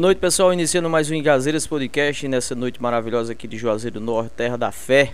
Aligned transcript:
Boa 0.00 0.08
noite, 0.08 0.18
pessoal. 0.18 0.50
Iniciando 0.50 0.88
mais 0.88 1.10
um 1.10 1.14
Engazeiras 1.14 1.66
Podcast 1.66 2.26
nessa 2.26 2.54
noite 2.54 2.80
maravilhosa 2.80 3.32
aqui 3.32 3.46
de 3.46 3.58
Juazeiro 3.58 4.00
do 4.00 4.06
Norte, 4.06 4.30
terra 4.30 4.56
da 4.56 4.72
fé. 4.72 5.12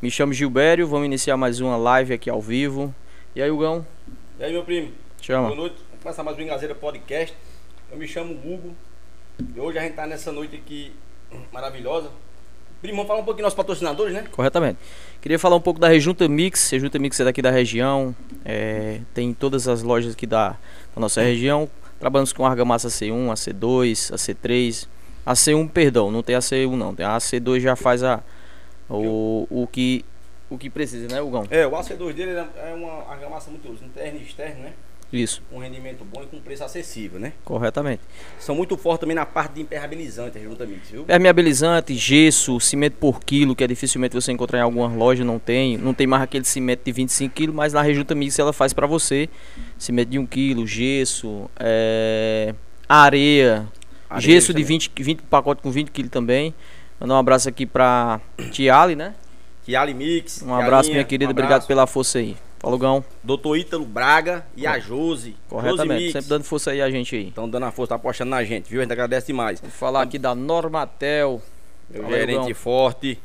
Me 0.00 0.10
chamo 0.10 0.32
Gilbério, 0.32 0.88
vamos 0.88 1.04
iniciar 1.04 1.36
mais 1.36 1.60
uma 1.60 1.76
live 1.76 2.14
aqui 2.14 2.30
ao 2.30 2.40
vivo. 2.40 2.94
E 3.36 3.42
aí, 3.42 3.50
Hugão? 3.50 3.84
E 4.40 4.44
aí, 4.44 4.50
meu 4.50 4.64
primo? 4.64 4.92
Chama. 5.20 5.48
Boa 5.48 5.56
noite. 5.56 5.76
Vamos 5.90 6.02
começar 6.02 6.22
mais 6.22 6.38
um 6.38 6.40
Engazeira 6.40 6.74
Podcast. 6.74 7.36
Eu 7.92 7.98
me 7.98 8.08
chamo 8.08 8.32
Hugo. 8.32 8.74
E 9.54 9.60
hoje 9.60 9.78
a 9.78 9.82
gente 9.82 9.92
tá 9.92 10.06
nessa 10.06 10.32
noite 10.32 10.56
aqui 10.56 10.90
maravilhosa. 11.52 12.08
Primo, 12.80 12.96
vamos 12.96 13.08
falar 13.08 13.20
um 13.20 13.24
pouquinho 13.24 13.44
dos 13.44 13.52
nossos 13.52 13.56
patrocinadores, 13.58 14.14
né? 14.14 14.24
Corretamente. 14.32 14.78
Queria 15.20 15.38
falar 15.38 15.56
um 15.56 15.60
pouco 15.60 15.78
da 15.78 15.88
Rejunta 15.88 16.26
Mix. 16.26 16.70
Rejunta 16.70 16.98
Mix 16.98 17.20
é 17.20 17.24
daqui 17.24 17.42
da 17.42 17.50
região. 17.50 18.16
é, 18.42 19.00
tem 19.12 19.34
todas 19.34 19.68
as 19.68 19.82
lojas 19.82 20.14
aqui 20.14 20.26
da, 20.26 20.52
da 20.52 20.56
nossa 20.98 21.20
região. 21.20 21.68
Trabalhamos 21.98 22.32
com 22.32 22.46
argamassa 22.46 22.88
C1, 22.88 23.32
AC2, 23.32 24.12
AC3. 24.14 24.88
AC1, 25.26 25.68
perdão, 25.70 26.10
não 26.10 26.22
tem 26.22 26.36
AC1 26.36 26.76
não. 26.76 26.94
Tem 26.94 27.04
a 27.04 27.16
AC2 27.16 27.60
já 27.60 27.76
faz 27.76 28.02
a, 28.02 28.22
o, 28.88 29.46
o, 29.50 29.66
que, 29.66 30.04
o 30.48 30.56
que 30.56 30.70
precisa, 30.70 31.08
né, 31.08 31.20
Hugão? 31.20 31.46
É, 31.50 31.66
o 31.66 31.72
AC2 31.72 32.12
dele 32.12 32.32
é 32.32 32.72
uma 32.74 33.10
argamassa 33.10 33.50
muito 33.50 33.68
interna 33.84 34.18
e 34.18 34.22
externa, 34.22 34.60
né? 34.64 34.72
Isso, 35.10 35.42
Com 35.50 35.58
rendimento 35.58 36.04
bom 36.04 36.22
e 36.22 36.26
com 36.26 36.38
preço 36.38 36.62
acessível, 36.62 37.18
né? 37.18 37.32
corretamente. 37.42 38.02
São 38.38 38.54
muito 38.54 38.76
fortes 38.76 39.00
também 39.00 39.14
na 39.16 39.24
parte 39.24 39.54
de 39.54 39.62
impermeabilizante, 39.62 40.36
a 40.36 40.40
Junta 40.42 40.66
Mix, 40.66 40.90
viu? 40.90 41.04
Permeabilizante, 41.04 41.94
gesso, 41.94 42.60
cimento 42.60 42.94
por 42.98 43.20
quilo, 43.20 43.56
que 43.56 43.64
é 43.64 43.66
dificilmente 43.66 44.14
você 44.14 44.32
encontrar 44.32 44.58
em 44.58 44.62
algumas 44.62 44.92
lojas, 44.92 45.24
não 45.26 45.38
tem. 45.38 45.78
Não 45.78 45.94
tem 45.94 46.06
mais 46.06 46.22
aquele 46.22 46.44
cimento 46.44 46.82
de 46.84 46.92
25 46.92 47.34
kg, 47.34 47.52
mas 47.54 47.72
na 47.72 47.80
Rejunta 47.80 48.14
Mix 48.14 48.38
ela 48.38 48.52
faz 48.52 48.74
pra 48.74 48.86
você. 48.86 49.30
Cimento 49.78 50.10
de 50.10 50.18
1 50.18 50.26
kg, 50.26 50.66
gesso, 50.66 51.48
é, 51.58 52.54
areia, 52.86 53.66
Areia 54.10 54.20
gesso 54.34 54.48
de 54.48 54.62
também. 54.62 54.78
20, 54.78 54.92
20 54.98 55.22
pacote 55.22 55.62
com 55.62 55.70
20 55.70 55.90
kg 55.90 56.08
também. 56.10 56.54
Mandar 57.00 57.14
um 57.14 57.18
abraço 57.18 57.48
aqui 57.48 57.64
pra 57.64 58.20
Tiali, 58.50 58.94
né? 58.94 59.14
Tiali 59.64 59.94
Mix. 59.94 60.42
Um 60.42 60.52
abraço, 60.54 60.90
minha 60.90 61.04
querida. 61.04 61.28
um 61.28 61.32
Obrigado 61.32 61.52
abraço. 61.52 61.66
pela 61.68 61.86
força 61.86 62.18
aí. 62.18 62.36
Falou, 62.60 62.78
Gão. 62.78 63.04
Doutor 63.22 63.56
Ítalo 63.56 63.84
Braga 63.84 64.44
e 64.56 64.66
a 64.66 64.78
Josi. 64.78 65.30
Josi 65.30 65.36
Corretamente. 65.48 66.12
Sempre 66.12 66.28
dando 66.28 66.44
força 66.44 66.70
aí 66.72 66.82
a 66.82 66.90
gente 66.90 67.14
aí. 67.14 67.28
Estão 67.28 67.48
dando 67.48 67.66
a 67.66 67.70
força, 67.70 67.90
tá 67.90 67.94
apostando 67.94 68.30
na 68.30 68.42
gente, 68.42 68.68
viu? 68.68 68.80
A 68.80 68.82
gente 68.82 68.92
agradece 68.92 69.28
demais. 69.28 69.60
Vou 69.60 69.70
falar 69.70 70.02
aqui 70.02 70.18
da 70.18 70.34
Normatel. 70.34 71.40
Meu 71.88 72.02
Valeu, 72.02 72.18
gerente 72.18 72.46
Gão. 72.46 72.54
forte, 72.54 73.18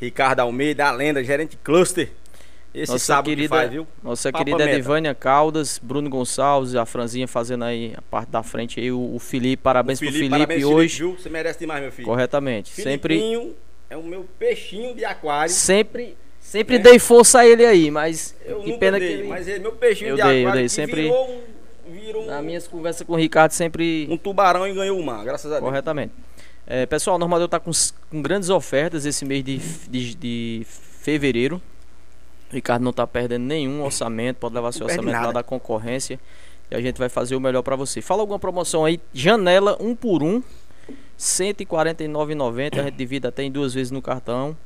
Ricardo 0.00 0.40
Almeida, 0.40 0.86
a 0.86 0.90
lenda, 0.92 1.22
gerente 1.22 1.56
cluster. 1.62 2.10
Esse 2.72 2.92
Nossa 2.92 3.04
sábado 3.04 3.24
querida, 3.26 3.42
que 3.42 3.48
faz, 3.48 3.70
viu? 3.70 3.86
nossa 4.02 4.30
Papa 4.30 4.44
querida. 4.44 4.70
Edivânia 4.70 5.12
Caldas, 5.12 5.80
Bruno 5.82 6.08
Gonçalves, 6.08 6.76
a 6.76 6.86
Franzinha 6.86 7.26
fazendo 7.26 7.64
aí 7.64 7.92
a 7.96 8.02
parte 8.02 8.28
da 8.30 8.44
frente 8.44 8.78
aí, 8.78 8.92
o, 8.92 9.16
o 9.16 9.18
Felipe, 9.18 9.60
parabéns 9.60 9.98
pro 9.98 10.08
Felipe 10.10 10.30
parabéns, 10.30 10.62
hoje. 10.64 10.98
viu? 10.98 11.16
Você 11.18 11.28
merece 11.28 11.58
demais, 11.58 11.82
meu 11.82 11.90
filho. 11.90 12.06
Corretamente. 12.06 12.70
Sempre, 12.70 13.18
Filipinho 13.18 13.54
é 13.90 13.96
o 13.96 14.04
meu 14.04 14.24
peixinho 14.38 14.94
de 14.94 15.04
aquário. 15.04 15.52
sempre, 15.52 16.16
sempre 16.50 16.76
É. 16.76 16.78
dei 16.78 16.98
força 16.98 17.40
a 17.40 17.46
ele 17.46 17.64
aí, 17.64 17.90
mas 17.90 18.34
Eu 18.44 18.60
que 18.60 18.72
pena 18.78 18.98
dei, 18.98 19.08
que 19.08 19.14
ele, 19.14 19.28
mas 19.28 19.46
ele 19.46 19.56
é 19.56 19.60
meu 19.60 19.72
peixinho 19.72 20.10
Eu 20.10 20.16
de 20.16 20.22
dei, 20.22 20.46
eu 20.46 20.52
dei, 20.52 20.68
sempre- 20.68 21.02
virou 21.02 21.30
um, 21.30 21.92
virou 21.92 22.22
um, 22.24 22.26
nas 22.26 22.44
minhas 22.44 22.66
conversas 22.68 23.06
com 23.06 23.12
o 23.12 23.16
Ricardo 23.16 23.52
sempre 23.52 24.06
um 24.10 24.16
tubarão 24.16 24.66
e 24.66 24.72
ganhou 24.74 24.98
uma, 24.98 25.22
graças 25.24 25.50
a 25.50 25.56
Deus. 25.56 25.64
corretamente. 25.64 26.12
É, 26.66 26.86
pessoal, 26.86 27.16
o 27.16 27.18
Normador 27.18 27.48
tá 27.48 27.58
com, 27.58 27.70
com 28.10 28.22
grandes 28.22 28.48
ofertas 28.48 29.04
esse 29.06 29.24
mês 29.24 29.42
de, 29.42 29.58
de, 29.58 30.14
de 30.14 30.62
fevereiro. 30.66 31.60
O 32.50 32.54
Ricardo 32.54 32.82
não 32.82 32.92
tá 32.92 33.06
perdendo 33.06 33.42
nenhum 33.44 33.82
orçamento, 33.84 34.36
pode 34.36 34.54
levar 34.54 34.72
seu 34.72 34.86
Não 34.86 34.86
orçamento 34.94 35.24
lá 35.24 35.32
da 35.32 35.42
concorrência 35.42 36.18
e 36.70 36.74
a 36.74 36.80
gente 36.80 36.96
vai 36.98 37.08
fazer 37.08 37.34
o 37.36 37.40
melhor 37.40 37.62
para 37.62 37.74
você. 37.76 38.00
Fala 38.00 38.22
alguma 38.22 38.38
promoção 38.38 38.84
aí, 38.84 39.00
janela 39.14 39.76
1 39.80 39.94
por 39.96 40.22
1, 40.22 40.36
R$ 40.38 40.44
149,90, 41.18 42.78
a 42.80 42.82
gente 42.84 42.94
divide 42.96 43.26
até 43.26 43.42
em 43.42 43.50
duas 43.50 43.74
vezes 43.74 43.90
no 43.90 44.00
cartão. 44.02 44.56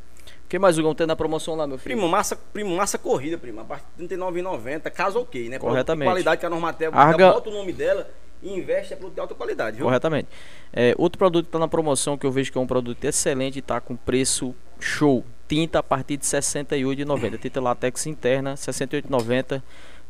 O 0.44 0.48
que 0.48 0.58
mais, 0.58 0.78
Hugão, 0.78 0.94
tem 0.94 1.06
na 1.06 1.16
promoção 1.16 1.54
lá, 1.56 1.66
meu 1.66 1.78
filho? 1.78 1.96
Primo, 1.96 2.08
massa, 2.08 2.36
primo, 2.36 2.76
massa 2.76 2.98
corrida, 2.98 3.36
primo. 3.38 3.60
A 3.60 3.64
partir 3.64 3.86
de 3.96 4.02
R$ 4.02 4.16
39,90, 4.16 4.90
caso 4.90 5.18
ok, 5.20 5.48
né? 5.48 5.58
Corretamente. 5.58 6.08
qualidade 6.08 6.38
que 6.40 6.46
a 6.46 6.50
Normatel 6.50 6.90
Arga- 6.94 7.32
bota 7.32 7.50
o 7.50 7.52
nome 7.52 7.72
dela 7.72 8.08
e 8.42 8.52
investe 8.56 8.92
é 8.92 8.96
produto 8.96 9.14
de 9.14 9.20
alta 9.20 9.34
qualidade, 9.34 9.76
viu? 9.78 9.86
Corretamente. 9.86 10.28
É, 10.72 10.94
outro 10.98 11.18
produto 11.18 11.46
que 11.46 11.48
está 11.48 11.58
na 11.58 11.66
promoção 11.66 12.16
que 12.18 12.26
eu 12.26 12.30
vejo 12.30 12.52
que 12.52 12.58
é 12.58 12.60
um 12.60 12.66
produto 12.66 13.02
excelente 13.04 13.56
e 13.56 13.58
está 13.60 13.80
com 13.80 13.96
preço 13.96 14.54
show. 14.78 15.24
Tinta 15.48 15.78
a 15.78 15.82
partir 15.82 16.16
de 16.18 16.24
R$ 16.26 16.38
68,90. 16.40 17.38
Tinta 17.38 17.60
latex 17.60 18.06
interna, 18.06 18.50
R$ 18.50 18.56
68,90. 18.56 19.62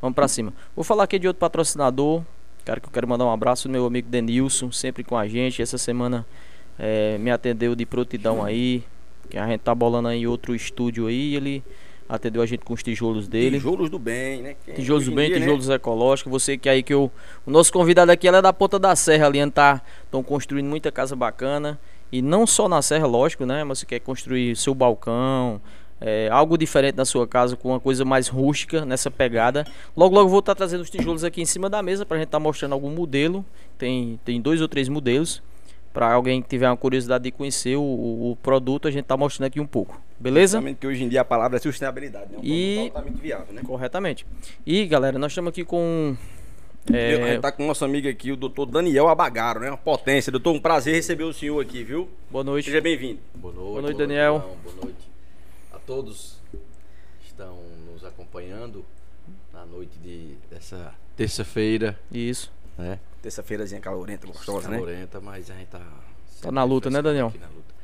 Vamos 0.02 0.14
para 0.14 0.28
cima. 0.28 0.52
Vou 0.75 0.85
falar 0.85 1.04
aqui 1.04 1.18
de 1.18 1.26
outro 1.26 1.40
patrocinador. 1.40 2.23
Cara, 2.64 2.80
que 2.80 2.87
eu 2.87 2.90
quero 2.92 3.06
mandar 3.09 3.25
um 3.25 3.30
abraço 3.30 3.68
meu 3.68 3.87
amigo 3.87 4.09
Denilson, 4.09 4.70
sempre 4.73 5.04
com 5.04 5.16
a 5.16 5.26
gente. 5.28 5.62
Essa 5.62 5.78
semana 5.78 6.26
é, 6.78 7.16
me 7.18 7.30
atendeu 7.30 7.75
de 7.75 7.87
prontidão 7.87 8.44
aí. 8.44 8.82
Que 9.35 9.38
a 9.41 9.49
gente 9.49 9.62
tá 9.62 9.75
bolando 9.75 10.07
aí 10.07 10.29
outro 10.29 10.55
estúdio 10.55 11.09
aí. 11.09 11.35
Ele 11.35 11.61
atendeu 12.09 12.41
a 12.41 12.47
gente 12.47 12.64
com 12.64 12.73
os 12.73 12.85
tijolos 12.85 13.26
dele. 13.26 13.57
Tijolos 13.57 13.91
do 13.91 13.99
bem, 13.99 14.41
né? 14.41 14.55
Que 14.64 14.75
Tijolos 14.75 15.07
do 15.07 15.11
em 15.11 15.14
bem, 15.17 15.26
dia, 15.26 15.41
né? 15.41 15.45
tijolos 15.45 15.69
ecológicos. 15.69 16.31
Você 16.31 16.57
que 16.57 16.69
aí 16.69 16.85
que 16.85 16.95
eu, 16.95 17.11
o 17.45 17.50
nosso 17.50 17.73
convidado 17.73 18.12
aqui 18.12 18.29
é 18.29 18.41
da 18.41 18.53
Ponta 18.53 18.79
da 18.79 18.95
Serra 18.95 19.26
ali, 19.26 19.50
tá 19.50 19.83
estão 20.05 20.23
construindo 20.23 20.67
muita 20.67 20.93
casa 20.93 21.17
bacana 21.17 21.81
e 22.12 22.23
não 22.23 22.47
só 22.47 22.69
na 22.69 22.81
serra, 22.81 23.09
lógico, 23.09 23.45
né? 23.45 23.64
Mas 23.64 23.81
você 23.81 23.87
quer 23.87 23.99
construir 23.99 24.55
seu 24.55 24.73
balcão, 24.73 25.61
é, 26.00 26.29
algo 26.31 26.57
diferente 26.57 26.95
na 26.95 27.05
sua 27.05 27.26
casa 27.26 27.57
com 27.57 27.71
uma 27.71 27.81
coisa 27.81 28.05
mais 28.05 28.29
rústica 28.29 28.85
nessa 28.85 29.11
pegada. 29.11 29.67
Logo 29.97 30.14
logo 30.14 30.26
eu 30.26 30.31
vou 30.31 30.38
estar 30.38 30.55
trazendo 30.55 30.83
os 30.83 30.91
tijolos 30.91 31.25
aqui 31.25 31.43
em 31.43 31.45
cima 31.45 31.69
da 31.69 31.83
mesa 31.83 32.07
pra 32.07 32.19
gente 32.19 32.26
estar 32.26 32.38
mostrando 32.38 32.73
algum 32.73 32.91
modelo. 32.91 33.45
Tem 33.76 34.21
tem 34.25 34.41
dois 34.41 34.61
ou 34.61 34.69
três 34.69 34.88
modelos. 34.88 35.43
Pra 35.94 36.12
alguém 36.12 36.42
que 36.42 36.48
tiver 36.48 36.68
uma 36.68 36.76
curiosidade 36.76 37.22
de 37.24 37.30
conhecer 37.30 37.76
o, 37.76 37.80
o- 37.82 38.36
produto, 38.42 38.88
a 38.88 38.90
gente 38.90 39.04
tá 39.04 39.16
mostrando 39.16 39.46
aqui 39.46 39.60
um 39.60 39.66
pouco. 39.66 39.98
Beleza? 40.18 40.58
Principalmente 40.58 40.78
que 40.80 40.86
hoje 40.88 41.04
em 41.04 41.08
dia 41.08 41.20
a 41.20 41.24
palavra 41.24 41.56
é 41.56 41.60
sustentabilidade, 41.60 42.32
né? 42.32 42.38
Um 42.38 42.44
E- 42.44 42.74
produto 42.74 42.96
altamente 42.96 43.22
viável, 43.22 43.54
né? 43.54 43.62
Corretamente. 43.64 44.26
E 44.66 44.84
galera, 44.86 45.18
nós 45.20 45.30
estamos 45.30 45.50
aqui 45.50 45.64
com 45.64 46.16
Eu- 46.92 46.94
A 46.94 46.98
é, 46.98 47.32
gente 47.32 47.40
tá 47.40 47.50
com 47.52 47.62
o 47.64 47.66
nosso 47.68 47.84
amigo 47.84 48.08
aqui, 48.08 48.30
o 48.32 48.36
doutor 48.36 48.66
Daniel 48.66 49.08
Abagaro, 49.08 49.60
né? 49.60 49.68
Uma 49.70 49.76
potência. 49.78 50.30
Doutor, 50.32 50.52
um 50.52 50.60
prazer 50.60 50.94
receber 50.96 51.24
o 51.24 51.32
senhor 51.32 51.58
aqui, 51.62 51.82
viu? 51.84 52.08
boa 52.30 52.42
noite. 52.44 52.66
Seja 52.66 52.80
bem-vindo. 52.80 53.20
Boa 53.36 53.54
noite, 53.54 53.82
noite, 53.82 53.96
Daniel. 53.96 54.40
João. 54.40 54.56
Boa 54.64 54.76
noite 54.84 55.10
a 55.72 55.78
todos 55.78 56.36
que 56.50 56.58
estão 57.28 57.56
nos 57.92 58.04
acompanhando 58.04 58.84
na 59.52 59.64
noite 59.64 59.96
de, 60.02 60.34
dessa 60.50 60.92
terça-feira, 61.16 61.96
Isso. 62.12 62.52
né? 62.76 62.98
Terça-feirazinha 63.25 63.81
calorenta, 63.81 64.26
gostosa, 64.26 64.69
né? 64.69 64.76
Calorenta, 64.76 65.19
mas 65.19 65.50
a 65.50 65.54
gente 65.54 65.69
tá. 65.69 65.81
sempre 66.31 66.50
na 66.50 66.62
luta, 66.62 66.90
né, 66.90 66.99
refrescando 66.99 67.31
Daniel? 67.31 67.33
na 67.40 67.57
luta. 67.57 67.75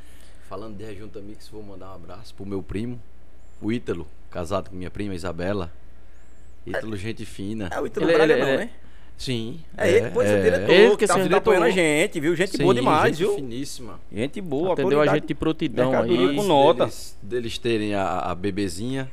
Falando 0.50 0.76
de 0.76 0.84
Rejunta 0.84 1.18
Mix, 1.20 1.48
vou 1.48 1.62
mandar 1.62 1.92
um 1.92 1.94
abraço 1.94 2.34
pro 2.34 2.44
meu 2.44 2.62
primo, 2.62 3.00
o 3.58 3.72
Ítalo, 3.72 4.06
casado 4.30 4.68
com 4.68 4.76
minha 4.76 4.90
prima 4.90 5.14
Isabela. 5.14 5.72
Ítalo, 6.66 6.94
gente 6.94 7.24
fina. 7.24 7.70
É 7.72 7.80
o 7.80 7.86
Ítalo 7.86 8.04
Ele- 8.04 8.12
Braga 8.18 8.32
ele- 8.34 8.42
não, 8.42 8.48
ele- 8.50 8.58
né? 8.58 8.70
Sim. 9.16 9.60
É, 9.78 9.90
ele, 9.90 10.10
pois 10.10 10.28
é, 10.28 10.42
diretor, 10.42 10.70
Ele 10.70 10.96
que 10.98 11.06
tá 11.06 11.36
apoiando 11.38 11.64
a 11.64 11.70
gente, 11.70 12.20
viu? 12.20 12.36
Gente 12.36 12.58
Sim, 12.58 12.62
boa 12.62 12.74
demais, 12.74 13.16
gente 13.16 13.26
viu? 13.26 13.34
finíssima. 13.36 13.98
Gente 14.12 14.42
boa, 14.42 14.74
Atendeu 14.74 15.00
a 15.00 15.06
gente 15.06 15.26
de 15.26 15.34
prontidão 15.34 15.98
aí. 15.98 16.36
com 16.36 16.42
nota. 16.42 16.84
Deles, 16.84 17.18
deles 17.22 17.56
terem 17.58 17.94
a, 17.94 18.18
a 18.30 18.34
bebezinha, 18.34 19.10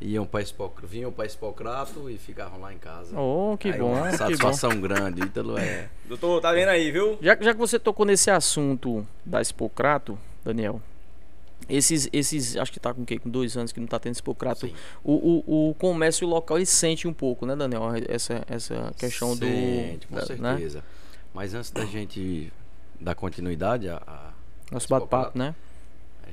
iam 0.00 0.24
para 0.26 0.44
vinham 0.84 1.10
para 1.12 1.26
Espocrato 1.26 2.08
e 2.08 2.16
ficavam 2.18 2.60
lá 2.60 2.72
em 2.72 2.78
casa. 2.78 3.18
Oh, 3.18 3.56
que 3.58 3.70
Aí, 3.70 3.78
bom, 3.78 3.92
uma 3.92 4.04
que 4.06 4.10
bom. 4.12 4.16
Satisfação 4.16 4.80
grande, 4.80 5.22
Ítalo 5.22 5.58
é. 5.58 5.88
Doutor, 6.06 6.40
tá 6.40 6.52
vendo 6.52 6.68
aí, 6.68 6.90
viu? 6.90 7.18
Já, 7.20 7.36
já 7.40 7.52
que 7.52 7.58
você 7.58 7.78
tocou 7.78 8.06
nesse 8.06 8.30
assunto 8.30 9.06
da 9.24 9.40
Expocrato, 9.40 10.18
Daniel, 10.44 10.80
esses, 11.68 12.08
esses, 12.12 12.56
acho 12.56 12.72
que 12.72 12.78
tá 12.80 12.94
com 12.94 13.02
o 13.02 13.06
quê? 13.06 13.18
Com 13.18 13.28
dois 13.28 13.56
anos 13.56 13.72
que 13.72 13.80
não 13.80 13.86
tá 13.86 13.98
tendo 13.98 14.14
Expocrato. 14.14 14.66
Sim. 14.66 14.74
O, 15.02 15.42
o, 15.46 15.70
o 15.70 15.74
comércio 15.74 16.26
local 16.26 16.56
ele 16.58 16.66
sente 16.66 17.06
um 17.08 17.12
pouco, 17.12 17.44
né, 17.44 17.56
Daniel? 17.56 17.82
Essa, 18.08 18.44
essa 18.48 18.92
questão 18.96 19.34
Sente, 19.34 20.06
do. 20.06 20.08
com 20.08 20.14
da- 20.14 20.34
né? 20.36 20.50
certeza. 20.56 20.84
Mas 21.34 21.54
antes 21.54 21.70
da 21.70 21.84
gente 21.84 22.52
dar 23.00 23.14
continuidade 23.14 23.88
a, 23.88 24.00
a, 24.06 24.30
Nosso 24.72 24.88
bate-papo, 24.88 25.36
né? 25.38 25.54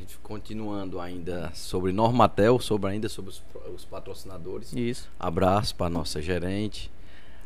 Gente 0.05 0.19
continuando 0.19 0.99
ainda 0.99 1.51
sobre 1.53 1.91
Normatel, 1.91 2.59
sobre 2.59 2.91
ainda 2.91 3.09
sobre 3.09 3.31
os, 3.31 3.43
os 3.73 3.83
patrocinadores. 3.83 4.71
Isso. 4.71 5.09
Abraço 5.19 5.75
para 5.75 5.89
nossa 5.89 6.21
gerente. 6.21 6.91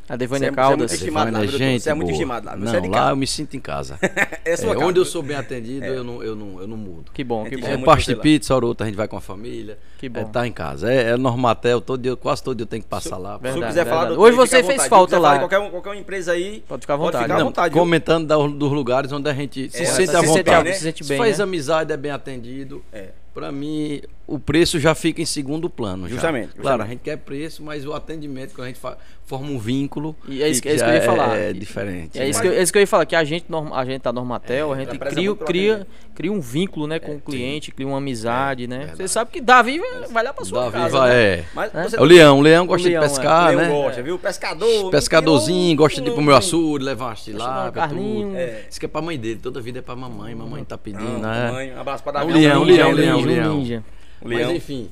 A 0.10 0.16
Devânia 0.16 0.52
Você 0.52 0.52
é- 0.52 0.56
você 0.56 0.60
é 0.60 0.66
muito 0.66 0.78
Caldas. 0.80 0.92
estimado 0.94 1.32
lá, 1.32 1.40
Devânia, 1.40 1.60
doutor? 1.60 1.80
Você 1.80 1.90
é 1.90 1.94
muito 1.94 2.06
boa. 2.08 2.12
estimado 2.14 2.46
lá, 2.48 2.56
Não, 2.56 2.74
é 2.76 2.88
lá 2.90 3.10
eu 3.12 3.16
me 3.16 3.28
sinto 3.28 3.56
em 3.56 3.60
casa. 3.60 4.00
É 4.44 4.54
É, 4.54 4.78
onde 4.84 5.00
eu 5.00 5.06
sou 5.06 5.22
bem 5.22 5.38
atendido, 5.38 5.86
eu, 5.86 6.04
não, 6.04 6.24
eu, 6.24 6.36
não, 6.36 6.60
eu 6.62 6.68
não 6.68 6.76
mudo. 6.78 7.12
Que 7.14 7.24
bom, 7.24 7.44
que 7.44 7.52
Gente, 7.52 7.62
bom. 7.62 7.68
é 7.68 7.74
É 7.74 7.78
parte 7.78 8.08
de 8.08 8.16
pizza, 8.16 8.56
hora 8.56 8.66
ou 8.66 8.70
outra 8.70 8.86
a 8.86 8.90
gente 8.90 8.98
vai 8.98 9.08
com 9.08 9.16
a 9.18 9.22
família. 9.22 9.78
Que 10.00 10.08
É, 10.08 10.10
bom. 10.10 10.26
tá 10.26 10.48
em 10.48 10.52
casa. 10.52 10.92
É, 10.92 11.12
é 11.12 11.18
Normatel, 11.18 11.80
todo 11.82 12.02
dia, 12.02 12.16
quase 12.16 12.42
todo 12.44 12.58
dia 12.58 12.64
eu 12.64 12.68
tenho 12.68 12.82
que 12.82 12.90
passar 12.90 13.18
lá. 13.18 13.36
Se 13.36 13.44
Verdade, 13.44 13.68
quiser 13.68 13.86
falar, 13.86 14.06
doutor, 14.06 14.24
Hoje 14.24 14.36
você 14.38 14.64
fez. 14.64 14.82
Se 14.82 14.90
falta 14.90 15.20
lá. 15.20 15.48
Qualquer, 15.48 15.96
empresa 15.96 16.32
aí. 16.32 16.64
Pode 16.68 16.82
ficar 16.82 16.96
à 16.96 16.98
Pode 16.98 17.08
vontade. 17.12 17.24
ficar 17.26 17.42
à 17.42 17.44
vontade. 17.44 17.74
comentando 17.74 18.50
dos 18.50 18.72
lugares 18.72 19.12
onde 19.12 19.30
a 19.30 19.34
gente 19.34 19.70
se 19.70 19.84
É, 19.84 19.86
sente 19.86 20.10
se 20.10 20.16
à 20.16 20.22
vontade. 20.22 20.74
Se 20.74 20.80
sente 20.84 21.04
Se 21.04 21.10
bem, 21.10 21.18
faz 21.18 21.38
né? 21.38 21.44
amizade, 21.44 21.92
é 21.94 21.98
bem 21.98 22.12
atendido. 22.12 22.84
É. 22.92 23.10
Para 23.34 23.52
mim, 23.52 24.02
o 24.28 24.38
preço 24.40 24.80
já 24.80 24.94
fica 24.96 25.22
em 25.22 25.26
segundo 25.26 25.70
plano. 25.70 26.08
já. 26.08 26.16
Justamente, 26.16 26.48
Claro, 26.50 26.58
justamente. 26.58 26.86
a 26.86 26.90
gente 26.90 27.00
quer 27.02 27.18
preço, 27.18 27.64
mas 27.64 27.86
o 27.86 27.94
atendimento, 27.94 28.54
quando 28.54 28.66
a 28.66 28.68
gente 28.68 28.80
forma 29.26 29.48
um 29.48 29.60
vínculo, 29.60 30.16
E 30.28 30.42
é 30.42 30.50
isso, 30.50 30.62
que- 30.62 30.68
é 30.70 30.74
isso 30.76 30.84
que 30.84 30.90
eu 30.90 30.96
ia 30.96 31.02
falar. 31.04 31.38
É, 31.38 31.54
diferente. 31.54 32.20
É 32.20 32.28
isso, 32.28 32.40
né? 32.40 32.50
que, 32.50 32.52
eu- 32.56 32.60
é 32.60 32.64
isso 32.64 32.72
que 32.72 32.78
eu 32.78 32.82
ia 32.82 32.88
falar, 32.88 33.06
que 33.06 33.16
a 33.16 33.24
gente, 33.24 33.46
a 33.74 33.86
gente 33.86 34.02
da 34.02 34.12
Normatel, 34.12 34.74
a 34.74 34.78
gente 34.78 34.98
cria, 34.98 35.36
cria, 35.36 35.88
cria 36.16 36.32
um 36.32 36.42
vínculo 36.42 36.88
né, 36.88 37.00
com 37.00 37.16
o 37.16 37.22
cliente, 37.22 37.72
cria 37.72 37.88
uma 37.88 37.98
amizade, 38.00 38.68
né? 38.68 38.80
Você 38.80 38.86
verdade. 38.88 39.10
sabe 39.12 39.32
que 39.32 39.40
Davi 39.40 39.80
vai, 39.80 40.08
vai 40.08 40.24
lá 40.24 40.34
pra 40.34 40.44
sua 40.44 40.62
Davi 40.64 40.74
casa. 40.78 40.98
vai, 40.98 41.10
né? 41.12 41.24
é. 41.24 41.46
Mas 41.54 41.76
É? 41.76 41.84
você 41.90 41.96
É 41.98 42.02
o 42.02 42.04
leão, 42.04 42.40
o 42.40 42.42
leão 42.42 42.66
gosta 42.66 42.88
leão, 42.90 43.04
é. 43.04 43.08
de 43.08 43.14
pescar, 43.14 43.50
Leão 43.50 43.62
né? 43.62 43.70
gosta, 43.70 44.02
viu? 44.02 44.18
Pescador. 44.20 44.92
Pescadorzinho, 44.92 45.78
gosta 45.78 46.02
de 46.02 46.10
Não, 46.10 46.16
comer 46.16 46.28
o 46.28 46.32
não, 46.32 46.38
açude, 46.38 46.84
levar 46.86 47.16
uma 47.32 47.72
carninha. 47.72 48.26
tudo. 48.26 48.36
É. 48.38 48.66
Isso 48.70 48.80
que 48.80 48.86
é 48.86 48.90
pra 48.90 49.02
mãe 49.02 49.18
dele, 49.18 49.40
toda 49.42 49.62
vida 49.62 49.80
é 49.80 49.82
pra 49.82 49.96
mamãe, 49.96 50.34
mamãe 50.34 50.64
tá 50.64 50.78
pedindo, 50.78 51.04
Não, 51.04 51.20
né? 51.20 51.52
mãe, 51.52 51.74
um 51.74 51.80
abraço 51.80 52.04
pra 52.04 52.12
É 52.12 52.16
Davi. 52.26 52.32
um 52.32 52.36
leão, 52.36 52.66
Ninja, 52.66 52.76
leão, 52.78 52.90
um 52.92 52.94
leão, 52.96 53.19
um 53.24 53.28
leão. 53.28 53.58
ninja. 53.58 53.84
Leão. 54.24 54.48
Mas 54.48 54.58
enfim, 54.58 54.90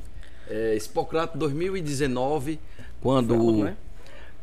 é, 0.49 0.75
Hipocrato 0.75 1.37
2019, 1.37 2.59
quando. 3.01 3.27
Foi 3.29 3.37
a 3.37 3.39
última, 3.39 3.65
né? 3.65 3.77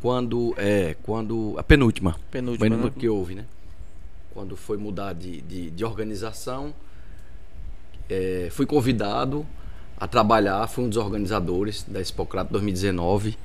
Quando. 0.01 0.55
É, 0.57 0.97
quando. 1.03 1.55
A 1.59 1.63
penúltima. 1.63 2.17
Penúltima, 2.31 2.65
Penúltima 2.65 2.91
né? 2.91 2.97
que 2.99 3.09
houve, 3.09 3.35
né? 3.35 3.45
Quando 4.33 4.57
foi 4.57 4.77
mudar 4.77 5.13
de, 5.13 5.41
de, 5.43 5.71
de 5.71 5.85
organização, 5.85 6.75
é, 8.09 8.49
fui 8.51 8.67
convidado 8.67 9.47
a 10.05 10.07
trabalhar, 10.09 10.67
fui 10.69 10.85
um 10.85 10.89
dos 10.89 10.99
organizadores 10.99 11.85
da 11.89 12.01
Hipocrato 12.01 12.53
2019. 12.53 13.37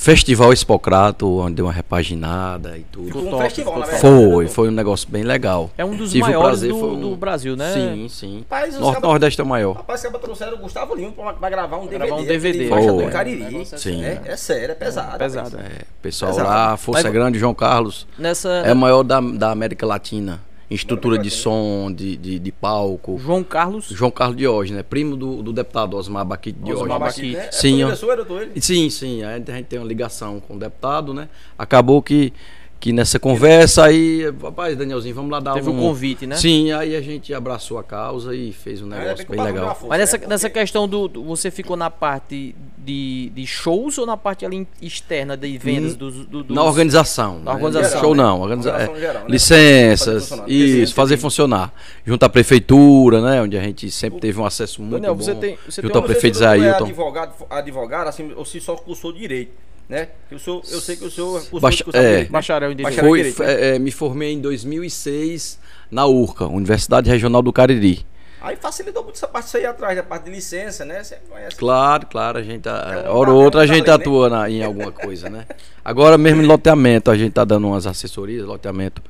Festival 0.00 0.52
Hipocrato, 0.52 1.28
onde 1.40 1.54
deu 1.56 1.66
uma 1.66 1.72
repaginada 1.72 2.78
e 2.78 2.82
tudo. 2.84 3.06
Ficou 3.06 3.22
um 3.26 3.30
top, 3.30 3.42
festival, 3.42 3.74
ficou 3.74 3.80
na 3.80 3.92
verdade. 3.98 4.30
Foi, 4.32 4.44
né? 4.44 4.50
foi 4.50 4.68
um 4.68 4.70
negócio 4.70 5.08
bem 5.10 5.24
legal. 5.24 5.72
É 5.76 5.84
um 5.84 5.96
dos 5.96 6.12
Tive 6.12 6.22
maiores 6.22 6.46
prazer, 6.50 6.72
do, 6.72 6.78
foi 6.78 6.88
um- 6.90 7.00
do 7.00 7.16
Brasil, 7.16 7.56
né? 7.56 7.72
Sim, 7.72 8.08
sim. 8.08 8.38
Rapaz, 8.48 8.78
Norte 8.78 8.94
cabas- 8.94 9.10
Nordeste 9.10 9.40
é 9.40 9.44
o 9.44 9.46
maior. 9.48 9.72
Rapaz, 9.74 10.00
os 10.00 10.20
trouxeram 10.20 10.54
o 10.56 10.58
Gustavo 10.60 10.94
Lima 10.94 11.10
pra, 11.10 11.32
pra 11.32 11.50
gravar 11.50 11.78
um 11.78 11.86
DVD. 11.86 11.98
Gravar 12.06 12.22
um 12.22 12.24
DVD. 12.24 12.68
Faixa 12.68 12.88
Foi. 12.92 13.04
do 13.06 13.10
Cariri. 13.10 13.60
É, 13.60 13.64
Sim. 13.76 14.04
É, 14.04 14.22
é 14.24 14.36
sério, 14.36 14.70
é 14.70 14.74
pesado. 14.76 15.18
pesado. 15.18 15.56
rapaz. 15.56 15.72
É, 15.72 15.82
pessoal 16.00 16.30
Pesado. 16.32 16.48
lá, 16.48 16.76
Força 16.76 17.02
Mas- 17.02 17.12
Grande, 17.12 17.38
João 17.40 17.54
Carlos. 17.54 18.06
Nessa. 18.16 18.48
É 18.50 18.72
o 18.72 18.76
maior 18.76 19.02
da, 19.02 19.20
da 19.20 19.50
América 19.50 19.84
Latina. 19.84 20.40
Em 20.70 20.74
estrutura 20.74 21.18
de 21.18 21.30
som, 21.30 21.90
de, 21.90 22.16
de, 22.16 22.38
de 22.38 22.52
palco. 22.52 23.18
João 23.18 23.42
Carlos. 23.42 23.88
João 23.88 24.10
Carlos 24.10 24.36
Diógenes, 24.36 24.76
né? 24.76 24.82
Primo 24.82 25.16
do, 25.16 25.42
do 25.42 25.52
deputado 25.52 25.96
Osmar 25.96 26.26
Baquite 26.26 26.58
Osmar 26.62 26.98
Diógenes. 26.98 26.98
Baquite. 26.98 27.36
Né? 27.36 27.46
É 27.46 27.52
Sim, 27.52 27.76
direção, 27.76 28.12
era 28.12 28.24
tua, 28.24 28.42
ele? 28.42 28.60
Sim, 28.60 28.90
sim. 28.90 29.22
A 29.22 29.36
gente 29.38 29.64
tem 29.64 29.78
uma 29.78 29.88
ligação 29.88 30.40
com 30.40 30.56
o 30.56 30.58
deputado, 30.58 31.14
né? 31.14 31.28
Acabou 31.56 32.02
que, 32.02 32.34
que 32.80 32.92
nessa 32.92 33.18
conversa 33.18 33.84
aí, 33.84 34.32
rapaz, 34.40 34.76
Danielzinho, 34.76 35.14
vamos 35.14 35.30
lá 35.32 35.40
dar 35.40 35.54
Teve 35.54 35.68
o 35.68 35.72
um 35.72 35.78
convite, 35.80 36.26
né? 36.28 36.36
Sim, 36.36 36.70
aí 36.70 36.94
a 36.94 37.00
gente 37.00 37.34
abraçou 37.34 37.76
a 37.76 37.82
causa 37.82 38.34
e 38.36 38.52
fez 38.52 38.80
um 38.80 38.86
negócio 38.86 39.26
bem 39.28 39.40
o 39.40 39.42
legal. 39.42 39.66
força, 39.74 39.86
Mas 39.88 39.98
nessa, 39.98 40.18
né? 40.18 40.26
nessa 40.28 40.48
questão 40.48 40.86
do, 40.86 41.08
do- 41.08 41.24
Você 41.24 41.50
ficou 41.50 41.76
na 41.76 41.90
parte 41.90 42.54
de, 42.78 43.30
de 43.34 43.46
shows 43.46 43.98
ou 43.98 44.06
na 44.06 44.16
parte 44.16 44.46
ali 44.46 44.66
externa 44.80 45.36
de 45.36 45.58
vendas 45.58 45.96
dos. 45.96 46.24
Do, 46.26 46.44
dos- 46.44 46.54
Na 46.56 46.62
organização. 46.62 47.40
Na 47.40 47.52
né? 47.54 47.64
organização, 47.64 48.00
Show 48.00 48.14
né? 48.14 48.22
não. 48.22 48.40
Organiza... 48.40 48.70
Organização 48.70 48.96
é, 48.96 49.00
geral, 49.00 49.22
né? 49.24 49.28
Licenças, 49.28 50.28
Fazer 50.28 50.52
isso, 50.52 50.94
fazer 50.94 51.14
tem- 51.16 51.20
funcionar. 51.22 51.72
Junto 52.06 52.22
à 52.22 52.28
prefeitura, 52.28 53.20
né? 53.20 53.42
Onde 53.42 53.58
a 53.58 53.60
gente 53.62 53.90
sempre 53.90 54.20
teve 54.20 54.38
um 54.40 54.46
acesso 54.46 54.80
muito 54.80 54.92
Daniel, 54.92 55.14
bom. 55.16 55.22
você 55.22 55.34
tem- 55.34 55.58
você 55.68 55.82
junto 55.82 55.92
tem 55.92 56.00
ao 56.00 56.06
prefeito 56.06 56.34
o 56.36 56.38
Zailton. 56.38 56.84
É 56.84 56.88
advogado, 56.88 57.32
advogado 57.50 58.08
assim, 58.08 58.32
ou 58.36 58.44
se 58.44 58.60
só 58.60 58.76
cursou 58.76 59.12
direito, 59.12 59.50
né? 59.88 60.08
O 60.30 60.38
senhor, 60.38 60.62
eu 60.70 60.80
sei 60.80 60.96
que 60.96 61.04
o 61.04 61.10
senhor 61.10 61.42
cursou 61.46 61.70
é. 61.94 62.18
né? 62.18 62.24
Bacharel 62.26 62.72
em 62.72 62.76
Direito. 62.76 62.94
Bacharel. 62.96 63.10
Foi, 63.10 63.18
direito, 63.18 63.42
é, 63.42 63.76
é, 63.76 63.78
me 63.78 63.90
formei 63.90 64.32
em 64.32 64.40
2006 64.40 65.58
na 65.90 66.06
URCA, 66.06 66.46
Universidade 66.46 67.08
Regional 67.10 67.40
do 67.42 67.52
Cariri. 67.52 68.04
Aí 68.40 68.54
facilitou 68.56 69.02
muito 69.02 69.16
essa 69.16 69.26
parte 69.26 69.46
de 69.46 69.50
sair 69.50 69.66
atrás, 69.66 69.96
da 69.96 70.02
parte 70.02 70.24
de 70.26 70.30
licença, 70.30 70.84
né? 70.84 71.02
Você 71.02 71.16
conhece. 71.28 71.56
Claro, 71.56 72.06
claro, 72.06 72.38
a 72.38 72.42
gente, 72.42 72.68
É 72.68 72.70
a, 72.70 73.12
um 73.12 73.16
hora 73.16 73.30
ou 73.32 73.40
é 73.40 73.44
outra 73.44 73.60
a 73.62 73.66
gente 73.66 73.80
lei, 73.82 73.88
né? 73.88 73.94
atua 73.94 74.28
na- 74.30 74.48
em 74.50 74.62
alguma 74.62 74.92
coisa, 74.92 75.28
né? 75.28 75.44
Agora 75.84 76.16
mesmo 76.16 76.42
em 76.42 76.46
loteamento, 76.46 77.10
a 77.10 77.16
gente 77.16 77.32
tá 77.32 77.44
dando 77.44 77.66
umas 77.66 77.84
assessorias, 77.86 78.46
loteamento 78.46 79.02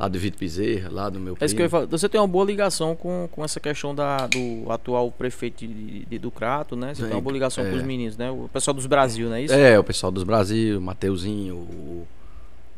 lá 0.00 0.08
do 0.08 0.18
Vitor 0.18 0.40
Bezerra, 0.40 0.88
lá 0.90 1.10
do 1.10 1.20
meu 1.20 1.36
É 1.38 1.44
isso 1.44 1.54
que 1.54 1.60
eu 1.60 1.66
ia 1.66 1.70
falar. 1.70 1.84
Você 1.86 2.08
tem 2.08 2.18
uma 2.18 2.26
boa 2.26 2.44
ligação 2.44 2.96
com, 2.96 3.28
com 3.30 3.44
essa 3.44 3.60
questão 3.60 3.94
da, 3.94 4.26
do 4.26 4.64
atual 4.72 5.10
prefeito 5.10 5.66
de, 5.66 6.06
de- 6.06 6.18
do 6.18 6.30
Crato, 6.30 6.74
né? 6.74 6.94
Você 6.94 7.02
tem 7.02 7.12
uma 7.12 7.20
boa 7.20 7.32
ligação 7.34 7.62
com 7.64 7.70
é. 7.70 7.74
os 7.74 7.82
meninos, 7.82 8.16
né? 8.16 8.30
O 8.30 8.48
pessoal 8.50 8.72
dos 8.74 8.86
Brasil, 8.86 9.28
não 9.28 9.36
é 9.36 9.42
isso? 9.42 9.52
É, 9.54 9.78
o 9.78 9.84
pessoal 9.84 10.10
dos 10.10 10.22
Brasil, 10.24 10.78
o 10.78 10.80
Mateuzinho, 10.80 11.54
o 11.54 12.06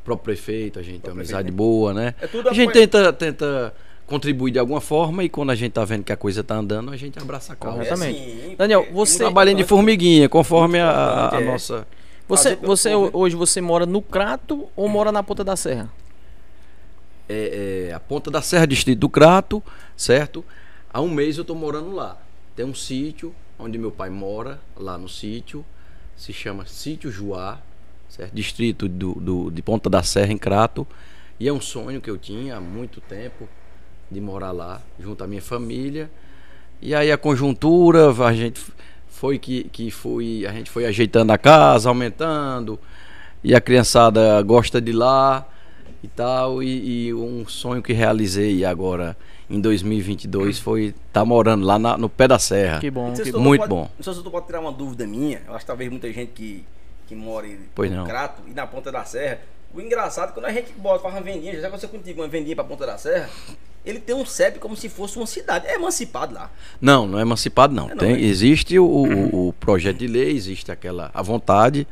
próprio 0.04 0.24
prefeito, 0.34 0.80
a 0.80 0.82
gente 0.82 0.98
tem 0.98 1.10
uma 1.10 1.16
prefeito, 1.16 1.36
amizade 1.36 1.50
né? 1.52 1.56
boa, 1.56 1.94
né? 1.94 2.14
É 2.20 2.26
tudo 2.26 2.48
A 2.48 2.52
gente 2.52 2.72
tenta, 2.72 3.12
tenta 3.12 3.72
contribuir 4.04 4.50
de 4.50 4.58
alguma 4.58 4.80
forma 4.80 5.22
e 5.22 5.28
quando 5.28 5.50
a 5.50 5.54
gente 5.54 5.72
tá 5.72 5.84
vendo 5.84 6.02
que 6.02 6.12
a 6.12 6.16
coisa 6.16 6.42
tá 6.42 6.56
andando, 6.56 6.90
a 6.90 6.96
gente 6.96 7.16
abraça 7.20 7.52
a 7.52 7.56
causa. 7.56 7.82
Exatamente. 7.82 8.18
assim, 8.20 8.54
Daniel, 8.58 8.84
é 8.88 8.92
você- 8.92 9.18
Trabalhando 9.18 9.58
de 9.58 9.64
formiguinha, 9.64 10.28
conforme 10.28 10.80
a, 10.80 10.90
a- 10.90 11.36
a 11.36 11.40
é. 11.40 11.44
nossa. 11.44 11.86
Você, 12.28 12.56
você 12.56 12.94
hoje 12.94 13.36
você 13.36 13.60
mora 13.60 13.84
no 13.86 14.00
Crato 14.02 14.66
ou 14.74 14.88
mora 14.88 15.12
na 15.12 15.22
Ponta 15.22 15.44
da 15.44 15.54
Serra? 15.54 15.88
É, 17.32 17.88
é, 17.88 17.94
a 17.94 18.00
Ponta 18.00 18.30
da 18.30 18.42
Serra, 18.42 18.66
distrito 18.66 18.98
do 19.00 19.08
Crato, 19.08 19.62
certo? 19.96 20.44
Há 20.92 21.00
um 21.00 21.08
mês 21.08 21.38
eu 21.38 21.44
tô 21.44 21.54
morando 21.54 21.92
lá. 21.92 22.16
Tem 22.54 22.64
um 22.66 22.74
sítio 22.74 23.34
onde 23.58 23.78
meu 23.78 23.90
pai 23.90 24.10
mora, 24.10 24.60
lá 24.76 24.98
no 24.98 25.08
sítio, 25.08 25.64
se 26.16 26.32
chama 26.32 26.66
Sítio 26.66 27.10
Juá, 27.10 27.58
certo? 28.08 28.34
Distrito 28.34 28.88
do, 28.88 29.14
do- 29.14 29.50
de 29.50 29.62
Ponta 29.62 29.88
da 29.88 30.02
Serra, 30.02 30.32
em 30.32 30.38
Crato. 30.38 30.86
E 31.40 31.48
é 31.48 31.52
um 31.52 31.60
sonho 31.60 32.00
que 32.00 32.10
eu 32.10 32.18
tinha 32.18 32.56
há 32.56 32.60
muito 32.60 33.00
tempo 33.00 33.48
de 34.10 34.20
morar 34.20 34.52
lá, 34.52 34.80
junto 35.00 35.24
à 35.24 35.26
minha 35.26 35.40
família. 35.42 36.10
E 36.80 36.94
aí 36.94 37.10
a 37.10 37.16
conjuntura, 37.16 38.10
a 38.10 38.32
gente 38.34 38.60
foi 39.08 39.38
que, 39.38 39.64
que 39.64 39.90
foi, 39.90 40.44
a 40.46 40.52
gente 40.52 40.70
foi 40.70 40.84
ajeitando 40.84 41.32
a 41.32 41.38
casa, 41.38 41.88
aumentando, 41.88 42.78
e 43.42 43.54
a 43.54 43.60
criançada 43.60 44.42
gosta 44.42 44.80
de 44.80 44.92
lá 44.92 45.46
e 46.02 46.08
tal. 46.08 46.62
E, 46.62 47.06
e 47.08 47.14
um 47.14 47.46
sonho 47.46 47.82
que 47.82 47.92
realizei 47.92 48.64
agora 48.64 49.16
em 49.50 49.60
2022 49.60 50.58
foi 50.58 50.86
estar 50.86 50.96
tá 51.12 51.24
morando 51.24 51.64
lá 51.64 51.78
na- 51.78 51.96
no 51.98 52.08
pé 52.08 52.26
da 52.28 52.38
serra. 52.38 52.80
Que 52.80 52.90
bom, 52.90 53.12
que 53.12 53.32
Muito 53.32 53.60
pode- 53.60 53.68
bom. 53.70 53.90
Não 53.98 54.02
sei 54.04 54.12
se 54.12 54.16
doutor 54.16 54.30
pode 54.30 54.46
tirar 54.46 54.60
uma 54.60 54.72
dúvida 54.72 55.06
minha. 55.06 55.42
Eu 55.46 55.52
acho 55.54 55.60
que 55.60 55.66
talvez 55.66 55.90
muita 55.90 56.10
gente 56.12 56.32
que, 56.32 56.64
que 57.06 57.14
mora 57.14 57.46
em 57.46 57.58
Pois 57.74 57.90
no 57.90 57.98
não. 57.98 58.06
Crato 58.06 58.42
e 58.48 58.52
na 58.52 58.66
Ponta 58.66 58.90
da 58.90 59.04
Serra. 59.04 59.40
O 59.74 59.80
engraçado 59.80 60.30
é 60.30 60.32
quando 60.32 60.46
a 60.46 60.52
gente 60.52 60.72
bota, 60.76 61.02
faz 61.02 61.14
uma 61.14 61.20
vendinha, 61.22 61.58
já 61.58 61.68
aconteceu 61.68 61.88
contigo, 61.88 62.20
uma 62.20 62.28
vendinha 62.28 62.54
pra 62.54 62.62
Ponta 62.64 62.84
da 62.86 62.98
Serra, 62.98 63.28
ele 63.84 63.98
tem 63.98 64.14
um 64.14 64.24
CEP 64.24 64.58
como 64.58 64.76
se 64.76 64.88
fosse 64.88 65.16
uma 65.16 65.26
cidade. 65.26 65.66
É 65.66 65.74
emancipado 65.76 66.34
lá. 66.34 66.50
Não, 66.80 67.06
não 67.06 67.18
é 67.18 67.22
emancipado 67.22 67.74
não. 67.74 67.86
É 67.86 67.90
não, 67.90 67.96
Tem, 67.96 68.12
né? 68.12 68.20
existe 68.20 68.78
o, 68.78 68.84
o- 68.84 69.48
o 69.48 69.52
projeto 69.54 69.96
de 69.98 70.06
lei, 70.06 70.30
existe 70.30 70.70
aquela 70.70 71.10
a 71.14 71.22
vontade 71.22 71.86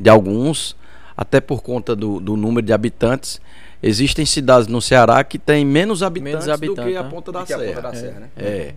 de 0.00 0.08
alguns, 0.10 0.74
até 1.16 1.40
por 1.40 1.62
conta 1.62 1.96
do, 1.96 2.20
do 2.20 2.36
número 2.36 2.64
de 2.66 2.72
habitantes. 2.72 3.40
Existem 3.82 4.24
cidades 4.26 4.66
no 4.68 4.80
Ceará 4.80 5.22
que 5.22 5.38
têm 5.38 5.64
menos 5.64 6.02
habitantes, 6.02 6.46
do 6.46 6.52
habitantes, 6.52 6.84
que 6.92 6.96
a 6.96 7.02
né? 7.02 7.10
Ponta 7.10 7.32
da 7.32 7.44
que 7.44 7.52
é 7.52 7.56
Ponta 7.56 7.68
Serra. 7.68 7.80
da 7.82 7.94
Serra, 7.94 8.20
né? 8.20 8.28
É. 8.36 8.74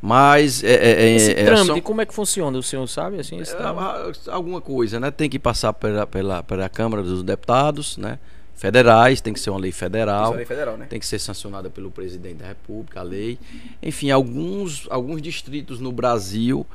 Mas 0.00 0.64
é, 0.64 0.72
é, 0.72 0.90
é- 1.04 1.14
Esse 1.16 1.30
é 1.32 1.44
trâmite, 1.44 1.80
como 1.80 2.00
é 2.00 2.06
que 2.06 2.12
funciona? 2.12 2.58
O 2.58 2.62
senhor 2.62 2.86
sabe 2.88 3.20
assim? 3.20 3.40
É, 3.40 3.44
trâmite? 3.44 4.28
a- 4.28 4.34
alguma 4.34 4.60
coisa, 4.60 4.98
né? 4.98 5.10
Tem 5.12 5.30
que 5.30 5.38
passar 5.38 5.72
pela, 5.72 6.06
pela, 6.06 6.42
pela 6.42 6.68
Câmara 6.68 7.02
dos 7.02 7.22
Deputados, 7.22 7.96
né? 7.96 8.18
Federais, 8.54 9.20
tem 9.20 9.32
que 9.32 9.40
ser 9.40 9.50
uma 9.50 9.58
lei 9.60 9.72
federal. 9.72 10.24
Isso 10.24 10.34
é 10.34 10.36
lei 10.38 10.46
federal, 10.46 10.76
né? 10.76 10.86
Tem 10.88 10.98
que 10.98 11.06
ser 11.06 11.18
sancionada 11.18 11.70
pelo 11.70 11.90
presidente 11.90 12.36
da 12.36 12.46
República, 12.46 13.00
a 13.00 13.02
lei. 13.02 13.38
Enfim, 13.82 14.10
alguns, 14.10 14.86
alguns 14.90 15.22
distritos 15.22 15.78
no 15.80 15.92
Brasil 15.92 16.66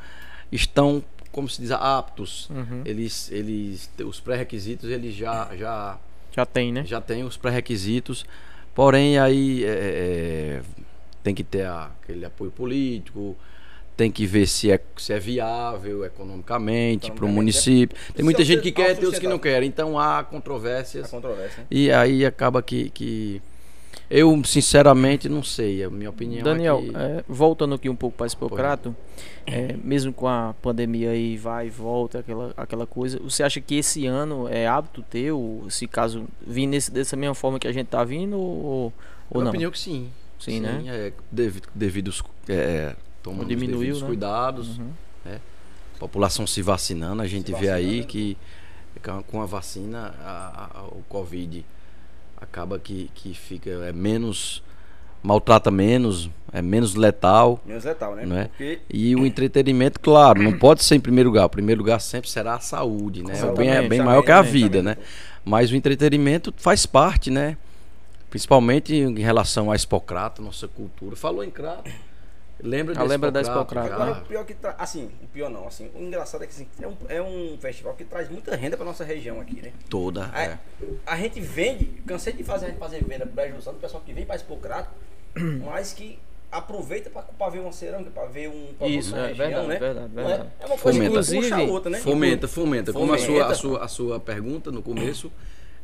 estão, 0.52 1.04
como 1.38 1.48
se 1.48 1.62
diz, 1.62 1.70
aptos. 1.70 2.50
Uhum. 2.50 2.82
Eles, 2.84 3.32
eles, 3.32 3.92
os 4.04 4.20
pré-requisitos, 4.20 4.90
eles 4.90 5.14
já, 5.14 5.56
já, 5.56 6.00
Já 6.36 6.48
tem, 6.48 6.74
né? 6.74 6.84
já 6.84 7.00
têm 7.00 7.24
os 7.24 7.38
pré-requisitos. 7.38 8.26
Porém, 8.74 9.20
aí 9.20 9.64
é, 9.64 9.70
é, 9.70 10.62
tem 11.22 11.36
que 11.36 11.44
ter 11.44 11.64
a- 11.68 11.92
aquele 12.02 12.26
apoio 12.26 12.50
político, 12.50 13.36
tem 13.96 14.12
que 14.12 14.26
ver 14.26 14.48
se 14.48 14.72
é, 14.72 14.80
se 14.98 15.14
é 15.14 15.20
viável 15.20 16.04
economicamente 16.04 17.12
para 17.12 17.26
o 17.26 17.30
Economicamente, 17.30 17.36
município. 17.36 17.98
Tem 18.16 18.26
muita 18.26 18.42
é 18.42 18.46
gente 18.46 18.62
que 18.64 18.72
quer, 18.72 18.96
tem 18.96 19.06
outros 19.06 19.20
que 19.20 19.28
não 19.28 19.38
querem. 19.38 19.70
Então 19.70 20.00
há 20.00 20.24
controvérsias. 20.24 21.08
controvérsia. 21.08 21.60
né? 21.60 21.68
E 21.70 21.92
aí 21.92 22.26
acaba 22.26 22.64
que, 22.64 22.90
que 22.90 23.42
eu 24.10 24.42
sinceramente 24.46 25.28
não 25.30 25.44
sei, 25.44 25.84
a 25.84 25.90
minha 25.90 26.10
opinião 26.10 26.44
Daniel, 26.44 26.80
é 26.80 26.90
que 26.90 26.96
é, 26.98 27.24
voltando 27.28 27.76
aqui 27.76 27.90
um 27.90 27.96
pouco 27.96 28.16
para 28.18 28.28
Hipocrato, 28.28 28.96
é, 29.46 29.76
mesmo 29.84 30.14
com 30.14 30.28
a 30.28 30.54
pandemia 30.62 31.12
aí 31.12 31.36
vai 31.38 31.68
e 31.68 31.70
volta, 31.70 32.20
aquela, 32.20 32.54
aquela 32.58 32.86
coisa, 32.88 33.20
você 33.20 33.44
acha 33.44 33.60
que 33.62 33.76
esse 33.76 34.06
ano 34.06 34.48
é 34.48 34.68
hábito 34.68 35.02
teu, 35.10 35.66
se 35.70 35.88
caso 35.88 36.26
vir 36.46 36.68
nesse, 36.68 36.92
dessa 36.92 37.16
mesma 37.16 37.36
forma 37.36 37.60
que 37.60 37.68
a 37.68 37.72
gente 37.72 37.88
tá 37.88 38.04
vindo, 38.04 38.38
ou, 38.38 38.94
ou 39.30 39.42
minha 39.42 39.44
não? 39.44 39.50
opinião 39.52 39.70
é 39.70 39.72
que 39.72 39.80
sim. 39.80 40.10
Sim, 40.40 40.60
né? 40.60 40.84
É, 40.88 41.14
devido, 41.32 41.68
devido 41.74 42.08
os, 42.10 42.24
é, 42.48 42.96
tomando 43.24 43.42
os 43.42 43.48
Diminuiu, 43.48 43.80
devidos 43.80 44.02
né? 44.02 44.08
cuidados, 44.08 44.78
Uhum. 44.78 44.92
população 46.00 46.46
se 46.46 46.62
vacinando, 46.62 47.22
a 47.22 47.28
gente 47.28 47.48
Se 47.48 47.60
vê 47.60 47.70
aí 47.72 47.86
vacinando. 48.02 48.08
que 48.08 48.38
com- 49.24 49.42
a 49.42 49.46
vacina 49.46 50.14
a- 50.24 50.70
a- 50.76 50.80
a- 50.82 50.86
o 50.86 51.04
Covid 51.10 51.66
acaba 52.40 52.80
que, 52.80 53.10
que 53.14 53.34
fica 53.34 53.70
é 53.70 53.92
menos 53.92 54.64
maltrata 55.22 55.70
menos, 55.70 56.30
é 56.54 56.62
menos 56.62 56.96
letal. 56.96 57.60
Menos 57.66 57.84
letal, 57.84 58.16
né? 58.16 58.26
Não 58.26 58.38
é? 58.38 58.46
Porque 58.46 58.80
E 58.90 59.16
o 59.16 59.26
entretenimento, 59.26 60.00
claro, 60.00 60.42
não 60.42 60.58
pode 60.58 60.84
ser 60.84 60.96
em 60.96 61.00
primeiro 61.00 61.30
lugar. 61.30 61.46
O 61.46 61.50
primeiro 61.50 61.82
lugar 61.82 62.00
sempre 62.00 62.30
será 62.30 62.56
a 62.56 62.60
saúde, 62.60 63.24
né? 63.24 63.34
O 63.44 63.54
bem 63.54 63.70
é 63.70 63.88
bem 63.88 64.02
maior 64.02 64.22
que 64.22 64.32
a 64.32 64.42
vida, 64.42 64.82
né? 64.82 64.98
Mas 65.44 65.72
o 65.72 65.76
entretenimento 65.76 66.54
faz 66.58 66.86
parte, 66.86 67.30
né? 67.30 67.58
Principalmente 68.30 68.96
em 68.96 69.20
relação 69.20 69.72
a 69.72 69.76
Expocrata, 69.76 70.42
nossa 70.42 70.68
cultura. 70.68 71.16
Falou 71.16 71.44
em 71.44 71.50
crato. 71.50 71.90
Lembra 72.62 72.94
de 72.96 73.00
Ah, 73.00 73.04
lembra 73.04 73.32
da 73.32 73.42
Expocrata. 73.42 73.94
Agora, 73.94 74.12
o 74.22 74.26
pior 74.26 74.46
que 74.46 74.54
tra... 74.54 74.76
assim, 74.80 75.12
o 75.22 75.28
pior 75.28 75.50
não, 75.50 75.68
assim, 75.68 75.90
o 75.94 76.02
engraçado 76.02 76.44
é 76.44 76.48
que 76.48 76.54
assim, 76.54 76.68
é, 76.82 76.88
um, 76.88 76.96
é 77.10 77.22
um 77.22 77.58
festival 77.60 77.94
que 77.94 78.04
traz 78.04 78.30
muita 78.30 78.56
renda 78.56 78.76
pra 78.76 78.86
nossa 78.86 79.04
região 79.04 79.40
aqui, 79.40 79.62
né? 79.62 79.72
Toda. 79.90 80.30
A, 80.34 80.44
É. 80.44 80.58
a 81.06 81.16
gente 81.18 81.40
vende, 81.40 81.86
cansei 82.06 82.34
de 82.34 82.44
fazer, 82.44 82.66
a 82.66 82.70
gente 82.70 82.80
fazer 82.80 83.04
venda 83.04 83.26
pro 83.26 83.36
Brejo 83.36 83.58
do 83.58 83.74
pessoal 83.74 84.02
que 84.06 84.12
vem 84.14 84.26
pra 84.26 84.36
Expocrato, 84.36 84.90
mas 85.66 85.94
que 85.94 86.18
aproveita 86.52 87.10
pra, 87.10 87.22
pra 87.24 87.50
ver 87.50 87.60
uma 87.60 87.72
cerâmica, 87.72 88.10
pra 88.10 88.26
ver 88.26 88.48
um 88.50 88.74
produto 88.78 88.98
Isso, 89.00 89.16
é 89.16 89.28
região, 89.28 89.38
verdade, 89.48 89.68
né? 89.68 89.80
verdade, 89.80 90.06
é? 90.06 90.16
verdade. 90.24 90.50
É 90.60 90.66
uma 90.66 90.78
coisa 90.78 90.98
Fomenta. 91.00 91.20
que 91.22 91.26
puxa 91.36 91.36
a 91.36 91.36
Inclusive, 91.38 91.72
outra, 91.72 91.90
né? 91.92 92.00
Fomenta, 92.00 92.48
fomenta. 92.48 92.94
Como 92.94 93.14
a 93.14 93.18
sua, 93.18 93.26
Fomenta. 93.28 93.46
a, 93.52 93.56
sua, 93.56 93.84
a 93.84 93.88
sua 93.88 94.20
pergunta 94.20 94.72
no 94.72 94.82
começo, 94.82 95.32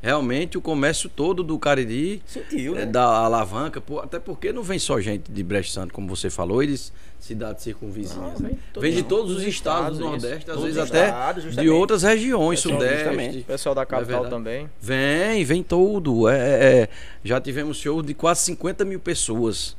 realmente 0.04 0.58
o 0.58 0.62
comércio 0.62 1.10
todo 1.10 1.42
do 1.42 1.58
Cariri 1.58 2.22
Sentiu, 2.26 2.76
é, 2.76 2.80
né? 2.80 2.86
dá 2.86 3.06
alavanca, 3.06 3.80
pô, 3.80 4.00
até 4.00 4.20
porque 4.20 4.52
não 4.52 4.62
vem 4.62 4.78
só 4.78 5.00
gente 5.00 5.32
de 5.32 5.42
Brejo 5.42 5.70
Santo, 5.70 5.94
como 5.94 6.10
você 6.14 6.30
falou, 6.30 6.62
eles 6.62 6.92
cidades 7.22 7.64
circunvizinhas. 7.64 8.38
Não, 8.38 8.50
né? 8.50 8.58
vem 8.78 8.92
de 8.92 9.02
todos 9.02 9.32
os 9.32 9.38
dos 9.38 9.48
estados 9.48 9.98
do 9.98 10.04
estados, 10.04 10.18
isso. 10.18 10.28
Nordeste, 10.28 10.52
às 10.52 10.62
vezes 10.62 10.78
até 10.78 11.06
estados, 11.06 11.44
de 11.44 11.50
justamente. 11.50 11.72
outras 11.72 12.04
regiões, 12.04 12.62
Justamente. 12.62 13.06
Sudeste. 13.08 13.40
O 13.40 13.46
pessoal 13.46 13.76
da 13.76 13.82
é 13.84 13.86
capital 13.86 14.22
verdade? 14.24 14.30
também. 14.30 14.70
Vem, 14.82 15.46
vem 15.46 15.64
todo. 15.64 16.28
É, 16.28 16.38
é, 16.38 16.82
é. 16.82 16.90
já 17.24 17.40
tivemos 17.40 17.78
show 17.78 18.02
de 18.02 18.14
quase 18.14 18.42
50 18.42 18.84
mil 18.84 19.00
pessoas. 19.00 19.78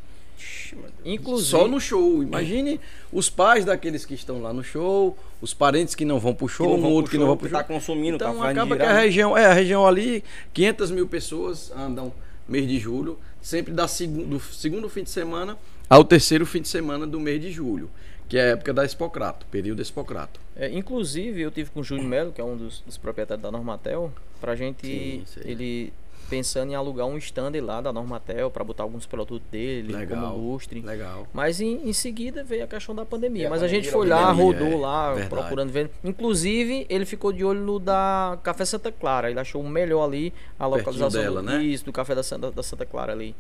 Inclusive, 1.04 1.50
Só 1.50 1.68
no 1.68 1.78
show. 1.78 2.22
Imagine 2.22 2.80
os 3.12 3.28
pais 3.28 3.64
daqueles 3.64 4.06
que 4.06 4.14
estão 4.14 4.40
lá 4.40 4.52
no 4.52 4.64
show, 4.64 5.16
os 5.44 5.52
parentes 5.52 5.94
que 5.94 6.04
não 6.06 6.18
vão 6.18 6.34
pro 6.34 6.48
show, 6.48 6.74
um 6.74 6.80
vão 6.80 6.90
outro 6.90 7.10
que 7.10 7.18
não 7.18 7.26
vão 7.26 7.36
pro 7.36 7.48
tá 7.50 7.58
show. 7.58 7.66
consumindo, 7.66 8.16
tá 8.16 8.30
então 8.30 8.40
fazendo 8.40 8.58
acaba 8.58 8.76
que 8.76 8.82
a 8.82 8.98
região, 8.98 9.36
é, 9.36 9.44
a 9.44 9.52
região 9.52 9.86
ali, 9.86 10.24
500 10.54 10.90
mil 10.90 11.06
pessoas 11.06 11.70
andam 11.76 12.12
mês 12.48 12.66
de 12.66 12.78
julho, 12.78 13.18
sempre 13.42 13.72
da 13.72 13.86
segundo, 13.86 14.26
do 14.26 14.40
segundo 14.40 14.88
fim 14.88 15.02
de 15.02 15.10
semana 15.10 15.58
ao 15.88 16.02
terceiro 16.02 16.46
fim 16.46 16.62
de 16.62 16.68
semana 16.68 17.06
do 17.06 17.20
mês 17.20 17.40
de 17.42 17.52
julho, 17.52 17.90
que 18.26 18.38
é 18.38 18.40
a 18.40 18.46
época 18.52 18.72
da 18.72 18.84
Expocrato, 18.86 19.44
período 19.50 19.82
Expocrato. 19.82 20.40
É, 20.56 20.70
inclusive, 20.70 21.42
eu 21.42 21.50
tive 21.50 21.70
com 21.70 21.80
o 21.80 21.84
Júnior 21.84 22.06
Melo, 22.06 22.32
que 22.32 22.40
é 22.40 22.44
um 22.44 22.56
dos, 22.56 22.80
dos 22.80 22.96
proprietários 22.96 23.42
da 23.42 23.50
Normatel, 23.50 24.10
pra 24.40 24.56
gente, 24.56 24.86
Sim, 24.86 25.22
sei. 25.26 25.42
ele 25.52 25.92
pensando 26.34 26.72
em 26.72 26.74
alugar 26.74 27.06
um 27.06 27.16
stand 27.16 27.52
lá 27.62 27.80
da 27.80 27.92
Normatel 27.92 28.50
pra 28.50 28.64
botar 28.64 28.82
alguns 28.82 29.06
produtos 29.06 29.48
dele, 29.52 29.92
Legal. 29.92 30.32
como 30.32 30.52
lustre. 30.52 30.80
Legal. 30.80 31.28
Mas 31.32 31.60
em, 31.60 31.88
em 31.88 31.92
seguida 31.92 32.42
veio 32.42 32.64
a 32.64 32.66
questão 32.66 32.92
da 32.92 33.06
pandemia. 33.06 33.44
É, 33.44 33.46
a 33.46 33.50
Mas 33.50 33.62
a 33.62 33.68
gente 33.68 33.88
pandemia, 33.88 34.16
foi 34.16 34.24
a 34.24 34.26
lá, 34.26 34.32
rodou 34.32 34.72
é, 34.72 34.76
lá, 34.76 35.08
verdade. 35.12 35.30
procurando 35.30 35.70
ver. 35.70 35.90
Inclusive, 36.02 36.86
ele 36.90 37.06
ficou 37.06 37.32
de 37.32 37.44
olho 37.44 37.60
no 37.60 37.78
da 37.78 38.36
Café 38.42 38.64
Santa 38.64 38.90
Clara. 38.90 39.30
Ele 39.30 39.38
achou 39.38 39.62
o 39.62 39.68
melhor 39.68 40.02
ali 40.02 40.34
a 40.58 40.66
localização 40.66 41.22
dela, 41.22 41.40
do, 41.40 41.46
né? 41.46 41.62
isso, 41.62 41.84
do 41.84 41.92
Café 41.92 42.16
da 42.16 42.24
Santa, 42.24 42.50
da 42.50 42.62
Santa 42.64 42.84
Clara 42.84 43.12
ali. 43.12 43.36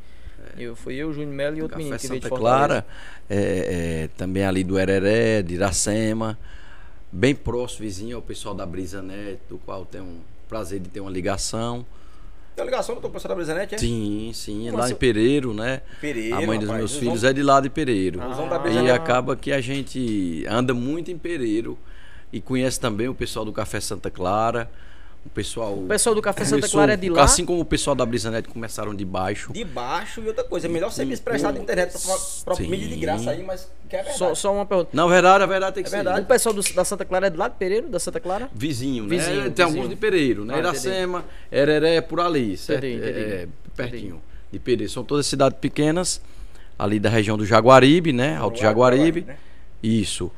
Eu, 0.56 0.76
fui 0.76 0.94
eu, 0.94 1.12
Júnior 1.12 1.34
Melo 1.34 1.56
e 1.56 1.62
outro 1.62 1.76
menino 1.76 1.96
Café 1.96 2.02
que 2.02 2.08
veio 2.08 2.20
de 2.20 2.28
Santa 2.28 2.36
Fortaleza. 2.36 2.66
Clara, 2.68 2.86
é, 3.28 4.04
é, 4.04 4.08
também 4.16 4.44
ali 4.44 4.62
do 4.62 4.78
Hereré, 4.78 5.42
de 5.42 5.54
Iracema, 5.54 6.38
bem 7.10 7.34
próximo, 7.34 7.80
vizinho 7.80 8.14
ao 8.14 8.22
pessoal 8.22 8.54
da 8.54 8.64
Brisa 8.64 9.02
Net, 9.02 9.40
do 9.48 9.58
qual 9.58 9.84
tenho 9.84 10.04
um 10.04 10.20
prazer 10.48 10.78
de 10.78 10.88
ter 10.88 11.00
uma 11.00 11.10
ligação. 11.10 11.84
Tem 12.54 12.64
uma 12.64 12.70
ligação 12.70 12.94
do 13.00 13.10
pessoal 13.10 13.30
da 13.30 13.34
Brisanete, 13.34 13.74
é? 13.74 13.78
Sim, 13.78 14.30
sim, 14.32 14.66
Nossa, 14.70 14.76
lá 14.78 14.90
em 14.90 14.94
Pereiro, 14.94 15.52
né? 15.52 15.82
Pereiro, 16.00 16.36
a 16.36 16.40
mãe 16.40 16.58
dos 16.58 16.68
rapaz, 16.68 16.78
meus 16.78 16.92
os 16.92 16.98
filhos 16.98 17.08
homens- 17.22 17.24
é 17.24 17.32
de 17.32 17.42
lá 17.42 17.60
de 17.60 17.68
Pereiro. 17.68 18.20
Ah, 18.22 18.70
e 18.84 18.90
acaba 18.90 19.34
que 19.34 19.52
a 19.52 19.60
gente 19.60 20.44
anda 20.48 20.72
muito 20.72 21.10
em 21.10 21.18
Pereiro 21.18 21.76
e 22.32 22.40
conhece 22.40 22.78
também 22.78 23.08
o 23.08 23.14
pessoal 23.14 23.44
do 23.44 23.52
Café 23.52 23.80
Santa 23.80 24.08
Clara, 24.10 24.70
o 25.26 25.28
pessoal... 25.30 25.72
O 25.74 25.86
pessoal 25.88 26.14
do 26.14 26.20
Café 26.22 26.44
Santa 26.44 26.68
Clara 26.68 26.92
é 26.92 26.96
de 26.96 27.08
lá. 27.08 27.24
Assim 27.24 27.44
como 27.44 27.60
o 27.60 27.64
pessoal 27.64 27.96
da 27.96 28.04
Brisa 28.04 28.30
Net 28.30 28.48
começaram 28.48 28.94
de 28.94 29.04
baixo. 29.04 29.52
De 29.52 29.64
baixo 29.64 30.20
e 30.20 30.26
outra 30.28 30.44
coisa. 30.44 30.66
É 30.66 30.70
melhor 30.70 30.90
sempre 30.92 31.14
expressar 31.14 31.52
na 31.52 31.58
internet 31.60 31.96
Sim. 31.98 32.68
mídia 32.68 32.88
de 32.88 32.96
graça 32.96 33.30
aí, 33.30 33.42
mas 33.42 33.68
que 33.88 33.96
é 33.96 33.98
verdade. 33.98 34.18
Só, 34.18 34.34
só 34.34 34.52
uma 34.54 34.66
pergunta. 34.66 34.90
Na 34.92 35.06
verdade, 35.06 35.42
a 35.42 35.46
verdade 35.46 35.74
tem 35.74 35.82
que 35.82 35.88
É 35.88 35.90
ser. 35.90 35.96
verdade. 35.96 36.20
O 36.20 36.24
pessoal 36.26 36.54
do- 36.54 36.74
da 36.74 36.84
Santa 36.84 37.04
Clara 37.04 37.26
é 37.26 37.30
de 37.30 37.36
lá 37.36 37.48
de 37.48 37.56
Pereiro, 37.56 37.88
da 37.88 37.98
Santa 37.98 38.20
Clara? 38.20 38.48
Vizinho, 38.54 39.04
né? 39.04 39.08
Vizinho, 39.16 39.42
Tem 39.42 39.50
vizinho. 39.50 39.66
alguns 39.68 39.88
de 39.88 39.96
Pereiro, 39.96 40.44
né? 40.44 40.54
Ah, 40.54 40.58
Iracema, 40.58 41.24
Hereré, 41.50 42.00
por 42.00 42.20
ali, 42.20 42.56
certo? 42.56 42.84
Entendi, 42.84 42.96
entendi. 43.08 43.18
É, 43.18 43.42
é, 43.42 43.48
pertinho 43.74 44.20
de 44.52 44.58
Pereiro. 44.58 44.92
São 44.92 45.02
todas 45.04 45.26
cidades 45.26 45.58
pequenas, 45.58 46.20
ali 46.78 47.00
da 47.00 47.08
região 47.08 47.36
do 47.38 47.46
Jaguaribe, 47.46 48.12
né? 48.12 48.36
Alto 48.36 48.60
Jaguaribe. 48.60 49.22
né? 49.22 49.36
Isso. 49.82 50.30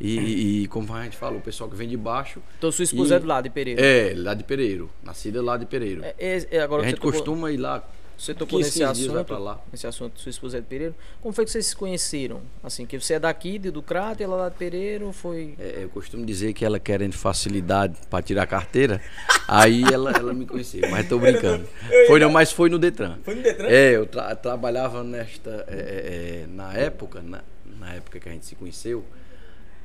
E, 0.00 0.62
e- 0.62 0.68
como 0.68 0.92
a 0.94 1.02
gente 1.04 1.16
fala, 1.16 1.36
o 1.36 1.40
pessoal 1.40 1.68
que 1.68 1.74
vem 1.76 1.88
de 1.88 1.96
baixo. 1.96 2.40
Então 2.58 2.70
sua 2.70 2.84
esposa 2.84 3.14
E- 3.14 3.16
é 3.16 3.20
de 3.20 3.26
lá 3.26 3.40
de 3.40 3.50
Pereiro. 3.50 3.80
É, 3.82 4.12
lá 4.16 4.32
de 4.34 4.44
Pereiro. 4.44 4.90
Nascida 5.02 5.42
lá 5.42 5.56
de 5.56 5.66
Pereiro. 5.66 6.04
É, 6.04 6.14
é- 6.18 6.46
é, 6.52 6.60
agora 6.60 6.82
a 6.82 6.86
gente 6.86 6.96
tocou- 6.96 7.12
costuma 7.12 7.50
ir 7.50 7.56
lá. 7.56 7.82
Você 8.16 8.34
tocou 8.34 8.58
15, 8.58 8.68
nesse 8.70 8.78
15 8.80 9.00
dias 9.02 9.12
vai 9.12 9.22
pra 9.22 9.36
assunto, 9.36 9.46
lá. 9.46 9.60
nesse 9.70 9.86
assunto, 9.86 10.20
sua 10.20 10.30
esposa 10.30 10.58
é 10.58 10.60
de 10.60 10.66
Pereiro. 10.66 10.92
Como 11.20 11.32
foi 11.32 11.44
que 11.44 11.52
vocês 11.52 11.66
se 11.66 11.76
conheceram? 11.76 12.40
Assim, 12.64 12.84
que 12.84 12.98
você 12.98 13.14
é 13.14 13.18
daqui, 13.20 13.60
de 13.60 13.70
do 13.70 13.80
Crato, 13.80 14.20
e 14.20 14.24
ela 14.24 14.34
é 14.34 14.40
lá 14.40 14.48
de 14.48 14.56
Pereiro, 14.56 15.12
foi... 15.12 15.54
É, 15.56 15.84
eu 15.84 15.88
costumo 15.88 16.26
dizer 16.26 16.52
que 16.52 16.64
ela 16.64 16.80
querendo 16.80 17.12
facilidade 17.12 17.96
para 18.10 18.20
tirar 18.20 18.42
a 18.42 18.46
carteira, 18.46 19.00
aí 19.46 19.84
ela, 19.84 20.10
ela 20.10 20.34
me 20.34 20.46
conheceu, 20.46 20.88
mas 20.90 21.08
tô 21.08 21.16
brincando. 21.16 21.64
Foi 22.08 22.18
não, 22.18 22.28
mas 22.28 22.50
foi 22.50 22.68
no 22.68 22.76
Detran. 22.76 23.18
Foi 23.22 23.36
no 23.36 23.42
Detran? 23.42 23.68
É, 23.68 23.94
eu 23.94 24.04
tra- 24.04 24.34
trabalhava 24.34 25.04
nesta. 25.04 25.64
é, 25.68 25.74
é, 25.76 26.42
é, 26.42 26.46
na 26.48 26.74
época, 26.74 27.22
na, 27.22 27.44
na 27.78 27.94
época 27.94 28.18
que 28.18 28.28
a 28.28 28.32
gente 28.32 28.46
se 28.46 28.56
conheceu, 28.56 29.04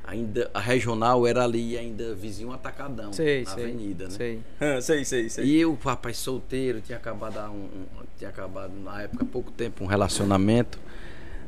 ainda 0.06 0.50
a 0.52 0.60
regional 0.60 1.26
era 1.26 1.44
ali 1.44 1.76
ainda 1.78 2.14
vizinho 2.14 2.52
atacadão, 2.52 3.12
Sei, 3.12 3.44
na 3.44 3.50
sei. 3.50 3.64
avenida, 3.64 4.04
né? 4.04 4.10
Sei. 4.10 4.40
Ah, 4.60 4.80
sei, 4.80 5.04
sei, 5.04 5.28
sei. 5.28 5.44
E 5.46 5.60
eu, 5.60 5.78
rapaz, 5.82 6.18
solteiro, 6.18 6.80
tinha 6.80 6.98
acabado 6.98 7.38
um, 7.50 7.64
um- 7.64 7.86
tinha 8.18 8.30
acabado 8.30 8.72
na 8.82 9.02
época 9.02 9.24
há 9.24 9.26
pouco 9.26 9.50
tempo 9.50 9.82
um 9.82 9.86
relacionamento, 9.86 10.78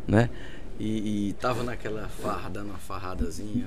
né? 0.08 0.28
E, 0.78 1.28
e 1.28 1.32
tava 1.34 1.62
naquela 1.62 2.06
farra, 2.08 2.50
dando 2.50 2.68
uma 2.70 2.78
farradazinha 2.78 3.66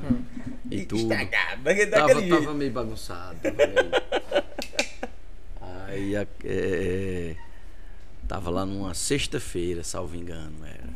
e 0.70 0.86
tudo. 0.86 1.02
Estragado, 1.12 1.62
daquele, 1.64 1.90
Tava, 1.92 2.22
tava 2.28 2.54
meio 2.54 2.72
bagunçado. 2.72 3.36
Tava, 3.42 3.56
meio... 3.56 3.90
Aí 5.88 6.16
a- 6.16 6.28
é, 6.44 7.36
tava 8.28 8.50
lá 8.52 8.66
numa 8.66 8.94
sexta-feira, 8.94 9.84
salvo 9.84 10.16
engano. 10.16 10.54
Era. 10.64 10.90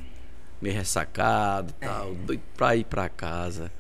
Meio 0.62 0.76
ressacado 0.76 1.74
e 1.82 1.86
tal, 1.86 2.14
doido 2.16 2.44
pra 2.56 2.76
ir 2.76 2.86
pra 2.86 3.10
casa. 3.10 3.72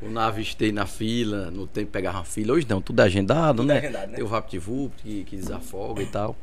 Eu 0.00 0.18
avistei 0.18 0.72
na 0.72 0.84
fila, 0.84 1.50
no 1.50 1.66
tempo 1.66 1.92
pegava 1.92 2.18
uma 2.18 2.24
fila, 2.24 2.54
hoje 2.54 2.66
não, 2.68 2.80
tudo 2.82 3.00
agendado, 3.00 3.58
Tudo 3.62 3.68
né? 3.68 3.78
agendado, 3.78 4.10
né? 4.10 4.16
Tem 4.16 4.24
o 4.24 4.28
VaptVupt 4.28 5.00
que, 5.02 5.24
que 5.24 5.36
desafoga 5.36 6.02
e 6.02 6.06
tal. 6.06 6.36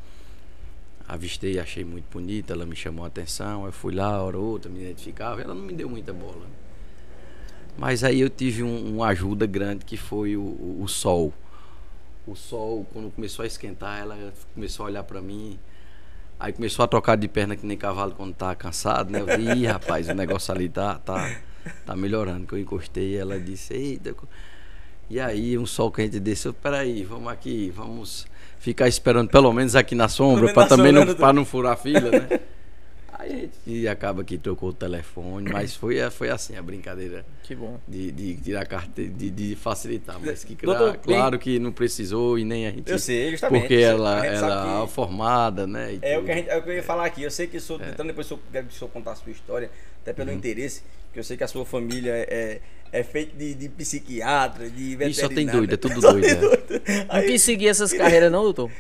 Avistei, 1.07 1.59
achei 1.59 1.83
muito 1.83 2.05
bonita, 2.11 2.53
ela 2.53 2.65
me 2.65 2.75
chamou 2.75 3.03
a 3.03 3.07
atenção, 3.07 3.65
eu 3.65 3.71
fui 3.71 3.93
lá, 3.93 4.21
hora 4.23 4.37
ou 4.37 4.45
outra, 4.45 4.71
me 4.71 4.79
identificava, 4.79 5.41
ela 5.41 5.53
não 5.53 5.63
me 5.63 5.73
deu 5.73 5.89
muita 5.89 6.13
bola. 6.13 6.45
Mas 7.77 8.03
aí 8.03 8.19
eu 8.21 8.29
tive 8.29 8.63
um- 8.63 8.95
uma 8.95 9.07
ajuda 9.07 9.45
grande 9.45 9.83
que 9.85 9.97
foi 9.97 10.37
o, 10.37 10.41
o- 10.41 10.79
o 10.83 10.87
sol. 10.87 11.33
O 12.27 12.35
sol, 12.35 12.85
quando 12.93 13.09
começou 13.11 13.43
a 13.43 13.47
esquentar, 13.47 13.99
ela 13.99 14.33
começou 14.53 14.85
a 14.85 14.89
olhar 14.89 15.03
pra 15.03 15.21
mim. 15.21 15.57
Aí 16.39 16.53
começou 16.53 16.83
a 16.85 16.87
trocar 16.87 17.15
de 17.17 17.27
perna 17.27 17.55
que 17.55 17.65
nem 17.65 17.77
cavalo 17.77 18.13
quando 18.13 18.33
tá 18.33 18.53
cansado, 18.55 19.11
né? 19.11 19.19
Eu 19.21 19.25
disse, 19.25 19.41
Ih, 19.41 19.65
rapaz, 19.65 20.07
o 20.09 20.13
negócio 20.13 20.53
ali 20.53 20.69
tá, 20.69 20.95
tá, 20.99 21.31
tá 21.85 21.95
melhorando. 21.95 22.45
Que 22.47 22.53
eu 22.53 22.59
encostei, 22.59 23.17
ela 23.17 23.39
disse, 23.39 23.73
eita. 23.73 24.13
co-" 24.13 24.27
E 25.09 25.19
aí, 25.19 25.57
um 25.57 25.65
sol 25.65 25.91
quente 25.91 26.19
desse, 26.19 26.47
eu, 26.47 26.53
peraí, 26.53 27.03
vamos 27.03 27.31
aqui, 27.31 27.71
vamos 27.75 28.27
ficar 28.59 28.87
esperando 28.87 29.29
pelo 29.29 29.51
menos 29.51 29.75
aqui 29.75 29.95
na 29.95 30.07
sombra, 30.07 30.53
na 30.53 30.67
também 30.67 30.91
não, 30.91 31.15
pra 31.15 31.33
não 31.33 31.43
furar 31.45 31.73
a 31.73 31.75
fila, 31.75 32.11
né? 32.11 32.39
Aí 33.13 33.49
a 33.67 33.69
gente 33.69 33.87
acaba 33.87 34.23
que 34.23 34.37
trocou 34.37 34.69
o 34.69 34.73
telefone, 34.73 35.51
mas 35.51 35.75
foi, 35.75 35.97
foi 36.09 36.29
assim 36.29 36.55
a 36.55 36.61
brincadeira 36.61 37.25
Que 37.43 37.53
bom. 37.53 37.77
de, 37.85 38.11
de 38.11 38.35
tirar 38.37 38.65
carteira, 38.65 39.11
de, 39.11 39.29
de 39.29 39.55
facilitar, 39.57 40.17
mas 40.23 40.43
que 40.45 40.55
Doutor, 40.55 40.93
cla- 40.97 41.15
claro 41.15 41.37
que 41.39 41.59
não 41.59 41.71
precisou 41.71 42.39
e 42.39 42.45
nem 42.45 42.65
a 42.67 42.71
gente. 42.71 42.89
Eu 42.89 42.97
sei, 42.97 43.31
justamente. 43.31 43.63
Porque 43.63 43.73
ela 43.75 44.25
era 44.25 44.83
que- 44.85 44.91
formada, 44.93 45.67
né? 45.67 45.95
e 45.95 45.99
É 46.01 46.13
o, 46.17 46.19
tudo. 46.21 46.25
que 46.27 46.31
a 46.31 46.35
gente, 46.35 46.49
é 46.49 46.57
o 46.57 46.63
que 46.63 46.69
eu 46.69 46.75
ia 46.75 46.83
falar 46.83 47.05
aqui. 47.05 47.23
Eu 47.23 47.31
sei 47.31 47.45
que 47.47 47.57
o 47.57 47.61
senhor, 47.61 47.79
tentando 47.81 48.07
depois 48.07 48.25
o 48.27 48.29
senhor, 48.29 48.41
quero 48.53 48.67
que 48.67 48.73
o 48.73 48.77
senhor 48.77 48.89
contar 48.91 49.11
a 49.11 49.15
sua 49.15 49.31
história, 49.33 49.69
até 50.01 50.11
Uhum. 50.11 50.15
pelo 50.15 50.31
interesse, 50.31 50.81
que 51.13 51.19
eu 51.19 51.23
sei 51.23 51.35
que 51.37 51.43
a 51.43 51.47
sua 51.47 51.65
família 51.65 52.11
é, 52.13 52.59
é 52.91 53.03
feito 53.03 53.35
de, 53.37 53.53
de 53.55 53.69
psiquiatra, 53.69 54.69
de 54.69 54.95
veterinário. 54.95 55.09
Ih, 55.11 55.13
só 55.13 55.27
tem 55.29 55.45
doido, 55.47 55.73
é 55.73 55.77
tudo 55.77 55.99
doido. 56.01 56.25
é. 56.25 57.05
Não 57.05 57.05
Aí, 57.09 57.27
quis 57.27 57.41
seguir 57.41 57.67
essas 57.67 57.91
carreiras 57.93 58.31
não, 58.31 58.43
doutor? 58.43 58.71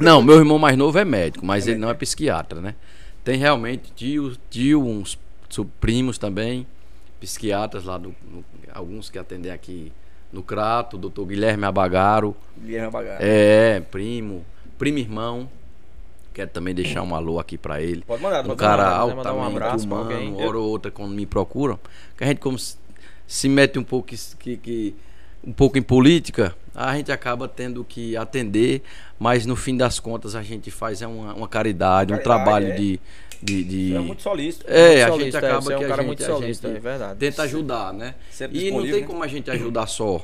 Não, 0.00 0.22
meu 0.22 0.36
irmão 0.38 0.58
mais 0.58 0.76
novo 0.76 0.98
é 0.98 1.04
médico, 1.04 1.44
mas 1.44 1.66
ele 1.66 1.78
não 1.78 1.90
é 1.90 1.94
psiquiatra, 1.94 2.60
né? 2.60 2.74
Tem 3.22 3.36
realmente 3.38 3.92
tio, 3.94 4.34
tio 4.48 4.82
uns 4.82 5.18
primos 5.80 6.16
também, 6.16 6.66
psiquiatras 7.20 7.84
lá, 7.84 7.98
do, 7.98 8.14
no- 8.30 8.44
alguns 8.72 9.10
que 9.10 9.18
atendem 9.18 9.52
aqui 9.52 9.92
no 10.32 10.42
Crato, 10.42 10.96
doutor 10.96 11.26
Guilherme 11.26 11.64
Abagaro, 11.66 12.34
Guilherme 12.58 12.90
Bagaro. 12.90 13.18
É, 13.20 13.80
primo, 13.80 14.44
primo 14.78 14.98
irmão, 14.98 15.48
Quero 16.36 16.50
também 16.50 16.74
deixar 16.74 17.02
um 17.02 17.14
alô 17.14 17.38
aqui 17.40 17.56
pra 17.56 17.80
ele. 17.80 18.02
Pode 18.06 18.22
mandar, 18.22 18.44
Um 18.44 18.48
pode 18.48 18.58
cara 18.58 18.82
mandar, 19.00 19.16
mandar 19.16 19.32
um 19.32 19.38
altamente 19.38 19.56
abraço 19.64 19.88
pra 19.88 19.96
humano, 19.96 20.12
alguém. 20.12 20.46
hora 20.46 20.58
ou 20.58 20.68
outra 20.68 20.90
quando 20.90 21.12
me 21.14 21.24
procuram, 21.24 21.80
que 22.14 22.24
a 22.24 22.26
gente 22.26 22.40
como 22.40 22.58
se- 22.58 22.76
se 23.26 23.48
mete 23.48 23.78
um 23.78 23.82
pouco 23.82 24.08
que, 24.38 24.56
que- 24.58 24.94
um 25.42 25.50
pouco 25.52 25.78
em 25.78 25.82
política, 25.82 26.54
a 26.74 26.94
gente 26.94 27.10
acaba 27.10 27.48
tendo 27.48 27.82
que 27.84 28.14
atender, 28.18 28.82
mas 29.18 29.46
no 29.46 29.56
fim 29.56 29.78
das 29.78 29.98
contas 29.98 30.34
a 30.34 30.42
gente 30.42 30.70
faz 30.70 31.00
é 31.00 31.06
uma, 31.06 31.32
uma 31.32 31.48
caridade, 31.48 32.12
um 32.12 32.18
trabalho 32.18 32.66
é. 32.66 32.72
de, 32.72 33.00
de, 33.42 33.64
de- 33.64 33.88
Você 33.92 33.96
é 33.96 34.00
muito 34.00 34.22
solícito. 34.22 34.64
É, 34.68 34.88
Muito 34.88 35.02
a 35.04 35.06
solista, 35.08 35.24
gente 35.24 35.34
é, 35.34 35.38
acaba 35.48 35.60
você 35.62 35.72
é 35.72 35.76
um 35.76 35.78
que 35.78 35.84
a 35.84 35.88
cara 35.88 36.02
gente, 36.02 36.06
muito 36.06 36.22
solista, 36.22 36.68
gente 36.68 36.76
é 36.76 36.80
verdade. 36.80 37.18
tenta 37.18 37.42
ajudar, 37.44 37.94
né? 37.94 38.14
Sempre 38.30 38.58
E 38.66 38.70
não 38.70 38.82
tem 38.82 39.00
né? 39.00 39.06
como 39.06 39.22
a 39.22 39.26
gente 39.26 39.50
ajudar 39.50 39.86
só. 39.86 40.22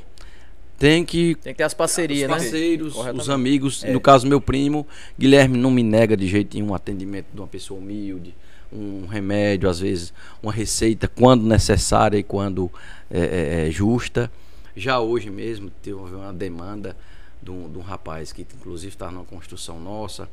Tem 0.82 1.04
que 1.04 1.36
Tem 1.36 1.52
que 1.52 1.58
ter 1.58 1.62
as 1.62 1.74
parcerias, 1.74 2.22
os 2.28 2.28
né? 2.36 2.42
parceiros, 2.42 2.88
os 2.88 2.94
Corretamente. 2.94 3.30
amigos, 3.30 3.84
É. 3.84 3.92
no 3.92 4.00
caso 4.00 4.26
meu 4.26 4.40
primo, 4.40 4.84
Guilherme 5.16 5.56
não 5.56 5.70
me 5.70 5.80
nega 5.80 6.16
de 6.16 6.26
jeito 6.26 6.56
nenhum 6.56 6.70
um 6.70 6.74
atendimento 6.74 7.26
de 7.32 7.40
uma 7.40 7.46
pessoa 7.46 7.78
humilde, 7.78 8.34
um 8.72 9.06
remédio, 9.06 9.68
às 9.68 9.78
vezes, 9.78 10.12
uma 10.42 10.52
receita 10.52 11.06
quando 11.06 11.44
necessária 11.46 12.18
e 12.18 12.22
quando 12.24 12.68
é, 13.08 13.20
é, 13.64 13.68
é 13.68 13.70
justa. 13.70 14.28
Já 14.76 14.98
hoje 14.98 15.30
mesmo 15.30 15.70
teve 15.70 15.96
uma 15.96 16.32
demanda 16.32 16.96
de 17.40 17.52
um, 17.52 17.70
de 17.70 17.78
um 17.78 17.82
rapaz 17.82 18.32
que 18.32 18.42
inclusive 18.42 18.92
está 18.92 19.08
numa 19.08 19.24
construção 19.24 19.78
nossa 19.78 20.28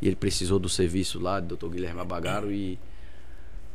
e 0.00 0.06
ele 0.06 0.16
precisou 0.16 0.58
do 0.58 0.70
serviço 0.70 1.20
lá 1.20 1.38
do 1.38 1.54
Dr. 1.54 1.66
Guilherme 1.68 2.00
Abagaro 2.00 2.50
e 2.50 2.78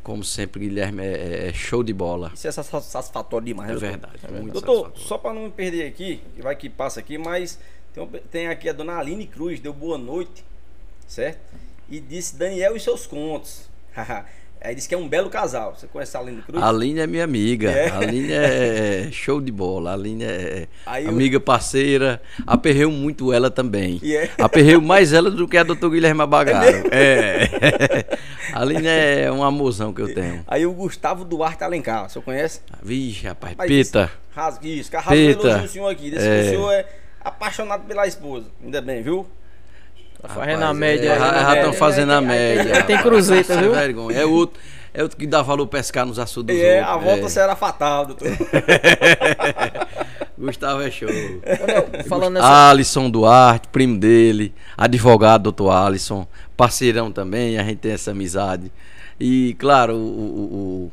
como 0.08 0.24
sempre 0.24 0.62
Guilherme 0.62 1.04
é, 1.04 1.12
é- 1.12 1.48
é 1.50 1.54
show 1.54 1.84
de 1.84 1.92
bola. 1.94 2.32
Isso 2.34 2.48
é 2.48 2.52
satis- 2.52 2.86
satisfatório 2.86 3.46
demais, 3.46 3.70
É 3.70 3.74
doutor. 3.74 3.90
verdade, 3.90 4.20
é 4.26 4.32
muito 4.32 4.54
Doutor, 4.54 4.94
só 4.96 5.18
para 5.18 5.34
não 5.34 5.44
me 5.44 5.52
perder 5.52 5.86
aqui, 5.86 6.22
que 6.34 6.42
vai 6.42 6.56
que 6.56 6.70
passa 6.70 7.02
aqui, 7.02 7.18
mas 7.18 7.60
tem, 7.94 8.08
tem 8.32 8.48
aqui 8.48 8.70
a 8.70 8.74
dona 8.74 8.98
Aline 8.98 9.28
Cruz, 9.28 9.60
deu 9.60 9.74
boa 9.74 9.98
noite, 9.98 10.46
certo? 11.06 11.40
E 11.90 12.00
disse 12.00 12.38
Daniel 12.38 12.76
e 12.78 12.80
seus 12.80 13.06
contos. 13.06 13.70
Aí 14.62 14.76
disse 14.76 14.90
que 14.90 14.96
é 14.96 14.98
um 14.98 15.08
belo 15.08 15.30
casal. 15.30 15.76
Você 15.78 15.88
conhece 15.88 16.16
a 16.18 16.20
Aline 16.20 16.42
Cruz? 16.42 16.62
A 16.62 16.68
Aline 16.70 17.00
é 17.00 17.08
minha 17.08 17.24
amiga. 17.24 17.70
É. 17.72 17.90
A 17.90 17.98
Aline 18.00 18.32
é 18.34 19.10
show 19.12 19.40
de 19.40 19.52
bola. 19.52 19.92
A 19.92 19.94
Aline 19.94 20.24
é 20.26 20.68
Aí 20.86 21.06
eu- 21.06 21.12
amiga, 21.12 21.40
parceira. 21.40 22.22
Aperreu 22.46 22.92
muito 22.92 23.32
ela 23.32 23.50
também. 23.52 24.00
E 24.04 24.16
é? 24.16 24.30
Aperreu 24.40 24.82
mais 24.82 25.14
ela 25.14 25.30
do 25.32 25.48
que 25.48 25.58
a 25.58 25.64
doutor 25.64 25.92
Guilherme 25.92 26.22
Abagaro. 26.22 26.88
É. 26.92 28.18
A 28.54 28.62
Aline 28.62 28.88
é 28.88 29.32
um 29.32 29.44
amorzão 29.44 29.94
que 29.94 30.02
eu 30.02 30.14
tenho. 30.14 30.44
Aí 30.48 30.66
o 30.66 30.74
Gustavo 30.74 31.24
Duarte 31.24 31.64
Alencar, 31.64 32.10
você 32.10 32.20
conhece? 32.20 32.62
Vixe, 32.84 33.28
rapaz, 33.28 33.56
Peta. 33.56 34.12
elogio 35.50 35.66
o 35.66 35.68
senhor 35.70 35.88
aqui. 35.90 36.10
Disse 36.12 36.24
que 36.24 36.28
É. 36.28 36.42
o 36.42 36.50
senhor 36.50 36.72
é 36.74 36.86
apaixonado 37.24 37.84
pela 37.86 38.08
esposa. 38.08 38.46
Ainda 38.64 38.82
bem, 38.82 39.02
viu? 39.02 39.26
Tá 40.28 40.34
fazendo 40.34 40.56
a 40.56 40.60
Rapaz, 40.60 40.78
média. 40.78 41.10
é, 41.12 41.20
Já 41.20 41.32
né? 41.32 41.56
estão 41.56 41.70
É, 41.72 41.74
fazendo 41.74 42.12
a 42.14 42.22
média. 42.22 42.84
tem- 42.84 42.98
cruzeta, 43.02 43.54
Sem 43.54 43.62
viu? 43.64 43.72
vergonha. 43.74 44.18
É 44.18 44.26
outro, 44.26 44.60
é 44.94 45.02
outro 45.04 45.18
que 45.18 45.26
dá 45.28 45.42
valor 45.42 45.68
pescar 45.68 46.06
nos 46.06 46.20
açudes 46.20 46.56
dos 46.56 46.66
é, 46.66 46.80
outros. 46.80 46.94
a 46.94 46.98
volta 46.98 47.26
É. 47.26 47.30
será 47.30 47.56
fatal, 47.56 48.06
doutor. 48.08 48.28
Gustavo 50.38 50.82
é 50.82 50.92
show. 50.92 51.10
Falando 52.08 52.34
nessa. 52.36 52.70
Alisson 52.70 53.10
Duarte, 53.10 53.68
primo 53.70 53.98
dele, 53.98 54.54
advogado, 54.78 55.44
doutor 55.44 55.72
Alisson, 55.72 56.28
parceirão 56.56 57.12
também, 57.12 57.58
a 57.58 57.64
gente 57.64 57.78
tem 57.78 57.92
essa 57.94 58.12
amizade. 58.12 58.72
E, 59.20 59.56
claro, 59.58 59.96
o- 59.96 59.98
o- 59.98 60.92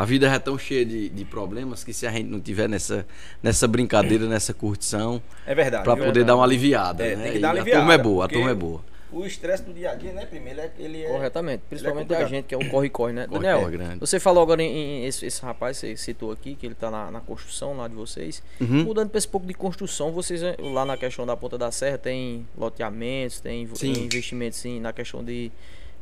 a 0.00 0.04
vida 0.04 0.28
já 0.28 0.34
é 0.36 0.38
tão 0.38 0.56
cheia 0.56 0.86
de, 0.86 1.08
de 1.08 1.24
problemas 1.24 1.82
que 1.82 1.92
se 1.92 2.06
a 2.06 2.10
gente 2.12 2.28
não 2.30 2.38
tiver 2.40 2.68
nessa, 2.68 3.04
nessa 3.42 3.66
brincadeira, 3.66 4.26
nessa 4.30 4.54
curtição, 4.54 5.20
É 5.44 5.54
verdade. 5.56 5.82
para 5.82 5.96
viu? 5.96 6.04
poder 6.04 6.24
dar 6.24 6.36
uma 6.36 6.44
aliviada. 6.44 7.04
É, 7.04 7.16
né? 7.16 7.24
tem 7.24 7.32
que 7.32 7.38
dar 7.40 7.48
uma 7.48 7.54
a 7.54 7.60
aliviada. 7.62 7.80
turma 7.80 7.94
é 7.94 7.98
boa, 7.98 8.24
a 8.24 8.28
turma 8.28 8.50
é 8.50 8.54
boa. 8.54 8.80
O 9.10 9.24
estresse 9.24 9.62
do 9.64 9.72
dia 9.72 9.90
a 9.90 9.94
dia, 9.94 10.12
né, 10.12 10.26
primeiro, 10.26 10.60
ele 10.60 10.68
é- 10.68 10.84
ele 10.84 11.02
é... 11.02 11.08
Corretamente, 11.08 11.62
principalmente 11.68 12.04
a 12.04 12.16
complicado. 12.16 12.28
gente 12.28 12.44
que 12.44 12.54
é 12.54 12.58
o 12.58 12.68
corre-corre, 12.70 13.12
né? 13.14 13.26
Corre, 13.26 13.40
Daniel, 13.40 13.60
corre 13.60 13.72
grande. 13.72 13.98
você 14.00 14.20
falou 14.20 14.42
agora 14.42 14.62
em, 14.62 14.68
em 14.70 15.06
esse, 15.06 15.24
esse 15.26 15.40
rapaz, 15.42 15.78
você 15.78 15.96
citou 15.96 16.30
aqui, 16.30 16.54
que 16.54 16.64
ele 16.66 16.74
tá 16.74 16.90
na, 16.90 17.10
na 17.10 17.20
construção 17.20 17.74
lá 17.76 17.88
de 17.88 17.94
vocês. 17.94 18.42
Uhum. 18.60 18.84
Mudando 18.84 19.08
para 19.08 19.16
esse 19.18 19.26
pouco 19.26 19.46
de 19.46 19.54
construção, 19.54 20.12
vocês 20.12 20.42
eh, 20.42 20.54
lá 20.60 20.84
na 20.84 20.96
questão 20.98 21.24
da 21.26 21.34
Ponta 21.36 21.56
da 21.58 21.72
Serra 21.72 21.96
tem 21.98 22.46
loteamentos, 22.56 23.40
tem 23.40 23.66
Sim. 23.74 23.92
investimentos 24.04 24.58
sim, 24.58 24.78
na 24.78 24.92
questão 24.92 25.24
de, 25.24 25.50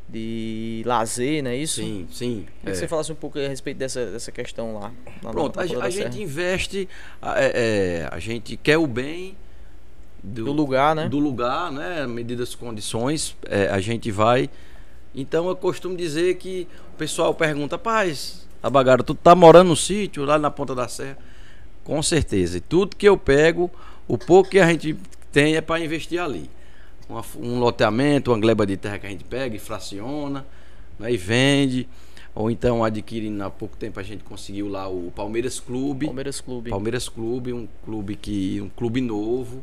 de 0.08 0.82
lazer, 0.86 1.42
não 1.42 1.50
é 1.50 1.56
isso? 1.56 1.80
Sim, 1.80 2.06
sim. 2.12 2.46
Queria 2.60 2.62
que 2.64 2.70
é. 2.70 2.74
você 2.74 2.88
falasse 2.88 3.10
um 3.10 3.16
pouco 3.16 3.38
a 3.38 3.48
respeito 3.48 3.76
dessa, 3.78 4.06
dessa 4.06 4.30
questão 4.30 4.74
lá. 4.74 4.80
lá 4.80 4.92
na- 5.22 5.30
Pronto, 5.30 5.56
na 5.56 5.82
a, 5.82 5.86
a 5.86 5.90
gente 5.90 6.22
investe, 6.22 6.88
a, 7.20 7.40
é, 7.40 7.52
é, 7.54 8.08
a 8.12 8.18
gente 8.18 8.56
quer 8.56 8.78
o 8.78 8.86
bem 8.86 9.36
Do 10.22 10.52
lugar, 10.52 10.94
né? 10.94 11.08
do 11.08 11.18
lugar, 11.18 11.72
né? 11.72 12.06
Medidas 12.06 12.54
condições, 12.54 13.36
é, 13.48 13.68
a 13.68 13.80
gente 13.80 14.10
vai. 14.10 14.48
Então 15.14 15.48
eu 15.48 15.56
costumo 15.56 15.96
dizer 15.96 16.36
que 16.36 16.68
o 16.94 16.96
pessoal 16.96 17.34
pergunta, 17.34 17.76
paz, 17.76 18.46
Abagaro, 18.62 19.02
tu 19.02 19.14
tá 19.14 19.34
morando 19.34 19.68
no 19.68 19.76
sítio 19.76 20.24
lá 20.24 20.38
na 20.38 20.50
Ponta 20.50 20.74
da 20.74 20.88
Serra? 20.88 21.18
Com 21.84 22.02
certeza. 22.02 22.58
E 22.58 22.60
tudo 22.60 22.96
que 22.96 23.08
eu 23.08 23.16
pego, 23.16 23.70
o 24.08 24.18
pouco 24.18 24.50
que 24.50 24.58
a 24.58 24.66
gente 24.66 24.96
tem 25.32 25.56
é 25.56 25.60
para 25.60 25.80
investir 25.84 26.20
ali. 26.20 26.50
Uma- 27.08 27.24
um 27.38 27.58
loteamento, 27.60 28.30
uma 28.32 28.38
gleba 28.38 28.66
de 28.66 28.76
terra 28.76 28.98
que 28.98 29.06
a 29.06 29.10
gente 29.10 29.24
pega 29.24 29.54
e 29.54 29.58
fraciona, 29.58 30.44
né, 30.98 31.12
e 31.12 31.16
vende. 31.16 31.88
Ou 32.34 32.50
então 32.50 32.84
adquirindo 32.84 33.42
há 33.44 33.48
pouco 33.50 33.76
tempo 33.76 33.98
a 33.98 34.02
gente 34.02 34.22
conseguiu 34.24 34.68
lá 34.68 34.88
o 34.88 35.10
Palmeiras 35.14 35.58
Clube. 35.60 36.06
Palmeiras 36.06 36.40
Clube. 36.40 36.70
Palmeiras 36.70 37.08
Clube, 37.08 37.52
um 37.52 37.66
clube 37.84 38.14
que 38.16 38.60
um 38.60 38.68
clube 38.68 39.00
novo. 39.00 39.62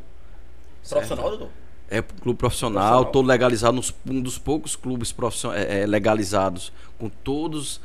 Profissional, 0.88 1.28
doutor? 1.30 1.48
É 1.90 2.00
um 2.00 2.20
clube 2.20 2.38
profissional, 2.38 2.82
Profissional. 2.82 3.12
todo 3.12 3.26
legalizado, 3.26 3.76
nos- 3.76 3.94
um 4.10 4.20
dos 4.20 4.38
poucos 4.38 4.74
clubes 4.74 5.12
profission- 5.12 5.52
é, 5.52 5.82
é, 5.82 5.86
legalizados 5.86 6.72
com 6.98 7.08
todas 7.08 7.80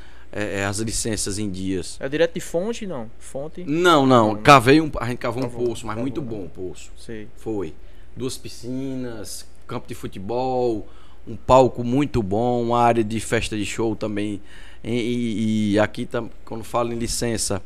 as 0.68 0.78
licenças 0.80 1.38
em 1.40 1.50
dias. 1.50 1.98
É 2.00 2.08
direto 2.08 2.34
de 2.36 2.40
fonte, 2.40 2.86
não? 2.88 3.10
Fonte? 3.20 3.64
Não, 3.66 4.06
não, 4.06 4.36
cavei 4.38 4.80
um, 4.80 4.90
a 5.00 5.06
gente 5.08 5.18
cavou 5.18 5.44
um 5.44 5.48
Cavou, 5.50 5.68
poço, 5.68 5.86
mas 5.88 5.96
cavou, 5.96 6.02
muito 6.04 6.22
bom 6.22 6.46
o 6.46 6.50
poço. 6.50 6.92
Sei. 6.98 7.28
Foi. 7.36 7.74
Duas 8.20 8.38
piscinas, 8.38 9.46
campo 9.66 9.88
de 9.88 9.96
futebol, 9.96 10.86
um 11.26 11.38
palco 11.38 11.86
muito 11.86 12.22
bom, 12.22 12.62
uma 12.64 12.82
área 12.82 13.02
de 13.02 13.18
festa 13.22 13.56
de 13.56 13.66
show 13.66 13.96
também. 13.96 14.42
E, 14.84 15.72
e- 15.76 15.80
aqui, 15.80 16.06
tam- 16.06 16.30
quando 16.44 16.66
falo 16.66 16.92
em 16.92 16.98
licença, 16.98 17.62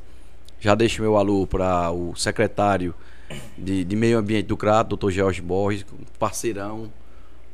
já 0.59 0.75
deixo 0.75 1.01
meu 1.01 1.17
alô 1.17 1.47
para 1.47 1.89
o 1.91 2.15
secretário 2.15 2.93
de, 3.57 3.83
de 3.83 3.95
Meio 3.95 4.19
Ambiente 4.19 4.45
do 4.45 4.55
CRAT, 4.55 4.89
doutor 4.89 5.09
George 5.09 5.41
Borges, 5.41 5.87
um 5.91 6.05
parceirão, 6.19 6.91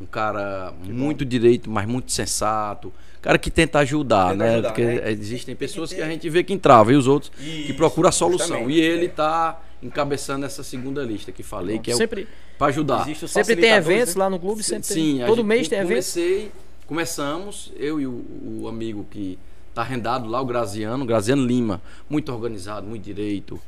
um 0.01 0.05
cara 0.05 0.73
muito 0.83 1.23
direito, 1.23 1.69
mas 1.69 1.87
muito 1.87 2.11
sensato. 2.11 2.91
Cara 3.21 3.37
que 3.37 3.49
tenta 3.49 3.79
ajudar, 3.79 4.31
Tenta 4.33 4.43
né? 4.43 4.49
ajudar, 4.55 4.69
Porque 4.71 4.83
né? 4.83 5.09
existem 5.11 5.55
pessoas 5.55 5.93
que, 5.93 6.01
a 6.01 6.07
gente 6.09 6.29
vê 6.29 6.43
que 6.43 6.51
entrava 6.51 6.91
e 6.91 6.97
os 6.97 7.07
outros 7.07 7.31
que 7.37 7.71
procuram 7.71 8.09
a 8.09 8.11
solução. 8.11 8.69
E 8.69 8.77
ele 8.77 9.07
tá 9.07 9.61
encabeçando 9.81 10.45
essa 10.45 10.63
segunda 10.63 11.03
lista 11.03 11.31
que 11.31 11.43
falei, 11.43 11.79
que 11.79 11.91
é 11.91 11.93
o 11.93 11.97
sempre 11.97 12.27
para 12.57 12.67
ajudar. 12.67 13.05
Sempre 13.27 13.55
tem 13.55 13.71
eventos 13.71 14.15
né? 14.15 14.23
lá 14.23 14.29
no 14.29 14.39
clube, 14.39 14.61
sempre 14.61 14.87
Sim, 14.87 15.17
tem. 15.17 15.25
Todo 15.25 15.37
gente 15.37 15.45
mês 15.47 15.67
tem 15.67 15.79
eventos. 15.79 16.13
comecei, 16.13 16.51
começamos, 16.85 17.71
eu 17.77 17.99
e 17.99 18.05
o, 18.05 18.25
o 18.61 18.67
amigo 18.67 19.05
que 19.09 19.39
tá 19.73 19.81
arrendado 19.81 20.27
lá, 20.27 20.41
o 20.41 20.45
Graziano, 20.45 21.05
Graziano 21.05 21.45
Lima, 21.45 21.81
muito 22.09 22.31
organizado, 22.31 22.85
muito 22.85 23.03
direito. 23.03 23.59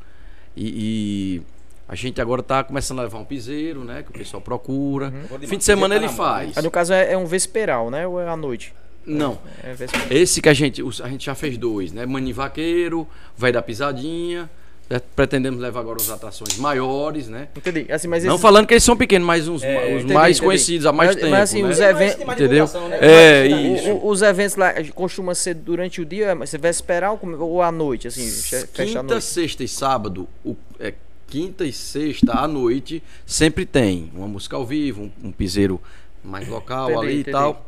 E, 0.56 1.38
e 1.38 1.41
a 1.88 1.95
gente 1.95 2.19
agora 2.19 2.43
tá 2.43 2.63
começando 2.63 3.00
a 3.00 3.04
levar 3.04 3.19
um 3.19 3.26
piseiro, 3.26 3.84
né, 3.84 4.04
que 4.04 4.10
o 4.10 4.13
pessoal 4.13 4.41
procura. 4.41 5.08
Uhum. 5.08 5.39
Bom 5.39 5.47
Fim 5.47 5.58
de 5.58 5.63
semana 5.63 5.95
ele 5.95 6.10
faz. 6.10 6.58
Aí, 6.58 6.63
no 6.63 6.71
caso 6.71 6.93
é, 6.93 7.13
é 7.13 7.17
um 7.17 7.26
vesperal, 7.26 7.89
né? 7.89 8.06
Ou 8.06 8.19
é 8.19 8.28
à 8.28 8.36
noite? 8.36 8.74
Não. 9.06 9.39
É 9.63 9.74
vesperal. 9.74 10.08
Esse 10.10 10.41
que 10.41 10.50
a 10.50 10.54
gente, 10.54 10.82
a 10.82 11.08
gente 11.08 11.26
já 11.26 11.36
fez 11.36 11.58
dois, 11.58 11.91
né? 11.91 12.06
Mani 12.06 12.34
Vaqueiro, 12.34 13.08
vai 13.38 13.52
da 13.52 13.62
pisadinha. 13.62 14.50
Certo? 14.92 15.06
Pretendemos 15.16 15.60
levar 15.60 15.80
agora 15.80 15.98
as 16.02 16.10
atrações 16.10 16.58
maiores, 16.58 17.28
né? 17.28 17.48
Entendi. 17.56 17.86
Assim, 17.92 18.08
mas 18.08 18.24
Não 18.24 18.34
esses- 18.34 18.42
falando 18.42 18.68
que 18.68 18.74
eles 18.74 18.84
são 18.84 18.98
pequenos, 18.98 19.26
mas 19.26 19.48
os, 19.48 19.64
É, 19.64 19.86
os 19.96 20.00
entendi, 20.04 20.14
mais 20.14 20.38
entendi. 20.38 20.46
conhecidos 20.48 20.86
há 20.86 20.92
mais 20.92 21.10
Mas- 21.12 21.16
tempo. 21.16 21.30
mas 21.32 21.42
assim, 21.50 21.64
né? 21.64 21.70
os 21.70 21.80
mais- 21.80 21.96
eventos- 21.96 22.22
Entendeu? 22.34 22.68
né? 22.90 22.98
É, 23.02 23.48
isso. 23.48 23.90
O- 23.92 24.08
os 24.10 24.22
eventos 24.22 24.56
lá 24.56 24.74
costuma 24.94 25.34
ser 25.36 25.54
durante 25.56 26.02
o 26.02 26.06
dia, 26.06 26.36
mas 26.36 26.50
você 26.50 26.58
vai 26.58 26.72
esperar 26.72 27.12
ou 27.40 27.62
à 27.62 27.72
noite, 27.72 28.08
assim, 28.08 28.30
Quinta, 28.74 29.04
noite? 29.04 29.24
sexta 29.24 29.64
e 29.64 29.68
sábado, 29.68 30.28
o- 30.46 30.56
é, 30.80 30.94
quinta 31.28 31.64
e 31.66 31.72
sexta 31.72 32.34
à 32.34 32.48
noite, 32.48 33.02
sempre 33.26 33.66
tem 33.66 34.12
uma 34.14 34.28
música 34.28 34.56
ao 34.58 34.66
vivo, 34.66 35.04
um, 35.04 35.28
um 35.30 35.32
piseiro 35.32 35.80
mais 36.24 36.48
local 36.48 36.92
Entendi, 36.92 37.06
ali 37.06 37.14
entendi. 37.22 37.30
e 37.30 37.34
tal. 37.34 37.66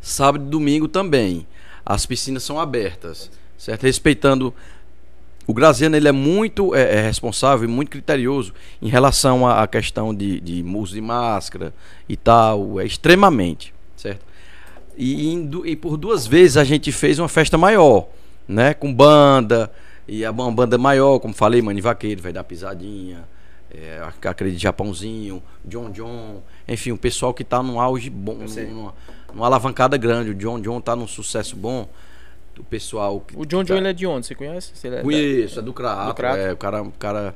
Sábado 0.00 0.44
e 0.44 0.48
domingo 0.48 0.88
também. 0.88 1.46
As 1.84 2.06
piscinas 2.06 2.42
são 2.42 2.58
abertas, 2.58 3.30
certo? 3.58 3.82
Respeitando. 3.82 4.54
O 5.46 5.54
Graziano 5.54 5.96
ele 5.96 6.08
é 6.08 6.12
muito 6.12 6.74
é, 6.74 6.96
é 6.96 7.00
responsável 7.02 7.68
e 7.68 7.70
muito 7.70 7.90
criterioso 7.90 8.52
em 8.82 8.88
relação 8.88 9.46
à, 9.46 9.62
à 9.62 9.66
questão 9.66 10.12
de, 10.14 10.40
de 10.40 10.62
uso 10.62 10.94
de 10.94 11.00
máscara 11.00 11.72
e 12.08 12.16
tal. 12.16 12.80
É 12.80 12.84
extremamente, 12.84 13.72
certo? 13.96 14.24
E, 14.96 15.28
em 15.32 15.48
e 15.64 15.76
por 15.76 15.96
duas 15.96 16.26
vezes 16.26 16.56
a 16.56 16.64
gente 16.64 16.90
fez 16.90 17.18
uma 17.18 17.28
festa 17.28 17.56
maior, 17.56 18.08
né? 18.48 18.74
Com 18.74 18.92
banda, 18.92 19.70
e 20.08 20.24
a 20.24 20.30
uma 20.30 20.50
banda 20.50 20.76
maior, 20.78 21.18
como 21.20 21.34
falei, 21.34 21.62
Mani 21.62 21.80
Vaqueiro, 21.80 22.22
vai 22.22 22.32
dar 22.32 22.42
pisadinha, 22.42 23.24
é, 23.70 24.00
ac- 24.02 24.26
acredito 24.26 24.60
Japãozinho, 24.60 25.42
John 25.64 25.90
John, 25.90 26.42
enfim, 26.66 26.92
o 26.92 26.96
pessoal 26.98 27.34
que 27.34 27.44
tá 27.44 27.62
num 27.62 27.80
auge 27.80 28.08
bom, 28.08 28.38
numa, 28.68 28.94
numa 29.32 29.46
alavancada 29.46 29.96
grande. 29.96 30.30
O 30.30 30.34
John 30.34 30.60
John 30.60 30.80
tá 30.80 30.96
num 30.96 31.06
sucesso 31.06 31.54
bom. 31.54 31.88
O 32.58 32.64
pessoal 32.64 33.20
que 33.20 33.36
O 33.36 33.44
John 33.44 33.64
tá- 33.64 33.74
John 33.74 33.86
é 33.86 33.92
de 33.92 34.06
onde? 34.06 34.26
Você 34.26 34.34
conhece? 34.34 34.72
Ele 34.84 34.96
é 34.96 35.02
Conheço, 35.02 35.58
é 35.58 35.62
do 35.62 35.72
Crato, 35.72 36.06
Do 36.08 36.14
Crato. 36.14 36.38
é, 36.38 36.52
o 36.52 36.56
cara, 36.56 36.82
o 36.82 36.92
cara. 36.92 37.34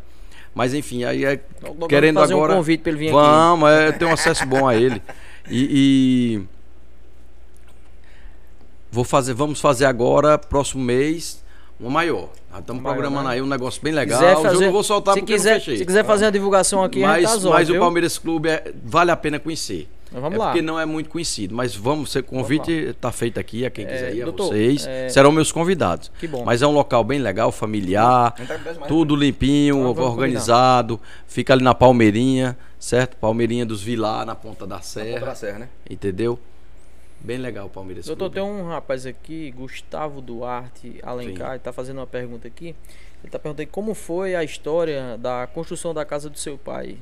Mas 0.54 0.72
enfim, 0.74 1.04
aí 1.04 1.24
é 1.24 1.40
Logo, 1.62 1.74
logo 1.74 1.88
querendo 1.88 2.18
fazer 2.18 2.32
agora. 2.34 2.54
um 2.54 2.56
convite 2.56 2.80
pra 2.82 2.90
ele 2.90 2.98
vir 2.98 3.06
aqui. 3.08 3.14
Vamos, 3.16 3.68
é, 3.70 3.88
eu 3.88 3.92
tenho 3.98 4.10
um 4.10 4.14
acesso 4.14 4.46
bom 4.46 4.66
a 4.66 4.74
ele. 4.74 5.00
E, 5.48 6.38
e 6.38 6.42
vou 8.90 9.04
fazer, 9.04 9.34
vamos 9.34 9.60
fazer 9.60 9.84
agora, 9.84 10.36
próximo 10.38 10.82
mês, 10.82 11.42
uma 11.78 11.90
maior. 11.90 12.30
Estamos 12.58 12.82
programando 12.82 13.28
né? 13.28 13.34
aí 13.34 13.42
um 13.42 13.46
negócio 13.46 13.80
bem 13.82 13.92
legal. 13.92 14.18
quiser 14.18 14.36
O 14.36 14.42
fazer- 14.42 14.66
eu 14.66 14.72
vou 14.72 14.82
soltar 14.82 15.14
se 15.14 15.20
porque 15.20 15.34
quiser, 15.34 15.50
não 15.54 15.58
fechei. 15.60 15.76
Se 15.78 15.86
quiser 15.86 16.04
fazer 16.04 16.24
uma 16.24 16.32
divulgação 16.32 16.82
aqui, 16.82 17.02
a 17.04 17.08
mas 17.08 17.30
tá 17.30 17.36
zóio, 17.36 17.54
mas 17.54 17.68
o 17.68 17.72
viu? 17.72 17.80
Palmeiras 17.80 18.18
Clube 18.18 18.48
é- 18.48 18.72
vale 18.84 19.10
a 19.12 19.16
pena 19.16 19.38
conhecer. 19.38 19.88
Então 20.10 20.20
vamos 20.20 20.36
é 20.36 20.38
lá. 20.38 20.46
porque 20.46 20.60
não 20.62 20.78
é 20.78 20.84
muito 20.84 21.08
conhecido, 21.08 21.54
mas 21.54 21.74
vamos 21.74 22.10
ser 22.10 22.22
convite 22.24 22.70
está 22.72 23.12
feito 23.12 23.38
aqui 23.38 23.64
a 23.64 23.70
quem 23.70 23.84
É, 23.84 23.88
quiser 23.88 24.14
ir, 24.14 24.22
a 24.22 24.24
doutor, 24.24 24.48
vocês. 24.48 24.86
é- 24.86 25.08
Serão 25.08 25.30
meus 25.30 25.52
convidados. 25.52 26.10
Que 26.18 26.26
bom. 26.26 26.44
Mas 26.44 26.62
é 26.62 26.66
um 26.66 26.72
local 26.72 27.04
bem 27.04 27.20
legal, 27.20 27.52
familiar, 27.52 28.34
tudo 28.88 29.14
limpinho, 29.14 29.88
Então, 29.90 30.04
organizado. 30.04 31.00
Fica 31.28 31.52
ali 31.52 31.62
na 31.62 31.74
Palmeirinha, 31.74 32.58
certo? 32.78 33.16
Palmeirinha 33.16 33.64
dos 33.64 33.82
Vilar, 33.82 34.26
na 34.26 34.34
ponta 34.34 34.66
da 34.66 34.76
Ponta 34.76 34.86
serra, 34.86 35.26
da 35.26 35.34
Serra, 35.34 35.58
né? 35.60 35.68
entendeu? 35.88 36.38
Bem 37.22 37.36
legal 37.36 37.66
o 37.66 37.70
Palmeiras 37.70 38.06
Doutor, 38.06 38.30
Clube. 38.30 38.34
tem 38.34 38.42
um 38.42 38.66
rapaz 38.68 39.04
aqui, 39.06 39.50
Gustavo 39.50 40.20
Duarte 40.22 40.98
Alencar, 41.02 41.50
ele 41.50 41.58
tá 41.58 41.70
fazendo 41.72 41.98
uma 41.98 42.06
pergunta 42.06 42.48
aqui. 42.48 42.74
Ele 43.22 43.30
tá 43.30 43.38
perguntando 43.38 43.68
como 43.68 43.92
foi 43.94 44.34
a 44.34 44.42
história 44.42 45.18
da 45.18 45.46
construção 45.46 45.92
da 45.92 46.02
casa 46.04 46.30
do 46.30 46.38
seu 46.38 46.56
pai. 46.56 46.96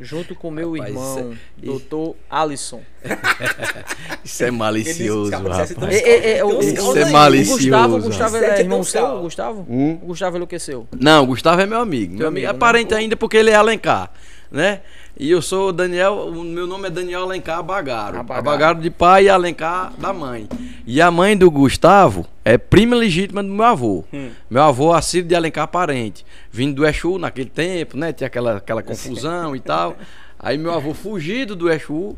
Junto 0.00 0.34
com 0.34 0.50
meu 0.50 0.72
Rapaz, 0.72 0.88
irmão, 0.90 1.18
isso 1.32 1.38
é- 1.62 1.66
doutor 1.66 2.16
Alisson. 2.30 2.80
Isso 4.24 4.44
é 4.44 4.50
malicioso, 4.50 5.32
Ele 5.32 5.42
rapaz. 5.48 5.70
então, 5.70 5.88
É, 5.88 5.96
é, 5.96 6.38
é, 6.38 6.44
o, 6.44 6.60
Isso 6.60 6.96
é 6.98 7.10
malicioso, 7.10 7.62
Gustavo. 7.62 8.00
Gustavo 8.02 8.36
Isso 8.36 8.44
é 8.44 8.48
é 8.56 8.60
irmão 8.60 8.82
seu, 8.84 9.20
Gustavo? 9.20 9.66
Hum? 9.68 9.98
O 10.02 10.06
Gustavo 10.06 10.36
enlouqueceu. 10.36 10.86
Não, 10.98 11.22
o 11.24 11.26
Gustavo 11.26 11.60
é 11.60 11.66
meu 11.66 11.80
amigo. 11.80 12.14
Meu 12.16 12.28
amigo, 12.28 12.46
amigo, 12.46 12.46
é 12.50 12.52
né? 12.52 12.58
parente 12.58 12.94
ainda 12.94 13.16
porque 13.16 13.36
ele 13.36 13.50
é 13.50 13.54
Alencar, 13.54 14.10
né? 14.50 14.80
E 15.18 15.30
eu 15.30 15.42
sou 15.42 15.70
o 15.70 15.72
Daniel, 15.72 16.28
o 16.28 16.44
meu 16.44 16.66
nome 16.66 16.86
é 16.86 16.90
Daniel 16.90 17.22
Alencar 17.22 17.62
Bagaro. 17.62 18.18
Abagaro. 18.18 18.48
Abagaro 18.48 18.80
de 18.80 18.90
pai 18.90 19.24
e 19.24 19.28
Alencar 19.28 19.92
da 19.98 20.12
mãe. 20.12 20.48
E 20.86 21.00
a 21.02 21.10
mãe 21.10 21.36
do 21.36 21.50
Gustavo 21.50 22.26
é 22.44 22.56
prima 22.56 22.94
legítima 22.94 23.42
do 23.42 23.48
meu 23.48 23.64
avô. 23.64 24.04
Hum. 24.12 24.30
Meu 24.48 24.62
avô 24.62 24.92
Assírio 24.92 25.28
de 25.28 25.34
Alencar 25.34 25.68
parente. 25.68 26.24
Vindo 26.50 26.76
do 26.76 26.86
Exu 26.86 27.18
naquele 27.18 27.50
tempo, 27.50 27.96
né? 27.96 28.12
Tinha 28.12 28.28
aquela, 28.28 28.56
aquela 28.56 28.82
confusão 28.82 29.56
e 29.56 29.60
tal. 29.60 29.96
Aí 30.38 30.56
meu 30.56 30.72
avô 30.72 30.94
fugido 30.94 31.56
do 31.56 31.70
Exu, 31.70 32.16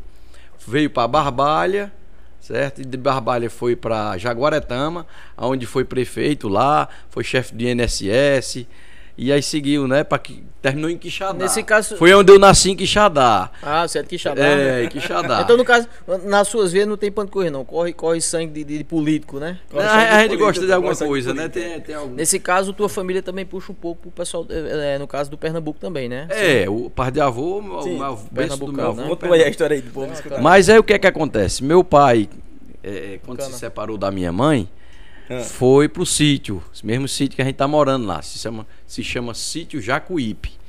veio 0.67 0.89
para 0.89 1.07
Barbalha, 1.07 1.91
certo? 2.39 2.81
E 2.81 2.85
de 2.85 2.97
Barbalha 2.97 3.49
foi 3.49 3.75
para 3.75 4.15
Jaguaretama, 4.17 5.07
onde 5.35 5.65
foi 5.65 5.83
prefeito 5.83 6.47
lá, 6.47 6.87
foi 7.09 7.23
chefe 7.23 7.55
do 7.55 7.63
INSS. 7.63 8.67
E 9.23 9.31
aí 9.31 9.39
seguiu, 9.43 9.87
né? 9.87 10.03
Pra 10.03 10.17
que, 10.17 10.43
terminou 10.63 10.89
em 10.89 10.97
Quixadá. 10.97 11.37
Nesse 11.37 11.61
caso- 11.61 11.95
Foi 11.95 12.11
onde 12.11 12.31
eu 12.31 12.39
nasci 12.39 12.71
em 12.71 12.75
Quixadá. 12.75 13.51
Ah, 13.61 13.87
você 13.87 13.99
é 13.99 14.01
de 14.01 14.07
Quixadá. 14.09 14.43
É, 14.43 14.55
né? 14.55 14.83
em 14.85 14.89
Quixadá. 14.89 15.41
Então, 15.45 15.55
no 15.55 15.63
caso, 15.63 15.87
nas 16.25 16.47
suas 16.47 16.71
veias 16.71 16.87
não 16.87 16.97
tem 16.97 17.11
pano 17.11 17.27
de 17.27 17.31
correr, 17.31 17.51
não. 17.51 17.63
Corre, 17.63 17.93
corre 17.93 18.19
sangue 18.19 18.63
de, 18.63 18.77
de- 18.79 18.83
político, 18.83 19.37
né? 19.37 19.59
a, 19.69 19.79
sangue 19.79 19.85
a 19.85 20.03
gente 20.05 20.13
político, 20.29 20.37
gosta 20.45 20.65
de 20.65 20.73
alguma 20.73 20.89
gosta 20.89 21.05
de 21.05 21.09
coisa, 21.11 21.33
né? 21.35 21.49
Tem, 21.49 21.79
tem 21.81 21.93
algum... 21.93 22.15
Nesse 22.15 22.39
caso, 22.39 22.73
tua 22.73 22.89
família 22.89 23.21
também 23.21 23.45
puxa 23.45 23.71
um 23.71 23.75
pouco 23.75 24.01
pro 24.01 24.09
pessoal, 24.11 24.43
é, 24.49 24.95
é, 24.95 24.97
no 24.97 25.05
caso 25.07 25.29
do 25.29 25.37
Pernambuco 25.37 25.79
também, 25.79 26.09
né? 26.09 26.25
É, 26.31 26.67
o 26.67 26.89
par 26.89 27.11
de 27.11 27.21
avô, 27.21 27.59
o 27.59 27.81
Sim, 27.83 27.97
meu 27.97 28.03
avô, 28.05 28.27
do 28.65 28.73
meu 28.73 28.87
avô. 28.87 29.01
né? 29.03 29.07
Conta 29.07 29.33
aí 29.35 29.43
a 29.43 29.49
história 29.49 29.75
aí 29.75 29.81
do 29.83 29.91
povo 29.91 30.11
escutar. 30.11 30.41
Mas 30.41 30.67
aí 30.67 30.79
o 30.79 30.83
que 30.83 30.93
é 30.93 30.97
que 30.97 31.05
acontece? 31.05 31.63
Meu 31.63 31.83
pai, 31.83 32.27
é, 32.83 33.19
quando 33.23 33.37
Bacana. 33.37 33.53
se 33.53 33.59
separou 33.59 33.99
da 33.99 34.09
minha 34.09 34.31
mãe, 34.31 34.67
Foi 35.39 35.87
pro 35.87 36.05
sítio, 36.05 36.63
esse 36.73 36.85
mesmo 36.85 37.07
sítio 37.07 37.35
que 37.35 37.41
a 37.41 37.45
gente 37.45 37.55
tá 37.55 37.67
morando 37.67 38.05
lá. 38.05 38.21
Se 38.21 38.37
chama, 38.39 38.67
se 38.85 39.03
chama 39.03 39.33
Sítio 39.33 39.81
Jacuípe. 39.81 40.59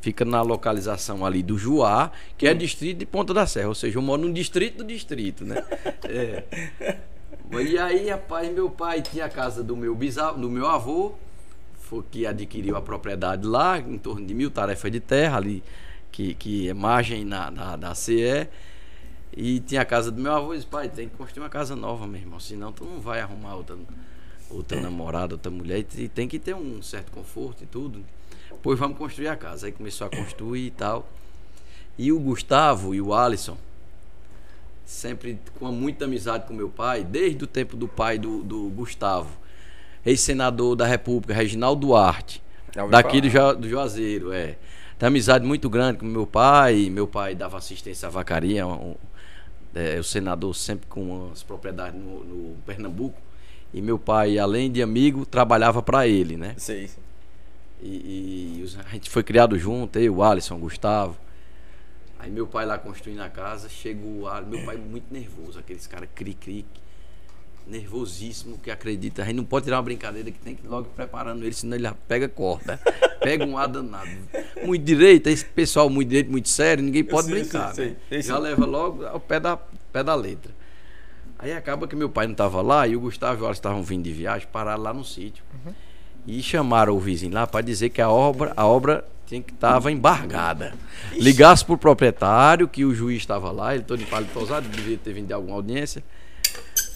Fica 0.00 0.24
na 0.24 0.42
localização 0.42 1.26
ali 1.26 1.42
do 1.42 1.58
Juá, 1.58 2.12
que 2.36 2.46
é 2.46 2.54
distrito 2.54 2.98
de 2.98 3.06
Ponta 3.06 3.34
da 3.34 3.46
Serra. 3.46 3.68
Ou 3.68 3.74
seja, 3.74 3.98
eu 3.98 4.02
moro 4.02 4.22
num 4.22 4.32
distrito 4.32 4.78
do 4.78 4.84
distrito, 4.84 5.44
né? 5.44 5.64
É. 6.04 6.44
E 7.60 7.78
aí, 7.78 8.10
rapaz, 8.10 8.52
meu 8.52 8.70
pai 8.70 9.02
tinha 9.02 9.24
a 9.24 9.28
casa 9.28 9.62
do 9.62 9.76
meu 9.76 9.94
bisavô, 9.94 10.38
do 10.38 10.50
meu 10.50 10.66
avô, 10.66 11.14
que 12.10 12.26
adquiriu 12.26 12.76
a 12.76 12.82
propriedade 12.82 13.46
lá, 13.46 13.78
em 13.78 13.98
torno 13.98 14.26
de 14.26 14.34
mil 14.34 14.50
tarefas 14.50 14.92
de 14.92 15.00
terra 15.00 15.38
ali, 15.38 15.62
que, 16.12 16.34
que 16.34 16.68
é 16.68 16.74
margem 16.74 17.24
na, 17.24 17.50
na, 17.50 17.76
da 17.76 17.94
CE. 17.94 18.48
E 19.34 19.60
tinha 19.60 19.80
a 19.80 19.84
casa 19.84 20.10
do 20.10 20.20
meu 20.20 20.32
avô 20.32 20.52
e 20.52 20.56
disse, 20.56 20.68
pai, 20.68 20.88
tem 20.88 21.08
que 21.08 21.16
construir 21.16 21.42
uma 21.42 21.48
casa 21.48 21.74
nova, 21.74 22.06
meu 22.06 22.20
irmão, 22.20 22.38
senão 22.38 22.72
tu 22.72 22.84
não 22.84 23.00
vai 23.00 23.20
arrumar 23.20 23.54
outra, 23.54 23.76
outra 24.50 24.80
namorada, 24.80 25.34
outra 25.34 25.50
mulher, 25.50 25.84
e 25.96 26.08
tem 26.08 26.26
que 26.28 26.38
ter 26.38 26.54
um 26.54 26.82
certo 26.82 27.10
conforto 27.12 27.64
e 27.64 27.66
tudo. 27.66 28.04
Pois 28.62 28.78
vamos 28.78 28.98
construir 28.98 29.28
a 29.28 29.36
casa. 29.36 29.66
Aí 29.66 29.72
começou 29.72 30.06
a 30.06 30.10
construir 30.10 30.66
e 30.66 30.70
tal. 30.70 31.08
E 31.96 32.10
o 32.12 32.18
Gustavo 32.18 32.94
e 32.94 33.00
o 33.00 33.12
Alisson, 33.14 33.56
sempre 34.84 35.38
com 35.58 35.70
muita 35.70 36.06
amizade 36.06 36.46
com 36.46 36.54
meu 36.54 36.68
pai, 36.68 37.04
desde 37.04 37.44
o 37.44 37.46
tempo 37.46 37.76
do 37.76 37.86
pai 37.86 38.18
do, 38.18 38.42
do 38.42 38.68
Gustavo, 38.70 39.30
ex-senador 40.04 40.74
da 40.76 40.86
República, 40.86 41.34
Reginaldo 41.34 41.86
Duarte, 41.86 42.42
daqui 42.90 43.20
do. 43.20 43.28
Jo- 43.28 43.54
do 43.54 43.68
Juazeiro, 43.68 44.32
é. 44.32 44.56
Tem 44.98 45.06
amizade 45.06 45.46
muito 45.46 45.68
grande 45.70 45.98
com 45.98 46.06
meu 46.06 46.26
pai, 46.26 46.88
meu 46.90 47.06
pai 47.06 47.34
dava 47.34 47.56
assistência 47.58 48.08
à 48.08 48.10
vacaria, 48.10 48.66
um- 48.66 48.96
é, 49.74 49.98
o 49.98 50.04
senador 50.04 50.54
sempre 50.56 50.86
com 50.88 51.30
as 51.32 51.42
propriedades 51.42 52.00
no, 52.00 52.24
no 52.24 52.56
Pernambuco, 52.66 53.20
e 53.72 53.82
meu 53.82 53.98
pai, 53.98 54.38
além 54.38 54.70
de 54.70 54.82
amigo, 54.82 55.26
trabalhava 55.26 55.82
para 55.82 56.06
ele, 56.06 56.36
né? 56.36 56.54
Sei. 56.56 56.88
E, 57.82 58.62
e 58.62 58.64
a 58.84 58.88
gente 58.92 59.10
foi 59.10 59.22
criado 59.22 59.58
junto, 59.58 59.98
eu, 59.98 60.16
o 60.16 60.22
Alisson, 60.22 60.56
o 60.56 60.58
Gustavo. 60.58 61.16
Aí 62.18 62.30
meu 62.30 62.46
pai 62.46 62.66
lá 62.66 62.76
construindo 62.78 63.20
a 63.20 63.28
casa, 63.28 63.68
chegou 63.68 64.20
o 64.22 64.28
Alisson, 64.28 64.50
meu 64.50 64.64
pai 64.64 64.76
muito 64.76 65.12
nervoso, 65.12 65.58
aqueles 65.58 65.86
caras 65.86 66.08
cri-cri, 66.14 66.64
nervosíssimo, 67.66 68.58
que 68.58 68.70
acredita. 68.70 69.22
A 69.22 69.26
gente 69.26 69.36
não 69.36 69.44
pode 69.44 69.64
tirar 69.64 69.76
uma 69.76 69.82
brincadeira 69.82 70.30
que 70.30 70.38
tem 70.38 70.54
que 70.54 70.64
ir 70.64 70.68
logo 70.68 70.88
preparando 70.96 71.44
ele, 71.44 71.52
senão 71.52 71.76
ele 71.76 71.84
já 71.84 71.94
pega 71.94 72.28
corda. 72.28 72.80
Pega 73.20 73.44
um 73.44 73.58
ar 73.58 73.66
danado. 73.66 74.08
Muito 74.64 74.84
direito, 74.84 75.26
esse 75.26 75.44
pessoal 75.44 75.90
muito 75.90 76.08
direito, 76.08 76.30
muito 76.30 76.48
sério, 76.48 76.84
ninguém 76.84 77.02
pode 77.02 77.26
Sim, 77.26 77.32
brincar. 77.32 77.74
sim, 77.74 77.82
sim. 77.82 77.88
né? 77.90 77.96
Sim, 78.10 78.22
Já 78.22 78.36
sim. 78.36 78.42
leva 78.42 78.64
logo 78.64 79.04
ao 79.04 79.18
pé 79.18 79.40
da, 79.40 79.56
pé 79.56 80.04
da 80.04 80.14
letra. 80.14 80.52
Aí 81.38 81.52
acaba 81.52 81.86
que 81.86 81.94
meu 81.94 82.08
pai 82.08 82.26
não 82.26 82.32
estava 82.32 82.60
lá 82.62 82.86
e 82.86 82.96
o 82.96 83.00
Gustavo 83.00 83.40
e 83.40 83.42
o 83.42 83.46
Alisson 83.46 83.58
estavam 83.60 83.82
vindo 83.82 84.02
de 84.04 84.12
viagem, 84.12 84.48
pararam 84.52 84.82
lá 84.82 84.92
no 84.92 85.04
sítio. 85.04 85.44
E 86.26 86.42
chamaram 86.42 86.94
o 86.94 86.98
vizinho 87.00 87.32
lá 87.32 87.46
para 87.46 87.60
dizer 87.64 87.90
que 87.90 88.00
a 88.02 88.10
obra, 88.10 88.52
a 88.56 88.66
obra 88.66 89.04
tinha 89.26 89.40
que 89.40 89.52
estava 89.52 89.90
embargada. 89.92 90.74
Ligasse 91.12 91.64
pro 91.64 91.78
proprietário, 91.78 92.66
que 92.66 92.84
o 92.84 92.94
juiz 92.94 93.18
estava 93.18 93.50
lá, 93.52 93.74
ele 93.74 93.84
todo 93.84 93.98
de 93.98 94.06
palito 94.06 94.32
pousado, 94.32 94.68
devia 94.68 94.98
ter 94.98 95.12
vindo 95.12 95.28
de 95.28 95.32
alguma 95.32 95.54
audiência. 95.56 96.02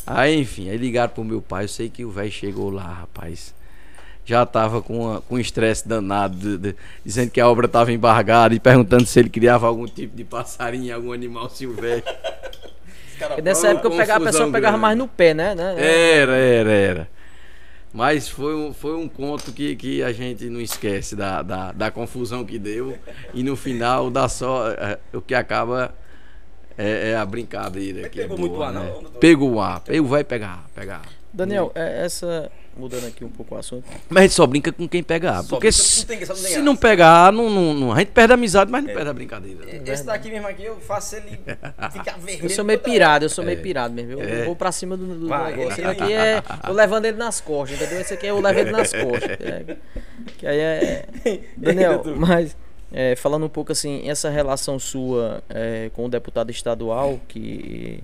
Aí, 0.06 0.38
enfim, 0.40 0.68
aí 0.68 0.76
ligaram 0.76 1.12
pro 1.12 1.22
meu 1.24 1.40
pai, 1.40 1.64
eu 1.64 1.68
sei 1.68 1.88
que 1.88 2.04
o 2.04 2.10
velho 2.10 2.32
chegou 2.32 2.68
lá, 2.70 2.82
rapaz. 2.82 3.54
Já 4.24 4.44
tava 4.44 4.82
com 4.82 4.98
uma- 5.06 5.20
com 5.20 5.36
um 5.36 5.38
estresse 5.38 5.86
danado, 5.86 6.36
de- 6.36 6.58
de- 6.58 6.76
dizendo 7.04 7.30
que 7.30 7.40
a 7.40 7.48
obra 7.48 7.66
estava 7.66 7.92
embargada 7.92 8.54
e 8.54 8.60
perguntando 8.60 9.06
se 9.06 9.18
ele 9.18 9.28
criava 9.30 9.66
algum 9.66 9.86
tipo 9.86 10.16
de 10.16 10.24
passarinho, 10.24 10.94
algum 10.94 11.12
animal 11.12 11.48
silvestre. 11.48 12.12
Porque 13.26 13.42
nessa 13.42 13.66
Uma 13.66 13.72
época 13.72 13.86
eu 13.88 13.90
pegava, 13.90 14.24
a 14.24 14.26
pessoa 14.26 14.30
confusão 14.30 14.52
pegava 14.52 14.72
grande. 14.72 14.82
mais 14.82 14.98
no 14.98 15.08
pé, 15.08 15.34
né? 15.34 15.54
né? 15.54 15.74
Era, 15.78 16.36
era, 16.36 16.70
era. 16.72 17.08
Mas 17.92 18.28
foi 18.28 18.54
um, 18.54 18.72
foi 18.72 18.96
um 18.96 19.06
conto 19.06 19.52
que, 19.52 19.76
que 19.76 20.02
a 20.02 20.12
gente 20.12 20.46
não 20.46 20.60
esquece 20.60 21.14
da, 21.14 21.42
da, 21.42 21.72
da 21.72 21.90
confusão 21.90 22.44
que 22.44 22.58
deu. 22.58 22.96
E 23.34 23.42
no 23.42 23.54
final 23.54 24.10
dá 24.10 24.28
só. 24.28 24.70
é, 24.70 24.98
o 25.12 25.20
que 25.20 25.34
acaba 25.34 25.94
é, 26.76 27.10
é 27.10 27.16
a 27.16 27.26
brincadeira. 27.26 28.08
Que 28.08 28.20
pegou 28.20 28.36
é 28.36 28.40
muito 28.40 28.54
boa, 28.54 28.68
ar, 28.68 28.72
não, 28.72 28.84
né? 28.84 28.90
doutor? 28.90 29.18
Pegou 29.18 29.52
o 29.52 29.60
ar. 29.60 29.80
Pegou, 29.80 30.08
vai 30.08 30.24
pegar, 30.24 30.64
pegar. 30.74 31.02
Daniel, 31.32 31.72
é, 31.74 32.04
essa. 32.04 32.50
Mudando 32.74 33.06
aqui 33.06 33.22
um 33.22 33.28
pouco 33.28 33.54
o 33.54 33.58
assunto. 33.58 33.84
Mas 34.08 34.18
a 34.18 34.22
gente 34.22 34.32
só 34.34 34.46
brinca 34.46 34.72
com 34.72 34.88
quem 34.88 35.02
pega. 35.02 35.42
Só 35.42 35.48
Porque 35.56 35.68
brinca 35.68 35.72
se, 35.72 36.06
não 36.08 36.16
tem 36.26 36.52
se 36.54 36.62
não 36.62 36.74
pegar, 36.76 37.30
não, 37.30 37.50
não, 37.50 37.74
não- 37.74 37.92
a 37.92 37.98
gente 37.98 38.12
perde 38.12 38.32
a 38.32 38.34
amizade, 38.34 38.70
mas 38.70 38.82
não 38.82 38.94
perde 38.94 39.10
a 39.10 39.12
brincadeira. 39.12 39.66
né? 39.66 39.82
Esse 39.84 40.04
daqui 40.04 40.30
mesmo 40.30 40.46
aqui, 40.48 40.64
eu 40.64 40.76
faço 40.80 41.16
ele 41.16 41.38
ficar 41.92 42.16
vermelho. 42.16 42.44
Eu 42.46 42.48
sou 42.50 42.64
meio 42.64 42.78
pirado, 42.78 43.24
eu 43.26 43.28
sou 43.28 43.44
meio 43.44 43.60
pirado 43.60 43.92
mesmo. 43.92 44.12
Eu 44.12 44.20
É. 44.22 44.44
vou 44.46 44.56
pra 44.56 44.72
cima 44.72 44.96
do, 44.96 45.04
do 45.06 45.28
Vai, 45.28 45.54
negócio. 45.54 45.72
esse 45.72 45.84
aqui 45.84 46.12
é. 46.14 46.42
Eu 46.66 46.72
levando 46.72 47.04
ele 47.04 47.18
nas 47.18 47.42
costas, 47.42 47.78
entendeu? 47.78 48.00
Esse 48.00 48.14
aqui 48.14 48.26
é 48.26 48.30
eu 48.30 48.40
levo 48.40 48.58
ele 48.60 48.70
nas 48.70 48.90
costas. 48.90 49.30
É, 49.40 49.76
que 50.38 50.46
aí 50.46 50.58
é. 50.58 51.04
Daniel, 51.58 52.02
mas. 52.16 52.56
é, 52.90 53.14
falando 53.16 53.44
um 53.44 53.50
pouco 53.50 53.70
assim, 53.72 54.08
essa 54.08 54.30
relação 54.30 54.78
sua 54.78 55.42
é, 55.50 55.90
com 55.92 56.06
o 56.06 56.08
deputado 56.08 56.50
estadual, 56.50 57.20
que. 57.28 58.02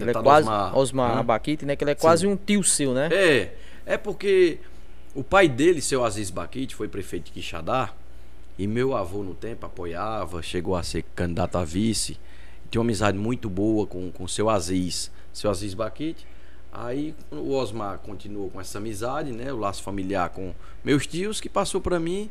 Ele 0.00 0.10
é 0.10 0.14
quase. 0.14 0.48
Osmar. 0.48 0.76
Osmar 0.76 1.16
Hã? 1.16 1.20
Abaquite, 1.20 1.64
né? 1.64 1.76
Que 1.76 1.84
ele 1.84 1.92
é 1.92 1.94
quase 1.94 2.26
um 2.26 2.36
tio 2.36 2.62
seu, 2.62 2.94
né? 2.94 3.08
É, 3.12 3.52
é 3.86 3.96
porque 3.96 4.58
o 5.14 5.24
pai 5.24 5.48
dele, 5.48 5.80
seu 5.80 6.04
Aziz 6.04 6.30
Baquite, 6.30 6.74
foi 6.74 6.88
prefeito 6.88 7.26
de 7.26 7.32
Quixadá 7.32 7.92
E 8.58 8.66
meu 8.66 8.96
avô 8.96 9.22
no 9.22 9.34
tempo 9.34 9.66
apoiava, 9.66 10.42
chegou 10.42 10.76
a 10.76 10.82
ser 10.82 11.04
candidato 11.14 11.56
a 11.56 11.64
vice. 11.64 12.18
Tinha 12.70 12.80
uma 12.80 12.86
amizade 12.86 13.16
muito 13.16 13.48
boa 13.48 13.86
com 13.86 14.12
o 14.18 14.28
seu 14.28 14.50
Aziz, 14.50 15.10
seu 15.32 15.50
Aziz 15.50 15.74
Baquite. 15.74 16.26
Aí 16.72 17.14
o 17.30 17.52
Osmar 17.54 17.98
continuou 17.98 18.50
com 18.50 18.60
essa 18.60 18.78
amizade, 18.78 19.32
né? 19.32 19.52
O 19.52 19.56
laço 19.56 19.82
familiar 19.82 20.28
com 20.30 20.54
meus 20.84 21.06
tios, 21.06 21.40
que 21.40 21.48
passou 21.48 21.80
para 21.80 21.98
mim. 21.98 22.30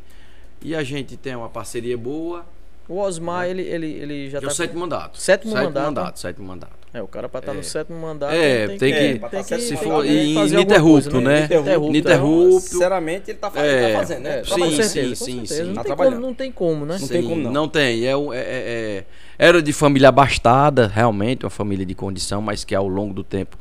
E 0.62 0.76
a 0.76 0.84
gente 0.84 1.18
tem 1.18 1.36
uma 1.36 1.50
parceria 1.50 1.98
boa. 1.98 2.46
O 2.88 3.00
Osmar, 3.00 3.46
é. 3.46 3.50
ele, 3.50 3.64
ele, 3.64 3.88
ele 3.88 4.30
já 4.30 4.40
Deu 4.40 4.50
tá. 4.50 4.56
sétimo 4.56 4.80
mandato. 4.80 5.18
Sétimo, 5.20 5.52
sétimo 5.52 5.68
mandato. 5.68 5.86
mandato. 5.86 6.16
né? 6.16 6.22
Sétimo 6.22 6.48
mandato. 6.48 6.87
É, 6.98 7.02
o 7.02 7.08
cara 7.08 7.30
pra 7.30 7.40
estar 7.40 7.52
É. 7.52 7.56
no 7.56 7.64
sétimo 7.64 8.00
mandato. 8.00 8.34
É, 8.34 8.68
tem, 8.68 8.78
tem 8.78 8.92
que. 8.94 8.98
que- 9.00 9.06
É, 9.06 9.20
pra 9.20 9.30
tem 9.30 9.44
tá 9.44 9.56
que 9.56 9.62
se 9.62 9.78
for 9.78 10.04
ininterrupto, 10.06 11.12
coisa, 11.12 11.22
né? 11.28 11.40
Ininterrupto. 11.40 11.90
Ininterrupto. 11.90 12.60
Sinceramente, 12.62 13.32
ele 13.32 13.38
tá, 13.38 13.52
fa- 13.52 13.60
ele 13.66 13.70
É, 13.86 13.92
tá 13.94 14.00
fazendo, 14.00 14.22
né? 14.24 14.30
É, 14.30 14.42
Tá 14.42 14.46
sim, 14.56 14.60
fazendo. 14.62 14.84
certeza, 14.84 15.16
sim, 15.16 15.46
sim, 15.46 15.46
sim. 15.46 15.64
Não, 15.66 15.74
Tá 15.76 15.84
tem 15.84 15.96
como, 15.96 16.20
não 16.20 16.34
tem 16.34 16.52
como, 16.52 16.86
né? 16.86 16.98
Não 17.00 17.08
tem 17.08 17.24
como 17.24 17.42
não. 17.42 17.52
Não 17.52 17.68
tem. 17.68 18.06
É, 18.06 18.12
é- 18.12 18.14
é- 18.14 18.14
é- 18.38 19.04
era 19.38 19.62
de 19.62 19.72
família 19.74 20.10
abastada, 20.10 20.88
realmente, 20.88 21.44
uma 21.46 21.50
família 21.52 21.86
de 21.86 21.94
condição, 21.94 22.42
mas 22.42 22.64
que 22.64 22.74
ao 22.74 22.88
longo 22.88 23.14
do 23.14 23.24
tempo, 23.24 23.58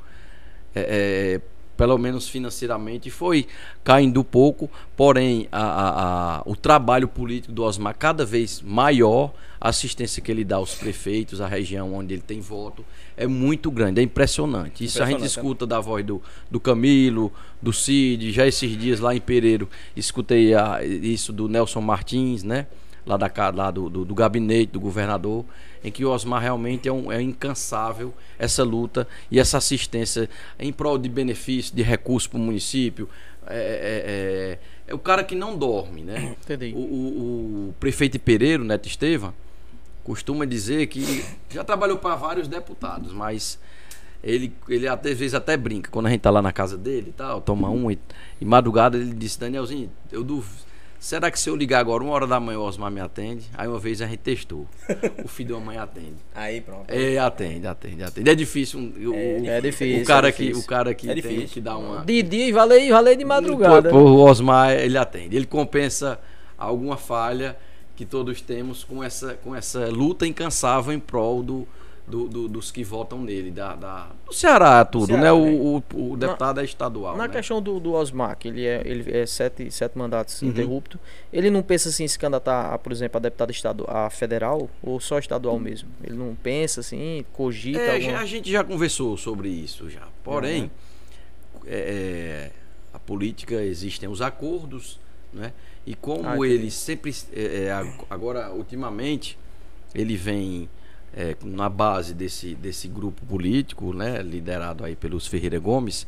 é, 0.75 1.39
é, 1.39 1.41
pelo 1.77 1.99
menos 1.99 2.29
financeiramente, 2.29 3.11
foi 3.11 3.47
caindo 3.85 4.21
um 4.21 4.25
pouco. 4.25 4.71
Porém, 4.97 5.47
a- 5.53 5.61
a- 5.61 6.37
a- 6.39 6.43
o 6.47 6.57
trabalho 6.57 7.07
político 7.09 7.53
do 7.53 7.63
Osmar 7.63 7.95
cada 7.99 8.25
vez 8.25 8.63
maior, 8.63 9.33
a 9.61 9.69
assistência 9.69 10.23
que 10.23 10.31
ele 10.31 10.45
dá 10.45 10.57
aos 10.57 10.75
prefeitos, 10.75 11.41
à 11.41 11.47
região 11.47 11.95
onde 11.95 12.15
ele 12.15 12.23
tem 12.23 12.41
voto, 12.41 12.85
é 13.17 13.27
muito 13.27 13.71
grande, 13.71 14.01
é 14.01 14.05
impressionante. 14.05 14.85
Isso 14.85 15.03
a 15.03 15.07
gente 15.07 15.17
Impressionante, 15.17 15.21
né? 15.23 15.27
escuta 15.43 15.67
da 15.67 15.81
voz 15.81 16.05
do, 16.05 16.23
do 16.51 16.61
Camilo, 16.61 17.33
do 17.61 17.73
Cid, 17.73 18.33
já 18.33 18.47
esses 18.47 18.77
dias 18.79 19.01
lá 19.01 19.15
em 19.15 19.21
Pereiro, 19.21 19.69
escutei 19.97 20.53
isso 21.03 21.33
do 21.33 21.49
Nelson 21.49 21.81
Martins, 21.81 22.43
né? 22.43 22.67
Lá, 23.07 23.17
da, 23.17 23.31
lá 23.55 23.71
do, 23.71 23.89
do, 23.89 24.05
do 24.05 24.15
gabinete 24.17 24.73
do 24.73 24.81
governador, 24.81 25.45
em 25.87 25.91
que 25.93 26.05
o 26.05 26.11
Osmar 26.11 26.43
realmente 26.43 26.89
é, 26.89 26.93
um, 26.93 27.11
é 27.13 27.23
incansável 27.23 28.13
essa 28.39 28.65
luta 28.65 29.07
e 29.31 29.39
essa 29.39 29.59
assistência 29.59 30.29
em 30.59 30.73
prol 30.73 30.99
de 30.99 31.09
benefício, 31.09 31.75
de 31.75 31.83
recurso 31.83 32.29
para 32.29 32.39
o 32.39 32.43
município. 32.43 33.09
É, 33.47 33.57
é- 33.57 34.03
é- 34.53 34.59
é 34.89 34.95
o 34.95 34.99
cara 34.99 35.23
que 35.25 35.35
não 35.37 35.57
dorme, 35.57 36.03
né? 36.03 36.35
Entendi. 36.45 36.73
O, 36.75 36.79
o- 36.79 37.69
o 37.69 37.75
prefeito 37.79 38.19
Pereiro, 38.19 38.65
Neto 38.65 38.87
Estevam, 38.89 39.33
costuma 40.05 40.45
dizer 40.45 40.87
que 40.89 41.25
já 41.51 41.63
trabalhou 41.65 41.99
para 41.99 42.15
vários 42.17 42.47
deputados, 42.49 43.13
mas 43.13 43.59
ele, 44.23 44.53
ele 44.69 44.89
às 44.89 45.01
vezes 45.01 45.35
até 45.35 45.57
brinca. 45.57 45.91
Quando 45.91 46.07
a 46.07 46.11
gente 46.11 46.21
tá 46.21 46.31
lá 46.31 46.43
na 46.43 46.53
casa 46.53 46.77
dele 46.77 47.11
e 47.11 47.13
tal, 47.13 47.41
toma 47.41 47.71
um 47.71 47.89
e, 47.91 47.99
e 48.41 48.45
madrugada 48.45 48.97
ele 48.97 49.15
disse, 49.15 49.39
Danielzinho, 49.39 49.91
eu 50.11 50.25
duvido. 50.25 50.66
Será 50.99 51.31
que 51.31 51.39
se 51.39 51.49
eu 51.51 51.55
ligar 51.57 51.79
agora, 51.81 52.03
uma 52.03 52.13
hora 52.13 52.27
da 52.27 52.41
manhã, 52.41 52.59
o 52.59 52.63
Osmar 52.63 52.91
me 52.91 53.01
atende? 53.01 53.45
Aí 53.57 53.69
uma 53.69 53.79
vez 53.79 54.01
a 54.03 54.07
gente 54.07 54.19
testou. 54.21 54.67
O 55.25 55.29
filho 55.29 55.55
da 55.57 55.61
mãe 55.61 55.77
atende. 55.79 56.15
Aí, 56.35 56.61
pronto. 56.61 56.85
É, 56.89 57.19
atende, 57.19 57.67
atende, 57.67 58.03
atende. 58.03 58.31
É 58.31 58.35
difícil. 58.35 58.79
o, 58.81 59.11
o- 59.11 59.47
é 59.47 59.61
difícil, 59.61 60.03
O 60.03 60.07
cara 60.07 60.29
é 60.29 60.33
que, 60.33 60.43
difícil. 60.45 60.63
o 60.63 60.67
cara 60.67 60.95
que 60.95 61.11
É 61.11 61.15
tem 61.21 61.47
que 61.47 61.61
dar 61.61 61.77
uma. 61.77 62.05
De 62.05 62.23
dia 62.23 62.47
e 62.47 62.53
valei, 62.53 62.91
valei 62.91 63.17
de 63.17 63.25
madrugada. 63.25 63.91
Pô, 63.91 63.99
o 63.99 64.19
Osmar, 64.25 64.73
ele 64.73 64.97
atende. 64.99 65.37
Ele 65.37 65.47
compensa 65.47 66.19
alguma 66.57 66.97
falha 66.97 67.57
que 67.95 68.05
todos 68.05 68.41
temos 68.41 68.85
com 68.85 69.03
essa, 69.03 69.35
com 69.35 69.55
essa 69.55 69.87
luta 69.89 70.27
incansável 70.27 70.93
em 70.93 71.01
prol 71.01 71.43
do, 71.43 71.69
do- 72.07 72.29
do- 72.29 72.49
dos 72.49 72.71
que 72.71 72.85
votam 72.85 73.21
nele, 73.21 73.51
da, 73.51 73.75
da- 73.75 74.11
do 74.25 74.33
Ceará, 74.33 74.85
tudo, 74.85 75.07
Ceará, 75.07 75.23
né? 75.23 75.27
né? 75.27 75.33
O, 75.33 75.83
o- 75.95 76.13
o 76.13 76.17
deputado 76.17 76.61
é 76.61 76.65
estadual. 76.65 77.17
Na 77.17 77.27
né? 77.27 77.35
questão 77.35 77.61
do, 77.61 77.81
do 77.81 77.95
Osmar, 77.95 78.37
que 78.39 78.47
ele 78.49 78.65
é, 78.65 78.81
ele 78.85 79.17
é 79.19 79.27
sete, 79.27 79.69
sete 79.73 79.99
mandatos 79.99 80.41
Uhum. 80.41 80.49
interrupto, 80.51 81.01
ele 81.33 81.51
não 81.51 81.63
pensa 81.63 81.89
assim 81.89 82.05
em 82.05 82.09
se 82.09 82.17
candidatar, 82.19 82.73
a, 82.73 82.79
por 82.79 82.93
exemplo, 82.93 83.17
a 83.19 83.21
deputado 83.21 83.51
estadual, 83.51 83.89
a 83.97 84.09
federal 84.09 84.71
ou 84.83 85.01
só 85.01 85.19
estadual 85.19 85.59
mesmo? 85.59 85.89
Ele 86.05 86.15
não 86.17 86.35
pensa 86.37 86.79
assim, 86.81 87.25
cogita 87.33 87.81
É, 87.81 87.97
alguma... 87.97 88.19
a 88.21 88.25
gente 88.25 88.51
já 88.53 88.63
conversou 88.63 89.17
sobre 89.17 89.49
isso 89.49 89.91
já. 89.91 90.07
Porém, 90.23 90.63
Uhum. 90.63 90.71
é, 91.67 92.51
a 92.95 92.99
política 92.99 93.57
existem 93.63 94.09
os 94.09 94.23
acordos, 94.23 94.99
né? 95.33 95.53
E 95.85 95.95
como 95.95 96.43
Ah, 96.43 96.49
ele 96.49 96.71
sempre, 96.71 97.13
é, 97.33 97.65
é, 97.67 97.73
ag- 97.73 98.05
agora 98.11 98.51
ultimamente, 98.53 99.39
ele 99.95 100.17
vem 100.17 100.69
é, 101.17 101.35
na 101.43 101.69
base 101.69 102.13
desse, 102.13 102.55
desse 102.55 102.87
grupo 102.89 103.25
político, 103.27 103.93
né? 103.95 104.23
Liderado 104.23 104.85
aí 104.85 104.95
pelos 104.95 105.27
Ferreira 105.27 105.59
Gomes, 105.59 106.07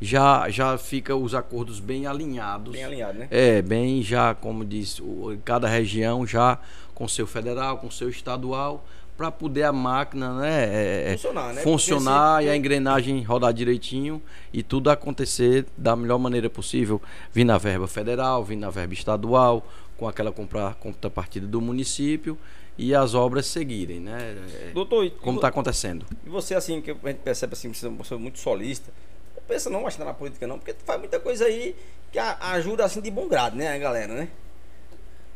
já 0.00 0.48
já 0.50 0.76
fica 0.76 1.16
os 1.16 1.34
acordos 1.34 1.80
bem 1.80 2.06
alinhados. 2.06 2.72
Bem 2.72 2.84
alinhado, 2.84 3.18
né? 3.18 3.28
É, 3.30 3.62
bem 3.62 4.02
já, 4.02 4.34
como 4.34 4.64
diz, 4.64 5.00
cada 5.44 5.66
região 5.68 6.26
já 6.26 6.58
com 6.94 7.08
seu 7.08 7.26
federal, 7.26 7.78
com 7.78 7.90
seu 7.90 8.08
estadual, 8.10 8.84
para 9.16 9.30
poder 9.30 9.62
a 9.62 9.72
máquina 9.72 10.34
né, 10.40 10.64
é, 10.64 11.12
é, 11.12 11.16
Funcionar, 11.16 11.52
né? 11.54 11.60
funcionar 11.62 12.40
se- 12.42 12.46
e 12.46 12.50
a 12.50 12.56
engrenagem 12.56 13.22
rodar 13.22 13.52
direitinho 13.52 14.20
e 14.52 14.62
tudo 14.62 14.90
acontecer 14.90 15.66
da 15.76 15.94
melhor 15.94 16.18
maneira 16.18 16.50
possível, 16.50 17.00
vir 17.32 17.44
na 17.44 17.56
verba 17.58 17.86
federal, 17.86 18.42
vir 18.44 18.56
na 18.56 18.70
verba 18.70 18.92
estadual, 18.94 19.66
com 19.96 20.08
aquela 20.08 20.32
contrapartida 20.32 21.46
do 21.46 21.60
município 21.60 22.36
e 22.76 22.94
as 22.94 23.14
obras 23.14 23.46
seguirem, 23.46 24.00
né? 24.00 24.36
É, 24.68 24.70
Doutor, 24.72 25.10
como 25.20 25.38
está 25.38 25.48
acontecendo. 25.48 26.06
E 26.24 26.28
você, 26.28 26.54
assim, 26.54 26.80
que 26.80 26.90
a 26.90 26.94
gente 26.94 27.18
percebe 27.18 27.52
assim, 27.52 27.70
que 27.70 27.78
você 27.78 27.86
é 27.86 27.88
uma 27.88 27.98
pessoa 27.98 28.18
muito 28.18 28.38
solista, 28.38 28.90
não 29.36 29.42
pensa 29.46 29.70
não 29.70 29.82
mais 29.82 29.96
na 29.98 30.14
política, 30.14 30.46
não, 30.46 30.58
porque 30.58 30.72
tu 30.72 30.84
faz 30.84 30.98
muita 30.98 31.20
coisa 31.20 31.44
aí 31.44 31.76
que 32.10 32.18
ajuda 32.18 32.84
assim 32.84 33.00
de 33.00 33.10
bom 33.10 33.28
grado, 33.28 33.56
né, 33.56 33.74
a 33.74 33.78
galera, 33.78 34.14
né? 34.14 34.28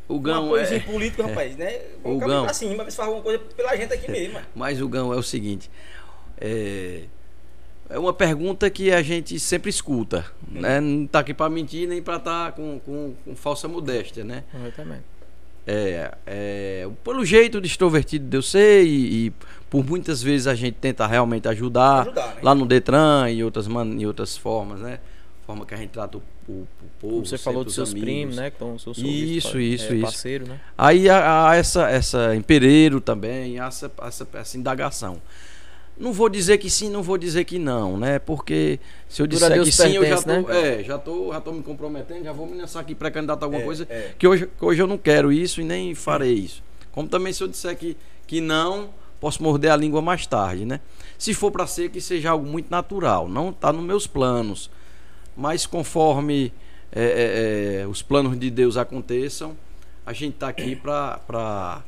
O 0.09 0.15
Uma 0.15 0.23
Gão 0.23 0.49
coisa 0.49 0.75
é, 0.75 0.79
em 0.79 0.81
político, 0.81 1.23
rapaz, 1.27 1.57
né? 1.57 1.81
O 2.05 2.19
Gão. 2.19 2.45
pra 2.45 2.55
cima, 2.55 2.85
ver 2.85 2.91
se 2.91 2.97
faz 2.97 3.09
alguma 3.09 3.25
coisa 3.25 3.39
pela 3.57 3.77
gente 3.77 3.93
aqui 3.93 4.11
mesmo. 4.11 4.39
Mas 4.55 4.81
o 4.81 4.89
Gão 4.89 5.13
é 5.13 5.17
o 5.17 5.23
seguinte, 5.23 5.71
é, 6.39 7.05
é 7.89 7.99
uma 7.99 8.13
pergunta 8.13 8.71
que 8.71 8.93
a 8.93 9.03
gente 9.03 9.39
sempre 9.41 9.71
escuta, 9.71 10.25
né? 10.49 10.81
Não 10.81 11.07
tá 11.07 11.21
aqui 11.21 11.35
para 11.35 11.51
mentir 11.51 11.89
nem 11.89 12.01
para 12.01 12.17
estar 12.17 12.53
com, 12.53 12.79
com, 12.81 13.15
com 13.25 13.37
falsa 13.37 13.67
modéstia, 13.69 14.25
né? 14.25 14.45
Corretamente. 14.53 15.16
É, 15.67 16.13
é, 16.25 16.89
pelo 17.03 17.25
jeito 17.25 17.61
de 17.61 17.67
extrovertido 17.67 18.29
de 18.29 18.37
eu 18.37 18.43
ser 18.43 18.85
e, 18.85 19.27
e 19.27 19.33
por 19.69 19.85
muitas 19.85 20.23
vezes 20.23 20.47
a 20.47 20.55
gente 20.55 20.75
tenta 20.75 21.05
realmente 21.07 21.49
ajudar, 21.49 22.03
Ajudar, 22.03 22.35
né? 22.37 22.41
lá 22.41 22.55
no 22.55 22.65
Detran 22.65 23.29
e 23.31 23.43
outras, 23.43 23.67
man, 23.67 23.97
e 23.99 24.07
outras 24.07 24.37
formas, 24.37 24.81
né? 24.81 25.01
Forma 25.45 25.67
que 25.67 25.75
a 25.75 25.77
gente 25.77 25.91
trata 25.91 26.19
o, 26.19 26.23
o, 26.49 26.53
o 26.53 26.67
povo. 27.01 27.15
Como 27.15 27.27
você 27.27 27.37
falou 27.39 27.65
dos 27.65 27.73
os 27.73 27.75
seus 27.75 27.91
amigos. 27.91 28.09
primos, 28.09 28.37
né? 28.37 28.51
Que 28.51 28.57
estão 28.57 28.79
seus 28.79 28.99
Isso, 28.99 29.59
isso, 29.61 29.93
isso. 29.93 30.03
parceiro, 30.03 30.47
né? 30.47 30.61
Aí 30.79 31.09
há, 31.09 31.51
há 31.51 31.57
essa, 31.57 31.91
essa 31.91 32.35
em 32.35 32.43
Pereiro 32.43 33.01
também, 33.01 33.59
essa, 33.61 33.91
essa, 34.03 34.29
essa 34.35 34.57
indagação. 34.57 35.21
Não 35.99 36.13
vou 36.13 36.29
dizer 36.29 36.59
que 36.59 36.69
sim, 36.69 36.91
não 36.91 37.03
vou 37.03 37.17
dizer 37.17 37.45
que 37.45 37.59
não, 37.59 37.97
né? 37.97 38.19
Porque 38.19 38.79
se 39.09 39.23
eu 39.23 39.27
disser 39.27 39.51
Deus 39.53 39.69
que 39.69 39.75
sim, 39.75 39.93
eu 39.95 40.05
já 40.05 40.17
pertence, 40.17 40.45
tô, 40.47 40.53
né? 40.53 40.81
é, 40.81 40.85
já 40.85 40.99
tô, 40.99 41.33
já 41.33 41.41
tô 41.41 41.53
me 41.53 41.63
comprometendo, 41.63 42.23
já 42.23 42.33
vou 42.33 42.47
me 42.47 42.57
lançar 42.59 42.81
aqui 42.81 42.95
para 42.95 43.11
candidato 43.11 43.43
a 43.43 43.47
alguma 43.47 43.63
É, 43.63 43.65
coisa 43.65 43.87
é. 43.89 44.13
que 44.19 44.29
hoje, 44.29 44.47
que 44.47 44.65
hoje 44.65 44.83
eu 44.83 44.87
não 44.87 44.99
quero 44.99 45.33
isso 45.33 45.61
e 45.61 45.65
nem 45.65 45.95
farei 45.95 46.35
isso. 46.35 46.63
Como 46.93 47.09
também 47.09 47.33
se 47.33 47.43
eu 47.43 47.49
disser 47.49 47.75
que, 47.77 47.97
que 48.27 48.43
não, 48.43 48.91
posso 49.19 49.43
morder 49.43 49.71
a 49.71 49.77
língua 49.77 50.03
mais 50.03 50.27
tarde, 50.27 50.67
né? 50.67 50.81
Se 51.17 51.33
for 51.33 51.51
para 51.51 51.67
ser 51.67 51.91
que 51.91 52.01
seja 52.01 52.31
algo 52.31 52.47
muito 52.47 52.71
natural, 52.71 53.27
não 53.27 53.49
está 53.51 53.73
nos 53.73 53.85
meus 53.85 54.07
planos, 54.07 54.71
mas 55.35 55.65
conforme 55.65 56.53
é, 56.93 57.03
é, 57.03 57.81
é, 57.83 57.87
os 57.87 58.03
planos 58.03 58.39
de 58.39 58.51
Deus 58.51 58.77
aconteçam, 58.77 59.57
a 60.05 60.13
gente 60.13 60.35
está 60.35 60.49
aqui 60.49 60.77
para 60.77 61.83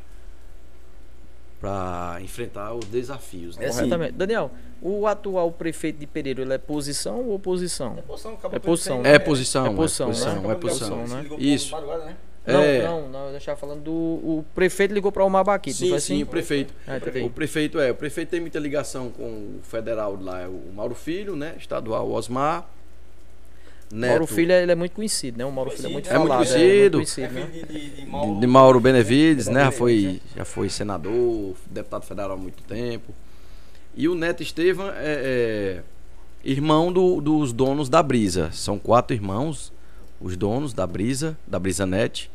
para 1.61 2.19
enfrentar 2.21 2.73
os 2.75 2.85
desafios. 2.87 3.57
Né? 3.57 3.65
É 3.65 3.69
assim, 3.69 3.79
Corretamente. 3.79 4.13
Daniel, 4.13 4.51
o 4.81 5.07
atual 5.07 5.51
prefeito 5.51 5.99
de 5.99 6.07
Pereira, 6.07 6.43
ele 6.43 6.53
é 6.53 6.59
posição 6.59 7.21
ou 7.21 7.35
oposição? 7.35 7.97
É 7.99 8.03
posição, 8.03 8.33
É 8.53 8.59
posição, 8.59 9.03
É 9.05 9.19
posição, 9.19 9.67
É 9.67 9.71
posição, 9.71 9.71
é 9.71 9.75
posição, 9.75 10.43
né? 10.43 10.53
é 10.53 10.55
posição. 10.55 11.07
né? 11.07 11.27
Isso. 11.39 11.77
né? 11.77 12.17
Não, 12.47 12.63
É. 12.63 12.83
não, 12.83 13.09
não, 13.11 13.29
eu 13.29 13.37
estava 13.37 13.59
falando 13.59 13.83
do. 13.83 13.93
O 13.93 14.45
prefeito 14.55 14.95
ligou 14.95 15.13
para 15.13 15.23
o 15.23 15.29
Mabaquito, 15.29 15.77
Sim, 15.77 15.91
foi 15.91 16.01
sim, 16.01 16.15
assim? 16.15 16.23
o 16.23 16.27
prefeito. 16.27 16.73
Ah, 16.87 16.97
entendi. 16.97 17.21
O 17.27 17.29
prefeito 17.31 17.79
é, 17.79 17.91
o 17.91 17.95
prefeito 17.95 18.31
tem 18.31 18.41
muita 18.41 18.59
ligação 18.59 19.11
com 19.11 19.25
o 19.25 19.61
federal 19.63 20.17
lá, 20.19 20.41
é 20.41 20.47
o 20.47 20.73
Mauro 20.75 20.95
Filho, 20.95 21.37
né? 21.37 21.55
Estadual 21.59 22.11
Osmar. 22.11 22.67
Neto, 23.91 24.11
Mauro 24.11 24.27
Filho 24.27 24.53
ele 24.53 24.71
é 24.73 24.75
muito 24.75 24.93
conhecido, 24.93 25.39
né? 25.39 25.45
O 25.47 25.51
Mauro 25.53 25.71
Filho 25.71 25.87
é 25.89 25.93
muito 25.93 26.11
É 26.11 26.19
muito 26.19 26.29
falado. 26.29 26.47
conhecido. 26.47 26.63
É 26.63 26.97
muito 26.99 27.15
conhecido, 27.15 27.33
né? 27.35 27.47
de, 28.35 28.41
de 28.41 28.47
Mauro 28.47 28.81
Benevides, 28.81 29.47
né? 29.47 29.65
Já 29.65 29.71
foi, 29.71 30.21
já 30.37 30.45
foi 30.45 30.69
senador, 30.69 31.55
deputado 31.71 32.05
federal 32.05 32.33
há 32.33 32.37
muito 32.37 32.63
tempo. 32.65 33.15
E 33.97 34.07
o 34.09 34.15
Neto 34.15 34.43
Estevam 34.43 34.89
é, 34.91 34.93
é 34.97 35.83
irmão 36.45 36.93
do- 36.93 37.21
dos 37.21 37.53
donos 37.53 37.89
da 37.89 38.03
Brisa. 38.03 38.51
São 38.53 38.79
quatro 38.79 39.15
irmãos, 39.17 39.73
os 40.21 40.37
donos 40.37 40.73
da 40.75 40.87
Brisa, 40.87 41.37
da 41.47 41.59
Brisa 41.59 41.87
Net. 41.87 42.31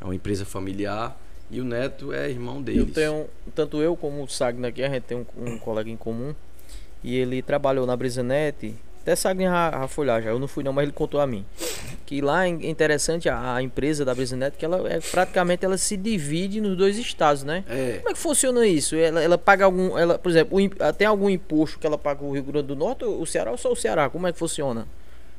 É 0.00 0.04
uma 0.04 0.14
empresa 0.14 0.44
familiar. 0.44 1.18
E 1.52 1.60
o 1.60 1.64
Neto 1.64 2.12
é 2.12 2.28
irmão 2.30 2.60
deles. 2.62 2.80
Eu 2.80 2.92
tenho, 2.92 3.26
tanto 3.54 3.80
eu 3.82 3.96
como 3.96 4.22
o 4.22 4.28
Sagna 4.28 4.68
aqui, 4.68 4.82
a 4.82 4.88
gente 4.88 5.02
tem 5.04 5.16
um, 5.18 5.52
um 5.54 5.58
colega 5.58 5.88
em 5.90 5.96
comum. 5.96 6.34
E 7.02 7.16
ele 7.16 7.42
trabalhou 7.42 7.86
na 7.86 7.96
Brisanet 7.96 8.74
Até 9.02 9.16
Sagrinha 9.16 9.50
a, 9.50 9.84
a 9.84 9.88
folhar 9.88 10.22
já, 10.22 10.30
eu 10.30 10.38
não 10.38 10.46
fui 10.46 10.62
não, 10.62 10.72
mas 10.72 10.82
ele 10.84 10.92
contou 10.92 11.20
a 11.20 11.26
mim. 11.26 11.44
Que 12.04 12.20
lá 12.20 12.44
é 12.44 12.48
interessante 12.48 13.28
a, 13.28 13.54
a 13.54 13.62
empresa 13.62 14.04
da 14.04 14.14
Brisanet, 14.14 14.56
que 14.58 14.64
ela 14.64 14.86
é 14.92 15.00
praticamente 15.00 15.64
ela 15.64 15.78
se 15.78 15.96
divide 15.96 16.60
nos 16.60 16.76
dois 16.76 16.98
estados, 16.98 17.42
né? 17.42 17.64
É. 17.68 17.98
Como 17.98 18.10
é 18.10 18.12
que 18.12 18.18
funciona 18.18 18.66
isso? 18.66 18.94
Ela, 18.96 19.22
ela 19.22 19.38
paga 19.38 19.64
algum, 19.64 19.96
ela, 19.96 20.18
por 20.18 20.28
exemplo, 20.30 20.56
o 20.58 20.60
im- 20.60 20.70
tem 20.98 21.06
algum 21.06 21.30
imposto 21.30 21.78
que 21.78 21.86
ela 21.86 21.96
paga 21.96 22.22
o 22.24 22.32
Rio 22.32 22.42
Grande 22.42 22.66
do 22.68 22.76
Norte, 22.76 23.04
o 23.04 23.24
Ceará 23.24 23.50
ou 23.52 23.56
só 23.56 23.72
o 23.72 23.76
Ceará? 23.76 24.10
Como 24.10 24.26
é 24.26 24.32
que 24.32 24.38
funciona? 24.38 24.86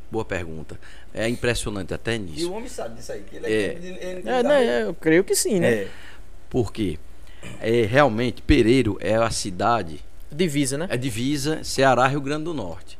Boa 0.10 0.26
pergunta. 0.26 0.80
É 1.14 1.28
impressionante 1.30 1.94
até 1.94 2.16
E 2.16 2.20
nisso. 2.20 2.52
o 2.52 2.56
homem 2.56 2.68
sabe 2.68 2.96
disso 2.96 3.12
aí. 3.12 3.22
Que 3.30 3.36
ele 3.38 3.46
É. 3.46 3.50
ele- 3.50 3.88
ele- 4.02 4.30
É, 4.30 4.44
né, 4.44 4.84
eu 4.84 4.94
creio 4.96 5.24
que 5.24 5.36
sim, 5.36 5.60
né? 5.60 5.72
É. 5.72 5.88
Porque 6.50 6.98
é, 7.62 7.84
realmente 7.86 8.42
Pereiro 8.42 8.98
é 9.00 9.16
a 9.16 9.30
cidade, 9.30 10.00
Divisa, 10.32 10.78
né? 10.78 10.88
é 10.90 10.98
divisa 10.98 11.64
Ceará 11.64 12.08
Rio 12.08 12.22
Grande 12.22 12.46
do 12.46 12.54
Norte. 12.54 12.98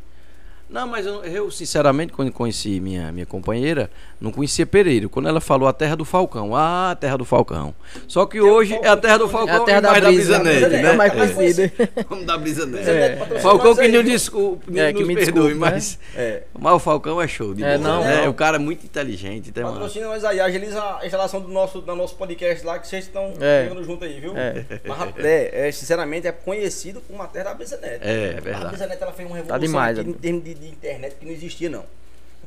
Não, 0.72 0.88
mas 0.88 1.06
eu, 1.06 1.24
eu, 1.26 1.52
sinceramente, 1.52 2.14
quando 2.14 2.32
conheci 2.32 2.80
minha, 2.80 3.12
minha 3.12 3.26
companheira, 3.26 3.90
não 4.22 4.32
conhecia 4.32 4.66
Pereiro. 4.66 5.10
Quando 5.10 5.28
ela 5.28 5.42
falou 5.42 5.68
a 5.68 5.74
terra 5.74 5.96
do 5.96 6.06
Falcão, 6.06 6.56
ah, 6.56 6.92
a 6.92 6.96
terra 6.96 7.18
do 7.18 7.26
Falcão. 7.26 7.76
Só 8.08 8.26
que 8.26 8.40
hoje 8.40 8.74
é 8.82 8.88
a 8.88 8.96
terra 8.96 9.18
do 9.18 9.28
Falcão 9.28 9.54
É 9.54 9.58
a 9.58 9.64
terra 9.66 9.82
da 9.82 9.92
mais 9.92 10.04
brisa, 10.06 10.32
da 10.32 10.40
Brisa 10.40 10.66
é 10.68 10.82
né? 10.82 10.94
mais 10.94 11.12
É. 11.14 11.16
conhecida. 11.34 11.72
Vamos 12.10 12.26
dar 12.26 12.38
Brisa. 12.38 12.66
Brisanete 12.66 13.18
patrocina 13.18 13.40
Falcão 13.42 13.76
que 13.76 13.88
não 13.90 14.04
desculpe, 14.04 14.80
É, 14.80 14.94
que 14.94 15.04
me 15.04 15.16
perdoe, 15.16 15.26
desculpe, 15.26 15.54
né? 15.54 15.60
mas, 15.60 16.00
É. 16.16 16.44
mas 16.58 16.74
o 16.74 16.80
Falcão 16.80 17.22
é 17.22 17.28
show 17.28 17.54
de 17.54 17.64
É, 17.64 17.78
bola, 17.78 17.90
não, 17.96 18.04
né? 18.06 18.22
não. 18.22 18.30
O 18.30 18.34
cara 18.34 18.56
é 18.56 18.60
muito 18.60 18.86
inteligente. 18.86 19.52
Tem. 19.52 19.64
Patrocina 19.64 20.08
nós 20.08 20.24
aí, 20.24 20.40
agiliza 20.40 20.82
a 21.00 21.06
instalação 21.06 21.42
do 21.42 21.50
nosso, 21.50 21.82
do 21.82 21.96
nosso 21.96 22.16
podcast 22.16 22.66
lá, 22.66 22.80
que 22.80 22.88
vocês 22.88 23.04
estão 23.06 23.34
É. 23.42 23.64
chegando 23.68 23.84
junto 23.84 24.06
aí, 24.06 24.20
viu? 24.22 24.38
É. 24.38 24.64
Mas, 24.86 25.26
é, 25.26 25.68
é, 25.68 25.72
sinceramente, 25.74 26.28
é 26.28 26.32
conhecido 26.32 27.02
como 27.08 27.22
a 27.22 27.28
terra 27.28 27.46
da 27.50 27.54
Brisanete. 27.56 28.00
É, 28.02 28.34
é 28.36 28.38
A 28.38 28.42
verdade. 28.42 28.68
Brisanete 28.70 29.04
ela 29.04 29.12
fez 29.12 29.28
uma 29.28 29.36
revolução 29.36 29.60
demais, 29.60 30.00
aqui 30.00 30.08
é. 30.08 30.12
em 30.12 30.14
termos 30.14 30.44
de, 30.44 30.54
de 30.62 30.70
internet 30.70 31.16
que 31.16 31.26
não 31.26 31.32
existia, 31.32 31.70
não. 31.70 31.86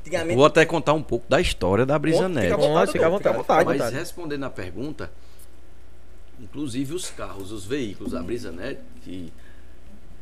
Antigamente. 0.00 0.36
Vou 0.36 0.44
até 0.46 0.64
contar 0.64 0.92
um 0.92 1.02
pouco 1.02 1.26
da 1.28 1.40
história 1.40 1.84
da 1.84 1.98
Brisa 1.98 2.18
Conta, 2.28 2.28
Nete. 2.28 2.46
Fica 2.50 2.54
à 2.54 2.58
vontade, 2.68 2.92
Fica 2.92 3.06
à 3.06 3.08
doutor, 3.10 3.18
fica 3.18 3.30
à 3.30 3.36
vontade. 3.38 3.64
vontade. 3.64 3.78
Mas 3.80 3.92
respondendo 3.92 4.44
a 4.44 4.50
pergunta, 4.50 5.10
inclusive 6.40 6.94
os 6.94 7.10
carros, 7.10 7.52
os 7.52 7.64
veículos 7.64 8.12
da 8.12 8.22
Brisa 8.22 8.52
Net, 8.52 8.80
que 9.02 9.32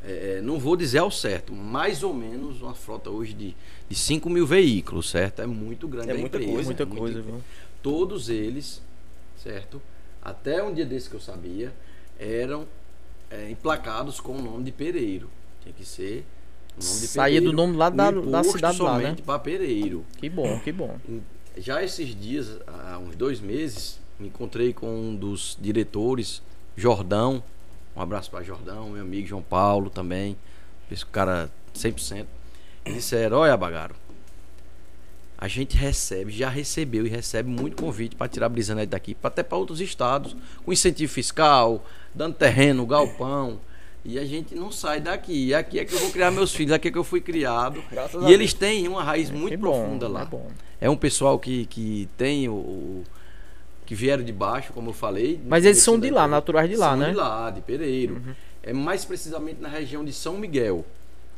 é, 0.05 0.40
não 0.43 0.59
vou 0.59 0.76
dizer 0.76 0.99
ao 0.99 1.11
certo, 1.11 1.53
mais 1.55 2.03
ou 2.03 2.12
menos 2.14 2.61
uma 2.62 2.74
frota 2.74 3.11
hoje 3.11 3.32
de, 3.34 3.57
de 3.88 3.95
5 3.95 4.28
mil 4.30 4.47
veículos, 4.47 5.11
certo? 5.11 5.43
É 5.43 5.47
muito 5.47 5.86
grande 5.88 6.11
É 6.11 6.12
a 6.12 6.18
muita 6.18 6.36
empresa. 6.38 6.53
coisa, 6.53 6.66
Muita 6.68 6.82
é 6.82 6.86
muita 6.86 7.01
coisa, 7.01 7.22
viu? 7.22 7.40
Todos 7.82 8.28
eles, 8.28 8.80
certo? 9.43 9.80
Até 10.22 10.62
um 10.62 10.72
dia 10.72 10.86
desse 10.86 11.09
que 11.11 11.16
eu 11.16 11.20
sabia, 11.20 11.72
eram 12.18 12.66
é, 13.30 13.51
emplacados 13.51 14.20
com 14.20 14.32
o 14.36 14.43
nome 14.43 14.64
de 14.64 14.72
Pereiro. 14.72 15.28
Tinha 15.62 15.72
que 15.72 15.84
ser 15.84 16.24
Saía 16.78 17.40
do 17.40 17.52
nome 17.52 17.76
lá 17.76 17.90
da- 17.90 18.10
da 18.10 18.42
cidade 18.44 18.80
lá, 18.82 18.98
né? 18.98 19.16
para 19.24 19.38
Pereiro. 19.38 20.04
Que 20.18 20.28
bom, 20.28 20.58
que 20.60 20.72
bom. 20.72 20.96
Já 21.56 21.82
esses 21.82 22.18
dias, 22.18 22.58
há 22.66 22.98
uns 22.98 23.14
dois 23.14 23.40
meses, 23.40 24.00
me 24.18 24.28
encontrei 24.28 24.72
com 24.72 24.88
um 24.88 25.14
dos 25.14 25.56
diretores, 25.60 26.42
Jordão. 26.76 27.42
Um 27.94 28.00
abraço 28.00 28.30
para 28.30 28.42
Jordão, 28.42 28.88
meu 28.90 29.02
amigo 29.02 29.26
João 29.28 29.42
Paulo 29.42 29.90
também. 29.90 30.36
Esse 30.90 31.04
cara 31.04 31.50
100%. 31.74 32.26
E 32.86 32.92
disseram: 32.92 33.36
Olha, 33.38 33.54
Bagaro, 33.56 33.94
a 35.36 35.46
gente 35.48 35.76
recebe, 35.76 36.32
já 36.32 36.48
recebeu 36.48 37.04
e 37.04 37.08
recebe 37.08 37.50
muito 37.50 37.76
convite 37.76 38.16
para 38.16 38.28
tirar 38.28 38.46
a 38.46 38.48
Brisanete 38.48 38.88
daqui, 38.90 39.16
até 39.22 39.42
para 39.42 39.58
outros 39.58 39.80
estados, 39.80 40.34
com 40.64 40.72
incentivo 40.72 41.12
fiscal, 41.12 41.84
dando 42.14 42.34
terreno, 42.34 42.86
galpão. 42.86 43.60
E 44.05 44.18
a 44.18 44.24
gente 44.24 44.55
não 44.55 44.70
sai 44.72 45.00
daqui. 45.00 45.46
E 45.48 45.55
aqui 45.55 45.78
é 45.78 45.84
que 45.84 45.94
eu 45.94 45.98
vou 46.00 46.11
criar 46.11 46.30
meus 46.30 46.53
filhos, 46.55 46.72
aqui 46.72 46.88
é 46.88 46.90
que 46.90 46.98
eu 46.98 47.05
fui 47.05 47.20
criado. 47.20 47.82
Graças 47.90 48.22
a 48.24 48.28
E 48.28 48.32
eles 48.32 48.53
Deus. 48.53 48.59
têm 48.59 48.88
uma 48.88 49.03
raiz 49.03 49.30
muito 49.30 49.50
que 49.53 49.57
bom, 49.57 49.70
profunda 49.80 50.09
lá. 50.09 50.22
É 50.22 50.24
bom. 50.24 50.50
É 50.80 50.90
um 50.90 50.96
pessoal 50.96 51.38
que, 51.38 51.66
que 51.66 52.09
tem 52.16 52.48
o, 52.48 52.53
o- 52.55 53.05
que 53.86 53.94
vieram 53.94 54.24
de 54.24 54.32
baixo, 54.32 54.72
como 54.72 54.90
eu 54.90 54.94
falei. 54.94 55.40
Mas 55.46 55.64
eles 55.64 55.78
são 55.78 55.98
de 55.98 56.11
lá, 56.11 56.22
daí- 56.22 56.30
naturais 56.30 56.68
de 56.68 56.76
lá, 56.76 56.90
são 56.90 56.96
né? 56.96 57.07
Uhum. 57.07 57.12
de 57.12 57.16
lá, 57.18 57.50
de 57.50 57.61
Pereiro. 57.61 58.20
É 58.62 58.72
mais 58.72 59.05
precisamente 59.05 59.61
na 59.61 59.68
região 59.68 60.05
de 60.05 60.12
São 60.12 60.36
Miguel. 60.38 60.84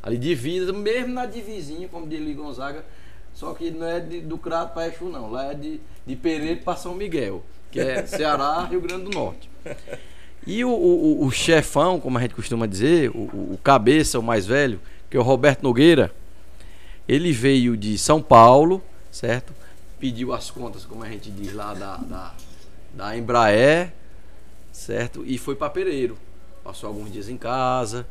Ali 0.01 0.17
divisa, 0.17 0.71
mesmo 0.73 1.13
na 1.13 1.25
divisinha, 1.25 1.87
como 1.87 2.07
de 2.07 2.15
Eli 2.15 2.33
Gonzaga, 2.33 2.85
só 3.33 3.53
que 3.53 3.69
não 3.71 3.85
é 3.87 3.99
de- 3.99 4.21
do 4.21 4.37
Crato 4.37 4.73
para 4.73 4.87
Exu, 4.87 5.05
não. 5.05 5.29
Lá 5.31 5.51
é 5.51 5.55
de, 5.55 5.79
de 6.05 6.15
Pereiro 6.15 6.61
para 6.61 6.77
São 6.77 6.93
Miguel, 6.95 7.43
que 7.71 7.79
é 7.79 8.05
Ceará, 8.07 8.63
Rio 8.65 8.81
Grande 8.81 9.05
do 9.05 9.11
Norte. 9.11 9.49
E 10.47 10.63
o, 10.63 10.69
o- 10.69 11.25
o- 11.25 11.31
chefão, 11.31 11.99
como 11.99 12.17
a 12.17 12.21
gente 12.21 12.35
costuma 12.35 12.67
dizer, 12.67 13.09
o, 13.11 13.19
o- 13.53 13.59
cabeça, 13.63 14.19
o 14.19 14.23
mais 14.23 14.45
velho, 14.45 14.79
que 15.09 15.17
é 15.17 15.19
o 15.19 15.23
Roberto 15.23 15.63
Nogueira, 15.63 16.11
ele 17.07 17.31
veio 17.31 17.75
de 17.77 17.97
São 17.97 18.21
Paulo, 18.21 18.81
certo? 19.11 19.53
Pediu 19.99 20.33
as 20.33 20.51
contas, 20.51 20.85
como 20.85 21.03
a 21.03 21.09
gente 21.09 21.31
diz 21.31 21.53
lá, 21.53 21.73
da, 21.73 21.97
da, 21.97 22.33
da 22.93 23.17
Embraer, 23.17 23.91
certo? 24.71 25.23
E 25.25 25.37
foi 25.37 25.55
para 25.55 25.69
Pereiro. 25.69 26.17
Passou 26.63 26.87
alguns 26.87 27.11
dias 27.11 27.29
em 27.29 27.37
casa, 27.37 28.05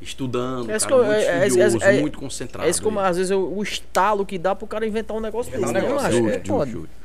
estudando, 0.00 0.70
É 0.70 0.76
isso 0.76 0.88
cara 0.88 1.02
que 1.02 1.08
eu- 1.08 1.12
muito 1.12 1.18
é- 1.20 1.24
é- 1.42 1.46
estudioso, 1.46 1.78
é- 1.84 1.96
é- 1.96 2.00
muito 2.00 2.18
concentrado. 2.18 2.66
É 2.66 2.70
isso 2.70 2.82
como 2.82 2.98
às 3.00 3.16
vezes 3.16 3.30
o, 3.32 3.40
o 3.40 3.62
estalo 3.62 4.24
que 4.24 4.38
dá 4.38 4.54
pro 4.54 4.66
cara 4.66 4.86
inventar 4.86 5.16
um 5.16 5.20
negócio 5.20 5.50
Inventar 5.54 5.72
desse, 5.74 5.84
um 5.86 5.88
né, 5.88 5.94
negócio, 5.94 6.24
macho? 6.24 6.34
é, 6.34 6.36
É. 6.36 6.99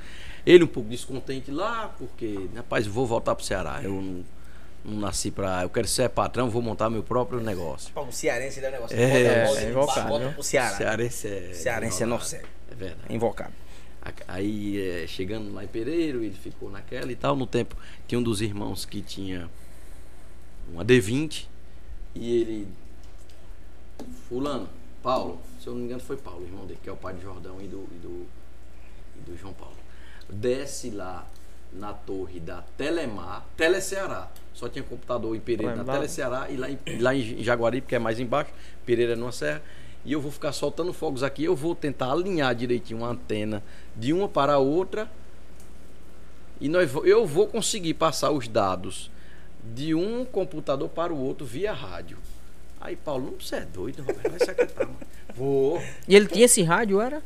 Ele 0.45 0.63
um 0.63 0.67
pouco 0.67 0.89
descontente 0.89 1.49
lá, 1.49 1.93
porque, 1.97 2.49
rapaz, 2.55 2.85
vou 2.85 3.07
voltar 3.07 3.33
pro 3.33 3.43
Ceará. 3.43 3.81
Eu 3.81 3.93
não, 4.01 4.23
não 4.83 4.99
nasci 4.99 5.31
pra. 5.31 5.63
Eu 5.63 5.69
quero 5.69 5.87
ser 5.87 6.07
patrão, 6.09 6.49
vou 6.49 6.61
montar 6.61 6.89
meu 6.89 7.01
próprio 7.01 7.39
negócio. 7.41 7.91
Pô, 7.93 8.03
O 8.03 8.11
cearense 8.11 8.63
é 8.63 8.67
um 8.67 8.71
negócio. 8.71 8.95
É, 8.95 9.45
bota 9.45 9.59
é 9.59 9.63
e 9.65 9.69
invocado, 9.71 10.07
bota 10.07 10.25
viu? 10.25 10.33
pro 10.33 10.43
Ceará. 10.43 10.77
Cearense 10.77 11.27
é. 11.27 11.53
Cearense 11.53 12.03
é 12.03 12.05
nosso. 12.05 12.35
É 12.35 12.43
verdade. 12.75 13.01
É 13.09 13.13
invocado. 13.15 13.53
Aí, 14.27 14.79
é, 14.79 15.07
chegando 15.07 15.51
lá 15.51 15.63
em 15.63 15.67
Pereiro, 15.67 16.23
ele 16.23 16.35
ficou 16.35 16.69
naquela 16.69 17.11
e 17.11 17.15
tal. 17.15 17.35
No 17.35 17.47
tempo, 17.47 17.75
tinha 18.07 18.19
um 18.19 18.23
dos 18.23 18.39
irmãos 18.39 18.85
que 18.85 19.01
tinha 19.01 19.49
uma 20.71 20.85
D20 20.85 21.47
e 22.13 22.41
ele. 22.41 22.67
Fulano, 24.29 24.69
Paulo, 25.01 25.39
se 25.59 25.67
eu 25.67 25.73
não 25.73 25.79
me 25.79 25.85
engano, 25.85 26.01
foi 26.01 26.17
Paulo, 26.17 26.43
irmão 26.45 26.65
dele, 26.65 26.79
que 26.83 26.89
é 26.89 26.91
o 26.91 26.97
pai 26.97 27.13
de 27.15 27.21
Jordão 27.21 27.59
e 27.61 27.67
do, 27.67 27.87
e 27.91 27.97
do, 27.97 28.27
e 29.17 29.31
do 29.31 29.37
João 29.37 29.53
Paulo. 29.53 29.75
Desce 30.29 30.89
lá 30.89 31.27
na 31.71 31.93
torre 31.93 32.39
da 32.39 32.63
Telemar, 32.77 33.45
Teleceará. 33.55 34.29
Só 34.53 34.69
tinha 34.69 34.83
computador 34.83 35.35
em 35.35 35.39
Pereira, 35.39 35.75
na 35.75 35.83
Teleceará 35.83 36.49
e 36.49 36.55
lá 36.55 36.69
em, 36.69 36.79
lá 36.99 37.13
em 37.13 37.43
Jaguari, 37.43 37.81
porque 37.81 37.95
é 37.95 37.99
mais 37.99 38.19
embaixo, 38.19 38.51
Pereira 38.85 39.13
é 39.13 39.15
numa 39.15 39.31
serra. 39.31 39.61
E 40.05 40.13
eu 40.13 40.21
vou 40.21 40.31
ficar 40.31 40.51
soltando 40.51 40.93
fogos 40.93 41.23
aqui. 41.23 41.43
Eu 41.43 41.55
vou 41.55 41.73
tentar 41.73 42.11
alinhar 42.11 42.53
direitinho 42.53 42.99
uma 42.99 43.09
antena 43.09 43.63
de 43.95 44.13
uma 44.13 44.29
para 44.29 44.53
a 44.53 44.59
outra. 44.59 45.09
E 46.61 46.69
nós, 46.69 46.93
eu 47.03 47.25
vou 47.25 47.47
conseguir 47.47 47.95
passar 47.95 48.31
os 48.31 48.47
dados 48.47 49.09
de 49.73 49.95
um 49.95 50.23
computador 50.23 50.87
para 50.89 51.11
o 51.11 51.17
outro 51.17 51.45
via 51.45 51.73
rádio. 51.73 52.19
Aí, 52.79 52.95
Paulo, 52.95 53.31
não 53.31 53.39
você 53.39 53.55
é 53.57 53.61
doido, 53.61 54.03
Roberto? 54.03 54.29
Vai 54.29 54.39
se 54.39 54.51
aquietar, 54.51 54.85
mano. 54.85 54.99
Vou. 55.35 55.81
E 56.07 56.15
ele 56.15 56.27
tinha 56.27 56.45
esse 56.45 56.61
rádio, 56.61 57.01
era? 57.01 57.23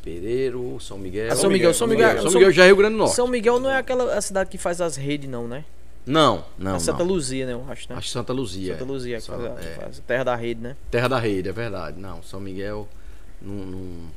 Pereiro, 0.02 0.78
São 0.80 0.98
Miguel. 0.98 1.32
Ah, 1.32 1.36
São 1.36 1.50
Miguel, 1.50 1.74
São 1.74 1.88
Miguel, 1.88 2.14
São 2.22 2.32
São- 2.32 2.40
Miguel 2.40 2.52
já 2.52 2.64
é 2.64 2.68
Rio 2.68 2.76
Grande 2.78 2.94
do 2.94 2.98
Norte. 3.00 3.16
São 3.16 3.28
Miguel 3.28 3.60
não 3.60 3.70
é 3.70 3.78
aquela 3.78 4.14
a 4.16 4.22
cidade 4.22 4.50
que 4.50 4.58
faz 4.58 4.80
as 4.80 4.96
redes, 4.96 5.30
não, 5.30 5.48
né? 5.48 5.66
Não, 6.06 6.46
não. 6.58 6.76
É 6.76 6.80
Santa 6.80 7.04
não. 7.04 7.12
Luzia, 7.14 7.46
né? 7.48 7.54
Eu 7.54 7.66
acho, 7.68 7.88
né? 7.90 7.96
Acho 7.98 8.10
Santa 8.10 8.32
Luzia. 8.32 8.74
Santa 8.74 8.86
Luzia, 8.86 9.18
que 9.18 9.24
Só- 9.24 9.34
faz, 9.38 9.46
a- 9.46 9.62
é. 9.62 9.74
faz 9.76 10.00
a 10.00 10.02
terra 10.04 10.24
da 10.24 10.36
rede, 10.36 10.62
né? 10.62 10.76
Terra 10.92 11.08
da 11.08 11.20
Rede, 11.20 11.50
é 11.50 11.52
verdade. 11.52 12.00
Não, 12.00 12.22
São 12.22 12.40
Miguel, 12.40 12.88
num, 13.42 13.66
num- 13.66 14.08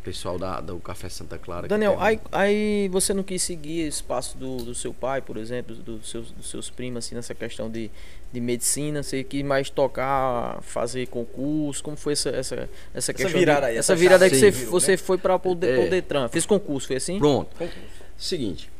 pessoal 0.00 0.38
da, 0.38 0.60
do 0.60 0.78
Café 0.78 1.08
Santa 1.08 1.38
Clara. 1.38 1.68
Daniel, 1.68 1.96
aí, 2.00 2.18
aí 2.32 2.88
você 2.88 3.12
não 3.14 3.22
quis 3.22 3.42
seguir 3.42 3.80
esse 3.82 4.02
passo 4.02 4.36
do, 4.38 4.56
do 4.58 4.74
seu 4.74 4.92
pai, 4.94 5.20
por 5.20 5.36
exemplo, 5.36 5.74
dos 5.76 6.08
seus, 6.10 6.30
dos 6.32 6.48
seus 6.50 6.70
primos, 6.70 7.04
assim, 7.04 7.14
nessa 7.14 7.34
questão 7.34 7.70
de, 7.70 7.90
de 8.32 8.40
medicina, 8.40 9.02
você 9.02 9.22
quis 9.22 9.42
mais 9.44 9.68
tocar, 9.70 10.60
fazer 10.62 11.06
concurso, 11.08 11.82
como 11.82 11.96
foi 11.96 12.14
essa, 12.14 12.30
essa, 12.30 12.68
essa 12.94 13.12
questão? 13.12 13.38
virada 13.38 13.60
de- 13.60 13.66
aí, 13.66 13.76
essa 13.76 13.92
essa 13.92 14.00
virada 14.00 14.24
aí 14.24 14.30
que 14.30 14.36
que 14.36 14.40
você, 14.40 14.50
virou, 14.50 14.70
você 14.72 14.90
né? 14.92 14.96
foi 14.96 15.18
para 15.18 15.34
o, 15.34 15.36
É. 15.36 15.40
pro 15.80 15.90
Detran, 15.90 16.28
fez 16.28 16.46
concurso, 16.46 16.86
foi 16.86 16.96
assim? 16.96 17.18
Pronto. 17.18 17.50
Concurso. 17.56 17.78
Seguinte, 18.16 18.70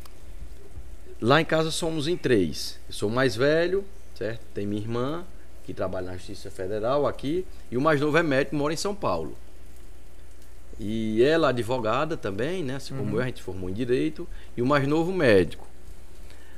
lá 1.20 1.40
em 1.40 1.44
casa 1.44 1.70
somos 1.70 2.08
em 2.08 2.16
três. 2.16 2.78
Eu 2.88 2.94
sou 2.94 3.08
o 3.08 3.12
mais 3.12 3.36
velho, 3.36 3.84
certo? 4.16 4.40
Tem 4.54 4.66
minha 4.66 4.80
irmã, 4.82 5.24
que 5.64 5.74
trabalha 5.74 6.06
na 6.06 6.16
Justiça 6.16 6.50
Federal 6.50 7.06
aqui, 7.06 7.44
e 7.70 7.76
o 7.76 7.80
mais 7.80 8.00
novo 8.00 8.16
é 8.16 8.22
médico, 8.22 8.56
mora 8.56 8.72
em 8.72 8.76
São 8.76 8.94
Paulo. 8.94 9.36
E 10.82 11.22
ela 11.22 11.50
advogada 11.50 12.16
também, 12.16 12.64
né? 12.64 12.76
Assim 12.76 12.96
como 12.96 13.16
eu, 13.16 13.20
a 13.22 13.26
gente 13.26 13.42
formou 13.42 13.68
em 13.68 13.72
Direito, 13.74 14.26
e 14.56 14.62
o 14.62 14.66
mais 14.66 14.88
novo 14.88 15.12
médico. 15.12 15.68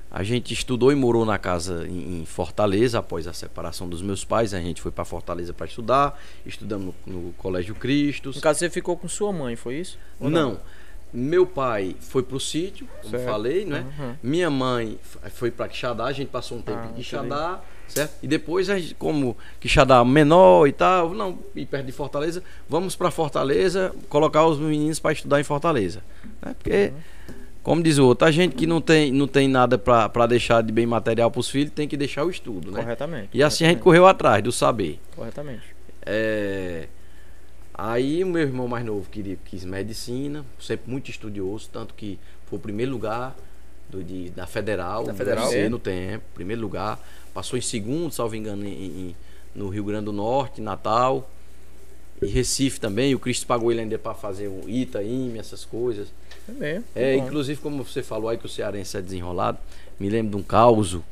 A 0.09 0.23
gente 0.23 0.53
estudou 0.55 0.93
e 0.93 0.95
morou 0.95 1.25
na 1.25 1.39
casa 1.39 1.89
em 1.89 2.25
Fortaleza 2.25 2.99
após 2.99 3.27
a 3.27 3.33
separação 3.33 3.89
dos 3.89 4.01
meus 4.01 4.25
pais. 4.25 4.55
A 4.55 4.61
gente 4.61 4.81
foi 4.81 4.93
para 4.93 5.05
Fortaleza 5.05 5.53
para 5.53 5.67
estudar, 5.67 6.21
estudamos 6.47 6.95
no, 7.05 7.23
no 7.23 7.33
Colégio 7.33 7.75
Cristos. 7.75 8.37
No 8.37 8.43
caso, 8.43 8.61
você 8.61 8.71
ficou 8.71 8.97
com 8.97 9.09
sua 9.09 9.33
mãe, 9.33 9.57
foi 9.57 9.77
isso? 9.77 9.99
Ou 10.21 10.31
Não. 10.31 10.61
Meu 11.15 11.45
pai 11.47 11.95
foi 12.01 12.23
pro 12.23 12.39
sítio, 12.41 12.87
como 13.03 13.11
Certo. 13.11 13.25
falei, 13.27 13.65
né? 13.67 13.85
Uhum. 13.99 14.15
Minha 14.23 14.49
mãe 14.49 14.99
foi 15.33 15.51
para 15.51 15.69
Quixadá, 15.69 16.05
a 16.05 16.13
gente 16.13 16.29
passou 16.29 16.57
um 16.59 16.63
tempo 16.63 16.79
Ah, 16.79 16.89
em. 16.91 16.95
Quixadá, 16.95 17.61
certo? 17.95 18.13
E 18.23 18.27
depois, 18.27 18.69
como 18.99 19.37
Quixadá 19.61 20.05
menor 20.05 20.67
e 20.67 20.73
tal, 20.73 21.15
não, 21.15 21.39
e 21.55 21.67
perto 21.67 21.87
de 21.87 21.93
Fortaleza, 21.93 22.43
vamos 22.69 22.97
para 22.97 23.11
Fortaleza, 23.11 23.95
colocar 24.09 24.47
os 24.47 24.59
meninos 24.59 24.99
para 24.99 25.13
estudar 25.13 25.41
em 25.41 25.45
Fortaleza. 25.45 26.03
Né? 26.41 26.55
Porque, 26.59 26.93
como 27.63 27.83
diz 27.83 27.99
o 27.99 28.07
outro, 28.07 28.27
a 28.27 28.31
gente 28.31 28.55
que 28.55 28.67
não 28.67 28.81
tem, 28.81 29.13
não 29.13 29.27
tem 29.27 29.49
nada 29.49 29.79
para 29.79 30.27
deixar 30.27 30.63
de 30.63 30.73
bem 30.73 30.87
material 30.87 31.31
para 31.31 31.41
os 31.41 31.49
filhos, 31.49 31.73
tem 31.73 31.87
que 31.89 31.97
deixar 31.97 32.25
o 32.25 32.31
estudo, 32.31 32.71
né? 32.71 32.81
Corretamente. 32.81 33.29
E 33.33 33.43
assim 33.43 33.65
a 33.65 33.69
gente 33.69 33.81
correu 33.81 34.07
atrás 34.07 34.43
do 34.43 34.53
saber. 34.53 34.99
Corretamente. 35.15 35.63
É, 36.05 36.89
Aí 37.75 38.23
o 38.23 38.27
meu 38.27 38.43
irmão 38.43 38.69
mais 38.69 38.85
novo 38.85 39.09
queria, 39.09 39.37
quis 39.45 39.65
medicina, 39.65 40.45
sempre 40.61 40.91
muito 40.91 41.11
estudioso, 41.11 41.71
tanto 41.73 41.95
que 41.95 42.19
foi 42.47 42.59
o 42.59 42.63
primeiro 42.63 42.93
lugar 42.93 43.35
do, 43.89 44.05
de, 44.05 44.31
da 44.31 44.47
Federal, 44.47 45.05
Da 45.05 45.15
Federal? 45.15 45.53
É. 45.53 45.69
no 45.69 45.79
tempo, 45.79 46.25
primeiro 46.35 46.61
lugar. 46.61 46.99
Passou 47.35 47.59
em 47.59 47.63
segundo, 47.63 48.13
salvo 48.13 48.37
engano, 48.37 48.67
em, 48.67 48.71
em- 48.71 49.17
no 49.55 49.69
Rio 49.69 49.85
Grande 49.85 50.07
do 50.07 50.13
Norte, 50.13 50.61
Natal. 50.61 51.29
E 52.21 52.27
Recife 52.27 52.79
também, 52.79 53.15
o 53.15 53.19
Cristo 53.19 53.47
pagou 53.47 53.73
ele 53.73 53.81
ainda 53.81 53.99
para 53.99 54.15
fazer 54.15 54.47
o 54.49 54.69
Itaim, 54.69 55.37
essas 55.39 55.65
coisas. 55.65 56.09
É 56.49 56.53
mesmo. 56.53 56.85
É, 56.95 57.17
bom. 57.17 57.27
inclusive, 57.27 57.61
como 57.61 57.83
você 57.85 58.03
falou 58.03 58.29
aí 58.29 58.39
que 58.39 58.47
o 58.47 58.49
cearense 58.49 58.97
é 58.97 59.03
desenrolado, 59.03 59.59
me 59.99 60.09
lembro 60.09 60.31
de 60.31 60.37
um 60.37 60.43
causo. 60.43 61.05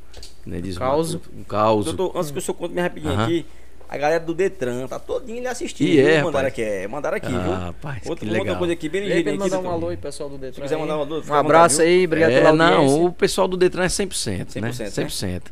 Né, 0.46 0.60
Causo? 0.78 1.18
Matuto, 1.18 1.30
Um. 1.46 1.94
Doutor, 1.94 2.16
antes 2.18 2.30
que 2.30 2.38
o 2.38 2.40
senhor 2.40 2.54
conte 2.56 2.72
bem 2.72 2.82
rapidinho 2.82 3.12
Aham. 3.12 3.24
aqui, 3.24 3.44
a 3.92 3.98
galera 3.98 4.24
do 4.24 4.32
Detran 4.32 4.86
tá 4.86 5.00
todinho 5.00 5.38
ele 5.38 5.48
assistindo. 5.48 5.88
E 5.88 5.98
é, 6.00 6.22
mandaram 6.22 6.46
aqui, 6.46 6.62
é, 6.62 6.86
mandaram 6.86 7.16
aqui, 7.16 7.26
Ah, 7.26 7.38
viu? 7.40 7.52
rapaz, 7.52 8.06
outra, 8.06 8.24
que 8.24 8.30
outra 8.30 8.38
legal. 8.44 8.56
coisa 8.56 8.72
aqui, 8.72 8.88
bem 8.88 9.00
ligeirinho 9.02 9.36
mandar 9.36 9.58
um 9.58 9.68
alô 9.68 9.88
aí, 9.88 9.96
pessoal 9.96 10.28
do 10.30 10.38
Detran. 10.38 10.62
quiser 10.62 10.76
aí. 10.76 10.80
mandar 10.80 10.96
um 10.96 11.00
alô, 11.00 11.22
um 11.28 11.34
abraço 11.34 11.82
aí, 11.82 12.04
obrigado 12.06 12.30
é, 12.30 12.38
pela 12.40 12.52
não, 12.52 12.72
audiência. 12.82 13.02
o 13.04 13.12
pessoal 13.12 13.48
do 13.48 13.56
Detran 13.56 13.82
é 13.82 13.88
100%, 13.88 14.60
né? 14.60 14.70
100%, 14.70 14.78
né? 14.78 15.06
100%. 15.08 15.42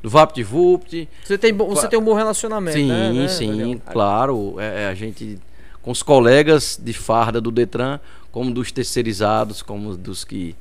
Do 0.00 0.08
VaptVupt, 0.08 1.08
Você 1.24 1.36
tem, 1.36 1.52
você 1.52 1.88
tem 1.88 1.98
um 1.98 2.04
bom 2.04 2.14
relacionamento, 2.14 2.76
sim, 2.78 2.86
né? 2.86 3.12
né, 3.12 3.26
sim, 3.26 3.48
Daniel? 3.56 3.80
claro. 3.90 4.54
É, 4.60 4.84
é, 4.84 4.86
a 4.86 4.94
gente, 4.94 5.36
com 5.82 5.90
os 5.90 6.00
colegas 6.00 6.78
de 6.80 6.92
farda 6.92 7.40
do 7.40 7.50
Detran, 7.50 7.98
como 8.30 8.52
dos 8.54 8.70
terceirizados, 8.70 9.60
como 9.60 9.96
dos 9.96 10.22
que 10.22 10.54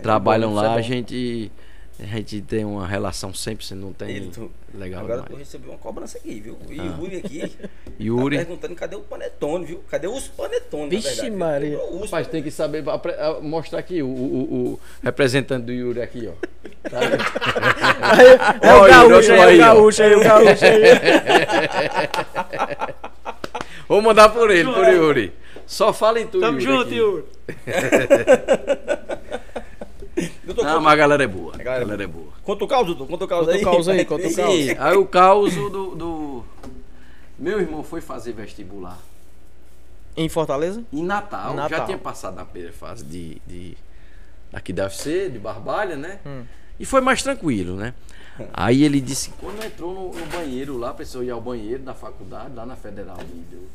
trabalham 0.00 0.50
bom, 0.50 0.56
isso 0.58 0.64
é 0.64 0.68
lá, 0.68 0.72
bom. 0.74 0.78
a 0.78 0.82
gente, 0.82 1.50
a 2.00 2.04
gente 2.06 2.40
tem 2.42 2.64
uma 2.64 2.86
relação 2.86 3.32
100%, 3.32 3.72
não 3.72 3.92
tem 3.92 4.08
Ele, 4.10 4.30
tu- 4.32 4.48
legal 4.72 5.02
Agora 5.04 5.22
tu 5.22 5.26
demais. 5.26 5.40
recebeu 5.46 5.70
uma 5.70 5.78
cobrança 5.78 6.16
aqui, 6.18 6.38
viu? 6.40 6.56
E 6.70 6.78
Ah. 6.78 6.82
o 6.84 6.86
Yuri 7.04 7.16
aqui 7.16 7.52
Yuri. 8.00 8.38
tá 8.38 8.44
perguntando 8.44 8.74
cadê 8.76 8.94
o 8.96 9.00
panetone, 9.00 9.64
viu? 9.66 9.82
Cadê 9.90 10.06
os 10.06 10.28
panetones, 10.28 11.04
Vixe? 11.04 11.28
Maria. 11.30 11.78
Rapaz, 12.02 12.28
tem 12.28 12.40
que 12.42 12.50
saber 12.52 12.84
mostrar 13.42 13.80
aqui 13.80 14.00
o, 14.02 14.06
o- 14.06 14.72
o 14.74 14.80
representante 15.02 15.64
do 15.66 15.72
Yuri 15.72 16.00
aqui, 16.00 16.28
ó. 16.28 16.32
Tá? 16.88 17.00
É 18.62 18.74
o 18.74 18.86
Yuri, 18.86 18.90
gaúcho 18.90 19.32
aí, 19.32 19.40
aí, 19.40 19.56
o 19.56 19.58
gaúcho 19.58 20.02
aí, 20.02 20.14
o 20.14 20.22
gaúcho 20.22 20.64
aí. 20.64 20.82
Vou 23.88 24.00
mandar 24.02 24.28
por 24.28 24.50
ele, 24.50 24.70
por 24.72 24.86
Yuri. 24.86 25.32
Só 25.66 25.92
fala 25.92 26.20
em 26.20 26.26
tudo. 26.28 26.42
Tamo 26.42 26.60
junto, 26.60 26.82
aqui. 26.82 26.94
Yuri. 26.96 27.24
Doutor, 30.44 30.64
Não, 30.64 30.80
mas 30.80 30.92
a 30.92 30.96
galera 30.96 31.24
é 31.24 31.26
boa. 31.26 31.54
A 31.54 31.58
galera 31.58 31.82
é 31.82 31.84
galera 31.86 32.04
é 32.04 32.06
boa. 32.06 32.32
conta 32.42 32.64
o 32.64 32.68
caos, 32.68 32.86
doutor. 32.86 33.06
Conta 33.06 33.24
o 33.24 33.28
caos 33.28 33.46
Conta 33.46 33.52
o 33.52 33.58
aí. 33.58 33.64
caos 33.64 33.88
aí, 33.88 34.04
conta 34.04 34.26
o 34.28 34.34
caos. 34.34 34.54
Sim, 34.54 34.70
aí 34.78 34.96
o 34.96 35.06
caos 35.06 35.54
do, 35.54 35.94
do. 35.96 36.44
Meu 37.38 37.60
irmão 37.60 37.82
foi 37.84 38.00
fazer 38.00 38.32
vestibular 38.32 38.98
Em 40.16 40.28
Fortaleza? 40.28 40.82
em 40.92 41.02
Natal. 41.04 41.54
Natal. 41.54 41.78
Já 41.78 41.84
tinha 41.84 41.98
passado 41.98 42.34
na 42.36 42.44
primeira 42.44 42.74
fase 42.74 43.04
de. 43.04 43.40
de 43.46 43.76
aqui 44.52 44.72
da 44.72 44.84
UFC, 44.84 45.28
de 45.28 45.38
Barbalha, 45.38 45.96
né? 45.96 46.18
Hum. 46.26 46.42
E 46.80 46.84
foi 46.84 47.00
mais 47.00 47.22
tranquilo, 47.22 47.76
né? 47.76 47.92
Aí 48.54 48.84
ele 48.84 49.00
disse 49.00 49.30
quando 49.40 49.62
entrou 49.64 49.92
no, 49.92 50.18
no 50.18 50.26
banheiro 50.26 50.76
lá, 50.78 50.90
a 50.90 50.94
pessoa 50.94 51.24
ia 51.24 51.32
ao 51.32 51.40
banheiro 51.40 51.82
da 51.82 51.92
faculdade, 51.92 52.54
lá 52.54 52.64
na 52.64 52.76
Federal 52.76 53.16
de, 53.16 53.24
de- 53.24 53.68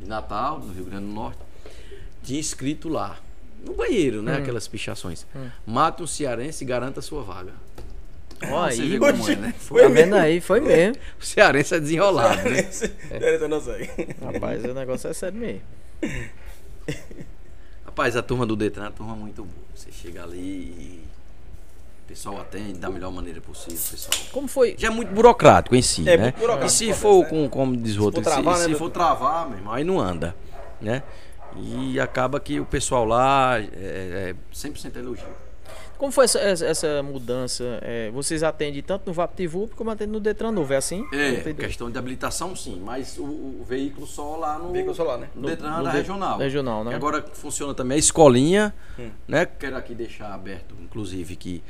de 0.00 0.06
Natal, 0.08 0.58
no 0.58 0.72
Rio 0.72 0.84
Grande 0.84 1.06
do 1.06 1.12
Norte, 1.12 1.38
tinha 2.22 2.38
escrito 2.38 2.88
lá, 2.88 3.16
no 3.64 3.74
banheiro, 3.74 4.20
Hum. 4.20 4.22
né? 4.22 4.36
Aquelas 4.36 4.66
pichações. 4.68 5.26
Mate 5.66 6.02
um 6.02 6.06
cearense 6.06 6.64
e 6.64 6.66
garanta 6.66 7.00
a 7.00 7.02
sua 7.02 7.22
vaga. 7.22 7.52
Ó, 8.50 8.62
aí, 8.64 8.96
é, 8.96 9.36
né? 9.36 9.54
Foi 9.58 9.82
Tá 9.82 9.88
mesmo. 9.90 10.04
vendo 10.04 10.16
aí? 10.16 10.40
Foi 10.40 10.60
mesmo. 10.60 10.96
O 11.20 11.24
cearense 11.24 11.74
é 11.74 11.80
desenrolado, 11.80 12.48
né? 12.48 12.62
Pera, 13.10 13.46
não 13.48 13.60
sei. 13.60 13.90
Rapaz, 14.22 14.64
o 14.64 14.72
negócio 14.72 15.10
é 15.10 15.12
sério 15.12 15.38
mesmo. 15.38 15.60
Rapaz, 17.84 18.16
a 18.16 18.22
turma 18.22 18.46
do 18.46 18.56
Detran 18.56 18.84
é 18.84 18.86
uma 18.86 18.92
turma 18.92 19.14
muito 19.14 19.44
boa. 19.44 19.64
Você 19.74 19.90
chega 19.92 20.22
ali 20.22 20.38
e 20.38 21.04
o 22.04 22.08
pessoal 22.08 22.40
atende 22.40 22.78
da 22.78 22.88
melhor 22.88 23.12
maneira 23.12 23.40
possível, 23.40 23.76
pessoal. 23.90 24.12
Como 24.32 24.48
foi? 24.48 24.74
Já 24.78 24.88
é 24.88 24.90
muito 24.90 25.12
burocrático 25.12 25.74
em 25.76 25.82
si, 25.82 26.08
É 26.08 26.16
né? 26.16 26.22
muito 26.24 26.38
burocrático, 26.38 26.66
e 26.66 26.70
se 26.70 26.92
for 26.94 27.22
né? 27.24 27.28
com, 27.28 27.48
como 27.48 27.76
diz 27.76 27.96
o 27.96 28.04
outro, 28.04 28.22
for 28.22 28.30
se, 28.30 28.34
travar, 28.42 28.58
né, 28.58 28.64
se 28.64 28.74
for 28.74 28.90
travar, 28.90 29.48
meu 29.48 29.58
irmão, 29.58 29.72
aí 29.74 29.84
não 29.84 30.00
anda, 30.00 30.34
né? 30.80 31.02
E 31.56 31.98
acaba 32.00 32.38
que 32.40 32.60
o 32.60 32.64
pessoal 32.64 33.04
lá 33.04 33.58
é, 33.60 33.66
é 33.72 34.34
100% 34.54 34.96
elogio. 34.96 35.26
Como 35.98 36.10
foi 36.10 36.24
essa, 36.24 36.38
essa, 36.38 36.64
essa 36.66 37.02
mudança? 37.02 37.78
É, 37.82 38.10
vocês 38.10 38.42
atendem 38.42 38.82
tanto 38.82 39.06
no 39.06 39.12
VaptVup 39.12 39.74
como 39.74 39.90
atendem 39.90 40.12
no 40.14 40.20
Detran 40.20 40.50
Novo, 40.50 40.72
é 40.72 40.76
assim? 40.78 41.04
É, 41.12 41.52
questão 41.52 41.90
de 41.90 41.98
habilitação 41.98 42.56
sim, 42.56 42.80
mas 42.82 43.18
o, 43.18 43.24
o 43.24 43.64
veículo 43.68 44.06
só 44.06 44.36
lá 44.36 44.58
no 44.58 44.72
Veículo 44.72 44.94
só 44.94 45.02
lá, 45.04 45.18
né? 45.18 45.28
no 45.34 45.46
Detran 45.46 45.76
no 45.76 45.84
da 45.84 45.90
de- 45.90 45.96
regional. 45.98 46.38
regional, 46.38 46.84
né? 46.84 46.92
E 46.92 46.94
agora 46.94 47.22
funciona 47.34 47.74
também 47.74 47.96
a 47.96 47.98
escolinha, 47.98 48.74
Hum. 48.98 49.10
né? 49.28 49.44
Quero 49.44 49.76
aqui 49.76 49.94
deixar 49.94 50.32
aberto, 50.32 50.74
inclusive, 50.80 51.36
que 51.36 51.62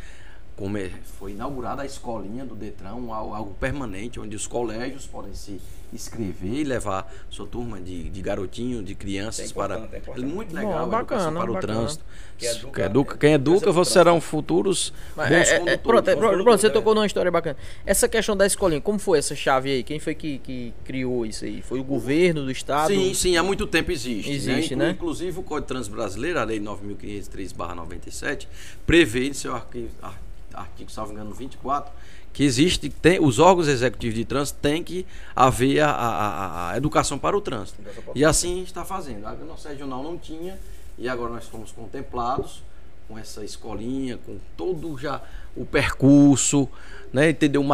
como 0.56 0.78
é- 0.78 0.90
foi 1.18 1.32
inaugurada 1.32 1.82
a 1.82 1.86
escolinha 1.86 2.44
do 2.44 2.54
Detran, 2.54 2.90
al- 3.10 3.34
algo 3.34 3.54
permanente, 3.58 4.20
onde 4.20 4.36
os 4.36 4.46
colégios 4.46 5.06
podem 5.08 5.34
se 5.34 5.60
inscrever 5.92 6.52
e 6.54 6.64
levar 6.64 7.12
sua 7.28 7.46
turma 7.46 7.80
de, 7.80 8.08
de 8.08 8.22
garotinho, 8.22 8.82
de 8.82 8.94
crianças 8.94 9.50
É 9.50 9.54
para. 9.54 9.74
é 9.92 9.98
importante. 9.98 10.20
muito 10.26 10.50
Bom, 10.50 10.56
legal, 10.56 10.72
a 10.72 10.86
bacana, 10.86 11.00
educação 11.00 11.32
para 11.34 11.50
o 11.50 11.54
bacana. 11.54 11.74
trânsito. 11.74 12.04
Educa- 12.42 12.72
Quem 12.72 12.84
educa, 12.86 13.16
quem 13.18 13.32
educa 13.34 13.56
Educa 13.58 13.72
vocês 13.72 13.88
o 13.88 13.92
serão 13.98 14.18
futuros 14.20 14.94
Mas 15.14 15.28
bons 15.28 15.34
é- 15.34 15.38
é- 15.38 15.42
é, 15.42 15.58
condutores. 15.58 15.82
pronto, 15.82 16.08
é, 16.08 16.14
bons 16.14 16.20
pronto, 16.20 16.32
condutores, 16.32 16.60
você 16.62 16.66
né? 16.68 16.72
tocou 16.72 16.94
numa 16.94 17.06
história 17.06 17.30
bacana. 17.30 17.56
Essa 17.84 18.08
questão 18.08 18.34
da 18.34 18.46
escolinha, 18.46 18.80
como 18.80 18.98
foi 18.98 19.18
essa 19.18 19.34
chave 19.36 19.70
aí? 19.70 19.82
Quem 19.82 19.98
foi 19.98 20.14
que, 20.14 20.38
que 20.38 20.72
criou 20.84 21.26
isso 21.26 21.44
aí? 21.44 21.60
Foi 21.60 21.78
o 21.78 21.84
governo 21.84 22.42
do 22.44 22.50
estado? 22.50 22.88
Sim, 22.94 23.12
sim, 23.12 23.36
há 23.36 23.42
muito 23.42 23.66
tempo 23.66 23.92
existe. 23.92 24.30
Existe, 24.30 24.74
né? 24.74 24.86
né? 24.86 24.90
Inclu- 24.92 25.10
Inclusive 25.10 25.38
o 25.38 25.42
Código 25.42 25.60
de 25.66 25.68
Trânsito 25.68 25.94
Brasileiro, 25.94 26.38
a 26.38 26.44
Lei 26.44 26.58
9.503-97, 26.60 28.46
prevê 28.86 29.28
em 29.28 29.32
seu 29.32 29.54
arquivo, 29.54 29.90
ar- 30.02 30.20
artigo, 30.54 30.90
salvo 30.90 31.12
engano, 31.12 31.32
24, 31.34 31.92
que 32.32 32.44
existe, 32.44 32.88
tem, 32.88 33.18
os 33.20 33.38
órgãos 33.38 33.66
executivos 33.68 34.14
de 34.14 34.24
trânsito 34.24 34.58
têm 34.62 34.82
que 34.84 35.04
haver 35.34 35.80
a, 35.80 35.90
a- 35.90 36.70
a- 36.72 36.76
educação 36.76 37.18
para 37.18 37.36
o 37.36 37.40
trânsito. 37.40 37.78
E 38.14 38.24
assim 38.24 38.62
está 38.62 38.84
fazendo. 38.84 39.26
A 39.26 39.32
nossa 39.34 39.68
regional 39.68 40.02
não 40.02 40.16
tinha, 40.16 40.58
e 40.96 41.08
agora 41.08 41.32
nós 41.32 41.46
fomos 41.46 41.72
contemplados 41.72 42.62
com 43.08 43.18
essa 43.18 43.44
escolinha, 43.44 44.18
com 44.24 44.36
todo 44.56 44.96
já 44.96 45.20
o 45.56 45.64
percurso, 45.64 46.68
né? 47.12 47.30
Entendeu? 47.30 47.64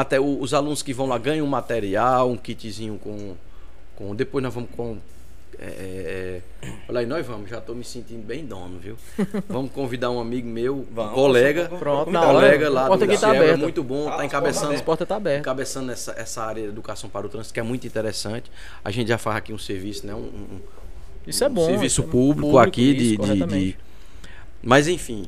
Os 0.40 0.54
alunos 0.54 0.82
que 0.82 0.94
vão 0.94 1.06
lá 1.06 1.18
ganham 1.18 1.44
um 1.44 1.48
material, 1.50 2.30
um 2.30 2.36
kitzinho 2.38 2.98
com. 2.98 3.34
com 3.96 4.14
depois 4.14 4.42
nós 4.42 4.54
vamos 4.54 4.70
com- 4.74 4.96
É, 5.58 6.42
é, 6.62 6.68
olha 6.88 7.00
aí, 7.00 7.06
nós 7.06 7.26
vamos, 7.26 7.48
já 7.48 7.56
estou 7.58 7.74
me 7.74 7.82
sentindo 7.82 8.22
bem 8.26 8.44
dono, 8.44 8.78
viu? 8.78 8.96
Vamos 9.48 9.72
convidar 9.72 10.10
um 10.10 10.20
amigo 10.20 10.46
meu, 10.46 10.76
um 10.80 10.86
Vamos, 10.94 11.14
colega, 11.14 11.64
vamos, 11.64 11.78
Pronto, 11.78 12.10
um 12.10 12.12
colega 12.12 12.68
lá 12.68 12.86
porta 12.88 13.06
do 13.06 13.10
aqui 13.10 13.18
tá 13.20 13.28
Cielo, 13.30 13.36
é 13.36 13.46
aberta. 13.46 13.62
muito 13.62 13.82
bom, 13.82 14.06
Ah, 14.06 14.10
tá 14.10 14.16
as 14.18 14.24
encabeçando, 14.26 14.72
As 14.74 14.82
portas 14.82 15.08
tá 15.08 15.16
abertas. 15.16 15.40
encabeçando 15.40 15.90
essa, 15.92 16.12
essa 16.12 16.42
área 16.42 16.62
de 16.62 16.68
educação 16.68 17.08
para 17.08 17.24
o 17.24 17.28
trânsito, 17.30 17.54
que 17.54 17.60
é 17.60 17.62
muito 17.62 17.86
interessante. 17.86 18.50
A 18.84 18.90
gente 18.90 19.08
já 19.08 19.16
faz 19.16 19.38
aqui 19.38 19.52
um 19.54 19.58
serviço, 19.58 20.06
né? 20.06 20.14
Um, 20.14 20.18
um- 20.18 20.60
Isso 21.26 21.42
é 21.42 21.48
um 21.48 21.54
bom. 21.54 21.64
serviço 21.64 22.02
é 22.02 22.06
público, 22.06 22.58
aqui 22.58 22.82
isso, 22.94 23.22
de, 23.22 23.34
de- 23.34 23.46
de- 23.46 23.76
Mas 24.62 24.88
enfim. 24.88 25.26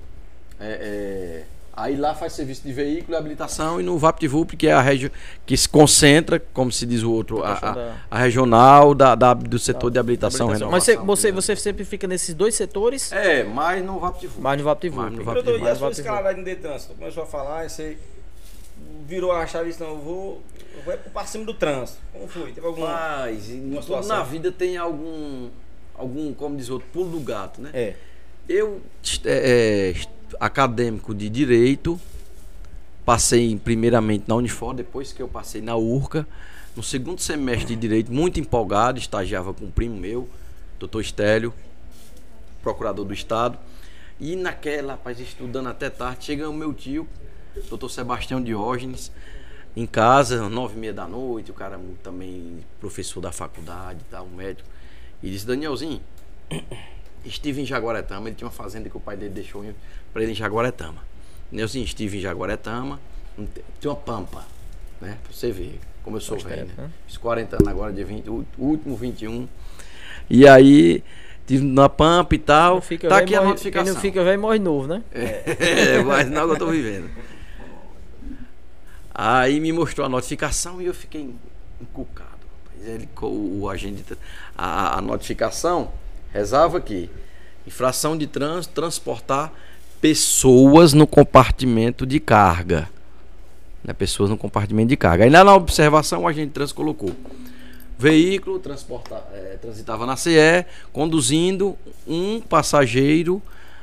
é- 0.60 0.66
é, 0.66 1.44
aí 1.82 1.96
lá 1.96 2.14
faz 2.14 2.32
serviço 2.32 2.62
de 2.62 2.72
veículo 2.72 3.16
e 3.16 3.18
habilitação 3.18 3.80
e 3.80 3.82
no 3.84 3.96
VaptVup, 3.98 4.56
que 4.56 4.66
é 4.66 4.72
a 4.72 4.80
região 4.80 5.10
que 5.46 5.56
se 5.56 5.68
concentra, 5.68 6.38
como 6.52 6.70
se 6.72 6.84
diz 6.86 7.02
o 7.02 7.10
outro, 7.12 7.42
a, 7.44 7.52
a- 7.52 7.96
a 8.10 8.18
regional 8.18 8.94
da, 8.94 9.14
da- 9.14 9.34
do 9.34 9.58
setor 9.58 9.90
Da- 9.90 9.94
de 9.94 9.98
habilitação. 10.00 10.46
Habilitação. 10.48 10.70
Mas 10.70 10.84
você, 10.84 10.96
você, 10.96 11.32
você 11.32 11.56
sempre 11.56 11.84
fica 11.84 12.06
nesses 12.06 12.34
dois 12.34 12.54
setores, 12.54 13.12
É, 13.12 13.44
mas 13.44 13.84
no 13.84 13.98
VaptVup. 13.98 14.40
mais 14.40 14.58
no 14.58 14.64
VaptVup. 14.64 14.96
Mais 15.02 15.16
no 15.16 15.24
Doutor, 15.24 15.54
e 15.54 15.56
a 15.56 15.64
Mais 15.64 15.78
sua 15.78 15.88
VaptVup. 15.88 16.00
escalada 16.08 16.36
no 16.36 16.56
trânsito? 16.56 16.94
Começou 16.94 17.22
a 17.22 17.26
falar, 17.26 17.68
você 17.68 17.96
virou 19.06 19.32
a 19.32 19.46
chave 19.46 19.66
e 19.66 19.68
disse, 19.72 19.82
não, 19.82 19.90
eu 19.90 19.98
vou, 19.98 20.42
eu 20.76 20.82
vou 20.84 20.94
é 20.94 20.96
pra 20.96 21.24
cima 21.24 21.44
do 21.44 21.54
trânsito. 21.54 21.98
Como 22.12 22.28
foi? 22.28 22.52
Teve 22.52 22.66
algum... 22.66 22.82
Mas 22.82 23.50
em 23.50 23.70
tudo 23.70 23.82
situação. 23.82 24.16
na 24.18 24.22
vida 24.22 24.52
tem 24.52 24.76
algum, 24.76 25.48
algum, 25.94 26.32
como 26.34 26.56
diz 26.56 26.68
o 26.68 26.74
outro, 26.74 26.88
pulo 26.92 27.10
do 27.18 27.20
gato, 27.20 27.60
né? 27.60 27.70
É. 27.72 27.94
Eu, 28.48 28.80
é, 29.24 29.92
é, 29.94 29.94
acadêmico 30.38 31.14
de 31.14 31.28
Direito, 31.28 32.00
passei 33.04 33.56
primeiramente 33.56 34.24
na 34.26 34.34
Unifor, 34.34 34.74
depois 34.74 35.12
que 35.12 35.22
eu 35.22 35.28
passei 35.28 35.60
na 35.60 35.76
URCA. 35.76 36.26
No 36.76 36.82
segundo 36.82 37.20
semestre 37.20 37.74
de 37.74 37.80
Direito, 37.80 38.12
muito 38.12 38.38
empolgado, 38.38 38.98
estagiava 38.98 39.52
com 39.52 39.64
um 39.64 39.70
primo 39.70 39.96
meu, 39.96 40.28
doutor 40.78 41.00
Estélio, 41.00 41.52
procurador 42.62 43.04
do 43.04 43.14
Estado. 43.14 43.58
E 44.20 44.36
naquela, 44.36 44.92
rapaz, 44.92 45.18
estudando 45.20 45.68
até 45.68 45.88
tarde, 45.88 46.24
chega 46.24 46.48
o 46.48 46.52
meu 46.52 46.74
tio, 46.74 47.08
doutor 47.68 47.88
Sebastião 47.88 48.42
Diógenes, 48.42 49.10
em 49.76 49.86
casa, 49.86 50.48
nove 50.48 50.76
e 50.76 50.78
meia 50.78 50.92
da 50.92 51.06
noite, 51.06 51.50
o 51.50 51.54
cara 51.54 51.80
também 52.02 52.64
professor 52.80 53.20
da 53.20 53.30
faculdade 53.30 54.00
e 54.00 54.10
tal, 54.10 54.26
médico. 54.26 54.68
E 55.22 55.30
disse, 55.30 55.46
Danielzinho, 55.46 56.00
estive 57.24 57.60
em 57.60 57.66
Jaguaretama, 57.66 58.28
ele 58.28 58.36
tinha 58.36 58.46
uma 58.46 58.52
fazenda 58.52 58.88
que 58.88 58.96
o 58.96 59.00
pai 59.00 59.16
dele 59.16 59.34
deixou 59.34 59.64
para 60.12 60.22
ele 60.22 60.32
em 60.32 60.34
Jaguaretama. 60.34 61.02
Danielzinho, 61.50 61.84
estive 61.84 62.18
em 62.18 62.20
Jaguaretama, 62.20 63.00
te- 63.54 63.64
tinha 63.80 63.90
uma 63.90 63.96
pampa, 63.96 64.44
né? 65.00 65.16
Pra 65.22 65.32
você 65.32 65.50
ver 65.50 65.80
como 66.04 66.16
eu 66.16 66.20
sou 66.20 66.38
velho, 66.38 66.66
né? 66.66 66.72
né? 66.76 66.90
Fiz 67.06 67.16
40 67.16 67.56
anos 67.56 67.68
agora, 67.68 67.92
dia 67.92 68.04
20, 68.04 68.28
o 68.30 68.44
último 68.58 68.96
21. 68.96 69.48
E 70.30 70.46
aí, 70.48 71.02
tive 71.46 71.64
na 71.64 71.88
pampa 71.88 72.34
e 72.34 72.38
tal, 72.38 72.80
Fica 72.80 73.08
tá 73.08 73.18
aqui 73.18 73.34
a 73.34 73.38
morre- 73.38 73.50
notificação. 73.50 73.84
Quem 73.86 73.94
não 73.94 74.00
fica 74.00 74.22
velho 74.24 74.40
morre 74.40 74.58
novo, 74.58 74.86
né? 74.86 75.02
É, 75.12 76.02
mas 76.02 76.28
não 76.30 76.42
é 76.42 76.46
que 76.46 76.52
eu 76.52 76.58
tô 76.58 76.66
vivendo. 76.70 77.08
Aí 79.14 79.58
me 79.60 79.72
mostrou 79.72 80.06
a 80.06 80.08
notificação 80.08 80.80
e 80.80 80.86
eu 80.86 80.94
fiquei 80.94 81.34
encucado. 81.80 82.28
Ele, 82.82 83.08
o, 83.20 83.60
o 83.62 83.68
agente, 83.70 84.04
a, 84.56 84.98
a 84.98 85.00
notificação 85.00 85.90
rezava 86.32 86.78
aqui: 86.78 87.10
infração 87.66 88.16
de 88.16 88.26
trânsito, 88.26 88.74
transportar 88.74 89.52
pessoas 90.00 90.92
no 90.92 91.06
compartimento 91.06 92.06
de 92.06 92.20
carga. 92.20 92.88
Né, 93.84 93.92
pessoas 93.92 94.30
no 94.30 94.36
compartimento 94.36 94.88
de 94.88 94.96
carga. 94.96 95.24
Aí 95.24 95.30
lá 95.30 95.44
na 95.44 95.54
observação 95.54 96.22
o 96.22 96.28
agente 96.28 96.48
de 96.48 96.52
trânsito 96.52 96.76
colocou: 96.76 97.14
veículo 97.98 98.60
eh, 99.32 99.58
transitava 99.60 100.06
na 100.06 100.16
CE, 100.16 100.64
conduzindo 100.92 101.76
um 102.06 102.40
passageiro 102.40 103.42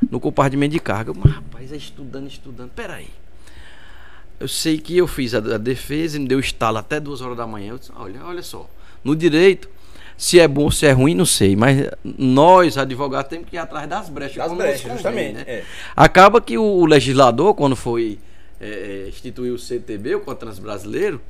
no 0.10 0.20
compartimento 0.20 0.74
de 0.74 0.80
carga. 0.80 1.14
Mas 1.14 1.34
rapaz, 1.34 1.72
é 1.72 1.78
estudando, 1.78 2.28
estudando. 2.28 2.72
Peraí. 2.72 3.08
Eu 4.38 4.50
sei 4.50 4.78
que 4.78 4.98
eu 4.98 5.08
fiz 5.08 5.34
a, 5.34 5.38
a 5.38 5.58
defesa 5.58 6.18
e 6.18 6.20
me 6.20 6.28
deu 6.28 6.40
estalo 6.40 6.78
até 6.78 7.00
duas 7.00 7.22
horas 7.22 7.38
da 7.38 7.48
manhã. 7.48 7.78
Disse, 7.78 7.92
olha, 7.96 8.24
olha 8.26 8.44
só. 8.44 8.70
No 9.04 9.16
direito, 9.16 9.70
se 10.18 10.40
é 10.40 10.48
bom 10.48 10.64
ou 10.66 10.72
se 10.72 10.86
é 10.86 10.92
ruim, 10.92 11.14
não 11.16 11.26
sei. 11.26 11.56
Mas 11.56 11.90
nós, 12.04 12.78
advogados, 12.78 13.30
temos 13.30 13.50
que 13.50 13.56
ir 13.56 13.60
atrás 13.60 13.88
das 13.88 14.10
brechas. 14.10 14.38
Das 14.38 14.48
como 14.48 14.58
brechas, 14.60 14.92
justamente. 14.94 15.34
né? 15.36 15.44
É. 15.48 15.64
Acaba 15.96 16.40
que 16.42 16.58
o, 16.58 16.86
legislador, 16.86 17.54
quando 17.54 17.76
foi 17.76 18.20
é, 18.62 19.06
é, 19.06 19.10
instituir 19.10 19.52
o 19.54 19.60
CTB, 19.60 20.16
o 20.16 20.20
Código 20.22 20.40
Trânsito 20.42 20.64
Brasileiro, 20.66 21.22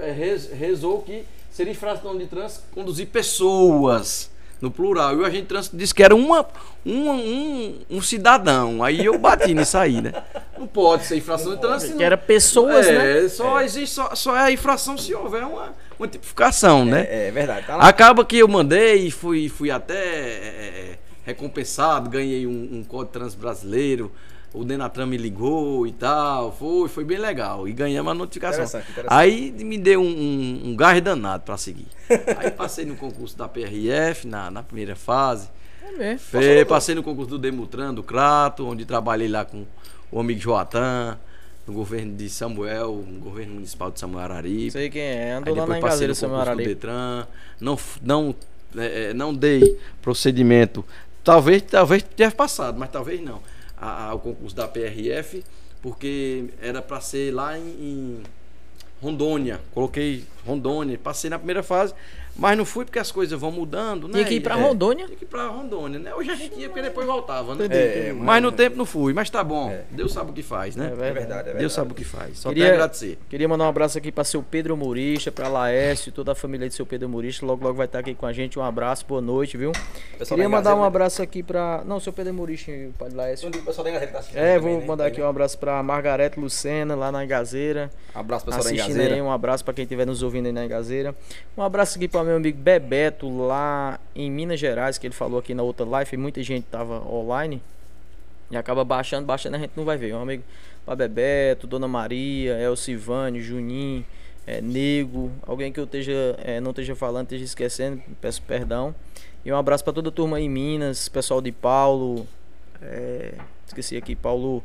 é, 0.00 0.10
rez- 0.12 0.50
rezou 0.52 1.02
que 1.02 1.24
seria 1.50 1.72
infração 1.72 2.16
de 2.16 2.26
trânsito 2.26 2.62
conduzir 2.74 3.06
pessoas 3.08 4.30
no 4.60 4.70
plural. 4.70 5.14
E 5.14 5.16
o 5.16 5.24
agente 5.24 5.42
de 5.42 5.48
trânsito 5.48 5.76
disse 5.76 5.94
que 5.94 6.02
era 6.02 6.14
uma, 6.14 6.46
uma- 6.84 7.12
um, 7.14 7.78
um 7.90 8.00
cidadão. 8.02 8.82
Aí 8.84 9.04
eu 9.04 9.18
bati 9.18 9.52
nisso 9.54 9.76
aí, 9.76 10.00
né? 10.00 10.12
Não 10.58 10.66
pode 10.66 11.04
ser 11.04 11.16
infração 11.16 11.54
de 11.54 11.60
trânsito. 11.60 11.96
Que 11.96 12.04
era 12.04 12.16
pessoas, 12.16 12.86
é, 12.86 13.22
né? 13.22 13.28
Só 13.28 13.60
existe 13.60 13.94
só, 13.94 14.14
só 14.14 14.36
é 14.36 14.40
a 14.42 14.52
infração 14.52 14.96
se 14.96 15.12
houver 15.14 15.42
uma, 15.42 15.74
uma 16.02 16.08
tipificação, 16.08 16.84
né? 16.84 17.06
É, 17.08 17.28
é 17.28 17.30
verdade. 17.30 17.66
Tá 17.66 17.76
lá. 17.76 17.88
Acaba 17.88 18.24
que 18.24 18.38
eu 18.38 18.48
mandei 18.48 19.06
e 19.06 19.10
fui, 19.10 19.48
fui 19.48 19.70
até 19.70 19.94
é, 19.94 20.94
é, 20.94 20.98
recompensado, 21.24 22.10
ganhei 22.10 22.46
um, 22.46 22.68
um 22.72 22.84
Código 22.84 23.12
Trans 23.12 23.34
brasileiro, 23.34 24.10
o 24.54 24.64
Denatran 24.64 25.06
me 25.06 25.16
ligou 25.16 25.86
e 25.86 25.92
tal, 25.92 26.52
foi, 26.52 26.88
foi 26.88 27.04
bem 27.04 27.18
legal. 27.18 27.66
E 27.66 27.72
ganhamos 27.72 28.10
a 28.10 28.14
notificação. 28.14 28.64
Interessante, 28.64 28.90
interessante. 28.90 29.14
Aí 29.18 29.50
me 29.50 29.78
deu 29.78 30.00
um, 30.02 30.04
um, 30.06 30.60
um 30.70 30.76
gás 30.76 31.00
danado 31.00 31.42
para 31.44 31.56
seguir. 31.56 31.86
Aí 32.36 32.50
passei 32.50 32.84
no 32.84 32.94
concurso 32.96 33.36
da 33.38 33.48
PRF, 33.48 34.26
na, 34.26 34.50
na 34.50 34.62
primeira 34.62 34.94
fase. 34.94 35.48
É 35.82 35.92
mesmo. 35.92 36.18
Fe- 36.18 36.64
passei 36.66 36.94
no 36.94 37.02
concurso 37.02 37.30
do 37.30 37.38
Demutran, 37.38 37.94
do 37.94 38.02
Crato, 38.02 38.66
onde 38.66 38.84
trabalhei 38.84 39.28
lá 39.28 39.44
com 39.44 39.64
o 40.10 40.20
amigo 40.20 40.38
Joatan, 40.40 41.18
no 41.66 41.72
governo 41.72 42.14
de 42.16 42.28
Samuel, 42.28 43.04
no 43.08 43.20
governo 43.20 43.54
municipal 43.54 43.90
de 43.90 44.00
Samuel 44.00 44.24
Araripe. 44.24 44.70
Sei 44.72 44.90
quem 44.90 45.02
é. 45.02 45.32
Andou 45.32 45.54
lá 45.54 45.66
na 45.66 45.78
Engazeira, 45.78 46.14
Samuel 46.14 46.40
Araripe. 46.40 46.68
Detran, 46.74 47.26
não, 47.60 47.78
não, 48.02 48.34
é, 48.76 49.10
é, 49.10 49.14
não 49.14 49.32
dei 49.34 49.78
procedimento. 50.00 50.84
Talvez, 51.24 51.62
talvez 51.62 52.02
tenha 52.02 52.30
passado, 52.30 52.78
mas 52.78 52.90
talvez 52.90 53.20
não. 53.20 53.40
A, 53.76 54.08
a- 54.10 54.14
o 54.14 54.18
concurso 54.18 54.56
da 54.56 54.66
PRF, 54.66 55.44
porque 55.80 56.46
era 56.60 56.82
para 56.82 57.00
ser 57.00 57.32
lá 57.32 57.56
em, 57.58 57.62
em 57.62 58.22
Rondônia. 59.00 59.60
Coloquei 59.72 60.24
Rondônia, 60.46 60.98
passei 60.98 61.30
na 61.30 61.38
primeira 61.38 61.62
fase, 61.62 61.94
mas 62.36 62.56
não 62.56 62.64
fui 62.64 62.84
porque 62.84 62.98
as 62.98 63.10
coisas 63.12 63.38
vão 63.38 63.50
mudando, 63.50 64.06
né? 64.08 64.14
Tinha 64.14 64.24
que 64.24 64.34
ir 64.34 64.40
pra 64.40 64.56
E- 64.56 64.58
é, 64.58 64.62
Rondônia? 64.62 65.06
Tinha 65.06 65.16
que 65.18 65.24
ir 65.24 65.28
pra 65.28 65.46
Rondônia, 65.48 65.98
né? 65.98 66.14
Hoje 66.14 66.30
a 66.30 66.34
gente 66.34 66.58
ia 66.58 66.68
porque 66.68 66.82
depois 66.82 67.06
voltava, 67.06 67.54
né? 67.54 67.66
É, 67.70 68.08
é, 68.08 68.12
mas 68.12 68.42
no 68.42 68.50
tempo 68.52 68.76
não 68.76 68.86
fui, 68.86 69.12
mas 69.12 69.28
tá 69.30 69.42
bom. 69.44 69.70
É. 69.70 69.82
Deus 69.90 70.12
sabe 70.12 70.30
o 70.30 70.34
que 70.34 70.42
faz, 70.42 70.74
né? 70.76 70.86
É 70.86 70.92
É 70.92 70.94
verdade, 70.94 71.12
é 71.12 71.14
verdade. 71.42 71.58
Deus 71.58 71.72
sabe 71.72 71.92
o 71.92 71.94
que 71.94 72.04
faz. 72.04 72.38
Só 72.38 72.48
Queria- 72.48 72.72
agradecer. 72.72 73.18
Queria 73.28 73.48
mandar 73.48 73.64
um 73.64 73.68
abraço 73.68 73.98
aqui 73.98 74.10
para 74.10 74.24
seu 74.24 74.42
Pedro 74.42 74.76
Murista, 74.76 75.30
para 75.30 75.48
Laércio, 75.48 76.10
toda 76.12 76.32
a 76.32 76.34
família 76.34 76.68
de 76.68 76.74
seu 76.74 76.86
Pedro 76.86 77.08
Murista. 77.08 77.44
Logo, 77.44 77.62
logo 77.64 77.76
vai 77.76 77.86
estar 77.86 77.98
aqui 78.00 78.14
com 78.14 78.26
a 78.26 78.32
gente. 78.32 78.58
Um 78.58 78.62
abraço, 78.62 79.04
boa 79.06 79.20
noite, 79.20 79.56
viu? 79.56 79.72
Pessoal 80.18 80.36
Queria 80.36 80.44
da 80.44 80.48
mandar 80.56 80.74
um 80.74 80.82
abraço 80.84 81.22
aqui 81.22 81.42
para. 81.42 81.82
Não, 81.86 82.00
seu 82.00 82.12
Pedro 82.12 82.32
Murista 82.34 82.70
e 82.70 82.90
de 83.08 83.14
Laércio. 83.14 83.48
O 83.48 83.52
pessoal 83.62 83.84
da 83.84 83.90
Engazeira 83.90 84.06
que 84.06 84.12
tá 84.12 84.18
assistindo 84.20 84.38
É, 84.40 84.56
também, 84.56 84.72
vou 84.72 84.80
né? 84.80 84.86
mandar 84.86 85.06
aqui 85.06 85.20
um 85.20 85.28
abraço 85.28 85.58
para 85.58 85.82
Margarete 85.82 86.38
Lucena, 86.40 86.94
lá 86.94 87.12
na 87.12 87.24
Engazeira. 87.24 87.90
Abraço 88.14 88.44
pessoal 88.44 88.64
da 88.64 88.72
Engazeira. 88.72 89.14
aí, 89.14 89.22
um 89.22 89.30
abraço 89.30 89.64
para 89.64 89.74
quem 89.74 89.82
estiver 89.84 90.06
nos 90.06 90.22
ouvindo 90.22 90.46
aí 90.46 90.52
na 90.52 90.64
Engazeira. 90.64 91.14
Um 91.56 91.62
abraço 91.62 91.96
aqui 91.98 92.08
para 92.22 92.28
meu 92.28 92.36
amigo 92.36 92.58
Bebeto, 92.58 93.28
lá 93.28 93.98
em 94.14 94.30
Minas 94.30 94.60
Gerais, 94.60 94.96
que 94.96 95.06
ele 95.06 95.14
falou 95.14 95.40
aqui 95.40 95.54
na 95.54 95.62
outra 95.62 95.84
live. 95.84 96.16
Muita 96.16 96.42
gente 96.42 96.64
tava 96.64 97.00
online. 97.04 97.60
E 98.50 98.56
acaba 98.56 98.84
baixando, 98.84 99.26
baixando, 99.26 99.56
a 99.56 99.58
gente 99.58 99.72
não 99.76 99.84
vai 99.84 99.96
ver. 99.96 100.14
Um 100.14 100.22
amigo 100.22 100.44
para 100.86 100.94
Bebeto, 100.94 101.66
Dona 101.66 101.88
Maria, 101.88 102.56
Elcivane, 102.58 103.40
Juninho, 103.40 104.04
é, 104.46 104.60
Nego. 104.60 105.32
Alguém 105.44 105.72
que 105.72 105.80
eu 105.80 105.84
esteja, 105.84 106.36
é, 106.38 106.60
não 106.60 106.70
esteja 106.70 106.94
falando, 106.94 107.24
esteja 107.24 107.44
esquecendo, 107.44 108.00
peço 108.20 108.40
perdão. 108.42 108.94
E 109.44 109.52
um 109.52 109.56
abraço 109.56 109.82
para 109.82 109.92
toda 109.92 110.10
a 110.10 110.12
turma 110.12 110.40
em 110.40 110.48
Minas, 110.48 111.08
pessoal 111.08 111.40
de 111.40 111.50
Paulo. 111.50 112.26
é, 112.80 113.34
esqueci 113.66 113.96
aqui, 113.96 114.14
Paulo, 114.14 114.62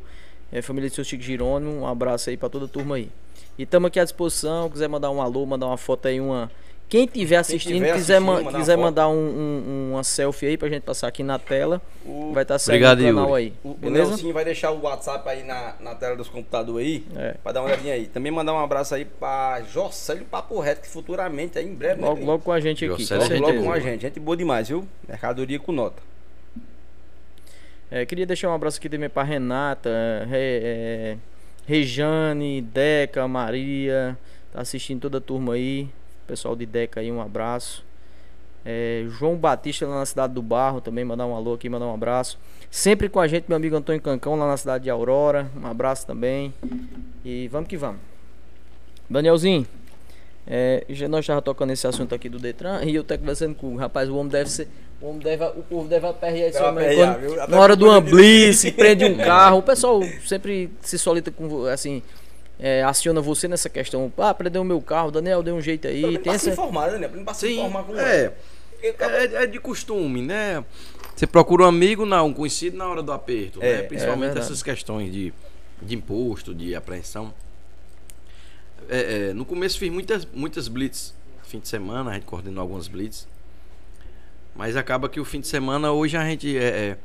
é, 0.52 0.62
família 0.62 0.90
de 0.90 0.96
seu 0.96 1.04
Chico 1.04 1.24
Jerônimo. 1.24 1.72
Um 1.72 1.88
abraço 1.88 2.30
aí 2.30 2.38
para 2.38 2.50
toda 2.50 2.66
a 2.66 2.68
turma 2.68 2.98
aí. 2.98 3.10
E 3.58 3.64
estamos 3.64 3.88
aqui 3.88 4.00
à 4.00 4.04
disposição. 4.04 4.70
Quiser 4.70 4.88
mandar 4.88 5.10
um 5.10 5.22
alô, 5.22 5.44
mandar 5.46 5.66
uma 5.66 5.78
foto 5.78 6.08
aí, 6.08 6.22
uma. 6.22 6.52
Quem 6.90 7.06
tiver 7.06 7.36
assistindo, 7.36 7.74
tiver 7.74 7.94
quiser, 7.96 8.16
assistindo, 8.16 8.26
ma- 8.26 8.34
mandar 8.36 8.50
uma 8.50 8.60
quiser 8.60 8.78
mandar 8.78 9.08
um- 9.10 9.14
um- 9.14 9.90
uma 9.92 10.04
selfie 10.06 10.46
aí 10.48 10.58
pra 10.58 10.70
gente 10.70 10.84
passar 10.84 11.10
aqui 11.10 11.22
na 11.22 11.38
tela, 11.38 11.82
O, 12.06 12.32
vai 12.32 12.44
estar 12.44 12.58
saindo 12.58 12.78
Obrigado, 12.78 13.00
no 13.00 13.06
canal 13.20 13.30
Yuri. 13.40 13.44
aí. 13.44 13.54
o, 13.62 13.72
o 13.72 13.74
beleza? 13.74 14.10
Nelsinho 14.12 14.34
vai 14.34 14.46
deixar 14.46 14.72
o 14.72 14.82
WhatsApp 14.82 15.28
aí 15.28 15.44
na, 15.44 15.76
na 15.82 15.96
tela 15.96 16.16
dos 16.16 16.30
computadores 16.30 16.88
aí. 16.88 17.04
É. 17.18 17.36
Pra 17.44 17.52
dar 17.52 17.60
uma 17.60 17.68
olhadinha 17.68 17.94
aí. 17.94 18.08
Também 18.08 18.32
mandar 18.32 18.54
um 18.54 18.60
abraço 18.60 18.96
aí 18.96 19.04
pra 19.04 19.62
Jocélio 19.70 20.24
Papo 20.24 20.58
Reto, 20.62 20.80
que 20.80 20.88
futuramente, 20.88 21.60
aí 21.60 21.66
em 21.68 21.74
breve, 21.76 21.96
né, 22.00 22.08
Logo, 22.08 22.16
Cleiton? 22.16 22.32
logo 22.32 22.44
com 22.46 22.52
a 22.54 22.60
gente 22.62 22.86
aqui. 22.86 23.06
Logo, 23.14 23.36
logo 23.48 23.64
com 23.64 23.72
a 23.74 23.80
gente. 23.82 24.02
Gente 24.04 24.20
boa 24.22 24.38
demais, 24.38 24.70
viu? 24.70 24.88
Mercadoria 25.06 25.60
com 25.60 25.74
nota. 25.74 26.02
É, 27.92 28.06
queria 28.06 28.26
deixar 28.26 28.50
um 28.50 28.54
abraço 28.54 28.78
aqui 28.80 28.88
também 28.90 29.10
pra 29.10 29.24
Renata, 29.24 29.90
Re- 30.30 30.38
é, 30.64 31.18
Rejane, 31.66 32.62
Deca, 32.62 33.28
Maria. 33.28 34.18
Tá 34.54 34.62
assistindo 34.62 35.02
toda 35.02 35.18
a 35.18 35.22
turma 35.22 35.54
aí. 35.54 35.90
Pessoal 36.28 36.56
de 36.56 36.66
Deca 36.66 37.00
aí, 37.00 37.12
um 37.12 37.22
abraço. 37.22 37.86
É, 38.66 39.06
João 39.10 39.36
Batista 39.38 39.88
lá 39.88 40.00
na 40.00 40.06
cidade 40.06 40.34
do 40.34 40.42
Barro 40.42 40.82
também, 40.82 41.06
mandar 41.06 41.26
um 41.26 41.34
alô 41.36 41.54
aqui, 41.54 41.70
mandar 41.70 41.86
um 41.86 41.94
abraço. 41.94 42.38
Sempre 42.70 43.08
com 43.08 43.20
a 43.20 43.28
gente, 43.28 43.46
meu 43.48 43.56
amigo 43.56 43.76
Antônio 43.78 44.02
Cancão, 44.02 44.36
lá 44.36 44.46
na 44.46 44.58
cidade 44.58 44.84
de 44.84 44.90
Aurora. 44.90 45.50
Um 45.56 45.66
abraço 45.66 46.06
também. 46.06 46.54
E 47.24 47.48
vamos 47.48 47.70
que 47.70 47.78
vamos. 47.78 48.02
Danielzinho, 49.10 49.66
é, 50.46 50.84
já 50.90 51.08
nós 51.08 51.22
estávamos 51.22 51.46
tocando 51.46 51.72
esse 51.72 51.88
assunto 51.88 52.14
aqui 52.14 52.28
do 52.28 52.40
Detran 52.40 52.84
e 52.84 52.94
eu 52.96 53.04
tô 53.06 53.18
conversando 53.18 53.56
com 53.56 53.74
o 53.74 53.78
rapaz, 53.78 54.10
o 54.10 54.16
homem 54.18 54.30
deve 54.32 54.50
ser. 54.50 54.68
O, 55.00 55.08
homem 55.10 55.20
deve, 55.22 55.46
o 55.46 55.64
povo 55.64 55.88
deve 55.88 56.06
aperrear 56.08 56.50
esse 56.50 56.62
homem 56.62 56.96
quando- 56.96 57.48
na 57.50 57.60
hora 57.60 57.76
do 57.76 58.02
blitz, 58.02 58.70
prende 58.72 59.06
um 59.06 59.16
carro. 59.18 59.60
O 59.60 59.64
pessoal 59.64 60.02
sempre 60.26 60.70
se 60.82 60.98
solita 61.00 61.32
com 61.32 61.66
assim. 61.68 62.02
É, 62.60 62.84
aciona 62.84 63.22
você 63.22 63.48
nessa 63.48 63.70
questão. 63.70 64.12
Ah, 64.18 64.34
prendeu 64.34 64.62
o 64.62 64.66
meu 64.66 64.82
carro, 64.82 65.12
Daniel, 65.12 65.44
deu 65.44 65.56
um 65.56 65.62
jeito 65.62 65.88
aí. 65.88 66.02
Tem 66.02 66.18
pra 66.20 66.32
se 66.34 66.50
essa. 66.50 66.50
informar, 66.52 66.92
né? 66.92 67.08
Pra 67.08 67.34
se 67.34 67.52
informar 67.54 67.84
com 67.84 67.98
é. 67.98 68.34
É, 68.82 69.44
é 69.44 69.48
de 69.48 69.60
costume, 69.60 70.22
né? 70.22 70.64
Você 71.16 71.26
procura 71.26 71.64
um 71.64 71.68
amigo, 71.68 72.06
não, 72.06 72.28
um 72.28 72.34
conhecido 72.34 72.78
na 72.78 72.88
hora 72.88 73.02
do 73.02 73.12
aperto, 73.12 73.60
É, 73.62 73.74
né? 73.74 73.80
é 73.80 73.84
Principalmente 73.84 74.26
verdade. 74.28 74.46
essas 74.46 74.62
questões 74.62 75.12
de, 75.12 75.34
de 75.82 75.96
imposto, 75.96 76.54
de 76.54 76.76
apreensão. 76.76 77.34
É, 78.88 79.30
é, 79.30 79.34
no 79.34 79.44
começo 79.44 79.80
fiz 79.80 79.92
muitas, 79.92 80.26
muitas 80.32 80.68
blitz. 80.68 81.14
Fim 81.44 81.60
de 81.60 81.68
semana, 81.68 82.12
a 82.12 82.14
gente 82.14 82.26
coordenou 82.26 82.62
algumas 82.62 82.88
blitz. 82.88 83.28
Mas 84.56 84.76
acaba 84.76 85.10
que 85.10 85.20
o 85.20 85.26
fim 85.26 85.40
de 85.40 85.48
semana, 85.48 85.92
hoje 85.92 86.18
a 86.18 86.24
gente. 86.24 86.58
É, 86.58 86.64
é, 86.64 86.98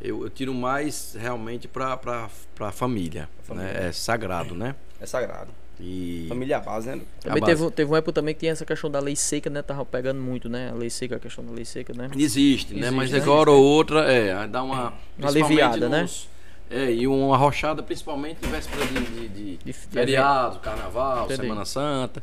eu, 0.00 0.22
eu 0.24 0.30
tiro 0.30 0.52
mais 0.54 1.16
realmente 1.18 1.66
pra, 1.68 1.96
pra, 1.96 2.28
pra 2.54 2.72
família. 2.72 3.28
Família. 3.42 3.72
Né? 3.72 3.88
É 3.88 3.92
sagrado, 3.92 4.54
né? 4.54 4.74
É 5.00 5.06
sagrado. 5.06 5.50
E. 5.80 6.26
Família 6.28 6.54
é 6.54 6.58
a 6.58 6.60
base, 6.60 6.88
né? 6.88 7.00
Também 7.20 7.42
a 7.42 7.46
teve, 7.46 7.62
base. 7.62 7.74
teve 7.74 7.90
uma 7.90 7.98
época 7.98 8.12
também 8.12 8.32
que 8.34 8.40
tinha 8.40 8.52
essa 8.52 8.64
questão 8.64 8.88
da 8.90 9.00
lei 9.00 9.16
seca, 9.16 9.50
né? 9.50 9.60
Tava 9.60 9.84
pegando 9.84 10.20
muito, 10.20 10.48
né? 10.48 10.70
A 10.70 10.74
lei 10.74 10.88
seca, 10.88 11.16
a 11.16 11.18
questão 11.18 11.44
da 11.44 11.50
lei 11.52 11.64
seca, 11.64 11.92
né? 11.92 12.10
Existe, 12.16 12.72
né? 12.74 12.80
Existe, 12.80 12.94
Mas 12.96 13.10
né? 13.10 13.18
agora 13.18 13.50
ou 13.50 13.62
outra, 13.62 14.10
é, 14.10 14.46
dá 14.46 14.62
uma. 14.62 14.92
Uma 15.18 15.28
aliviada, 15.28 15.88
né? 15.88 16.02
nos- 16.02 16.28
É, 16.70 16.90
e 16.92 17.06
uma 17.06 17.34
arrochada, 17.34 17.82
principalmente 17.82 18.38
em 18.46 18.48
véspera 18.50 18.86
de, 18.86 19.00
de, 19.04 19.28
de 19.28 19.56
De- 19.64 19.72
feriado, 19.72 20.60
carnaval, 20.60 21.24
Entendi. 21.26 21.42
Semana 21.42 21.64
Santa, 21.64 22.22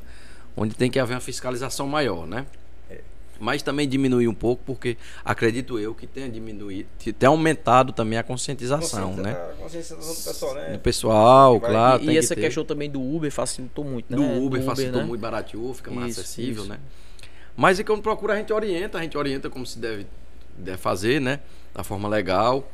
onde 0.56 0.74
tem 0.74 0.90
que 0.90 0.98
haver 0.98 1.14
uma 1.16 1.20
fiscalização 1.22 1.88
maior, 1.88 2.26
né? 2.26 2.46
Mas 3.42 3.64
também 3.64 3.90
diminuir 3.90 4.28
um 4.28 4.34
pouco, 4.36 4.62
porque 4.64 4.96
acredito 5.26 5.80
eu 5.80 5.96
que 5.96 6.06
tenha 6.06 6.30
diminuído, 6.30 6.88
que 7.00 7.12
tenha 7.12 7.32
aumentado 7.32 7.92
também 7.92 8.20
a 8.20 8.24
conscientização, 8.24 9.16
né? 9.16 9.32
A 9.32 9.64
conscientização 9.64 10.14
do 10.14 10.22
pessoal, 10.24 10.54
né? 10.54 10.70
Do 10.74 10.80
pessoal, 10.80 11.60
Vai- 11.60 11.72
claro. 11.72 12.04
e 12.04 12.06
tem 12.06 12.16
e 12.16 12.18
essa 12.20 12.36
que 12.36 12.42
ter. 12.42 12.48
questão 12.48 12.64
também 12.64 12.88
do 12.88 13.02
Uber 13.02 13.32
facilitou 13.32 13.84
muito, 13.84 14.06
né? 14.10 14.16
do 14.16 14.46
Uber 14.46 14.62
facilitou 14.62 15.02
né? 15.02 15.08
muito, 15.08 15.20
barateou, 15.20 15.74
fica 15.74 15.90
mais 15.90 16.12
Isso, 16.12 16.22
acessível, 16.22 16.62
isso. 16.64 16.72
né? 16.72 16.80
Mas 17.58 17.80
é 17.80 17.84
quando 17.84 18.04
procura 18.04 18.34
a 18.36 18.38
gente 18.38 18.54
orienta, 18.54 19.00
a 19.00 19.02
gente 19.02 19.18
orienta 19.18 19.50
como 19.50 19.66
se 19.66 19.80
deve, 19.80 20.06
deve 20.56 20.78
fazer, 20.78 21.20
né? 21.20 21.40
Da 21.74 21.84
forma 21.84 22.08
legal 22.08 22.72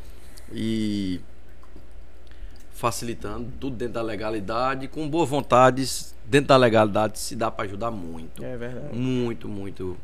e 0.51 1.21
facilitando 2.73 3.51
tudo 3.59 3.75
dentro 3.75 3.93
da 3.95 4.01
legalidade, 4.01 4.87
com 4.87 5.09
boa 5.09 5.25
vontade, 5.25 5.83
dentro 6.25 6.49
da 6.49 6.57
legalidade 6.57 7.17
se 7.19 7.35
dá 7.35 7.49
para 7.49 7.65
ajudar 7.65 7.89
muito. 7.89 8.43
É 8.43 8.55
verdade. 8.55 8.95
Muito, 8.95 9.47
muito. 9.47 9.97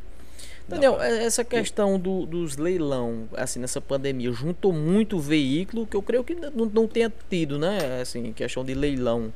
Daniel, 0.68 0.96
pra- 0.96 1.08
é- 1.08 1.24
essa 1.26 1.44
questão 1.44 2.00
do- 2.00 2.26
dos 2.26 2.56
leilão, 2.58 3.28
assim, 3.36 3.60
nessa 3.60 3.82
pandemia, 3.82 4.32
juntou 4.32 4.72
muito 4.72 5.20
veículo 5.20 5.86
que 5.86 5.96
eu 5.96 6.02
creio 6.02 6.24
que 6.24 6.34
não, 6.36 6.66
não 6.66 6.88
tenha 6.88 7.12
tido, 7.30 7.60
né? 7.60 8.02
Assim, 8.02 8.32
questão 8.34 8.64
de 8.64 8.74
leilão. 8.74 9.34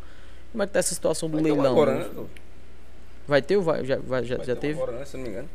Como 0.52 0.64
é 0.64 0.68
que 0.68 0.74
tá 0.74 0.80
essa 0.80 0.96
situação 0.96 1.30
do 1.30 1.34
Vai 1.36 1.44
ter 1.44 1.52
um 1.52 1.56
leilão? 1.56 1.72
agora, 1.74 1.96
né? 2.00 2.26
Vai 3.28 3.42
ter 3.42 3.58
ou 3.58 3.64
vai? 3.64 3.84
Já, 3.86 3.98
vai- 3.98 4.24
já, 4.26 4.38
Vai 4.38 4.46
já 4.46 4.56
ter 4.56 4.62
teve? 4.62 4.82
Agora, 4.82 5.00
né? 5.00 5.06
Se 5.06 5.16
eu 5.16 5.20
não 5.20 5.26
me 5.26 5.32
engano. 5.34 5.50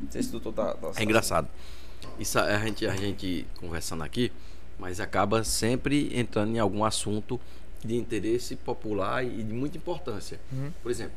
Não 0.00 0.10
sei 0.10 0.22
se 0.22 0.28
o 0.30 0.32
doutor 0.32 0.52
tá. 0.52 0.74
tá 0.74 0.92
É 0.96 1.02
engraçado. 1.02 1.48
Isso 2.18 2.38
a 2.38 2.44
a 2.44 2.58
gente, 2.58 2.86
a 2.86 2.96
gente 2.96 3.46
conversando 3.58 4.02
aqui, 4.02 4.32
mas 4.78 5.00
acaba 5.00 5.44
sempre 5.44 6.10
entrando 6.18 6.54
em 6.56 6.58
algum 6.58 6.82
assunto 6.84 7.38
de 7.84 7.94
interesse 7.96 8.56
popular 8.56 9.22
e 9.24 9.42
de 9.42 9.52
muita 9.52 9.76
importância. 9.76 10.40
Por 10.82 10.90
exemplo, 10.90 11.12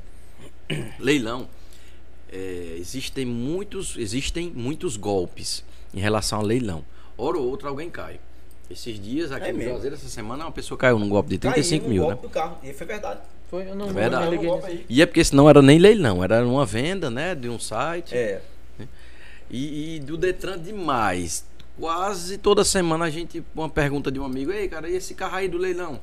leilão. 0.99 1.47
É, 2.33 2.75
existem 2.79 3.25
muitos 3.25 3.95
existem 3.97 4.51
muitos 4.55 4.97
golpes 4.97 5.63
em 5.93 5.99
relação 5.99 6.39
a 6.39 6.43
leilão. 6.43 6.83
Hora 7.17 7.37
ou 7.37 7.47
outra 7.47 7.69
alguém 7.69 7.89
cai. 7.89 8.19
Esses 8.71 8.99
dias 8.99 9.31
aqui 9.31 9.49
É 9.49 9.51
no 9.51 9.57
mesmo. 9.59 9.73
Juazeiro, 9.73 9.95
essa 9.95 10.07
semana, 10.09 10.45
uma 10.45 10.51
pessoa 10.51 10.77
caiu 10.77 10.97
num 10.97 11.07
golpe 11.09 11.29
de 11.29 11.37
35 11.37 11.85
Caiu 11.85 11.87
no 11.87 11.93
mil, 11.93 12.01
né? 12.03 12.15
golpe 12.15 12.27
do 12.27 12.29
carro. 12.33 12.57
E 12.63 12.73
foi 12.73 12.87
verdade. 12.87 13.19
Foi, 13.49 13.69
eu 13.69 13.75
não, 13.75 13.85
É 13.85 13.87
não 13.89 13.93
verdade. 13.93 14.31
liguei 14.31 14.47
no 14.47 14.53
golpe 14.53 14.67
nisso. 14.71 14.79
aí. 14.79 14.85
E 14.89 15.01
é 15.01 15.05
porque 15.05 15.19
esse 15.19 15.35
não 15.35 15.47
era 15.47 15.61
nem 15.61 15.77
leilão, 15.77 16.23
era 16.23 16.43
uma 16.47 16.65
venda, 16.65 17.11
né, 17.11 17.35
de 17.35 17.47
um 17.49 17.59
site. 17.59 18.15
É. 18.15 18.41
E, 19.51 19.95
e 19.95 19.99
do 19.99 20.17
Detran 20.17 20.59
demais. 20.59 21.45
Quase 21.79 22.37
toda 22.37 22.63
semana 22.63 23.05
a 23.05 23.09
gente, 23.09 23.43
uma 23.53 23.69
pergunta 23.69 24.11
de 24.11 24.19
um 24.19 24.25
amigo, 24.25 24.51
ei 24.51 24.67
cara, 24.67 24.89
e 24.89 24.95
esse 24.95 25.13
carro 25.13 25.35
aí 25.35 25.47
do 25.47 25.57
leilão? 25.57 25.99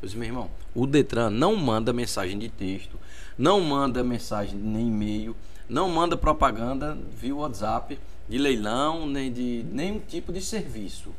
Eu 0.00 0.06
disse, 0.06 0.16
meu 0.16 0.26
irmão, 0.28 0.50
o 0.74 0.86
Detran 0.86 1.30
não 1.30 1.56
manda 1.56 1.92
mensagem 1.92 2.38
de 2.38 2.48
texto, 2.48 2.98
não 3.38 3.60
manda 3.60 4.02
mensagem 4.04 4.58
nem 4.58 4.88
e-mail, 4.88 5.34
não 5.68 5.88
manda 5.88 6.16
propaganda 6.16 6.96
via 7.16 7.34
WhatsApp 7.34 7.98
de 8.28 8.38
leilão, 8.38 9.06
nem 9.06 9.32
de 9.32 9.64
nenhum 9.72 9.98
tipo 10.00 10.32
de 10.32 10.40
serviço. 10.40 11.10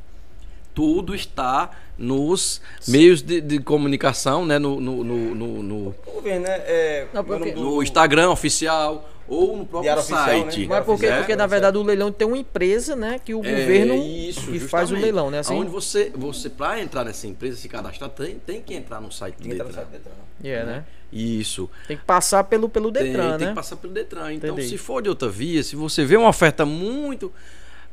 Tudo 0.74 1.14
está 1.14 1.70
nos 1.98 2.60
meios 2.88 3.22
de, 3.22 3.40
de 3.40 3.60
comunicação, 3.60 4.44
né? 4.44 4.58
No, 4.58 4.80
no, 4.82 5.04
no, 5.04 5.36
no- 5.36 5.64
no- 5.64 5.96
ver, 6.24 6.40
né? 6.40 6.50
É, 6.66 7.08
Não, 7.14 7.24
como 7.24 7.36
o 7.36 7.40
nome 7.40 7.52
porque- 7.52 7.64
do- 7.64 7.76
no 7.76 7.84
Instagram 7.84 8.32
oficial 8.32 9.08
ou 9.28 9.56
no 9.58 9.66
próprio 9.66 9.94
Oficial, 9.94 10.20
né? 10.26 10.26
site. 10.44 10.68
Mas 10.68 10.86
porque, 10.86 11.08
Certo, 11.08 11.18
porque 11.20 11.36
na 11.36 11.48
verdade 11.48 11.78
o 11.78 11.84
leilão 11.84 12.12
tem 12.12 12.28
uma 12.28 12.38
empresa, 12.38 12.96
né? 12.96 13.20
Que 13.24 13.34
o 13.34 13.44
É, 13.44 13.50
governo 13.50 13.96
isso, 13.96 14.52
que 14.52 14.60
faz 14.60 14.92
o 14.92 14.96
leilão, 14.96 15.30
né? 15.32 15.40
Assim? 15.40 15.54
Onde 15.54 15.70
você, 15.72 16.12
você 16.16 16.50
para 16.50 16.80
entrar 16.82 17.04
nessa 17.06 17.26
empresa, 17.28 17.58
se 17.58 17.70
cadastrar, 17.70 18.10
tem, 18.10 18.36
tem 18.40 18.62
que 18.62 18.74
entrar 18.74 19.00
no 19.02 19.12
site 19.12 19.36
do 19.36 19.42
Tem 19.44 19.50
que 19.50 19.56
entrar 19.56 19.66
no 19.66 19.70
Detran. 19.72 19.84
site 19.86 20.02
do 20.02 20.04
Detran. 20.04 20.50
É, 20.50 20.66
né? 20.66 20.86
Isso. 21.12 21.70
Tem 21.88 21.96
que 21.96 22.04
passar 22.04 22.44
pelo, 22.46 22.68
pelo 22.68 22.92
Tem, 22.92 23.04
Detran, 23.06 23.38
tem 23.38 23.46
né? 23.48 23.52
que 23.54 23.56
passar 23.56 23.76
pelo 23.78 23.94
Detran. 23.94 24.34
Então, 24.34 24.54
Entendi. 24.54 24.68
se 24.70 24.78
for 24.78 25.02
de 25.02 25.10
outra 25.10 25.30
via, 25.30 25.62
se 25.64 25.76
você 25.76 26.04
vê 26.04 26.18
uma 26.18 26.30
oferta 26.30 26.66
muito. 26.66 27.32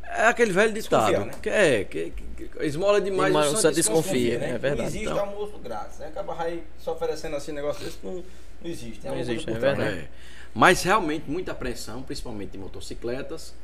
É 0.02 0.26
aquele 0.26 0.50
velho 0.52 0.72
ditado. 0.72 1.12
Né? 1.26 1.30
que 1.40 1.48
é, 1.48 1.84
que, 1.84 2.12
que- 2.36 2.48
que 2.48 2.64
esmola 2.66 3.00
demais, 3.00 3.32
o 3.36 3.42
santo 3.44 3.60
santo 3.60 3.74
desconfia. 3.76 4.12
desconfia, 4.12 4.38
né? 4.40 4.50
é 4.54 4.58
verdade. 4.58 4.80
Não 4.80 4.86
existe 4.88 5.04
Então- 5.04 5.20
almoço 5.20 5.58
grátis, 5.62 5.98
né? 5.98 6.06
Acaba 6.08 6.42
aí 6.42 6.64
só 6.78 6.92
oferecendo 6.94 7.36
assim 7.36 7.52
um 7.52 7.54
negócio 7.54 7.84
desse, 7.84 7.98
não, 8.02 8.14
não 8.14 8.24
existe. 8.70 8.98
Tem 9.00 9.10
Não 9.12 9.18
existe, 9.20 9.42
é 9.48 9.54
trás, 9.54 9.60
verdade. 9.78 9.96
né? 9.96 10.02
É. 10.02 10.08
Mas 10.54 10.82
realmente 10.82 11.24
muita 11.30 11.52
apreensão, 11.52 12.02
principalmente 12.02 12.50
de 12.50 12.58
motocicletas. 12.58 13.54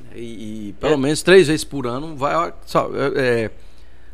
né? 0.00 0.10
E, 0.16 0.68
e 0.68 0.72
pelo 0.80 0.94
É. 0.94 0.96
menos 0.96 1.22
três 1.22 1.46
vezes 1.48 1.64
por 1.64 1.86
ano 1.86 2.16
vai. 2.16 2.52
Só, 2.66 2.88
é, 2.94 3.20
é, 3.44 3.50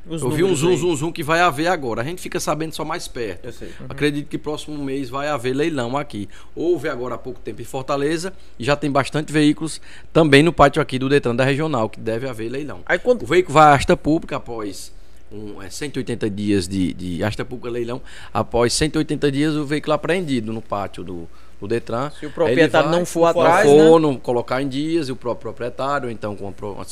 Os 0.07 0.21
eu 0.23 0.31
vi 0.31 0.45
um 0.45 0.55
zoom, 0.55 0.71
aí. 0.71 0.77
zoom, 0.77 0.97
zoom 0.97 1.13
que 1.13 1.23
vai 1.23 1.41
haver 1.41 1.67
agora. 1.67 2.03
A 2.03 2.05
gente 2.05 2.21
fica 2.21 2.39
sabendo 2.39 2.75
só 2.75 2.85
mais 2.85 3.09
perto. 3.09 3.51
Sei. 3.53 3.71
Acredito 3.89 4.29
que 4.29 4.37
próximo 4.37 4.77
mês 4.85 5.09
vai 5.09 5.29
haver 5.29 5.55
leilão 5.55 5.97
aqui. 5.97 6.29
Houve 6.55 6.89
agora 6.91 7.15
há 7.15 7.19
pouco 7.19 7.41
tempo 7.41 7.63
em 7.63 7.65
Fortaleza 7.65 8.33
e 8.59 8.65
já 8.65 8.77
tem 8.77 8.91
bastante 8.91 9.33
veículos 9.33 9.81
também 10.13 10.43
no 10.43 10.53
pátio 10.53 10.81
aqui 10.83 10.99
do 10.99 11.09
Detran 11.09 11.35
da 11.35 11.45
Regional, 11.45 11.89
que 11.89 11.99
deve 12.01 12.29
haver 12.29 12.51
leilão. 12.51 12.81
Aí 12.85 12.99
quando, 12.99 13.23
O 13.23 13.27
veículo 13.27 13.55
vai 13.55 13.65
à 13.69 13.75
asta 13.75 13.97
pública 13.97 14.37
após 14.37 14.93
um, 15.33 15.61
é, 15.63 15.69
180 15.71 16.29
dias 16.31 16.69
de, 16.69 16.93
de 16.93 17.25
asta 17.25 17.45
pública 17.45 17.71
leilão. 17.71 18.01
Após 18.33 18.73
180 18.75 19.33
dias, 19.33 19.55
o 19.55 19.65
veículo 19.65 19.93
é 19.93 19.97
apreendido 19.97 20.53
no 20.53 20.61
pátio 20.63 21.03
do, 21.03 21.27
do 21.61 21.69
Detran. 21.69 22.11
Se 22.11 22.27
o 22.27 22.31
proprietário 22.31 22.91
vai, 22.91 22.99
não 22.99 23.07
for 23.07 23.33
se 23.33 23.39
atrás, 23.39 23.69
for, 23.69 24.01
né? 24.01 24.07
não 24.07 24.17
colocar 24.17 24.63
em 24.63 24.69
dias, 24.69 25.09
e 25.09 25.13
o 25.13 25.17
próprio 25.17 25.53
proprietário, 25.53 26.11
então 26.11 26.37
com 26.37 26.45
uma, 26.45 26.87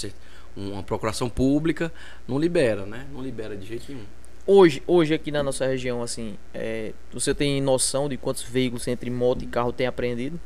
uma 0.57 0.83
procuração 0.83 1.29
pública, 1.29 1.93
não 2.27 2.39
libera, 2.39 2.87
né? 2.87 3.07
Não 3.13 3.23
libera 3.23 3.57
de 3.57 3.67
jeito 3.67 3.85
nenhum. 3.89 4.05
Hoje, 4.45 4.83
hoje 4.89 5.15
aqui 5.15 5.31
na 5.31 5.43
nossa 5.43 5.65
região, 5.67 6.03
assim, 6.03 6.37
é, 6.53 6.93
você 7.13 7.33
tem 7.33 7.61
noção 7.61 8.09
de 8.09 8.17
quantos 8.17 8.43
veículos 8.43 8.89
entre 8.89 9.09
moto 9.09 9.45
e 9.45 9.47
carro 9.47 9.73
tem 9.73 9.87
apreendido? 9.87 10.41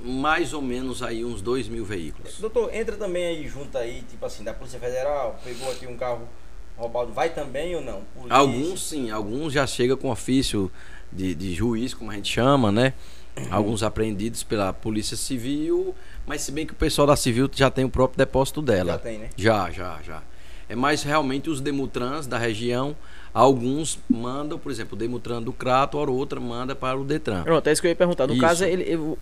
Mais 0.00 0.54
ou 0.54 0.62
menos 0.62 1.02
aí 1.02 1.22
uns 1.22 1.42
2 1.42 1.68
mil 1.68 1.84
veículos. 1.84 2.38
Doutor, 2.38 2.74
entra 2.74 2.96
também 2.96 3.26
aí 3.26 3.46
junto 3.46 3.76
aí, 3.76 4.02
tipo 4.08 4.24
assim, 4.24 4.42
da 4.42 4.54
Polícia 4.54 4.80
Federal, 4.80 5.38
pegou 5.44 5.70
aqui 5.70 5.86
um 5.86 5.96
carro 5.96 6.26
roubado, 6.78 7.12
vai 7.12 7.28
também 7.28 7.74
ou 7.76 7.82
não? 7.82 8.02
Polícia. 8.14 8.36
Alguns 8.36 8.88
sim, 8.88 9.10
alguns 9.10 9.52
já 9.52 9.66
chegam 9.66 9.96
com 9.96 10.10
ofício 10.10 10.70
de, 11.14 11.34
de 11.34 11.54
juiz, 11.54 11.94
como 11.94 12.10
a 12.10 12.14
gente 12.14 12.32
chama, 12.32 12.70
né? 12.72 12.92
Alguns 13.50 13.82
apreendidos 13.82 14.42
pela 14.44 14.72
Polícia 14.72 15.16
Civil, 15.16 15.94
mas 16.26 16.42
se 16.42 16.52
bem 16.52 16.64
que 16.66 16.72
o 16.72 16.76
pessoal 16.76 17.06
da 17.06 17.16
Civil 17.16 17.50
já 17.52 17.68
tem 17.68 17.84
o 17.84 17.88
próprio 17.88 18.16
depósito 18.18 18.62
dela. 18.62 18.92
Já 18.92 18.98
tem, 18.98 19.18
né? 19.18 19.28
Já, 19.36 19.70
já, 19.70 19.98
já. 20.04 20.22
É 20.68 20.76
mais 20.76 21.02
realmente 21.02 21.50
os 21.50 21.60
Demutrans 21.60 22.26
da 22.28 22.38
região, 22.38 22.96
alguns 23.34 23.98
mandam, 24.08 24.56
por 24.58 24.70
exemplo, 24.70 24.94
o 24.94 24.98
Demutran 24.98 25.42
do 25.42 25.52
Crato, 25.52 25.98
a 25.98 26.02
outra 26.08 26.38
manda 26.40 26.74
para 26.76 26.96
o 26.96 27.04
Detran. 27.04 27.42
Pronto, 27.42 27.66
é 27.66 27.72
isso 27.72 27.82
que 27.82 27.88
eu 27.88 27.90
ia 27.90 27.96
perguntar. 27.96 28.26
No 28.28 28.32
Isso. 28.34 28.40
caso, 28.40 28.64
ele, 28.64 28.96
o, 28.96 29.18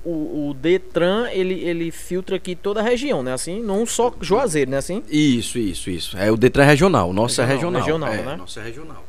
o 0.51 0.55
Detran, 0.61 1.29
ele, 1.31 1.55
ele 1.55 1.91
filtra 1.91 2.37
aqui 2.37 2.55
toda 2.55 2.81
a 2.81 2.83
região, 2.83 3.23
né? 3.23 3.33
Assim, 3.33 3.61
não 3.63 3.85
só 3.87 4.15
Juazeiro, 4.21 4.71
né? 4.71 4.77
Assim, 4.77 5.03
Isso, 5.09 5.59
isso, 5.59 5.89
isso. 5.91 6.17
É 6.19 6.31
o 6.31 6.37
Detran 6.37 6.65
regional, 6.65 7.09
o 7.09 7.13
nosso 7.15 7.41
é 7.41 7.45
Regional, 7.47 7.81
regional. 7.81 8.11
regional, 8.11 8.33
é, 8.33 8.35
né? 8.35 8.41
Nosso 8.41 8.61
é 8.61 8.63
regional. 8.63 9.05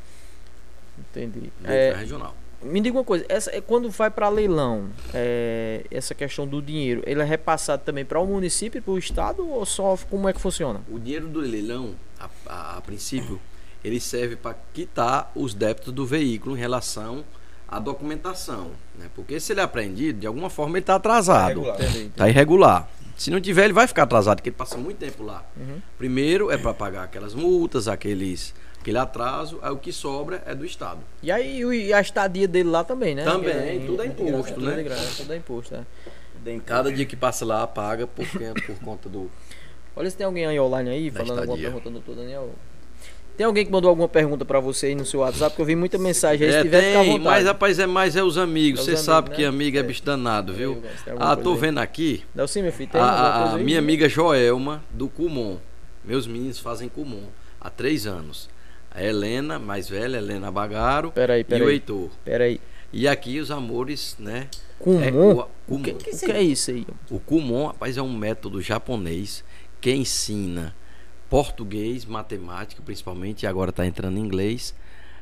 entendi. 0.98 1.52
Detran 1.62 1.74
É, 1.74 1.94
regional. 1.94 2.36
Me 2.64 2.80
diga 2.82 2.98
uma 2.98 3.04
coisa, 3.04 3.26
essa, 3.30 3.56
é 3.56 3.60
quando 3.62 3.90
vai 3.90 4.10
para 4.10 4.30
leilão, 4.30 4.90
é, 5.14 5.86
essa 5.92 6.16
questão 6.16 6.48
do 6.48 6.62
dinheiro, 6.62 7.02
ele 7.06 7.22
é 7.22 7.26
repassado 7.26 7.84
também 7.86 8.06
para 8.06 8.20
o 8.20 8.26
município, 8.26 8.82
para 8.82 8.92
o 8.94 8.98
estado 8.98 9.48
ou 9.50 9.66
só 9.66 9.98
como 10.10 10.28
é 10.30 10.34
que 10.34 10.40
funciona? 10.42 10.82
O 10.90 10.98
dinheiro 11.00 11.28
do 11.28 11.40
leilão, 11.40 11.96
a, 12.20 12.30
a- 12.48 12.78
a 12.78 12.82
princípio, 12.82 13.40
ele 13.84 14.00
serve 14.00 14.36
para 14.36 14.56
quitar 14.74 15.32
os 15.36 15.54
débitos 15.54 15.92
do 15.94 16.06
veículo 16.06 16.56
em 16.56 16.60
relação 16.60 17.24
à 17.68 17.80
documentação. 17.80 18.72
Né? 18.98 19.08
Porque 19.14 19.40
se 19.40 19.52
ele 19.52 19.60
é 19.60 19.64
apreendido, 19.64 20.20
de 20.22 20.28
alguma 20.28 20.50
forma 20.50 20.78
ele 20.78 20.84
está 20.84 20.96
atrasado. 20.96 21.64
Está 22.08 22.30
irregular. 22.30 22.88
Se 23.18 23.30
não 23.30 23.40
tiver, 23.42 23.66
ele 23.66 23.74
vai 23.74 23.86
ficar 23.88 24.04
atrasado, 24.04 24.38
porque 24.38 24.50
ele 24.50 24.56
passa 24.56 24.78
muito 24.78 24.98
tempo 24.98 25.22
lá. 25.24 25.44
Uhum. 25.56 25.80
Primeiro 25.98 26.50
é 26.50 26.58
para 26.58 26.74
pagar 26.74 27.04
aquelas 27.04 27.36
multas, 27.36 27.88
aqueles, 27.88 28.54
aquele 28.84 28.98
atraso, 28.98 29.58
aí 29.62 29.72
o 29.72 29.78
que 29.78 29.92
sobra 29.94 30.44
é 30.46 30.54
do 30.54 30.66
Estado. 30.66 31.00
E 31.22 31.32
aí 31.32 31.64
o- 31.64 31.74
e 31.74 31.94
a 31.94 32.02
estadia 32.02 32.48
dele 32.48 32.70
lá 32.70 32.84
também, 32.84 33.16
né? 33.16 33.24
Também, 33.24 33.86
tudo 33.86 34.04
é 34.04 34.08
imposto, 34.08 34.54
tudo 34.56 34.66
né? 34.68 34.74
É 34.74 34.78
de 34.78 34.84
graça, 34.84 35.14
tudo 35.24 35.34
é 35.34 35.38
imposto, 35.38 35.74
né? 35.74 35.86
Cada 36.66 36.92
dia 36.92 37.06
que 37.06 37.16
passa 37.16 37.46
lá, 37.46 37.66
paga 37.66 38.06
por, 38.06 38.26
por 38.28 38.76
conta 38.84 39.08
do. 39.08 39.32
Olha 39.96 40.10
se 40.10 40.18
tem 40.18 40.26
alguém 40.26 40.46
aí 40.46 40.60
online 40.60 40.90
aí, 40.90 41.10
Da 41.10 41.22
falando 41.22 41.40
alguma 41.40 41.58
estadia. 41.58 41.72
pergunta, 41.80 41.90
doutor 41.90 42.16
Daniel. 42.22 42.50
Tem 43.38 43.46
alguém 43.48 43.66
que 43.66 43.72
mandou 43.72 43.90
alguma 43.90 44.08
pergunta 44.10 44.44
pra 44.46 44.60
você 44.60 44.88
aí 44.88 44.96
no 44.96 45.06
seu 45.06 45.22
WhatsApp? 45.22 45.52
Porque 45.52 45.62
eu 45.62 45.66
vi 45.66 45.76
muita 45.76 45.98
mensagem 45.98 46.46
aí, 46.46 46.52
se 46.54 46.60
É, 46.60 46.62
tiver, 46.64 46.82
tem, 46.82 47.08
vontade. 47.14 47.24
mas 47.24 47.46
rapaz, 47.46 47.80
é 47.80 47.88
mais 47.88 48.16
é 48.16 48.22
os 48.24 48.38
amigos. 48.38 48.82
É 48.82 48.84
Você 48.84 48.90
amigos, 48.92 49.06
sabe 49.06 49.30
né? 49.30 49.36
que 49.38 49.46
amigo 49.46 49.78
é, 49.78 49.80
É. 49.80 49.84
bicho 49.84 50.04
danado, 50.04 50.54
viu? 50.54 50.76
Gosto, 50.76 51.10
alguma 51.10 51.32
Ah, 51.32 51.36
tô 51.36 51.54
aí? 51.54 51.58
vendo 51.60 51.78
aqui. 51.80 52.24
Delci, 52.36 52.62
meu 52.62 52.72
filho, 52.74 52.90
tem 52.92 53.02
A, 53.02 53.38
alguma 53.40 53.56
a- 53.56 53.64
minha 53.64 53.80
amiga 53.80 54.08
Joelma, 54.10 54.84
do 54.92 55.08
Cumon. 55.08 55.58
Meus 56.04 56.28
meninos 56.28 56.60
fazem 56.60 56.90
Cumon 56.90 57.24
há 57.62 57.70
três 57.70 58.06
anos. 58.06 58.50
A 58.94 59.04
Helena, 59.04 59.58
mais 59.58 59.90
velha, 59.90 60.18
Helena 60.18 60.52
Bagaro. 60.52 61.12
Peraí, 61.12 61.42
E 61.42 61.44
peraí. 61.44 61.68
o 61.68 61.70
Heitor. 61.70 62.10
Pera 62.24 62.44
aí. 62.44 62.60
E 62.92 63.08
aqui 63.08 63.40
os 63.40 63.50
amores, 63.50 64.16
né? 64.20 64.48
Kumon? 64.78 65.02
É, 65.02 65.12
o, 65.12 65.40
o, 65.40 65.46
Kumon. 65.68 65.82
que, 65.84 65.92
o 65.92 65.96
que 65.98 66.32
é 66.32 66.42
isso 66.44 66.70
aí? 66.70 66.86
O 67.10 67.20
Kumon, 67.20 67.68
rapaz, 67.68 67.98
é 67.98 68.02
um 68.02 68.16
método 68.16 68.62
japonês 68.62 69.44
que 69.82 69.92
ensina 69.92 70.76
português, 71.30 72.06
matemática, 72.06 72.82
principalmente, 72.86 73.44
e 73.44 73.48
agora 73.48 73.72
está 73.72 73.84
entrando 73.86 74.18
em 74.18 74.22
inglês, 74.22 74.76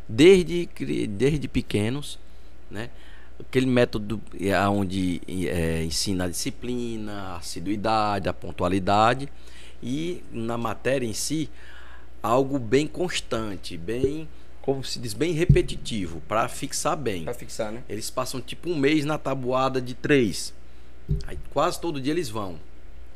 desde, 0.08 0.68
desde 1.08 1.48
pequenos, 1.48 2.20
né? 2.70 2.90
Aquele 3.40 3.66
método 3.66 4.22
é, 4.40 4.60
onde 4.68 5.22
é, 5.48 5.82
ensina 5.84 6.26
a 6.26 6.28
disciplina, 6.28 7.14
a 7.14 7.36
assiduidade, 7.38 8.28
a 8.28 8.34
pontualidade 8.34 9.30
e 9.82 10.22
na 10.32 10.58
matéria 10.58 11.08
em 11.08 11.14
si 11.14 11.50
algo 12.22 12.60
bem 12.60 12.88
constante, 12.88 13.78
bem, 13.78 14.28
como 14.62 14.84
se 14.84 15.00
diz, 15.00 15.14
bem 15.14 15.32
repetitivo, 15.34 16.22
para 16.28 16.48
fixar 16.48 16.96
bem. 16.96 17.24
Pra 17.24 17.34
fixar, 17.34 17.72
né? 17.72 17.84
Eles 17.90 18.10
passam 18.10 18.40
tipo 18.42 18.70
um 18.70 18.76
mês 18.76 19.04
na 19.06 19.18
tabuada 19.18 19.82
de 19.82 19.94
três. 19.94 20.54
Aí 21.28 21.38
quase 21.52 21.80
todo 21.82 22.00
dia 22.00 22.14
eles 22.14 22.30
vão, 22.30 22.58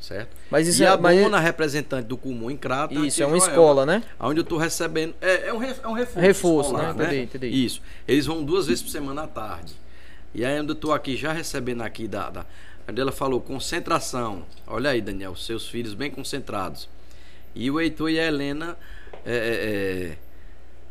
certo? 0.00 0.36
Mas 0.50 0.66
isso 0.66 0.82
e 0.82 0.84
é- 0.84 0.88
a 0.88 0.96
mas- 0.96 1.18
dona 1.22 1.38
representante 1.40 2.06
do 2.08 2.16
Cumum 2.16 2.50
em 2.50 2.56
Crato. 2.56 2.92
Isso, 3.04 3.22
é 3.22 3.26
uma 3.26 3.38
escola, 3.38 3.86
né? 3.86 4.02
Onde 4.18 4.40
eu 4.40 4.44
tô 4.44 4.56
recebendo. 4.58 5.14
É, 5.20 5.48
é, 5.48 5.52
um, 5.54 5.58
re- 5.58 5.76
é 5.82 5.88
um 5.88 5.92
reforço. 5.92 6.20
Reforço, 6.20 6.70
escolar, 6.72 6.94
né? 6.94 7.04
Entendi, 7.04 7.22
entendi. 7.36 7.64
Isso. 7.64 7.80
Eles 8.06 8.26
vão 8.26 8.44
duas 8.44 8.66
vezes 8.66 8.82
por 8.82 8.90
semana 8.90 9.22
à 9.22 9.26
tarde. 9.26 9.74
E 10.34 10.44
aí 10.44 10.60
onde 10.60 10.72
eu 10.72 10.74
tô 10.76 10.92
aqui 10.92 11.16
já 11.16 11.32
recebendo 11.32 11.82
aqui 11.82 12.06
da. 12.08 12.28
da 12.28 12.46
onde 12.88 13.00
ela 13.00 13.12
falou 13.12 13.40
concentração. 13.40 14.44
Olha 14.66 14.90
aí, 14.90 15.00
Daniel, 15.00 15.34
seus 15.34 15.66
filhos 15.68 15.94
bem 15.94 16.10
concentrados. 16.10 16.88
E 17.56 17.70
o 17.70 17.80
Heitor 17.80 18.10
e 18.10 18.20
a 18.20 18.24
Helena 18.26 18.76
é, 19.24 19.32
é, 19.34 20.10
é, 20.12 20.16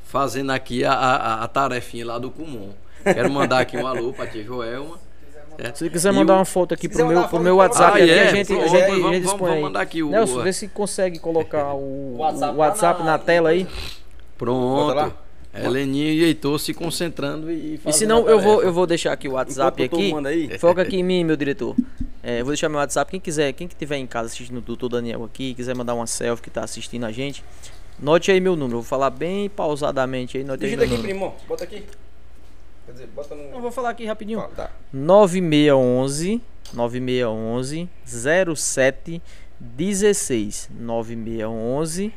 fazendo 0.06 0.52
aqui 0.52 0.84
a, 0.84 0.92
a, 0.94 1.44
a 1.44 1.48
tarefinha 1.48 2.06
lá 2.06 2.18
do 2.18 2.32
Cumum. 2.32 2.72
Quero 3.04 3.30
mandar 3.32 3.60
aqui 3.60 3.78
um 3.78 3.86
alô 3.86 4.12
pra 4.12 4.26
tia 4.26 4.44
Joelma. 4.44 4.98
certo? 5.58 5.78
Se 5.78 5.90
quiser 5.92 6.12
mandar 6.12 6.34
o- 6.34 6.38
uma 6.40 6.46
foto 6.46 6.74
aqui 6.74 6.88
Se 6.88 6.90
pro 6.90 7.06
meu, 7.08 7.24
pro 7.28 7.40
meu 7.40 7.58
WhatsApp, 7.58 8.00
mandar. 8.00 8.04
aqui, 8.04 8.12
Ah, 8.12 8.22
a 8.22 8.26
é? 8.26 8.36
gente, 8.36 8.36
a 8.36 8.36
gente, 8.36 8.52
a 8.52 8.56
vamos- 8.58 8.72
gente 8.72 9.02
vamos- 9.02 9.22
dispõe 9.22 9.48
vamos 9.50 9.64
mandar 9.64 9.82
aqui 9.82 10.02
o- 10.04 10.10
Nelson, 10.10 10.40
o- 10.40 10.44
vê 10.44 10.52
se 10.54 10.68
consegue 10.68 11.20
colocar 11.20 11.74
o, 11.74 12.16
o 12.16 12.18
WhatsApp, 12.18 12.58
WhatsApp 12.58 13.00
na, 13.02 13.06
na- 13.12 13.20
tela 13.20 13.50
aí. 13.50 13.68
Pronto. 14.38 15.14
Heleninha 15.58 16.12
e 16.12 16.24
Heitor 16.26 16.60
se 16.60 16.74
concentrando 16.74 17.50
e 17.50 17.80
E 17.86 17.94
se 17.94 18.06
não, 18.06 18.28
a 18.28 18.32
eu 18.32 18.40
vou, 18.42 18.62
eu 18.62 18.74
vou 18.74 18.86
deixar 18.86 19.14
aqui 19.14 19.30
o 19.30 19.34
WhatsApp 19.34 19.82
o 19.82 19.86
aqui. 19.86 20.14
aí. 20.28 20.58
Foca 20.60 20.82
aqui 20.82 20.98
em 20.98 21.04
mim, 21.04 21.24
meu 21.24 21.38
diretor. 21.38 21.74
É, 22.28 22.42
vou 22.42 22.52
deixar 22.52 22.70
meu 22.70 22.80
WhatsApp. 22.80 23.12
Quem 23.12 23.20
quiser, 23.20 23.54
quem 23.54 23.68
que 23.68 23.76
tiver 23.76 23.98
em 23.98 24.08
casa 24.08 24.28
assistindo 24.28 24.58
o 24.58 24.62
doutor 24.62 24.90
Daniel 24.90 25.24
aqui, 25.24 25.54
quiser 25.54 25.76
mandar 25.76 25.94
uma 25.94 26.08
selfie 26.08 26.42
que 26.42 26.50
tá 26.50 26.64
assistindo 26.64 27.06
a 27.06 27.12
gente, 27.12 27.44
note 28.00 28.32
aí 28.32 28.40
meu 28.42 28.56
número. 28.56 28.78
Eu 28.78 28.82
vou 28.82 28.90
falar 28.90 29.12
bem 29.12 29.48
pausadamente 29.48 30.36
aí. 30.36 30.44
Note 30.44 30.66
aí 30.66 30.72
Digita 30.72 30.88
meu 30.88 30.96
aqui, 30.96 31.04
número. 31.14 31.20
primo. 31.30 31.48
Bota 31.48 31.64
aqui. 31.64 31.84
Quer 32.88 32.92
dizer, 32.94 33.08
bota 33.08 33.36
no. 33.36 33.44
Eu 33.44 33.62
vou 33.62 33.72
falar 33.72 33.92
aqui 33.92 34.06
rapidinho. 34.06 34.40
Ó, 34.40 34.48
tá. 34.48 34.72
9611 34.92 36.42
9611 36.74 37.90
07 38.56 39.22
16 39.60 40.70
9611 40.80 42.12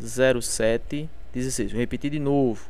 07 0.00 1.10
16 1.34 1.72
Vou 1.72 1.80
repetir 1.80 2.12
de 2.12 2.20
novo. 2.20 2.62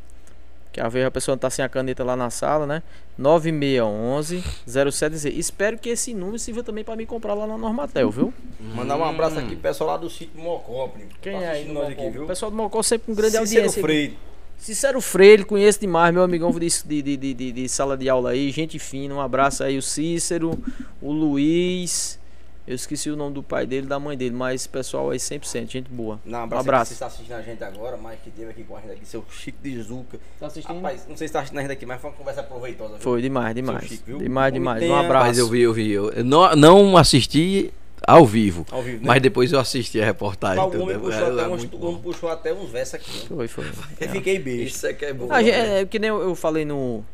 Que 0.72 0.80
às 0.80 0.92
vezes 0.92 1.06
a 1.06 1.10
pessoa 1.10 1.36
tá 1.36 1.48
sem 1.50 1.64
a 1.64 1.68
caneta 1.68 2.04
lá 2.04 2.14
na 2.14 2.30
sala, 2.30 2.66
né? 2.66 2.82
9611 3.16 4.42
07 4.66 5.10
16 5.10 5.38
Espero 5.38 5.78
que 5.78 5.88
esse 5.88 6.14
número 6.14 6.38
sirva 6.38 6.62
também 6.62 6.84
para 6.84 6.96
me 6.96 7.06
comprar 7.06 7.34
lá 7.34 7.46
na 7.46 7.56
Normatel, 7.56 8.10
viu? 8.10 8.32
Mandar 8.74 8.96
um 8.96 9.04
abraço 9.04 9.38
aqui 9.38 9.50
pro 9.50 9.58
pessoal 9.58 9.90
lá 9.90 9.96
do 9.96 10.08
sítio 10.10 10.40
Mocó, 10.40 10.88
primo. 10.88 11.08
Quem 11.20 11.32
Tá 11.32 11.38
é 11.40 11.48
aí 11.50 11.72
nós 11.72 11.88
aqui, 11.88 12.10
viu? 12.10 12.24
O 12.24 12.26
pessoal 12.26 12.50
do 12.50 12.56
Mocó 12.56 12.82
sempre 12.82 13.06
com 13.06 13.14
grande 13.14 13.32
Cícero 13.32 13.44
audiência. 13.44 13.70
aqui. 13.70 13.80
Freire. 13.80 14.18
Cícero 14.58 15.00
Freire, 15.00 15.44
conheço 15.44 15.80
demais, 15.80 16.12
meu 16.12 16.22
amigão 16.22 16.50
de, 16.50 17.02
de, 17.02 17.16
de, 17.16 17.52
de 17.52 17.68
sala 17.68 17.96
de 17.96 18.08
aula 18.08 18.30
aí, 18.30 18.50
gente 18.50 18.76
fina, 18.78 19.14
um 19.14 19.20
abraço 19.20 19.62
aí, 19.62 19.78
o 19.78 19.82
Cícero, 19.82 20.58
o 21.00 21.12
Luiz, 21.12 22.18
eu 22.68 22.74
esqueci 22.74 23.10
o 23.10 23.16
nome 23.16 23.34
do 23.34 23.42
pai 23.42 23.66
dele 23.66 23.86
e 23.86 23.88
da 23.88 23.98
mãe 23.98 24.16
dele, 24.16 24.34
mas 24.34 24.66
pessoal 24.66 25.10
aí 25.10 25.18
100%, 25.18 25.70
gente 25.70 25.90
boa. 25.90 26.20
Não, 26.24 26.40
um 26.44 26.54
um 26.54 26.58
abraço. 26.58 26.88
Você 26.90 26.94
está 26.94 27.06
assistindo 27.06 27.32
a 27.34 27.40
gente 27.42 27.64
agora, 27.64 27.96
mas 27.96 28.18
que 28.22 28.30
teve 28.30 28.50
aqui 28.50 28.62
com 28.64 28.76
a 28.76 28.80
gente 28.80 28.92
aqui, 28.92 29.06
seu 29.06 29.24
Chico 29.30 29.58
de 29.62 29.82
Zuca. 29.82 30.18
Tá 30.38 30.46
assistindo? 30.48 30.76
Rapaz, 30.76 31.00
não 31.08 31.16
sei 31.16 31.18
se 31.18 31.24
está 31.24 31.38
assistindo 31.40 31.58
a 31.58 31.62
gente 31.62 31.72
aqui, 31.72 31.86
mas 31.86 32.00
foi 32.00 32.10
uma 32.10 32.16
conversa 32.16 32.42
proveitosa. 32.42 32.90
viu? 32.94 33.00
Foi 33.00 33.22
demais, 33.22 33.54
demais, 33.54 33.84
Chico, 33.88 34.02
viu? 34.06 34.18
demais, 34.18 34.52
demais, 34.52 34.82
um 34.84 34.94
abraço. 34.94 35.26
Mas 35.28 35.38
eu 35.38 35.48
vi, 35.48 35.60
eu 35.62 35.72
vi. 35.72 35.90
Eu 35.92 36.12
não, 36.24 36.54
não 36.54 36.96
assisti 36.96 37.72
ao 38.06 38.24
vivo. 38.26 38.66
Ao 38.70 38.82
vivo, 38.82 38.98
né? 38.98 39.04
Mas 39.06 39.22
depois 39.22 39.52
eu 39.52 39.58
assisti 39.58 40.00
a 40.00 40.04
reportagem. 40.04 40.62
Mas 40.64 40.74
o 40.74 40.82
homem 40.82 40.94
É, 40.94 40.98
puxou, 40.98 41.12
é 41.20 41.30
até 41.32 41.48
uns, 41.48 41.58
muito 41.60 41.76
o 41.76 41.78
bom. 41.80 41.86
homem 41.88 42.00
puxou 42.02 42.28
até 42.30 42.52
uns 42.54 42.70
versos 42.70 42.94
aqui. 42.94 43.10
né? 43.18 43.24
Foi, 43.28 43.48
foi. 43.48 43.64
Eu 44.00 44.08
fiquei 44.10 44.38
beijo. 44.38 44.64
Isso 44.74 44.86
é 44.86 44.92
que 44.92 45.04
é 45.06 45.12
bom. 45.12 45.26
Né? 45.26 45.48
é, 45.80 45.84
que 45.86 45.98
nem 45.98 46.08
eu, 46.10 46.20
eu 46.20 46.34
falei 46.34 46.64
no- 46.64 47.04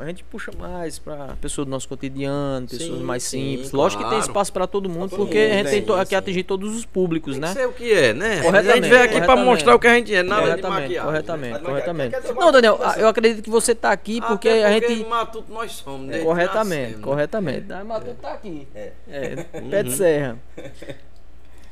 A 0.00 0.06
gente 0.06 0.22
puxa 0.24 0.52
mais 0.56 0.98
pra 1.00 1.34
pessoas 1.40 1.66
do 1.66 1.70
nosso 1.70 1.88
cotidiano, 1.88 2.66
pessoas 2.68 2.98
Sim, 2.98 3.04
mais 3.04 3.22
sim, 3.24 3.50
simples. 3.56 3.72
Lógico 3.72 4.02
que 4.02 4.08
tem 4.08 4.18
claro. 4.18 4.30
espaço 4.30 4.52
pra 4.52 4.66
todo 4.68 4.88
mundo, 4.88 5.10
todo 5.10 5.18
porque 5.18 5.38
mundo, 5.38 5.50
a 5.50 5.54
gente 5.56 5.64
né? 5.64 5.70
tem 5.70 5.84
Sim, 5.84 5.92
aqui 6.00 6.08
sim. 6.10 6.14
atingir 6.16 6.42
todos 6.44 6.76
os 6.76 6.84
públicos, 6.84 7.32
Tem 7.32 7.40
né? 7.40 7.48
que 7.48 7.54
ser 7.54 7.66
o 7.66 7.72
que 7.72 7.92
é, 7.92 8.14
né? 8.14 8.40
Corretamente, 8.42 8.70
a 8.70 8.74
gente 8.76 8.88
veio 8.88 9.02
aqui 9.02 9.14
pra 9.14 9.20
corretamente. 9.26 9.50
mostrar 9.50 9.74
o 9.74 9.78
que 9.80 9.86
a 9.88 9.94
gente 9.96 10.14
é, 10.14 10.22
nada 10.22 10.40
de 10.42 10.46
Corretamente, 10.48 10.80
maquiagem. 10.82 11.04
corretamente, 11.04 11.52
Mas 11.54 11.62
corretamente. 11.62 12.20
dizer, 12.20 12.34
Não, 12.34 12.52
Daniel, 12.52 12.80
eu 12.98 13.08
acredito 13.08 13.42
que 13.42 13.50
você 13.50 13.74
tá 13.74 13.90
aqui 13.90 14.18
Até 14.18 14.28
porque 14.28 14.48
a 14.48 14.72
porque 14.72 14.88
gente. 14.94 15.08
Matuto 15.08 15.52
nós 15.52 15.72
somos, 15.72 16.06
né? 16.06 16.18
Corretamente, 16.20 16.82
Nascemos. 16.84 17.04
corretamente. 17.04 17.72
Ah, 17.72 17.84
mas 17.84 18.04
tu 18.04 18.14
tá 18.14 18.32
aqui. 18.32 18.68
É. 18.74 18.92
É, 19.08 19.36
pé 19.70 19.82
de 19.82 19.92
serra. 19.92 20.38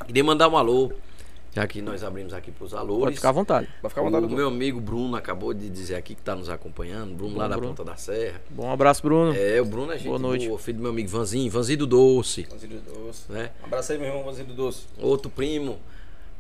Queria 0.07 0.25
mandar 0.25 0.49
um 0.49 0.57
alô, 0.57 0.93
já 1.55 1.67
que 1.67 1.83
nós 1.83 2.03
abrimos 2.03 2.33
aqui 2.33 2.51
pros 2.51 2.73
alôs. 2.75 3.05
Pode 3.05 3.17
ficar 3.17 3.29
à 3.29 3.33
vontade. 3.33 3.69
Vai 3.83 3.89
ficar 3.91 4.01
à 4.01 4.05
vontade, 4.05 4.25
O 4.25 4.29
doutor. 4.29 4.37
meu 4.37 4.49
amigo 4.49 4.81
Bruno 4.81 5.17
acabou 5.17 5.53
de 5.53 5.69
dizer 5.69 5.97
aqui 5.97 6.15
que 6.15 6.21
está 6.23 6.35
nos 6.35 6.49
acompanhando. 6.49 7.15
Bruno 7.15 7.37
lá 7.37 7.47
da 7.47 7.57
Bruno. 7.57 7.75
Ponta 7.75 7.91
da 7.91 7.97
Serra. 7.97 8.41
Bom 8.51 8.71
abraço, 8.73 9.03
Bruno. 9.03 9.35
É, 9.37 9.61
o 9.61 9.65
Bruno 9.65 9.93
é 9.93 9.97
gente 9.99 10.07
Boa 10.09 10.19
noite. 10.19 10.47
boa, 10.49 10.59
filho 10.59 10.79
do 10.79 10.83
meu 10.83 10.91
amigo 10.93 11.09
Vanzinho, 11.09 11.51
Vanzinho 11.51 11.79
do 11.81 11.87
Doce, 11.87 12.47
Vanzildo 12.51 12.77
Doce. 12.81 13.23
né? 13.29 13.51
Um 13.63 13.67
abraço 13.67 13.93
aí, 13.93 13.99
meu 13.99 14.09
irmão 14.09 14.25
Vanzildo 14.25 14.55
Doce. 14.55 14.85
Outro 14.99 15.31
primo, 15.31 15.79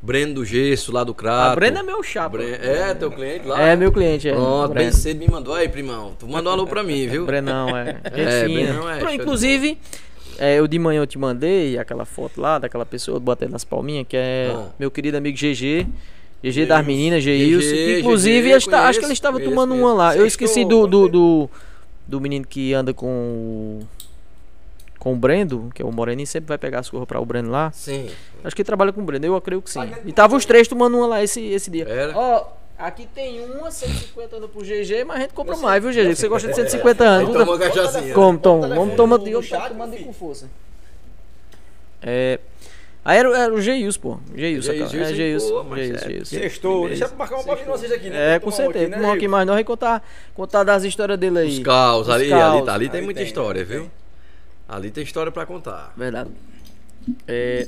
Breno 0.00 0.34
do 0.34 0.44
Gesso, 0.44 0.90
lá 0.90 1.04
do 1.04 1.14
Crato. 1.14 1.52
A 1.52 1.54
Brena 1.54 1.80
é 1.80 1.82
meu 1.82 2.02
chapa. 2.02 2.30
Bre- 2.38 2.54
É, 2.54 2.92
teu 2.94 3.10
cliente 3.10 3.46
lá? 3.46 3.60
É, 3.62 3.76
meu 3.76 3.92
cliente, 3.92 4.28
é. 4.28 4.32
Pronto, 4.32 4.68
bem 4.68 4.74
Breno. 4.86 4.92
cedo 4.94 5.18
me 5.20 5.28
mandou. 5.28 5.54
Aí, 5.54 5.68
primão, 5.68 6.14
tu 6.18 6.26
mandou 6.26 6.50
um 6.50 6.54
alô 6.56 6.66
pra 6.66 6.82
mim, 6.82 7.06
viu? 7.06 7.24
Brenão, 7.26 7.76
é. 7.76 8.00
Gente 8.14 8.20
É, 8.20 8.44
fina. 8.46 8.72
Brenão 8.72 8.90
é 8.90 9.14
Inclusive, 9.14 9.78
é, 10.38 10.58
eu 10.58 10.66
de 10.66 10.78
manhã 10.78 11.00
eu 11.00 11.06
te 11.06 11.18
mandei 11.18 11.78
aquela 11.78 12.04
foto 12.04 12.40
lá 12.40 12.58
daquela 12.58 12.84
pessoa 12.86 13.18
batendo 13.20 13.52
nas 13.52 13.64
palminhas, 13.64 14.06
que 14.08 14.16
é 14.16 14.52
Ah. 14.54 14.68
meu 14.78 14.90
querido 14.90 15.16
amigo 15.16 15.36
GG. 15.36 15.86
GG 16.42 16.66
das 16.66 16.84
meninas, 16.84 17.22
Geilson. 17.22 18.00
Inclusive, 18.00 18.48
GG, 18.48 18.56
está- 18.56 18.88
acho 18.88 18.98
que 18.98 19.04
ele 19.04 19.12
estava 19.12 19.38
tomando 19.38 19.70
conheço. 19.70 19.86
uma 19.86 19.94
lá. 19.94 20.16
Eu 20.16 20.26
esqueci 20.26 20.64
do, 20.64 20.86
do, 20.88 21.08
do, 21.08 21.50
do 22.06 22.20
menino 22.20 22.44
que 22.46 22.74
anda 22.74 22.92
com 22.92 23.06
o. 23.06 23.80
Com 24.98 25.12
o 25.14 25.16
Brendo, 25.16 25.70
que 25.74 25.82
é 25.82 25.84
o 25.84 25.90
Moreninho, 25.92 26.26
sempre 26.26 26.48
vai 26.48 26.58
pegar 26.58 26.80
as 26.80 26.88
coisas 26.90 27.06
pra 27.08 27.20
o 27.20 27.24
Brendo 27.26 27.50
lá. 27.50 27.70
Sim. 27.72 28.08
Acho 28.44 28.54
que 28.56 28.62
ele 28.62 28.66
trabalha 28.66 28.92
com 28.92 29.00
o 29.00 29.04
Brendo, 29.04 29.26
eu 29.26 29.40
creio 29.40 29.60
que 29.62 29.70
sim. 29.70 29.80
E 30.06 30.12
tava 30.12 30.36
os 30.36 30.44
três 30.44 30.66
tomando 30.68 30.96
uma 30.96 31.06
lá 31.06 31.22
esse, 31.22 31.40
esse 31.40 31.70
dia. 31.70 31.86
Ó, 32.14 32.44
aqui 32.78 33.06
tem 33.06 33.44
uma 33.44 33.70
150 33.70 34.36
anos 34.36 34.50
pro 34.50 34.62
GG, 34.62 35.04
mas 35.04 35.16
a 35.16 35.20
gente 35.20 35.34
compra 35.34 35.56
mais, 35.56 35.82
viu, 35.82 35.92
GG? 35.92 36.16
Você 36.16 36.28
gosta 36.28 36.48
de 36.48 36.54
150 36.54 37.04
anos. 37.04 37.30
Então, 37.30 37.42
uma 37.44 37.58
cachaçinha. 37.58 38.14
Como, 38.14 38.38
Tom? 38.38 38.60
Vamos 38.60 38.96
tomar 38.96 39.18
de 39.18 39.32
tomando 39.32 39.96
com 40.04 40.12
força. 40.12 40.48
É, 42.02 42.38
Aí 43.04 43.18
era, 43.18 43.36
era 43.36 43.52
o 43.52 43.60
Geils, 43.60 43.96
pô. 43.96 44.18
Geils, 44.34 44.64
cara. 44.66 44.78
É, 44.78 44.86
Geils, 44.86 45.16
Geils. 45.16 46.32
é. 46.32 46.40
Sextou. 46.40 46.86
Deixa 46.86 47.06
eu 47.06 47.16
marcar 47.16 47.34
uma 47.36 47.44
parte 47.44 47.64
de 47.64 47.68
vocês 47.68 47.90
aqui, 47.90 48.08
né? 48.08 48.36
É, 48.36 48.38
com 48.38 48.50
certeza. 48.52 48.88
né, 48.90 48.96
Vamos 48.96 49.10
aqui 49.16 49.24
Igor? 49.24 49.30
mais 49.30 49.46
nós 49.46 49.58
e 49.60 49.64
contar, 49.64 50.04
contar 50.34 50.62
das 50.62 50.84
histórias 50.84 51.18
dele 51.18 51.40
aí. 51.40 51.48
Os 51.48 51.58
caos, 51.58 52.06
Os 52.06 52.14
ali, 52.14 52.28
caos. 52.28 52.60
ali, 52.60 52.70
ali 52.70 52.88
tem 52.88 52.98
Ali 52.98 53.04
muita 53.04 53.18
tem, 53.18 53.26
história, 53.26 53.60
ali 53.62 53.68
viu? 53.68 53.80
tem. 53.82 53.90
Ali 54.68 54.90
tem 54.92 55.02
história 55.02 55.32
pra 55.32 55.44
contar. 55.44 55.92
Verdade. 55.96 56.30
É, 57.26 57.66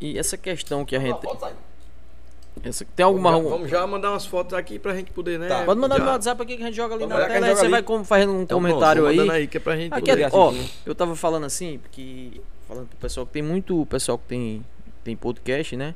e 0.00 0.16
essa 0.16 0.36
questão 0.36 0.84
que 0.84 0.94
a 0.94 1.00
gente. 1.00 1.18
Essa, 2.62 2.84
tem 2.96 3.04
alguma. 3.04 3.30
Vamos 3.32 3.44
já, 3.46 3.50
vamos 3.56 3.70
já 3.70 3.86
mandar 3.86 4.10
umas 4.10 4.26
fotos 4.26 4.52
aqui 4.54 4.78
pra 4.78 4.94
gente 4.94 5.10
poder, 5.12 5.38
né? 5.38 5.48
Tá. 5.48 5.64
Pode 5.64 5.80
mandar 5.80 5.98
já. 5.98 6.04
no 6.04 6.10
WhatsApp 6.10 6.42
aqui 6.42 6.56
que 6.56 6.62
a 6.62 6.66
gente 6.66 6.76
joga 6.76 6.94
ali 6.94 7.04
Vamos 7.04 7.18
na 7.18 7.26
que 7.26 7.32
tela. 7.32 7.46
Aí 7.46 7.52
você 7.52 7.56
joga 7.58 7.70
vai 7.70 7.78
ali. 7.78 7.86
com- 7.86 8.04
fazendo 8.04 8.32
um 8.32 8.42
Então, 8.42 8.58
comentário 8.58 9.02
pronto, 9.02 9.10
aí. 9.12 9.16
mandando 9.16 9.32
aí 9.38 9.46
que 9.46 9.56
é 9.56 9.60
pra 9.60 9.76
gente 9.76 9.92
Aqui, 9.94 10.10
poder 10.10 10.28
ó, 10.32 10.52
eu 10.86 10.94
tava 10.94 11.16
falando 11.16 11.44
assim, 11.46 11.78
porque. 11.78 12.40
Falando 12.68 12.86
pro 12.88 12.98
pessoal 12.98 13.26
que 13.26 13.32
tem 13.32 13.42
muito 13.42 13.84
pessoal 13.86 14.16
que 14.18 14.24
tem, 14.28 14.64
tem 15.02 15.16
podcast, 15.16 15.76
né? 15.76 15.94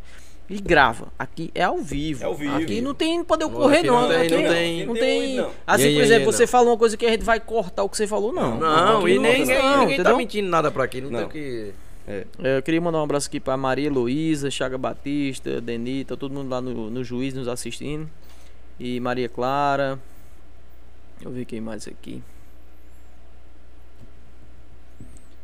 E 0.51 0.61
grava. 0.61 1.09
Aqui 1.19 1.51
é 1.55 1.63
ao 1.63 1.79
vivo. 1.79 2.23
É 2.23 2.27
ao 2.27 2.35
vivo. 2.35 2.55
Aqui 2.57 2.81
não 2.83 2.93
tem 2.95 3.25
poder 3.25 3.45
Não, 3.47 3.53
ocorrer, 3.53 3.79
aqui 3.79 3.87
não. 3.87 4.01
não 4.03 4.09
tem- 4.09 4.17
Aqui 4.21 4.31
não 4.35 4.43
não 4.43 4.49
tem- 4.51 4.79
Não 4.81 4.87
não 4.87 4.95
tem. 4.95 5.03
tem, 5.23 5.37
não. 5.37 5.51
Assim, 5.67 5.85
Nhê, 5.89 5.95
por 5.95 6.03
exemplo, 6.03 6.33
você 6.33 6.47
fala 6.47 6.71
uma 6.71 6.77
coisa 6.77 6.97
que 6.99 7.07
a 7.07 7.11
gente 7.11 7.25
vai 7.25 7.41
cortar 7.41 7.83
o 7.83 7.89
que 7.89 7.97
você 7.97 8.07
falou, 8.07 8.31
não. 8.33 8.59
Não, 8.59 9.09
e 9.09 9.19
nem, 9.19 9.33
tem, 9.33 9.41
ninguém, 9.41 9.59
não, 9.63 9.81
ninguém 9.81 10.03
tá 10.03 10.15
mentindo 10.15 10.49
nada 10.49 10.71
pra 10.71 10.85
aqui. 10.85 11.01
Não, 11.01 11.11
tem 11.21 11.29
que. 11.29 11.73
É, 12.07 12.27
Eu 12.39 12.63
queria 12.63 12.81
mandar 12.81 13.01
um 13.01 13.05
abraço 13.05 13.29
aqui 13.29 13.41
pra 13.41 13.57
Maria 13.57 13.87
Heloísa, 13.87 14.51
Chaga 14.51 14.77
Batista, 14.77 15.61
Denita, 15.61 16.17
todo 16.17 16.35
mundo 16.35 16.51
lá 16.51 16.61
no, 16.61 16.91
no 16.91 17.03
juiz 17.03 17.33
nos 17.35 17.49
assistindo. 17.49 18.09
E 18.79 19.01
Maria 19.01 19.29
Clara. 19.29 19.99
Deixa 21.15 21.29
eu 21.29 21.33
ver 21.33 21.45
quem 21.45 21.61
mais 21.61 21.87
aqui. 21.89 22.23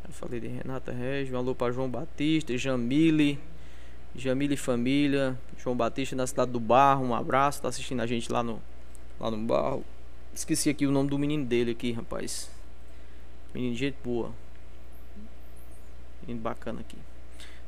Eu 0.05 0.13
falei 0.13 0.39
de 0.39 0.47
Renata 0.47 0.91
Regis, 0.91 1.33
um 1.33 1.37
alô 1.37 1.55
pra 1.55 1.71
João 1.71 1.89
Batista, 1.89 2.55
Jamile, 2.57 3.39
Jamile 4.15 4.57
Família, 4.57 5.39
João 5.57 5.75
Batista 5.75 6.15
na 6.15 6.27
cidade 6.27 6.51
do 6.51 6.59
Barro, 6.59 7.05
um 7.05 7.15
abraço, 7.15 7.61
tá 7.61 7.69
assistindo 7.69 8.01
a 8.01 8.05
gente 8.05 8.31
lá 8.31 8.43
no, 8.43 8.61
lá 9.19 9.31
no 9.31 9.37
Barro. 9.37 9.85
Esqueci 10.33 10.69
aqui 10.69 10.85
o 10.85 10.91
nome 10.91 11.09
do 11.09 11.17
menino 11.17 11.45
dele 11.45 11.71
aqui, 11.71 11.93
rapaz. 11.93 12.49
Menino 13.53 13.73
de 13.73 13.79
gente 13.79 13.97
boa. 14.03 14.31
Menino 16.21 16.39
bacana 16.41 16.81
aqui. 16.81 16.97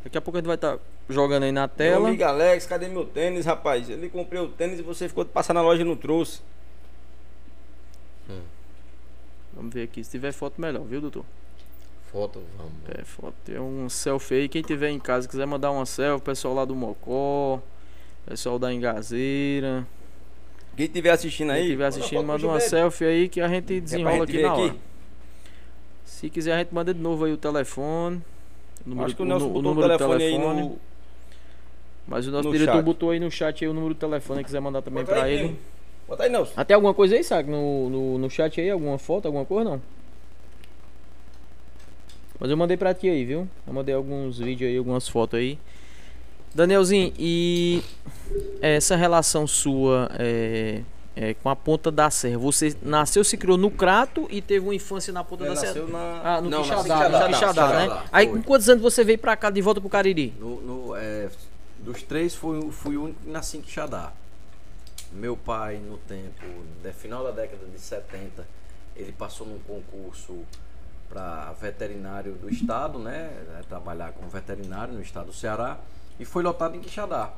Daqui 0.04 0.18
a 0.18 0.22
pouco 0.22 0.38
a 0.38 0.39
gente 0.41 0.47
vai 0.47 0.56
estar 0.56 0.78
jogando 1.10 1.43
aí 1.43 1.51
na 1.51 1.62
Meu 1.62 1.70
tela. 1.70 2.08
amigo 2.10 2.24
Alex, 2.24 2.66
cadê 2.66 2.88
meu 2.88 3.06
tênis, 3.06 3.45
rapaz? 3.45 3.89
Ele 3.89 4.10
comprei 4.10 4.41
o 4.41 4.47
tênis 4.49 4.80
e 4.80 4.82
você 4.82 5.08
ficou 5.08 5.24
de 5.24 5.30
passar 5.32 5.54
na 5.54 5.62
loja 5.62 5.82
e 5.82 5.86
não 5.86 5.95
trouxe. 5.95 6.41
Vamos 9.54 9.74
ver 9.74 9.84
aqui. 9.84 10.04
Se 10.04 10.12
tiver 10.12 10.32
foto, 10.32 10.60
melhor, 10.60 10.84
viu, 10.84 10.99
doutor? 10.99 11.26
Foto, 12.12 12.41
vamos. 12.58 12.74
É, 12.89 13.04
foto. 13.04 13.34
Tem 13.45 13.60
um 13.60 13.88
selfie 13.89 14.36
aí. 14.36 14.49
Quem 14.49 14.62
tiver 14.62 14.89
em 14.89 14.99
casa 14.99 15.28
quiser 15.28 15.45
mandar 15.45 15.72
uma 15.72 15.86
selfie, 15.86 16.24
pessoal 16.24 16.54
lá 16.54 16.66
do 16.66 16.76
Mocó, 16.76 17.62
pessoal 18.26 18.58
da 18.60 18.74
Engazeira. 18.74 19.88
Quem 20.76 20.88
estiver 20.88 21.12
assistindo 21.12 21.51
aí. 21.51 21.60
Quem 21.60 21.66
estiver 21.68 21.86
assistindo, 21.86 22.24
manda 22.24 22.45
uma 22.45 22.60
selfie 22.60 23.06
aí 23.06 23.30
que 23.30 23.39
a 23.41 23.47
gente 23.47 23.80
desenrola 23.80 24.26
gente 24.26 24.38
aqui 24.38 24.41
na 24.41 24.51
aqui? 24.54 24.62
hora. 24.62 24.76
Se 26.06 26.30
quiser, 26.30 26.54
a 26.54 26.58
gente 26.60 26.74
manda 26.74 26.93
de 26.93 26.99
novo 26.99 27.26
aí 27.26 27.32
o 27.32 27.38
telefone. 27.38 28.22
O 28.86 28.89
número, 28.89 29.05
Acho 29.05 29.15
que 29.15 29.21
o 29.21 29.26
o 29.26 29.28
Nelson 29.28 29.45
nu- 29.47 29.53
botou 29.53 29.71
o 29.71 29.76
número 29.76 29.88
do 29.93 29.97
telefone, 29.97 30.24
aí 30.24 30.32
telefone. 30.32 30.61
no. 30.61 30.78
Mas 32.07 32.28
o 32.28 32.32
nosso 32.32 32.47
no 32.47 32.53
diretor 32.53 32.74
chat. 32.74 32.84
botou 32.84 33.09
aí 33.11 33.19
no 33.19 33.32
chat 33.32 33.63
aí 33.63 33.69
o 33.69 33.74
número 33.74 33.93
do 33.93 33.97
telefone, 33.99 34.43
quiser 34.43 34.59
mandar 34.59 34.82
também 34.82 35.03
Bota 35.03 35.15
pra 35.15 35.24
aí, 35.26 35.34
ele. 35.34 35.43
primo. 35.43 35.59
Bota 36.07 36.24
aí, 36.24 36.30
Nelson. 36.30 36.53
Até 36.57 36.74
alguma 36.74 36.93
coisa 36.93 37.15
aí, 37.15 37.24
sabe? 37.24 37.49
No, 37.49 37.89
no, 37.89 38.17
no 38.17 38.30
chat 38.30 38.59
aí, 38.59 38.69
alguma 38.69 38.97
foto, 38.97 39.26
alguma 39.28 39.45
coisa 39.45 39.69
não? 39.69 39.82
Mas 42.39 42.49
eu 42.51 42.57
mandei 42.57 42.76
pra 42.76 42.93
ti 42.93 43.07
aí, 43.07 43.24
viu? 43.24 43.47
Eu 43.65 43.74
mandei 43.74 43.95
alguns 43.95 44.38
vídeos 44.39 44.69
aí, 44.69 44.78
algumas 44.78 45.07
fotos 45.07 45.39
aí. 45.39 45.57
Danielzinho, 46.53 47.13
e 47.17 47.82
essa 48.61 48.95
relação 48.95 49.47
sua 49.47 50.09
é, 50.19 50.82
é, 51.16 51.34
com 51.36 51.49
a 51.49 51.55
ponta 51.55 51.91
da 51.91 52.09
serra, 52.09 52.38
você 52.38 52.76
nasceu, 52.82 53.24
se 53.24 53.38
criou 53.38 53.57
no 53.57 53.70
Crato 53.70 54.28
e 54.32 54.41
teve 54.41 54.66
uma 54.66 54.74
infância 54.76 55.14
na 55.14 55.24
ponta 55.24 55.43
Ele 55.43 55.53
da 55.53 55.59
serra? 55.59 55.74
nasceu 55.74 55.88
na. 55.89 56.22
Ah, 56.24 56.41
no 56.41 56.49
Não, 56.49 56.61
Quixadá, 56.61 56.82
Quixadá, 56.84 57.20
no 57.20 57.28
Quixadá, 57.34 57.68
né? 57.68 57.82
Quixadá, 57.84 58.05
Aí 58.11 58.28
foi. 58.30 58.38
com 58.39 58.43
quantos 58.43 58.70
anos 58.70 58.82
você 58.82 59.03
veio 59.03 59.20
pra 59.20 59.36
cá 59.36 59.49
de 59.49 59.61
volta 59.61 59.80
pro 59.80 59.89
Cariri? 59.89 60.34
No, 60.39 60.61
no, 60.61 60.95
é, 60.95 61.30
dos 61.80 62.01
três, 62.03 62.34
fui, 62.34 62.72
fui 62.72 62.97
o 62.97 63.03
único 63.05 63.20
que 63.22 63.30
nasci 63.30 63.57
em 63.57 63.61
Quixadá. 63.61 64.11
Meu 65.11 65.38
pai, 65.38 65.78
no 65.78 65.97
tempo, 65.97 66.43
no 66.84 66.93
final 66.93 67.24
da 67.24 67.30
década 67.32 67.64
de 67.68 67.80
70, 67.80 68.47
ele 68.95 69.11
passou 69.11 69.45
num 69.45 69.59
concurso 69.59 70.39
para 71.07 71.53
veterinário 71.61 72.34
do 72.34 72.49
estado, 72.49 72.97
né? 72.97 73.30
É, 73.59 73.61
Trabalhar 73.70 74.14
como 74.14 74.28
veterinário 74.30 74.93
no 74.95 75.01
estado 75.01 75.28
do 75.28 75.34
Ceará. 75.34 75.78
E 76.20 76.26
foi 76.26 76.41
lotado 76.41 76.76
em 76.76 76.80
Quixadá. 76.80 77.32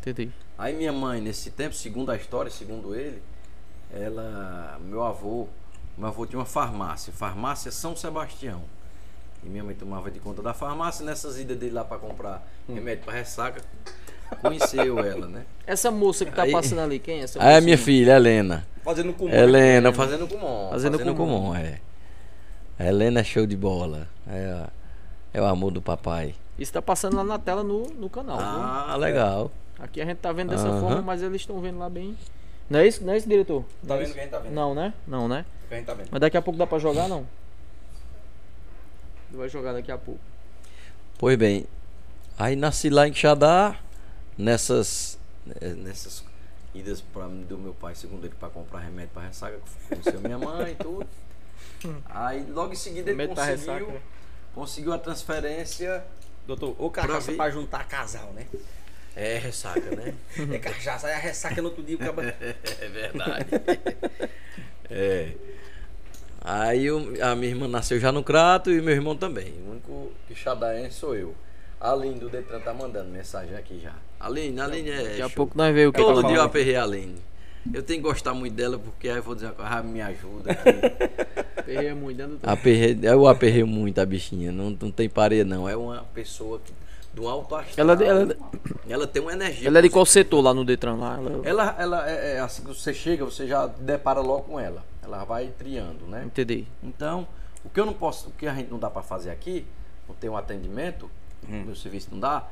Entendi. 0.00 0.30
Aí 0.62 0.76
minha 0.76 0.92
mãe, 0.92 1.20
nesse 1.20 1.50
tempo, 1.50 1.74
segundo 1.74 2.12
a 2.12 2.16
história, 2.16 2.48
segundo 2.48 2.94
ele, 2.94 3.20
ela, 3.92 4.78
meu 4.80 5.02
avô, 5.02 5.48
meu 5.98 6.06
avô 6.06 6.24
tinha 6.24 6.38
uma 6.38 6.44
farmácia, 6.44 7.12
farmácia 7.12 7.72
São 7.72 7.96
Sebastião. 7.96 8.60
E 9.44 9.48
minha 9.48 9.64
mãe 9.64 9.74
tomava 9.74 10.08
de 10.08 10.20
conta 10.20 10.40
da 10.40 10.54
farmácia, 10.54 11.04
nessas 11.04 11.36
idas 11.36 11.58
dele 11.58 11.72
lá 11.74 11.82
para 11.84 11.98
comprar 11.98 12.46
remédio 12.68 13.02
para 13.04 13.14
ressaca, 13.14 13.60
conheceu 14.40 15.00
ela, 15.00 15.26
né? 15.26 15.44
Essa 15.66 15.90
moça 15.90 16.24
que 16.24 16.30
tá 16.30 16.44
Aí- 16.44 16.52
passando 16.52 16.78
ali, 16.78 17.00
quem 17.00 17.18
é 17.18 17.22
essa 17.24 17.40
Aí 17.42 17.44
a 17.44 17.54
moça? 17.54 17.60
minha 17.62 17.78
filha, 17.78 18.12
Helena. 18.14 18.64
Fazendo 18.84 19.12
com 19.14 19.28
Helena, 19.28 19.92
fazendo 19.92 20.28
comum. 20.28 20.68
Fazendo 20.70 20.96
Fazendo, 20.96 21.16
comum. 21.16 21.40
comum, 21.40 21.56
é. 21.56 21.80
A 22.78 22.86
Helena 22.86 23.18
é 23.18 23.24
show 23.24 23.46
de 23.46 23.56
bola. 23.56 24.06
É, 24.28 24.66
é 25.34 25.40
o 25.42 25.44
amor 25.44 25.72
do 25.72 25.82
papai. 25.82 26.36
Isso 26.56 26.72
tá 26.72 26.80
passando 26.80 27.16
lá 27.16 27.24
na 27.24 27.36
tela 27.40 27.64
no, 27.64 27.82
no 27.88 28.08
canal, 28.08 28.38
viu? 28.38 28.46
Ah, 28.46 28.94
legal. 28.96 29.50
Aqui 29.82 30.00
a 30.00 30.04
gente 30.06 30.18
tá 30.18 30.32
vendo 30.32 30.50
dessa 30.50 30.68
Aham. 30.68 30.80
forma, 30.80 31.02
mas 31.02 31.22
eles 31.22 31.42
estão 31.42 31.60
vendo 31.60 31.78
lá 31.78 31.90
bem. 31.90 32.16
Não 32.70 32.78
é 32.78 32.86
isso, 32.86 33.04
não 33.04 33.12
é 33.12 33.16
isso, 33.18 33.28
diretor? 33.28 33.62
Tá 33.62 33.68
Não 33.88 33.94
é 33.96 33.98
vendo 33.98 34.04
isso? 34.06 34.14
que 34.14 34.20
a 34.20 34.22
gente 34.22 34.30
tá 34.32 34.38
vendo? 34.38 34.52
Não, 34.54 34.74
né? 34.74 34.94
Não, 35.06 35.26
né? 35.28 35.44
Que 35.68 35.74
gente 35.76 35.84
tá 35.86 35.94
vendo. 35.94 36.08
Mas 36.10 36.20
daqui 36.20 36.36
a 36.36 36.42
pouco 36.42 36.56
dá 36.58 36.66
pra 36.66 36.78
jogar, 36.78 37.08
não? 37.08 37.26
Vai 39.32 39.48
jogar 39.48 39.72
daqui 39.72 39.90
a 39.90 39.98
pouco. 39.98 40.20
Pois 41.18 41.36
bem, 41.36 41.66
aí 42.38 42.54
nasci 42.56 42.90
lá 42.90 43.08
em 43.08 43.12
Quixadá, 43.12 43.76
nessas, 44.36 45.18
eh, 45.60 45.70
nessas 45.70 46.24
idas 46.74 47.00
pra, 47.00 47.26
do 47.26 47.56
meu 47.58 47.72
pai, 47.74 47.94
segundo 47.94 48.24
ele, 48.24 48.34
para 48.38 48.48
comprar 48.50 48.80
remédio 48.80 49.10
para 49.14 49.26
ressaca, 49.26 49.58
conheceu 49.88 50.20
minha 50.20 50.38
mãe 50.38 50.72
e 50.72 50.74
tudo. 50.76 51.06
Aí 52.10 52.44
logo 52.50 52.72
em 52.72 52.76
seguida 52.76 53.10
ele 53.10 53.20
Remédio 53.22 53.34
pra 53.34 53.46
conseguiu, 53.46 53.74
ressaca, 53.74 53.92
né? 53.92 54.00
conseguiu 54.54 54.92
a 54.92 54.98
transferência. 54.98 56.04
Doutor, 56.46 56.74
ô 56.78 56.90
Pra 56.90 57.02
cachaça 57.02 57.30
ver- 57.32 57.36
pra 57.36 57.50
juntar 57.50 57.86
casal, 57.88 58.32
né? 58.34 58.46
É, 59.14 59.36
ressaca, 59.38 59.94
né? 59.94 60.14
É 60.52 60.58
cachaça, 60.58 61.06
aí 61.06 61.12
a 61.14 61.18
ressaca 61.18 61.60
no 61.60 61.68
outro 61.68 61.82
dia 61.82 61.96
o 61.96 61.98
cabo. 61.98 62.22
É 62.22 62.88
verdade. 62.88 63.46
é. 64.90 65.32
Aí 66.40 66.90
o- 66.90 67.14
a 67.22 67.36
minha 67.36 67.50
irmã 67.52 67.68
nasceu 67.68 68.00
já 68.00 68.10
no 68.10 68.24
Crato 68.24 68.70
e 68.70 68.80
meu 68.80 68.94
irmão 68.94 69.16
também. 69.16 69.52
O 69.66 69.70
único 69.72 70.12
quixadaense 70.26 70.96
sou 70.96 71.14
eu. 71.14 71.34
A 71.80 71.92
Aline 71.92 72.18
do 72.18 72.28
Detran 72.28 72.60
tá 72.60 72.72
mandando 72.72 73.10
mensagem 73.10 73.56
aqui 73.56 73.80
já. 73.80 73.92
Aline, 74.18 74.60
Aline 74.60 74.90
é. 74.90 75.02
Daqui 75.02 75.22
a 75.22 75.28
show. 75.28 75.36
pouco 75.36 75.56
nós 75.58 75.74
vemos 75.74 75.90
o 75.90 75.92
que 75.92 76.00
Todo 76.00 76.18
ela 76.20 76.28
dia 76.28 76.36
eu 76.38 76.42
aperrei 76.42 76.76
a 76.76 76.82
Aline. 76.84 77.16
Eu 77.72 77.82
tenho 77.82 78.02
que 78.02 78.08
gostar 78.08 78.34
muito 78.34 78.54
dela 78.54 78.76
porque 78.76 79.08
aí 79.08 79.16
eu 79.16 79.22
vou 79.22 79.34
dizer 79.36 79.46
uma 79.46 79.52
coisa, 79.54 79.70
ah, 79.70 79.82
me 79.84 80.00
ajuda 80.00 80.50
aqui. 80.50 81.62
Perreia 81.64 81.94
muito, 81.94 82.18
né, 82.18 82.26
doutor? 82.26 82.48
aperrei, 82.50 82.98
eu 83.02 83.26
aperrei 83.28 83.62
muito 83.62 84.00
a 84.00 84.04
bichinha. 84.06 84.50
Não, 84.50 84.70
não 84.70 84.90
tem 84.90 85.08
parede, 85.08 85.48
não. 85.48 85.68
É 85.68 85.76
uma 85.76 86.02
pessoa 86.12 86.58
que, 86.64 86.72
do 87.14 87.28
alto 87.28 87.54
astral. 87.54 87.90
Ela, 87.90 88.04
ela, 88.04 88.36
ela 88.88 89.06
tem 89.06 89.20
uma 89.22 89.32
energia. 89.32 89.68
ela 89.68 89.78
é 89.78 89.82
de 89.82 89.90
qual 89.90 90.06
setor 90.06 90.40
lá 90.40 90.54
no 90.54 90.64
Detran? 90.64 90.94
Lá? 90.96 91.18
Ela- 91.18 91.40
Ela, 91.44 91.76
ela 91.78 92.10
é, 92.10 92.36
é 92.36 92.40
assim 92.40 92.62
que 92.62 92.68
você 92.68 92.92
chega, 92.94 93.24
você 93.24 93.46
já 93.46 93.66
depara 93.66 94.20
logo 94.20 94.44
com 94.44 94.60
ela. 94.60 94.82
Ela 95.02 95.24
vai 95.24 95.48
triando, 95.58 96.06
né? 96.06 96.22
Entendi. 96.24 96.66
Então, 96.82 97.26
o 97.64 97.68
que 97.68 97.78
eu 97.78 97.84
não 97.86 97.92
posso, 97.92 98.28
o 98.28 98.32
que 98.32 98.46
a 98.46 98.54
gente 98.54 98.70
não 98.70 98.78
dá 98.78 98.88
para 98.88 99.02
fazer 99.02 99.30
aqui, 99.30 99.66
não 100.08 100.14
tem 100.14 100.30
um 100.30 100.36
atendimento, 100.36 101.10
Hum. 101.48 101.64
meu 101.66 101.74
serviço 101.74 102.08
não 102.12 102.20
dá, 102.20 102.46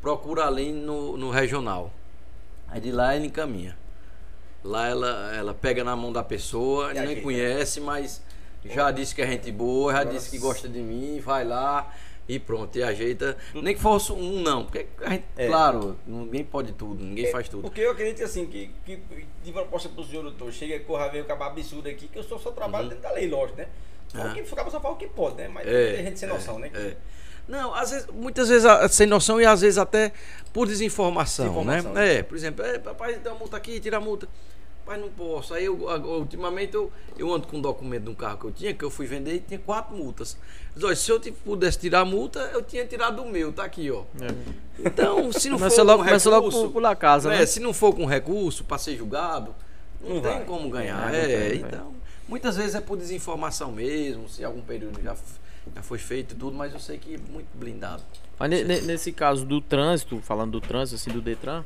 procura 0.00 0.46
ali 0.46 0.70
no, 0.72 1.16
no 1.16 1.30
regional. 1.30 1.90
Aí 2.68 2.80
de 2.80 2.92
lá 2.92 3.14
ele 3.16 3.26
encaminha. 3.26 3.76
Lá 4.62 4.86
ela, 4.88 5.34
ela 5.34 5.52
pega 5.54 5.82
na 5.84 5.94
mão 5.96 6.12
da 6.12 6.22
pessoa, 6.22 6.92
nem 6.92 7.02
ajeita. 7.02 7.22
conhece, 7.22 7.80
mas 7.80 8.22
já 8.64 8.90
disse 8.92 9.14
que 9.14 9.22
é 9.22 9.26
gente 9.26 9.50
boa, 9.52 9.92
já 9.92 10.04
disse 10.04 10.30
que 10.30 10.38
gosta 10.38 10.68
de 10.68 10.78
mim, 10.80 11.20
vai 11.20 11.44
lá 11.44 11.92
e 12.28 12.38
pronto, 12.38 12.76
e 12.76 12.82
ajeita. 12.82 13.36
Nem 13.54 13.74
que 13.74 13.80
fosse 13.80 14.12
um 14.12 14.40
não, 14.40 14.64
porque 14.64 14.86
a 15.02 15.10
gente, 15.10 15.24
É. 15.36 15.46
claro, 15.46 15.96
ninguém 16.06 16.44
pode 16.44 16.72
tudo, 16.72 17.02
ninguém 17.04 17.30
faz 17.30 17.48
tudo. 17.48 17.62
Porque 17.62 17.80
eu 17.80 17.92
acredito 17.92 18.24
assim, 18.24 18.46
que, 18.46 18.70
que 18.84 18.98
de 19.44 19.52
proposta 19.52 19.88
pro 19.88 20.04
senhor, 20.04 20.22
doutor, 20.22 20.52
chega 20.52 20.78
corra 20.80 21.08
ver 21.08 21.22
o 21.22 21.24
cabo 21.24 21.44
absurdo 21.44 21.88
aqui, 21.88 22.08
que 22.08 22.18
eu 22.18 22.22
só, 22.24 22.38
só 22.38 22.50
trabalho 22.50 22.88
dentro 22.88 23.02
da 23.02 23.12
lei, 23.12 23.28
lógico, 23.28 23.58
né? 23.58 23.68
Uhum. 24.14 24.34
que 24.34 24.44
ficava 24.44 24.70
só 24.70 24.80
fala 24.80 24.94
o 24.94 24.96
que 24.96 25.06
pode, 25.08 25.36
né? 25.36 25.48
Mas 25.48 25.66
É, 25.66 25.92
tem 25.94 26.04
gente 26.06 26.18
sem 26.20 26.28
noção, 26.28 26.58
né? 26.58 26.70
É. 26.74 26.96
Não, 27.48 27.74
às 27.74 27.90
vezes, 27.90 28.06
muitas 28.08 28.48
vezes 28.48 28.68
sem 28.90 29.06
noção 29.06 29.40
e 29.40 29.46
às 29.46 29.60
vezes 29.60 29.78
até 29.78 30.12
por 30.52 30.66
desinformação, 30.66 31.46
Desinformação, 31.46 31.92
né? 31.92 32.16
É, 32.16 32.22
por 32.22 32.36
exemplo, 32.36 32.64
é, 32.64 32.78
papai, 32.78 33.16
dá 33.18 33.30
uma 33.30 33.38
multa 33.38 33.56
aqui, 33.56 33.78
tira 33.78 33.98
a 33.98 34.00
multa. 34.00 34.28
Rapaz, 34.86 35.00
não 35.00 35.08
posso. 35.10 35.52
Aí 35.52 35.64
eu, 35.64 35.74
ultimamente 35.76 36.74
eu, 36.74 36.92
eu 37.18 37.34
ando 37.34 37.48
com 37.48 37.56
um 37.56 37.60
documento 37.60 38.04
de 38.04 38.10
um 38.10 38.14
carro 38.14 38.38
que 38.38 38.44
eu 38.46 38.52
tinha, 38.52 38.72
que 38.72 38.84
eu 38.84 38.90
fui 38.90 39.04
vender 39.04 39.34
e 39.34 39.40
tinha 39.40 39.58
quatro 39.58 39.96
multas. 39.96 40.36
Mas, 40.74 40.84
olha, 40.84 40.94
se 40.94 41.10
eu 41.10 41.20
pudesse 41.44 41.78
tirar 41.78 42.00
a 42.00 42.04
multa, 42.04 42.38
eu 42.54 42.62
tinha 42.62 42.86
tirado 42.86 43.20
o 43.22 43.28
meu, 43.28 43.52
tá 43.52 43.64
aqui, 43.64 43.90
ó. 43.90 44.04
Então, 44.78 45.32
se 45.32 45.48
não 45.50 45.58
for 45.58 45.82
logo, 45.82 46.04
com 46.04 46.10
logo 46.30 46.46
recurso, 46.46 46.62
por, 46.68 46.72
pela 46.74 46.94
casa, 46.94 47.34
é, 47.34 47.38
né? 47.40 47.46
se 47.46 47.58
não 47.58 47.72
for 47.72 47.92
com 47.94 48.06
recurso 48.06 48.62
para 48.62 48.78
ser 48.78 48.96
julgado, 48.96 49.52
não, 50.00 50.16
Não 50.16 50.22
tem 50.22 50.32
vai. 50.34 50.44
como 50.44 50.70
ganhar. 50.70 51.12
É, 51.12 51.32
É, 51.32 51.50
tem, 51.50 51.60
então, 51.62 51.92
muitas 52.28 52.56
vezes 52.56 52.74
é 52.76 52.80
por 52.80 52.96
desinformação 52.96 53.72
mesmo, 53.72 54.28
se 54.28 54.44
algum 54.44 54.60
período 54.60 55.02
já, 55.02 55.16
já 55.74 55.82
foi 55.82 55.98
feito 55.98 56.34
e 56.34 56.38
tudo, 56.38 56.56
mas 56.56 56.72
eu 56.72 56.78
sei 56.78 56.96
que 56.98 57.14
é 57.14 57.18
muito 57.32 57.48
blindado. 57.54 58.02
Mas 58.38 58.50
ne- 58.50 58.62
ne- 58.62 58.82
nesse 58.82 59.10
caso 59.10 59.44
do 59.46 59.60
trânsito, 59.60 60.20
falando 60.22 60.52
do 60.52 60.60
trânsito, 60.60 60.94
assim, 60.96 61.10
do 61.10 61.22
Detran, 61.22 61.64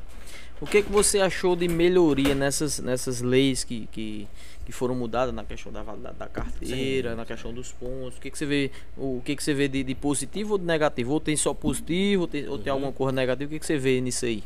o 0.60 0.66
que, 0.66 0.82
que 0.82 0.90
você 0.92 1.20
achou 1.20 1.56
de 1.56 1.66
melhoria 1.68 2.34
nessas, 2.34 2.78
nessas 2.80 3.20
leis 3.22 3.64
que, 3.64 3.86
que, 3.92 4.28
que 4.66 4.72
foram 4.72 4.94
mudadas 4.94 5.34
na 5.34 5.42
questão 5.44 5.72
da 5.72 5.82
validade 5.82 6.16
da 6.18 6.26
carteira, 6.26 7.16
na 7.16 7.24
questão 7.24 7.52
dos 7.52 7.72
pontos? 7.72 8.18
O 8.18 8.20
que, 8.20 8.30
que 8.30 8.36
você 8.38 8.44
vê, 8.46 8.70
o 8.96 9.22
que, 9.24 9.34
que 9.36 9.42
você 9.42 9.54
vê 9.54 9.68
de, 9.68 9.82
de 9.82 9.94
positivo 9.94 10.52
ou 10.52 10.58
de 10.58 10.64
negativo? 10.64 11.12
Ou 11.12 11.20
tem 11.20 11.34
só 11.36 11.54
positivo, 11.54 12.22
ou 12.22 12.28
tem, 12.28 12.46
ou 12.46 12.56
Uhum. 12.56 12.62
tem 12.62 12.70
alguma 12.72 12.92
coisa 12.92 13.12
negativa? 13.12 13.48
O 13.48 13.52
que, 13.52 13.58
que 13.58 13.66
você 13.66 13.78
vê 13.78 14.00
nisso 14.00 14.26
aí? 14.26 14.44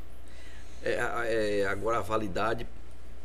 É, 0.82 0.98
é, 1.62 1.66
agora 1.66 1.98
a 1.98 2.02
validade, 2.02 2.66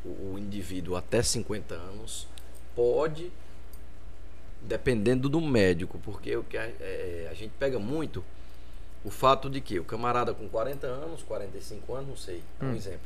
o, 0.04 0.34
o 0.34 0.40
indivíduo 0.40 0.96
até 0.96 1.22
50 1.22 1.76
anos 1.76 2.28
pode, 2.76 3.32
dependendo 4.62 5.30
do 5.30 5.40
médico, 5.42 6.00
porque 6.04 6.36
o 6.36 6.44
que 6.44 6.58
a, 6.58 6.64
é, 6.80 7.28
a 7.30 7.34
gente 7.34 7.52
pega 7.60 7.78
muito 7.78 8.24
o 9.04 9.10
fato 9.10 9.50
de 9.50 9.62
que 9.62 9.80
o 9.80 9.84
camarada 9.84 10.34
com 10.34 10.48
40 10.50 10.86
anos, 10.88 11.24
45 11.24 11.94
anos, 11.96 12.10
não 12.10 12.18
sei, 12.18 12.42
é 12.62 12.66
um 12.66 12.76
exemplo. 12.76 13.00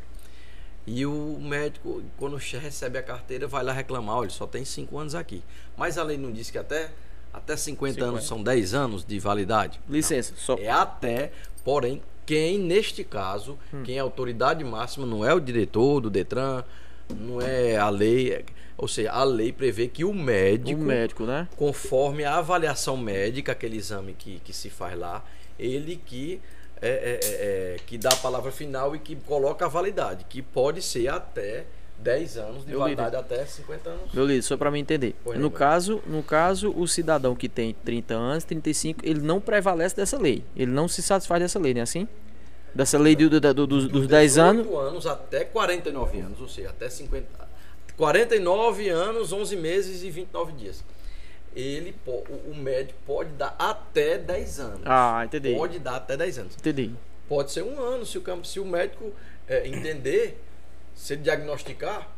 E 0.85 1.05
o 1.05 1.37
médico, 1.39 2.01
quando 2.17 2.35
recebe 2.35 2.97
a 2.97 3.03
carteira, 3.03 3.47
vai 3.47 3.63
lá 3.63 3.71
reclamar, 3.71 4.17
olha, 4.17 4.29
só 4.29 4.45
tem 4.45 4.65
5 4.65 4.97
anos 4.97 5.15
aqui. 5.15 5.41
Mas 5.77 5.97
a 5.97 6.03
lei 6.03 6.17
não 6.17 6.31
diz 6.31 6.49
que 6.51 6.57
até, 6.57 6.89
até 7.33 7.55
50 7.55 8.03
anos 8.03 8.23
50. 8.23 8.27
são 8.27 8.43
10 8.43 8.73
anos 8.73 9.05
de 9.05 9.17
validade? 9.19 9.79
Licença, 9.89 10.33
só. 10.35 10.55
É 10.55 10.69
até, 10.69 11.31
porém, 11.63 12.01
quem 12.25 12.59
neste 12.59 13.03
caso, 13.03 13.57
quem 13.85 13.95
é 13.95 13.99
a 13.99 14.03
autoridade 14.03 14.61
máxima 14.63 15.05
não 15.05 15.23
é 15.25 15.33
o 15.33 15.39
diretor 15.39 16.01
do 16.01 16.09
Detran, 16.09 16.63
não 17.09 17.41
é 17.41 17.77
a 17.77 17.89
lei, 17.89 18.33
é- 18.33 18.45
ou 18.77 18.87
seja, 18.87 19.11
a 19.11 19.23
lei 19.23 19.53
prevê 19.53 19.87
que 19.87 20.03
o 20.03 20.09
O 20.09 20.13
médico, 20.13 20.81
médico, 20.81 21.25
né? 21.25 21.47
conforme 21.55 22.25
a 22.25 22.37
avaliação 22.37 22.97
médica, 22.97 23.51
aquele 23.53 23.77
exame 23.77 24.13
que, 24.13 24.39
que 24.39 24.51
se 24.51 24.69
faz 24.69 24.97
lá, 24.99 25.23
ele 25.59 25.95
que 26.05 26.41
é, 26.81 26.87
é, 26.87 26.91
é, 26.91 27.75
é, 27.75 27.77
que 27.85 27.97
dá 27.97 28.09
a 28.09 28.15
palavra 28.17 28.51
final 28.51 28.95
e 28.95 28.99
que 28.99 29.15
coloca 29.15 29.65
a 29.65 29.67
validade, 29.69 30.25
que 30.27 30.41
pode 30.41 30.81
ser 30.81 31.07
até 31.07 31.65
10 31.99 32.37
anos 32.37 32.65
de 32.65 32.71
Meu 32.71 32.79
validade 32.79 33.15
até 33.15 33.45
50 33.45 33.89
anos. 33.89 34.13
Meu 34.13 34.25
líder, 34.25 34.41
só 34.41 34.57
para 34.57 34.69
me 34.69 34.79
entender. 34.79 35.15
Pois 35.23 35.37
no 35.37 35.43
não, 35.43 35.49
caso, 35.49 36.01
no 36.05 36.21
caso, 36.21 36.73
o 36.75 36.85
cidadão 36.87 37.35
que 37.35 37.47
tem 37.47 37.73
30 37.85 38.13
anos, 38.13 38.43
35, 38.43 38.99
ele 39.03 39.21
não 39.21 39.39
prevalece 39.39 39.95
dessa 39.95 40.17
lei. 40.17 40.43
Ele 40.55 40.71
não 40.71 40.87
se 40.89 41.01
satisfaz 41.01 41.41
dessa 41.41 41.57
lei, 41.59 41.73
não 41.73 41.79
é 41.79 41.83
assim? 41.83 42.07
Dessa 42.75 42.97
lei 42.97 43.15
do, 43.15 43.29
do- 43.29 43.53
do- 43.53 43.67
dos, 43.67 43.87
dos 43.87 44.07
10 44.07 44.37
anos. 44.37 44.63
18 44.63 44.77
anos 44.79 45.07
até 45.07 45.45
49 45.45 46.19
anos, 46.19 46.41
ou 46.41 46.49
seja, 46.49 46.71
até 46.71 46.89
50. 46.89 47.27
49 47.95 48.89
anos, 48.89 49.31
11 49.31 49.55
meses 49.55 50.03
e 50.03 50.09
29 50.09 50.53
dias. 50.53 50.83
Ele, 51.55 51.93
o 52.05 52.11
o 52.51 52.55
médico 52.55 52.97
pode 53.05 53.29
dar 53.31 53.55
até 53.59 54.17
10 54.17 54.59
anos. 54.59 54.81
Ah, 54.85 55.21
entendi. 55.25 55.53
Pode 55.53 55.79
dar 55.79 55.97
até 55.97 56.17
10 56.17 56.39
anos. 56.39 56.55
Entendi. 56.55 56.91
Pode 57.29 57.51
ser 57.51 57.63
um 57.63 57.79
ano, 57.79 58.05
se 58.05 58.17
o, 58.17 58.23
se 58.45 58.59
o 58.59 58.65
médico 58.65 59.11
é, 59.47 59.67
entender, 59.67 60.41
se 60.95 61.13
ele 61.13 61.21
diagnosticar 61.23 62.09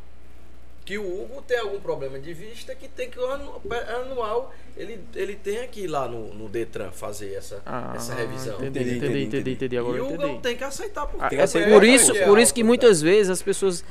que 0.84 0.96
o 0.98 1.02
Hugo 1.04 1.42
tem 1.42 1.58
algum 1.58 1.80
problema 1.80 2.16
de 2.18 2.32
vista, 2.32 2.72
que 2.74 2.86
tem 2.86 3.10
que 3.10 3.18
anu- 3.18 3.60
anual 4.02 4.54
ele, 4.76 5.00
ele 5.16 5.34
tem 5.34 5.66
que 5.68 5.80
ir 5.80 5.86
lá 5.88 6.06
no, 6.06 6.32
no 6.32 6.48
Detran 6.48 6.92
fazer 6.92 7.34
essa, 7.34 7.60
Ah, 7.66 7.92
essa 7.96 8.14
revisão. 8.14 8.54
Entendi, 8.64 8.68
Entendi, 8.68 8.96
entendi, 8.96 9.06
entendi, 9.06 9.26
entendi, 9.26 9.50
entendi. 9.54 9.78
Agora 9.78 9.96
e 9.98 10.00
o 10.00 10.04
Hugo 10.06 10.14
entendi. 10.22 10.40
tem 10.42 10.56
que 10.56 10.62
aceitar 10.64 11.06
porque 11.06 11.24
Ah, 11.24 11.28
Tem 11.28 11.36
é 11.38 11.40
que 11.40 11.44
aceitar. 11.44 11.70
Por 11.72 11.82
isso, 11.84 12.16
é 12.16 12.24
por 12.24 12.38
isso 12.38 12.54
que 12.54 12.62
muitas 12.62 13.02
vezes 13.02 13.30
as 13.30 13.42
pessoas 13.42 13.84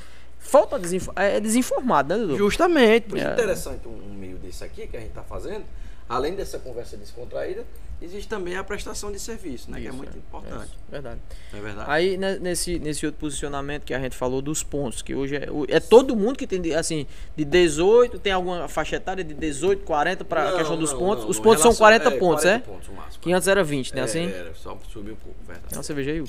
falta 0.46 0.80
desinfo 0.80 1.12
é 1.16 1.40
desinformado, 1.40 2.14
né, 2.14 2.20
Dudu? 2.22 2.38
Justamente. 2.38 3.10
Por 3.10 3.18
isso 3.18 3.28
É. 3.28 3.32
é 3.32 3.34
interessante 3.34 3.88
um, 3.88 4.14
meio 4.14 4.38
desse 4.38 4.64
aqui 4.64 4.88
que 4.88 4.96
a 4.96 5.00
gente 5.00 5.10
está 5.10 5.24
fazendo, 5.24 5.64
além 6.08 6.36
dessa 6.36 6.60
conversa 6.60 6.96
descontraída, 6.98 7.64
existe 8.02 8.28
também 8.28 8.58
a 8.58 8.64
prestação 8.64 9.10
de 9.12 9.18
serviço, 9.20 9.72
né? 9.72 9.80
que 9.80 9.86
é 9.86 9.90
Isso, 9.90 9.98
muito 9.98 10.18
importante. 10.18 10.66
isso, 10.66 10.78
verdade. 10.92 11.20
Não 11.54 11.60
é 11.60 11.62
verdade? 11.62 11.90
Aí 11.92 12.18
né, 12.18 12.38
nesse, 12.42 12.78
nesse 12.78 13.06
outro 13.06 13.20
posicionamento 13.22 13.84
que 13.86 13.94
a 13.94 14.00
gente 14.00 14.16
falou 14.16 14.42
dos 14.42 14.62
pontos, 14.64 15.02
que 15.02 15.16
hoje 15.16 15.38
é, 15.38 15.48
é 15.70 15.80
todo 15.80 16.14
mundo 16.16 16.38
que 16.38 16.46
tem 16.46 16.74
assim 16.76 17.08
de 17.38 17.46
18, 17.46 18.20
tem 18.20 18.34
alguma 18.34 18.68
faixa 18.68 18.98
etária 18.98 19.24
de 19.24 19.34
18, 19.34 19.84
40 19.86 20.26
para 20.26 20.42
a 20.42 20.52
Não, 20.52 20.58
questão 20.58 20.78
dos 20.78 20.92
não, 20.92 21.00
pontos. 21.00 21.24
não, 21.24 21.30
Os 21.32 21.38
não, 21.38 21.44
pontos 21.44 21.62
são 21.62 21.72
relação- 21.72 21.86
40 21.86 22.10
é, 22.10 22.20
pontos, 22.20 22.44
40 22.44 22.50
é? 22.50 22.60
pontos 22.74 22.88
o 22.90 22.92
máximo. 22.92 23.24
Que 23.24 23.32
antes 23.34 23.48
era 23.48 23.64
20, 23.64 23.96
né, 23.96 24.02
É, 24.02 24.04
assim? 24.04 24.28
Era, 24.30 24.54
só 24.54 24.78
subiu 24.92 25.14
um 25.14 25.18
pouco, 25.18 25.38
verdade. 25.48 25.70
Tem 25.70 25.78
uma 25.78 25.84
cerveja 25.84 26.12
aí? 26.12 26.24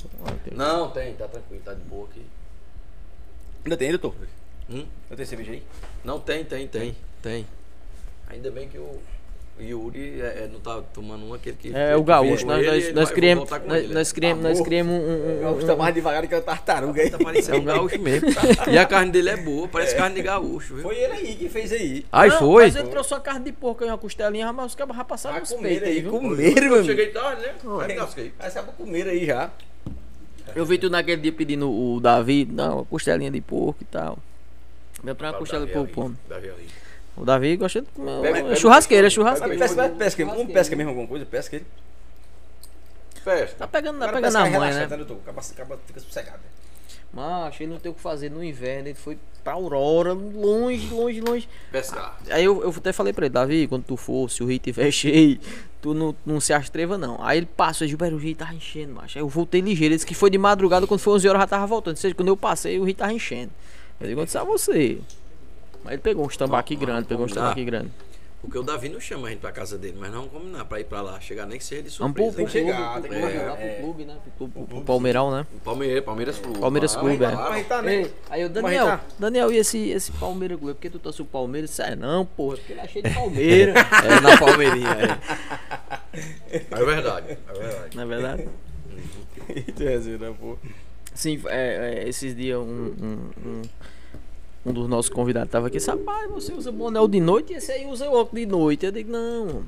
Não, 0.55 0.89
tem, 0.91 1.13
tá 1.15 1.27
tranquilo, 1.27 1.61
tá 1.63 1.73
de 1.73 1.81
boa 1.83 2.07
aqui. 2.09 2.21
Ainda 3.67 3.75
tem, 3.75 3.89
doutor? 3.89 4.13
Hum? 4.69 4.85
Ainda 5.09 5.17
tem 5.17 5.25
cerveja 5.25 5.51
aí? 5.51 5.63
Não, 6.05 6.21
tem, 6.21 6.45
tem, 6.45 6.65
tem, 6.67 6.95
tem. 7.21 7.45
Ainda 8.29 8.49
bem 8.49 8.69
que 8.69 8.77
o 8.77 8.97
Yuri 9.59 10.21
é, 10.21 10.43
é, 10.43 10.49
não 10.49 10.61
tá 10.61 10.81
tomando 10.93 11.25
uma, 11.25 11.35
aquele 11.35 11.57
que. 11.57 11.75
É 11.75 11.93
o 11.97 11.99
que 11.99 12.05
gaúcho, 12.05 12.45
nós, 12.45 12.59
ele, 12.59 12.67
nós, 12.71 12.83
ele 12.85 12.93
nós 12.93 13.11
criamos, 13.11 13.49
nós, 13.49 13.83
ele, 13.83 13.93
nós 13.93 14.07
né? 14.07 14.15
criamos, 14.15 14.43
nós 14.43 14.61
criamos 14.61 14.93
um, 14.93 14.97
um- 15.05 15.37
O 15.37 15.41
gaúcho 15.41 15.63
um- 15.65 15.67
tá 15.67 15.75
mais 15.75 15.95
devagar 15.95 16.25
que 16.25 16.33
a 16.35 16.41
tartaruga 16.41 17.01
aí. 17.01 17.09
Tá 17.09 17.17
parecendo 17.17 17.57
um 17.57 17.65
gaúcho 17.65 17.99
mesmo. 17.99 18.29
E 18.71 18.77
a 18.77 18.85
carne 18.85 19.11
dele 19.11 19.31
é 19.31 19.35
boa, 19.37 19.67
parece 19.67 19.93
carne 19.97 20.15
de 20.15 20.21
gaúcho, 20.21 20.75
viu? 20.75 20.83
Foi 20.83 20.95
ele 20.97 21.11
aí 21.13 21.35
que 21.35 21.49
fez 21.49 21.73
aí. 21.73 22.05
Aí 22.09 22.29
Não, 22.29 22.39
foi. 22.39 22.63
Mas 22.67 22.75
ele 22.77 22.87
trouxe 22.87 23.13
uma 23.13 23.19
carne 23.19 23.43
de 23.43 23.51
porco 23.51 23.83
e 23.83 23.87
uma 23.87 23.97
costelinha, 23.97 24.53
mas 24.53 24.67
os 24.67 24.75
cabos 24.75 24.95
já 24.95 25.03
passaram 25.03 25.35
Ah, 25.35 25.41
comer 25.41 25.61
peitos 25.67 25.87
aí, 25.89 25.93
aí, 25.95 26.01
viu? 26.01 26.11
comer, 26.11 26.53
meu 26.55 26.63
Eu 26.63 26.73
amigo. 26.75 26.85
cheguei 26.85 27.07
tarde, 27.07 27.41
né? 27.41 27.55
Aí 27.85 27.95
casquei. 27.95 28.31
Mas 28.39 28.53
sabe 28.53 28.71
comer 28.77 29.07
aí 29.09 29.25
já. 29.25 29.51
Eu 30.55 30.65
vi 30.65 30.77
tu 30.77 30.89
naquele 30.89 31.21
dia 31.21 31.31
pedindo 31.31 31.69
o 31.71 31.99
Davi, 31.99 32.45
não, 32.49 32.77
uma 32.77 32.85
costelinha 32.85 33.29
de 33.31 33.41
porco 33.41 33.81
e 33.81 33.85
tal. 33.85 34.17
Meu 35.03 35.15
pra 35.15 35.31
uma 35.31 35.37
costela 35.37 35.65
de 35.65 35.71
porco, 35.73 35.93
pô. 35.93 36.11
Davi 36.27 36.47
é 36.47 36.51
horrível. 36.53 36.71
O 37.15 37.25
Davi 37.25 37.55
gosta 37.57 37.81
de 37.81 37.87
comer. 37.89 38.21
Pega- 38.21 38.37
é 38.39 38.43
pega 38.43 38.55
churrasqueira, 38.55 39.03
é 39.03 39.05
Mas 39.05 39.13
churrasqueira. 39.13 39.57
pesca, 39.57 39.75
mas 39.87 39.97
pesca, 39.97 40.25
um 40.25 40.47
pesca 40.47 40.75
mesmo 40.75 40.89
alguma 40.91 41.07
coisa, 41.07 41.25
pesca 41.25 41.55
ele. 41.55 41.65
Festa. 43.23 43.55
Tá 43.57 43.67
pegando, 43.67 43.99
tá 43.99 44.07
pegando 44.07 44.23
pesca 44.23 44.39
a 44.39 44.49
mãe, 44.59 44.73
né? 44.73 44.83
Acaba, 44.83 45.41
acaba, 45.41 45.79
fica 45.85 45.99
sossegado. 45.99 46.39
Macho, 47.13 47.63
ele 47.63 47.71
não 47.71 47.79
tem 47.79 47.91
o 47.91 47.95
que 47.95 48.01
fazer 48.01 48.29
no 48.29 48.43
inverno, 48.43 48.89
ele 48.89 48.93
foi 48.97 49.17
pra 49.43 49.53
Aurora, 49.53 50.13
longe, 50.13 50.87
longe, 50.93 51.21
longe. 51.21 51.49
Pescar. 51.71 52.17
Aí 52.29 52.43
eu, 52.43 52.61
eu 52.63 52.69
até 52.69 52.91
falei 52.93 53.13
pra 53.13 53.25
ele, 53.25 53.33
Davi, 53.33 53.67
quando 53.67 53.83
tu 53.83 53.97
for, 53.97 54.29
se 54.29 54.43
o 54.43 54.45
rio 54.47 54.59
tiver 54.59 54.91
cheio, 54.91 55.39
tu 55.81 55.93
não, 55.93 56.15
não 56.25 56.39
se 56.39 56.53
astreva 56.53 56.97
não. 56.97 57.17
Aí 57.23 57.37
ele 57.39 57.45
passou, 57.45 57.87
Gilberto, 57.87 58.15
o 58.15 58.19
rio 58.19 58.35
tava 58.35 58.53
enchendo, 58.53 58.93
macho. 58.93 59.17
Aí 59.17 59.23
eu 59.23 59.27
voltei 59.29 59.61
ligeiro, 59.61 59.91
ele 59.91 59.95
disse 59.95 60.05
que 60.05 60.15
foi 60.15 60.29
de 60.29 60.37
madrugada, 60.37 60.85
quando 60.87 60.99
foi 60.99 61.13
11 61.13 61.27
horas 61.29 61.41
já 61.41 61.47
tava 61.47 61.65
voltando. 61.67 61.95
Ou 61.95 62.01
seja, 62.01 62.13
quando 62.15 62.27
eu 62.29 62.37
passei, 62.37 62.79
o 62.79 62.83
rio 62.83 62.95
tava 62.95 63.13
enchendo. 63.13 63.51
Eu 63.99 64.07
digo, 64.07 64.21
onde 64.21 64.29
está 64.29 64.43
você? 64.43 64.99
Mas 65.83 65.93
ele 65.93 66.01
pegou 66.01 66.25
um 66.25 66.27
tambaqui 66.27 66.75
Não, 66.75 66.81
grande, 66.81 67.07
pegou 67.07 67.25
um 67.25 67.27
não 67.27 67.35
dá. 67.35 67.41
tambaqui 67.41 67.63
grande. 67.65 67.89
Porque 68.47 68.59
o 68.59 68.63
Davi 68.63 68.87
não 68.87 68.97
chama 68.97 69.27
a 69.27 69.31
gente 69.31 69.41
pra 69.41 69.51
casa 69.51 69.77
dele, 69.77 69.97
mas 69.99 70.09
não 70.09 70.19
vamos 70.19 70.31
combinar 70.31 70.63
pra 70.63 70.79
ir 70.79 70.85
pra 70.85 71.01
lá, 71.01 71.19
chegar 71.19 71.45
nem 71.45 71.57
que 71.57 71.65
seja 71.65 71.83
de 71.83 71.89
Vamos 71.97 72.13
pro, 72.13 72.23
surpresa. 72.23 72.31
pro 72.31 72.53
Tem 72.53 72.63
que 72.65 72.71
né? 72.71 72.77
chegar, 72.77 72.93
pro 72.93 73.01
tem 73.01 73.11
clube, 73.11 73.27
que 73.33 73.37
lá 73.37 73.41
chegar, 73.41 73.55
pro 73.57 73.65
é. 73.65 73.81
clube, 73.81 74.05
né? 74.05 74.17
Pro, 74.37 74.47
pro, 74.47 74.65
pro 74.65 74.81
Palmeirão, 74.83 75.31
né? 75.31 75.45
Palmeiras, 75.65 76.03
Palmeiras 76.05 76.39
Clube. 76.39 76.59
Palmeiras 76.59 76.95
Ah, 76.95 76.99
Clube, 77.01 77.23
é. 77.25 77.35
Mas 77.35 77.67
tá, 77.67 77.81
né? 77.81 77.93
Ei, 77.93 78.13
aí 78.29 78.45
o 78.45 78.49
Mas 78.49 78.63
Daniel, 78.63 78.85
tá. 78.85 79.01
Daniel, 79.19 79.51
e 79.51 79.57
esse, 79.57 79.89
esse 79.89 80.13
Palmeiras 80.13 80.57
Clube? 80.57 80.75
Por 80.75 80.79
que 80.79 80.89
tu 80.89 80.97
torce 80.97 81.21
o 81.21 81.25
Palmeiras? 81.25 81.71
Isso 81.71 81.81
é 81.81 81.93
não, 81.93 82.25
porra, 82.25 82.55
porque 82.55 82.71
ele 82.71 82.79
é 82.79 82.87
cheio 82.87 83.03
de 83.03 83.13
Palmeiras. 83.13 83.75
É 84.07 84.21
na 84.21 84.37
Palmeirinha, 84.37 84.89
é. 84.89 86.57
É 86.71 86.85
verdade, 86.85 87.37
é 87.49 87.53
verdade. 87.53 87.95
não 87.97 88.03
é 88.03 88.05
verdade? 88.05 88.49
Terezinha, 89.75 90.33
pô. 90.39 90.57
Sim, 91.13 91.41
é, 91.47 92.03
é, 92.05 92.07
esses 92.07 92.33
dias 92.33 92.59
um, 92.59 92.63
um, 92.63 93.29
um, 93.45 93.61
um 94.67 94.73
dos 94.73 94.89
nossos 94.89 95.09
convidados 95.09 95.49
tava 95.49 95.67
aqui, 95.67 95.77
rapaz, 95.77 96.29
você 96.29 96.51
usa 96.51 96.71
boné 96.71 96.99
de 97.07 97.21
noite 97.21 97.53
e 97.53 97.55
esse 97.55 97.71
aí 97.71 97.85
usa 97.87 98.09
óculos 98.09 98.41
de 98.41 98.45
noite. 98.45 98.85
Eu 98.85 98.91
digo, 98.91 99.09
não, 99.09 99.63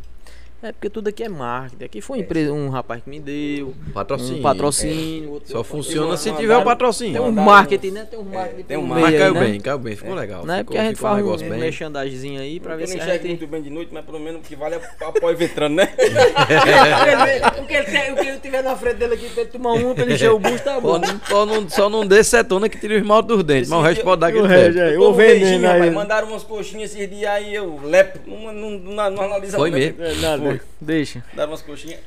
é 0.61 0.71
porque 0.71 0.89
tudo 0.89 1.07
aqui 1.07 1.23
é 1.23 1.29
marketing. 1.29 1.83
Aqui 1.85 2.01
foi 2.01 2.17
uma 2.17 2.23
empresa, 2.23 2.51
um 2.53 2.69
rapaz 2.69 3.01
que 3.03 3.09
me 3.09 3.19
deu, 3.19 3.73
Patrocínio. 3.93 4.39
um 4.39 4.41
patrocínio. 4.41 5.31
outro- 5.31 5.51
Só 5.51 5.63
funciona 5.63 6.17
se 6.17 6.31
tiver 6.33 6.53
o 6.55 6.57
Tem 6.57 6.65
patrocínio. 6.65 7.21
um 7.21 7.25
Mandaram 7.27 7.45
marketing, 7.49 7.91
né? 7.91 8.07
Tem 8.09 8.19
um 8.19 8.23
marketing 8.23 8.63
tem 8.63 8.77
um 8.77 8.81
marketing. 8.81 9.11
Mas 9.11 9.19
caiu 9.19 9.33
aí, 9.35 9.39
né? 9.41 9.47
bem, 9.51 9.59
caiu 9.61 9.79
bem, 9.79 9.95
ficou 9.95 10.13
legal. 10.15 10.45
Não 10.45 10.53
é 10.53 10.57
ficou, 10.59 10.65
porque 10.73 10.77
a 10.77 10.83
gente 10.89 10.99
faz 10.99 11.13
um, 11.13 11.17
negócio 11.17 11.45
um 11.45 11.49
bem. 11.49 11.59
merchandisinho 11.59 12.41
aí 12.41 12.59
pra 12.59 12.73
Eu 12.73 12.77
ver 12.79 12.87
se 12.87 12.99
a 12.99 13.05
gente... 13.13 13.27
muito 13.27 13.47
bem 13.47 13.61
de 13.61 13.69
noite, 13.69 13.89
mas 13.93 14.03
pelo 14.05 14.19
menos 14.19 14.45
que 14.47 14.55
vale 14.55 14.75
a 14.75 15.07
apoio 15.07 15.41
entrando, 15.43 15.75
né? 15.75 15.89
o, 17.61 17.65
que 17.65 17.73
ele 17.73 17.83
tem, 17.85 18.11
o 18.11 18.15
que 18.15 18.27
ele 18.27 18.39
tiver 18.39 18.63
na 18.63 18.75
frente 18.75 18.95
dele 18.97 19.13
aqui 19.13 19.29
pra 19.29 19.41
ele 19.43 19.51
tomar 19.51 19.73
um, 19.73 19.93
pra 19.93 20.03
ele 20.03 20.13
encher 20.15 20.31
o 20.31 20.39
busto, 20.39 20.59
tá 20.63 20.79
bom. 20.81 20.99
Só 21.27 21.45
não, 21.45 21.69
só, 21.69 21.89
não, 21.89 22.05
dê 22.05 22.23
setona 22.23 22.67
que 22.69 22.77
tira 22.77 22.95
o 22.95 22.97
esmalte 22.97 23.27
dos 23.27 23.43
dentes, 23.43 23.69
mas 23.69 23.79
o 23.79 23.81
resto 23.83 24.03
pode 24.03 24.21
dar 24.21 24.27
aquele 24.27 24.43
o 24.43 24.47
resto 24.47 24.73
tempo. 24.73 24.79
é- 24.79 24.95
Eu 24.95 25.13
veneno 25.13 25.67
aí. 25.67 25.73
rapaz, 25.73 25.93
Mandaram 25.93 26.27
umas 26.29 26.43
coxinhas 26.43 26.93
esses 26.93 27.09
dias 27.09 27.29
aí, 27.31 27.53
eu 27.55 27.79
lepo, 27.83 28.19
não, 28.27 28.99
analisa 28.99 29.57
Foi 29.57 29.69
muito, 29.71 29.97
mesmo. 29.99 30.48
Né? 30.49 30.55
É, 30.55 30.57
Foi. 30.59 30.67
deixa. 30.81 31.23
Mandaram 31.31 31.51
umas 31.51 31.61
coxinhas. 31.61 31.99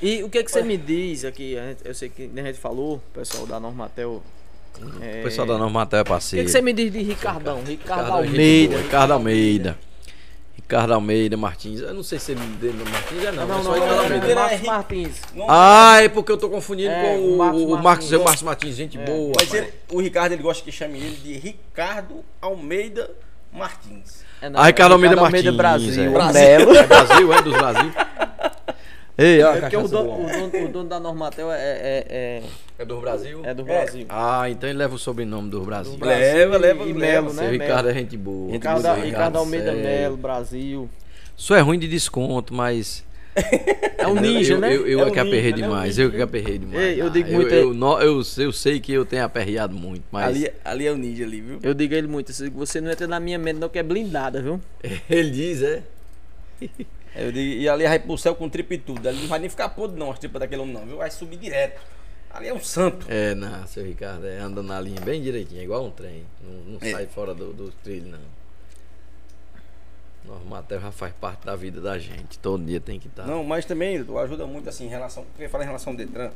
E 0.00 0.22
o 0.22 0.30
que 0.30 0.44
que 0.44 0.50
você 0.50 0.62
me 0.62 0.76
diz 0.76 1.24
aqui? 1.24 1.54
gente- 1.54 1.80
Eu 1.84 1.94
sei 1.94 2.08
que 2.08 2.30
a 2.36 2.42
gente 2.42 2.58
falou, 2.58 2.96
o 2.96 3.00
pessoal 3.12 3.46
da 3.46 3.58
Normatel 3.58 4.22
O 4.80 5.22
pessoal 5.24 5.44
da 5.46 5.58
Normatel 5.58 5.98
é 5.98 6.02
O 6.02 6.04
que, 6.04 6.10
parceiro. 6.10 6.44
que 6.46 6.52
você 6.52 6.60
me 6.62 6.72
diz 6.72 6.92
de 6.92 7.02
Ricardão? 7.02 7.62
Ricardo 7.64 8.08
é 8.08 8.12
Almeida. 8.12 8.76
Ricardo 8.78 9.12
Almeida. 9.12 9.78
Ricardo 10.54 10.92
Almeida 10.94 11.36
Martins. 11.36 11.80
Eu 11.80 11.94
não 11.94 12.02
sei 12.04 12.18
se 12.20 12.30
ele 12.32 12.40
dele 12.60 12.76
no 12.76 12.84
Martins 12.90 13.24
é 13.24 13.32
não. 13.32 13.46
Não, 13.46 13.54
é 13.54 13.58
não, 13.58 13.64
não, 13.64 13.72
Ricardo 13.74 13.96
não, 13.96 14.18
não, 14.18 14.28
é 14.28 14.34
Marcos 14.34 14.60
Martins. 14.66 15.20
Não- 15.34 15.46
Ah, 15.48 16.00
é 16.02 16.08
porque 16.08 16.30
eu 16.30 16.36
tô 16.36 16.48
confundindo 16.50 16.90
É, 16.90 17.16
com 17.16 17.20
o, 17.34 17.38
Marcos 17.38 17.62
o 17.62 17.68
Marcos, 17.70 17.82
Martins. 17.84 18.12
o 18.12 18.22
Marcos 18.24 18.42
Martins, 18.42 18.76
gente 18.76 18.98
boa. 18.98 19.32
Mas 19.36 19.52
ele- 19.54 19.72
o 19.90 20.00
Ricardo 20.00 20.32
ele 20.32 20.42
gosta 20.42 20.62
que 20.62 20.70
chame 20.70 20.98
ele 20.98 21.16
de 21.16 21.32
Ricardo 21.38 22.22
Almeida 22.40 23.10
Martins. 23.52 24.22
É, 24.40 24.48
não, 24.48 24.62
Ricardo 24.62 24.92
é 24.92 24.94
Almeida 24.94 25.16
Martins, 25.16 25.50
Brasil. 25.54 26.02
é. 26.04 26.08
Brasil. 26.10 26.74
É 26.76 26.86
Brasil, 26.86 27.32
é 27.32 27.42
dos 27.42 27.54
Brasil. 27.54 27.92
Ei, 29.18 29.42
ó, 29.42 29.52
É 29.54 29.60
porque 29.62 29.76
o 29.76 29.88
dono, 29.88 30.12
o, 30.12 30.26
dono, 30.28 30.64
o 30.64 30.68
dono 30.68 30.88
da 30.88 31.00
Normatel 31.00 31.50
é, 31.50 31.56
é, 31.58 32.06
é, 32.08 32.42
É 32.78 32.84
do 32.84 33.00
Brasil? 33.00 33.40
é 33.44 33.52
do 33.52 33.62
É. 33.62 33.64
Brasil. 33.64 34.06
Ah, 34.08 34.48
então 34.48 34.68
ele 34.70 34.78
leva 34.78 34.94
o 34.94 34.98
sobrenome 34.98 35.50
do 35.50 35.60
Brasil. 35.62 35.92
Do 35.92 35.98
Brasil 35.98 36.22
Leva, 36.22 36.54
e- 36.56 36.58
leva, 36.60 36.84
e 36.84 36.92
leva. 36.92 37.22
Melo, 37.22 37.30
Seu 37.30 37.42
né? 37.42 37.50
Ricardo 37.50 37.88
é 37.90 37.94
gente 37.94 38.16
boa. 38.16 38.52
Ricardo, 38.52 38.82
Seu 38.82 38.94
Ricardo 38.94 39.38
Almeida. 39.38 39.72
Melo, 39.72 40.16
Brasil. 40.16 40.88
Isso 41.36 41.52
é 41.52 41.60
ruim 41.60 41.80
de 41.80 41.88
desconto, 41.88 42.54
mas. 42.54 43.04
É 43.98 44.06
um 44.06 44.14
ninja, 44.14 44.54
eu, 44.54 44.60
né? 44.60 44.74
Eu, 44.76 44.86
eu 44.86 44.98
É 45.00 45.02
é 45.02 45.06
um 45.06 45.10
que 45.12 45.18
aperrei 45.18 45.52
ninja, 45.52 45.56
né? 45.56 45.62
demais, 45.62 45.98
Um 45.98 46.02
eu 46.02 46.10
que 46.10 46.22
aperrei 46.22 46.58
demais. 46.58 46.78
Ei, 46.80 47.00
eu 47.00 47.06
Ah, 47.06 47.08
digo 47.10 47.32
muito, 47.32 47.54
Eu, 47.54 47.74
eu, 48.00 48.22
eu 48.38 48.52
sei 48.52 48.80
que 48.80 48.92
eu 48.92 49.04
tenho 49.04 49.24
aperreado 49.24 49.74
muito, 49.74 50.04
mas. 50.10 50.24
Ali, 50.26 50.52
ali 50.64 50.86
é 50.86 50.92
o 50.92 50.96
ninja 50.96 51.24
ali, 51.24 51.40
viu? 51.40 51.58
Eu 51.62 51.74
digo 51.74 51.94
a 51.94 51.98
ele 51.98 52.06
muito, 52.08 52.32
você 52.52 52.80
não 52.80 52.90
entra 52.90 53.06
na 53.06 53.18
minha 53.20 53.38
mente 53.38 53.58
não 53.58 53.68
que 53.68 53.78
é 53.78 53.82
blindada, 53.82 54.40
viu? 54.42 54.60
Ele 55.10 55.30
diz, 55.30 55.62
é. 55.62 55.82
Eu 57.16 57.32
digo, 57.32 57.60
e 57.60 57.68
ali 57.68 57.84
vai 57.84 57.98
pro 57.98 58.16
céu 58.16 58.34
com 58.34 58.48
tripa 58.48 58.74
e 58.74 58.78
tudo. 58.78 59.08
Ali 59.08 59.18
não 59.20 59.28
vai 59.28 59.38
nem 59.38 59.48
ficar 59.48 59.68
podre 59.70 59.98
não, 59.98 60.10
as 60.10 60.18
tripas 60.18 60.40
daquele 60.40 60.62
homem 60.62 60.74
não, 60.74 60.86
viu? 60.86 60.96
Vai 60.98 61.10
subir 61.10 61.36
direto. 61.36 61.80
Ali 62.30 62.48
é 62.48 62.54
um 62.54 62.60
santo. 62.60 63.06
É, 63.08 63.34
não, 63.34 63.66
seu 63.66 63.84
Ricardo, 63.84 64.26
é, 64.26 64.38
anda 64.38 64.62
na 64.62 64.80
linha 64.80 65.00
bem 65.00 65.20
direitinho, 65.22 65.60
é 65.60 65.64
igual 65.64 65.84
um 65.84 65.90
trem. 65.90 66.24
Não, 66.42 66.72
não 66.72 66.78
É. 66.80 66.92
sai 66.92 67.06
fora 67.06 67.34
do, 67.34 67.52
do 67.52 67.72
trilho, 67.82 68.08
não. 68.08 68.37
Normatel 70.28 70.80
já 70.80 70.92
faz 70.92 71.12
parte 71.14 71.44
da 71.46 71.56
vida 71.56 71.80
da 71.80 71.98
gente. 71.98 72.38
Todo 72.38 72.62
dia 72.64 72.80
tem 72.80 73.00
que 73.00 73.08
estar. 73.08 73.26
Não, 73.26 73.42
mas 73.42 73.64
também 73.64 74.04
tu 74.04 74.18
ajuda 74.18 74.46
muito 74.46 74.68
assim 74.68 74.84
em 74.84 74.88
relação. 74.88 75.24
Porque 75.32 75.48
fala 75.48 75.64
em 75.64 75.66
relação 75.66 75.92
ao 75.92 75.96
Detran. 75.96 76.30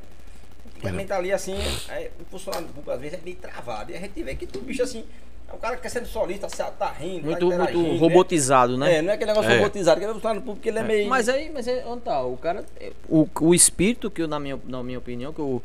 Antigamente 0.77 1.09
tá 1.09 1.16
ali 1.19 1.32
assim, 1.32 1.55
aí, 1.89 2.10
o 2.20 2.24
funcionário 2.24 2.66
público 2.69 2.90
às 2.90 3.01
vezes 3.01 3.19
é 3.19 3.23
meio 3.23 3.36
travado. 3.36 3.93
E 3.93 3.97
a 3.97 4.01
gente 4.01 4.20
vê 4.23 4.35
que 4.35 4.47
tu, 4.47 4.60
bicho 4.60 4.82
assim, 4.82 5.05
é 5.48 5.52
o 5.52 5.59
cara 5.59 5.77
que 5.77 5.82
quer 5.82 5.90
ser 5.90 6.05
solista, 6.06 6.48
tá, 6.48 6.70
tá 6.70 6.90
rindo, 6.90 7.27
Muito, 7.27 7.48
tá 7.51 7.59
muito 7.59 7.78
né? 7.78 7.98
robotizado, 7.98 8.77
né? 8.77 8.97
É, 8.97 9.02
não 9.02 9.10
é 9.10 9.14
aquele 9.14 9.31
negócio 9.31 9.51
É. 9.51 9.59
robotizado, 9.59 10.01
que 10.01 10.06
é 10.06 10.10
o 10.10 10.14
funcionário 10.14 10.43
público, 10.43 10.66
ele 10.66 10.78
é 10.78 10.82
meio. 10.82 11.09
Mas 11.09 11.28
aí, 11.28 11.51
mas 11.52 11.69
aí, 11.69 11.85
onde 11.85 12.02
tá? 12.02 12.23
O 12.23 12.36
cara. 12.36 12.64
O, 13.09 13.28
o 13.40 13.55
espírito 13.55 14.10
que 14.10 14.23
eu, 14.23 14.28
na 14.28 14.40
minha, 14.40 14.59
na 14.64 14.82
minha 14.82 14.98
opinião, 14.98 15.32
que 15.32 15.40
eu 15.40 15.62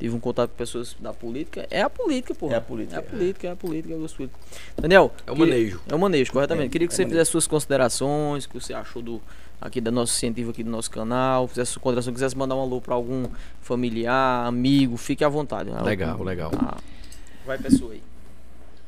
tive 0.00 0.16
um 0.16 0.18
contato 0.20 0.50
com 0.50 0.56
pessoas 0.56 0.96
da 0.98 1.12
política, 1.12 1.66
é 1.70 1.82
a 1.82 1.88
política, 1.90 2.34
pô. 2.34 2.50
É 2.50 2.56
a 2.56 2.60
política, 2.60 2.96
É 2.96 2.98
a 2.98 3.02
é. 3.02 3.04
política, 3.04 3.46
é 3.46 3.50
a 3.52 3.56
política, 3.56 3.94
é 3.94 3.96
o 3.96 4.00
gosto 4.00 4.16
político. 4.16 4.40
Daniel. 4.76 5.12
É 5.26 5.30
o 5.30 5.36
queria- 5.36 5.52
manejo. 5.54 5.80
É 5.88 5.94
o 5.94 5.98
manejo, 5.98 6.32
corretamente. 6.32 6.66
É, 6.66 6.70
Queria 6.70 6.88
que 6.88 6.94
é 6.94 6.96
você 6.96 7.02
manejo. 7.02 7.14
fizesse 7.18 7.30
suas 7.30 7.46
considerações, 7.46 8.44
o 8.44 8.48
que 8.48 8.60
você 8.60 8.72
achou 8.74 9.00
do. 9.02 9.20
Aqui 9.60 9.78
da 9.78 9.90
nossa 9.90 10.14
científica 10.14 10.52
aqui 10.52 10.64
do 10.64 10.70
nosso 10.70 10.90
canal, 10.90 11.46
fizesse 11.46 11.72
sua 11.72 11.82
consideração, 11.82 12.14
quisesse 12.14 12.34
mandar 12.34 12.56
um 12.56 12.60
alô 12.62 12.80
pra 12.80 12.94
algum 12.94 13.26
familiar, 13.60 14.46
amigo, 14.46 14.96
fique 14.96 15.22
à 15.22 15.28
vontade. 15.28 15.68
Legal, 15.84 16.22
legal. 16.22 16.50
Ah, 16.58 16.78
vai 17.44 17.58
pessoa 17.58 17.92
aí. 17.92 18.02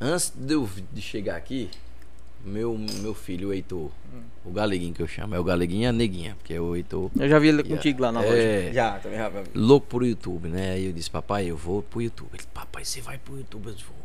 Antes 0.01 0.33
de 0.35 0.53
eu 0.55 0.67
de 0.91 0.99
chegar 0.99 1.35
aqui, 1.35 1.69
meu, 2.43 2.77
meu 3.01 3.13
filho, 3.13 3.49
o 3.49 3.53
Heitor, 3.53 3.89
o 4.45 4.51
galeguinho 4.51 4.93
que 4.93 5.01
eu 5.01 5.07
chamo, 5.07 5.33
é 5.35 5.39
o 5.39 5.43
galeguinho 5.43 5.83
e 5.83 5.85
a 5.85 5.91
neguinha, 5.93 6.35
porque 6.35 6.53
é 6.53 6.59
o 6.61 6.75
Heitor. 6.75 7.09
Eu 7.17 7.29
já 7.29 7.39
vi 7.39 7.47
ele 7.49 7.63
contigo 7.63 8.01
lá 8.01 8.11
na 8.11 8.19
loja. 8.21 8.33
é, 8.33 8.71
Já, 8.73 8.99
também, 8.99 9.17
rapaz. 9.17 9.47
louco 9.55 9.87
pro 9.87 10.05
YouTube, 10.05 10.49
né? 10.49 10.71
Aí 10.71 10.85
eu 10.85 10.93
disse, 10.93 11.09
papai, 11.09 11.45
eu 11.45 11.55
vou 11.57 11.81
pro 11.81 12.01
YouTube. 12.01 12.29
Ele, 12.33 12.43
papai, 12.53 12.83
você 12.83 13.01
vai 13.01 13.17
pro 13.17 13.37
YouTube? 13.37 13.67
Eu 13.67 13.73
disse, 13.73 13.85
vou. 13.85 14.03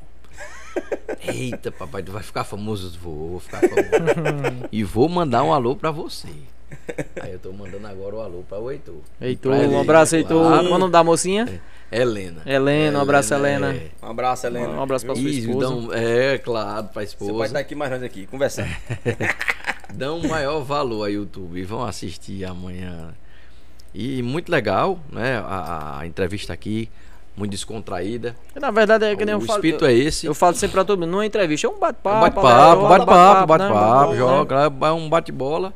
Eita, 1.34 1.72
papai, 1.72 2.02
tu 2.02 2.12
vai 2.12 2.22
ficar 2.22 2.44
famoso? 2.44 2.96
Vou, 3.00 3.30
vou 3.30 3.40
ficar 3.40 3.60
famoso. 3.60 4.66
e 4.70 4.84
vou 4.84 5.08
mandar 5.08 5.42
um 5.42 5.52
alô 5.52 5.74
pra 5.74 5.90
você. 5.90 6.28
Aí 7.22 7.32
eu 7.32 7.38
tô 7.38 7.52
mandando 7.52 7.86
agora 7.86 8.16
o 8.16 8.20
alô 8.20 8.44
pra 8.48 8.58
o 8.58 8.70
Heitor. 8.70 8.96
Heitor, 9.20 9.52
Pra 9.52 9.60
um 9.60 9.64
Helena, 9.64 9.80
abraço, 9.82 10.16
Heitor. 10.16 10.40
claro. 10.40 10.62
Qual 10.64 10.72
é 10.72 10.76
o 10.76 10.78
nome 10.78 10.92
da 10.92 11.04
mocinha? 11.04 11.60
Helena. 11.90 12.42
Helena, 12.44 12.98
um 12.98 13.02
abraço, 13.02 13.32
Helena. 13.34 13.74
é. 13.74 13.88
Um 14.02 14.10
abraço, 14.10 14.46
Helena. 14.46 14.68
Um 14.68 14.82
abraço 14.82 15.06
pra 15.06 15.14
sua 15.14 15.28
Isso, 15.28 15.48
esposa. 15.50 15.66
dão- 15.68 15.92
é, 15.92 16.38
claro, 16.38 16.88
pra 16.88 17.02
Você 17.04 17.16
pode 17.16 17.30
esposa. 17.30 17.46
estar 17.46 17.58
aqui 17.60 17.74
mais 17.74 17.90
nós 17.90 18.02
aqui, 18.02 18.26
conversando. 18.26 18.68
dão 19.94 20.18
um 20.18 20.28
maior 20.28 20.60
valor 20.62 21.04
a 21.04 21.08
YouTube. 21.08 21.62
Vão 21.64 21.84
assistir 21.84 22.44
amanhã. 22.44 23.14
E 23.94 24.22
muito 24.22 24.50
legal, 24.52 24.98
né? 25.10 25.42
A, 25.46 26.00
a 26.00 26.06
entrevista 26.06 26.52
aqui, 26.52 26.90
muito 27.34 27.52
descontraída. 27.52 28.36
Na 28.54 28.70
verdade, 28.70 29.06
é 29.06 29.16
que 29.16 29.24
nem 29.24 29.34
o 29.34 29.38
eu 29.38 29.40
falo. 29.40 29.58
espírito 29.58 29.84
eu, 29.86 29.88
é 29.88 29.94
esse. 29.94 30.26
eu 30.26 30.34
falo 30.34 30.54
sempre 30.56 30.74
pra 30.74 30.84
todo 30.84 31.00
mundo, 31.00 31.10
não 31.10 31.22
é 31.22 31.26
entrevista, 31.26 31.66
é 31.66 31.70
um 31.70 31.72
É 31.72 31.76
um 31.76 31.80
bate-papo. 31.80 32.20
bate-papo, 32.20 32.46
aleatório, 32.48 32.88
bate-papo, 33.06 33.40
né? 33.56 33.68
bate-papo, 33.68 34.12
Né? 34.12 34.18
joga, 34.18 34.72
é 34.86 34.92
um 34.92 35.08
bate-bola, 35.08 35.72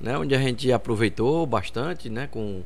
né? 0.00 0.16
Onde 0.18 0.34
a 0.34 0.38
gente 0.38 0.70
aproveitou 0.72 1.46
bastante, 1.46 2.08
né? 2.08 2.26
Com, 2.26 2.62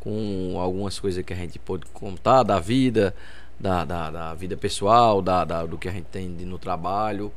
com 0.00 0.54
algumas 0.58 0.98
coisas 0.98 1.24
que 1.24 1.32
a 1.32 1.36
gente 1.36 1.58
pôde 1.58 1.84
contar 1.86 2.42
da 2.42 2.60
vida, 2.60 3.14
da, 3.58 3.84
da, 3.84 4.10
da 4.10 4.34
vida 4.34 4.56
pessoal, 4.56 5.20
da, 5.22 5.44
da- 5.44 5.64
do 5.66 5.78
que 5.78 5.88
a 5.88 5.92
gente 5.92 6.06
tem 6.06 6.34
de- 6.34 6.44
no 6.44 6.58
trabalho, 6.58 7.32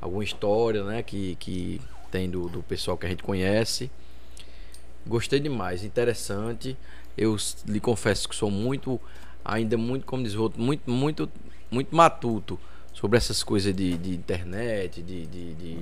alguma 0.00 0.22
história, 0.24 0.84
né? 0.84 1.02
Que, 1.02 1.36
que 1.36 1.80
tem 2.10 2.30
do, 2.30 2.48
do 2.48 2.62
pessoal 2.62 2.96
que 2.96 3.06
a 3.06 3.08
gente 3.08 3.22
conhece. 3.22 3.90
Gostei 5.06 5.38
demais, 5.40 5.84
interessante. 5.84 6.76
Eu 7.16 7.36
lhe 7.66 7.78
confesso 7.80 8.28
que 8.28 8.34
sou 8.34 8.50
muito, 8.50 9.00
ainda 9.44 9.76
muito, 9.76 10.06
como 10.06 10.22
diz 10.22 10.34
o 10.34 10.42
outro, 10.42 10.60
muito, 10.60 10.90
muito, 10.90 11.30
muito 11.70 11.94
matuto 11.94 12.58
sobre 12.92 13.16
essas 13.18 13.42
coisas 13.42 13.74
de, 13.74 13.96
de 13.98 14.10
internet, 14.14 15.02
de, 15.02 15.26
de, 15.26 15.54
de- 15.54 15.76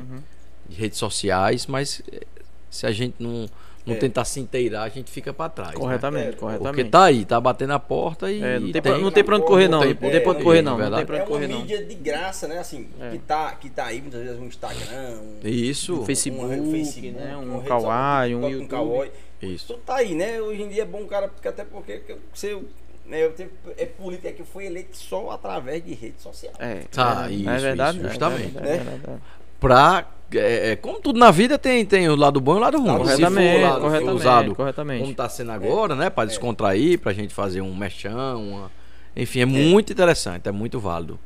de 0.68 0.76
redes 0.76 0.98
sociais, 0.98 1.66
mas 1.66 2.02
eh, 2.10 2.26
se 2.72 2.86
a 2.86 2.90
gente 2.90 3.14
não, 3.18 3.46
não 3.86 3.94
É. 3.94 3.98
tentar 3.98 4.24
se 4.24 4.40
inteirar, 4.40 4.82
a 4.84 4.88
gente 4.88 5.10
fica 5.10 5.32
para 5.32 5.48
trás. 5.50 5.70
né? 5.72 5.76
Corretamente, 5.76 6.28
É, 6.28 6.32
corretamente. 6.32 6.74
Porque 6.76 6.84
tá 6.90 7.04
aí, 7.04 7.24
tá 7.24 7.40
batendo 7.40 7.72
a 7.72 7.78
porta 7.78 8.30
e. 8.30 8.42
É, 8.42 8.58
não, 8.58 8.72
tem 8.72 8.80
pra, 8.82 8.98
não 8.98 9.10
tem 9.10 9.24
pra 9.24 9.36
onde 9.36 9.46
correr, 9.46 9.68
não. 9.68 9.80
Não 9.80 9.86
tem, 9.86 9.94
pra 10.20 10.30
onde 10.32 10.42
correr, 10.42 10.62
não. 10.62 10.78
Não 10.78 10.96
tem 10.96 11.06
pra 11.06 11.16
É 11.16 11.20
onde 11.22 11.30
uma 11.30 11.36
correr, 11.36 11.48
não. 11.48 11.60
mídia 11.60 11.84
de 11.84 11.94
graça, 11.94 12.48
né? 12.48 12.58
Assim, 12.58 12.88
É. 13.00 13.10
que, 13.10 13.18
tá, 13.18 13.52
que 13.56 13.68
tá 13.70 13.86
aí 13.86 14.00
muitas 14.00 14.22
vezes 14.22 14.38
no 14.40 14.46
Instagram, 14.46 15.18
um, 15.20 15.38
Isso. 15.48 16.00
Um 16.00 16.04
Facebook, 16.06 16.46
um 16.46 17.12
né? 17.12 17.36
Um 17.36 17.42
uma 17.42 17.54
rede 17.56 17.68
Kawaii, 17.68 18.34
um 18.34 18.48
YouTube. 18.48 18.68
Kawaii. 18.68 19.10
Isso. 19.42 19.66
Tudo 19.66 19.80
tá 19.84 19.96
aí, 19.96 20.14
né? 20.14 20.40
Hoje 20.40 20.62
em 20.62 20.68
dia 20.68 20.82
é 20.82 20.86
bom, 20.86 21.04
cara, 21.06 21.26
porque 21.28 21.48
até 21.48 21.64
porque 21.64 21.98
que 21.98 22.14
você, 22.32 22.56
né, 23.04 23.24
eu 23.24 23.32
tenho, 23.32 23.50
é 23.76 23.84
política 23.86 24.30
que 24.32 24.44
foi 24.44 24.66
eleito 24.66 24.96
só 24.96 25.30
através 25.30 25.84
de 25.84 25.92
rede 25.94 26.22
social. 26.22 26.52
É, 26.60 26.82
Tá, 26.92 27.26
é, 27.28 27.32
isso, 27.32 27.50
é 27.50 27.58
verdade. 27.58 27.96
isso, 27.98 28.06
é 28.06 28.10
justamente. 28.10 28.52
verdade, 28.52 28.68
é 28.68 28.76
verdade, 28.84 29.02
é. 29.08 29.41
Pra. 29.62 30.06
É, 30.34 30.72
é, 30.72 30.76
como 30.76 30.98
tudo 30.98 31.18
na 31.18 31.30
vida 31.30 31.58
tem, 31.58 31.84
tem 31.84 32.08
o 32.08 32.16
lado 32.16 32.40
bom 32.40 32.54
e 32.54 32.56
o 32.56 32.60
lado 32.60 32.78
ruim. 32.80 32.86
Se 32.86 32.94
for 32.94 33.04
Corretamente, 33.04 33.58
o 33.58 33.62
lado 33.68 33.80
corretamente, 33.82 34.14
usado 34.16 34.54
corretamente. 34.54 35.02
como 35.02 35.14
tá 35.14 35.28
sendo 35.28 35.52
agora, 35.52 35.94
né? 35.94 36.08
Pra 36.08 36.24
descontrair, 36.24 36.98
pra 36.98 37.12
gente 37.12 37.34
fazer 37.34 37.60
um 37.60 37.74
mexão, 37.74 38.42
uma... 38.48 38.70
enfim, 39.14 39.40
é, 39.40 39.44
muito 39.46 39.92
interessante, 39.92 40.48
é 40.48 40.52
muito 40.52 40.80
válido. 40.80 41.18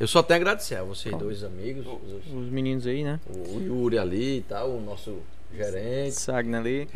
Eu 0.00 0.06
só 0.08 0.22
tenho 0.22 0.38
a 0.38 0.40
agradecer 0.40 0.76
a 0.76 0.82
vocês 0.82 1.14
dois 1.18 1.44
amigos, 1.44 1.86
os- 1.86 2.32
Os 2.32 2.48
meninos 2.50 2.86
aí, 2.86 3.04
né? 3.04 3.20
o 3.28 3.60
Yuri 3.60 3.98
ali 3.98 4.38
e 4.38 4.40
tal, 4.42 4.70
o 4.70 4.80
nosso 4.80 5.18
gerente. 5.56 6.14
Sagna 6.14 6.58
ali. 6.58 6.88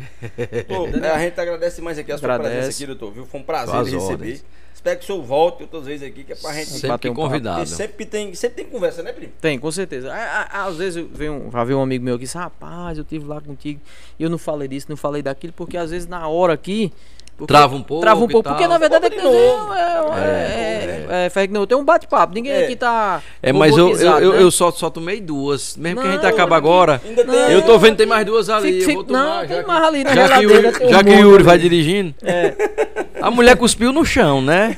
Pô, 0.67 0.87
é, 1.03 1.09
a 1.09 1.19
gente 1.19 1.39
agradece 1.39 1.81
mais 1.81 1.97
aqui 1.97 2.11
a 2.11 2.17
sua 2.17 2.33
Agradece. 2.33 2.55
presença 2.55 2.77
aqui, 2.77 2.87
doutor, 2.87 3.13
viu? 3.13 3.25
Foi 3.25 3.39
um 3.39 3.43
prazer 3.43 3.75
receber. 3.83 4.03
ordens. 4.03 4.45
Espero 4.73 4.97
que 4.97 5.03
o 5.03 5.07
senhor 5.07 5.21
volte 5.21 5.61
outras 5.63 5.85
vezes 5.85 6.07
aqui, 6.07 6.23
que 6.23 6.33
é 6.33 6.35
pra 6.35 6.53
gente 6.53 6.69
Sempre 6.69 6.87
bater 6.87 7.11
um 7.11 7.13
convidado. 7.13 7.67
Sempre 7.67 8.05
tem, 8.05 8.33
sempre 8.33 8.63
tem 8.63 8.71
conversa, 8.71 9.03
né, 9.03 9.11
primo? 9.11 9.31
Tem, 9.39 9.59
com 9.59 9.71
certeza. 9.71 10.11
Às 10.51 10.77
vezes 10.77 11.05
vem 11.13 11.29
um, 11.29 11.49
vai 11.49 11.63
ver 11.65 11.75
um 11.75 11.83
amigo 11.83 12.03
meu 12.03 12.17
que 12.17 12.23
diz, 12.23 12.33
rapaz, 12.33 12.97
eu 12.97 13.03
tive 13.03 13.25
lá 13.25 13.39
contigo 13.39 13.79
e 14.17 14.23
eu 14.23 14.29
não 14.29 14.39
falei 14.39 14.67
disso, 14.67 14.87
não 14.89 14.97
falei 14.97 15.21
daquilo, 15.21 15.53
porque 15.53 15.77
às 15.77 15.91
vezes 15.91 16.07
na 16.07 16.27
hora 16.27 16.53
aqui. 16.53 16.91
Porque- 17.41 17.53
Trava 17.53 17.75
um 17.75 17.81
pouco 17.83 18.01
Trava 18.01 18.21
um 18.21 18.25
e 18.25 18.31
pouco, 18.31 18.49
porque 18.49 18.67
na 18.67 18.77
verdade 18.77 19.05
é 19.07 19.09
que 19.09 19.21
novo. 19.21 19.73
é, 19.73 19.81
é, 20.17 21.05
é, 21.09 21.31
é, 21.35 21.43
é, 21.43 21.47
não, 21.47 21.65
tem 21.65 21.77
um 21.77 21.83
bate-papo, 21.83 22.33
ninguém 22.33 22.51
É. 22.51 22.63
aqui 22.65 22.75
tá. 22.75 23.21
É, 23.41 23.51
mas 23.51 23.75
eu, 23.75 23.89
eu, 23.97 24.19
eu, 24.19 24.33
né? 24.33 24.41
eu 24.43 24.51
só, 24.51 24.71
só 24.71 24.89
tomei 24.89 25.19
duas. 25.19 25.75
Mesmo 25.75 26.01
que 26.01 26.07
a 26.07 26.11
gente 26.11 26.25
acaba 26.25 26.55
agora. 26.55 27.01
Ainda 27.05 27.23
tem. 27.25 27.51
Eu 27.51 27.61
tô 27.63 27.77
vendo 27.77 27.91
que 27.91 27.97
tem 27.97 28.05
mais 28.07 28.25
duas 28.25 28.49
ali. 28.49 28.85
Não, 28.85 29.03
tomar, 29.03 29.39
tem 29.47 29.49
já 29.57 29.61
que- 29.63 29.67
mais 29.67 29.83
ali 29.83 30.03
na 30.03 30.13
já 30.15 30.39
que 30.39 30.45
um 30.47 30.89
já 30.89 31.03
que 31.03 31.09
monte 31.09 31.19
Yuri 31.21 31.35
ali. 31.35 31.43
vai 31.43 31.57
dirigindo. 31.57 32.13
É. 32.23 32.53
A 33.21 33.29
mulher 33.29 33.55
cuspiu 33.57 33.91
no 33.93 34.03
chão, 34.05 34.41
né? 34.41 34.77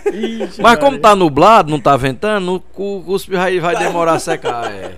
Mas 0.60 0.78
como 0.80 0.98
tá 1.00 1.16
nublado, 1.16 1.70
não 1.72 1.80
tá 1.80 1.96
ventando, 1.96 2.56
o 2.56 2.60
cu- 2.60 3.04
cuspe 3.06 3.36
vai, 3.36 3.60
vai 3.60 3.76
demorar 3.78 4.14
a 4.14 4.20
secar. 4.20 4.70
É. 4.72 4.92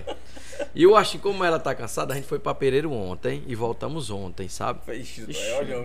E 0.76 0.82
eu 0.82 0.94
acho 0.94 1.12
que 1.12 1.18
como 1.18 1.42
ela 1.42 1.58
tá 1.58 1.74
cansada, 1.74 2.12
a 2.12 2.16
gente 2.16 2.26
foi 2.28 2.38
pra 2.38 2.54
Pereiro 2.54 2.92
ontem 2.92 3.42
e 3.46 3.54
voltamos 3.54 4.10
ontem, 4.10 4.46
sabe? 4.46 4.78
Ixi, 4.92 5.26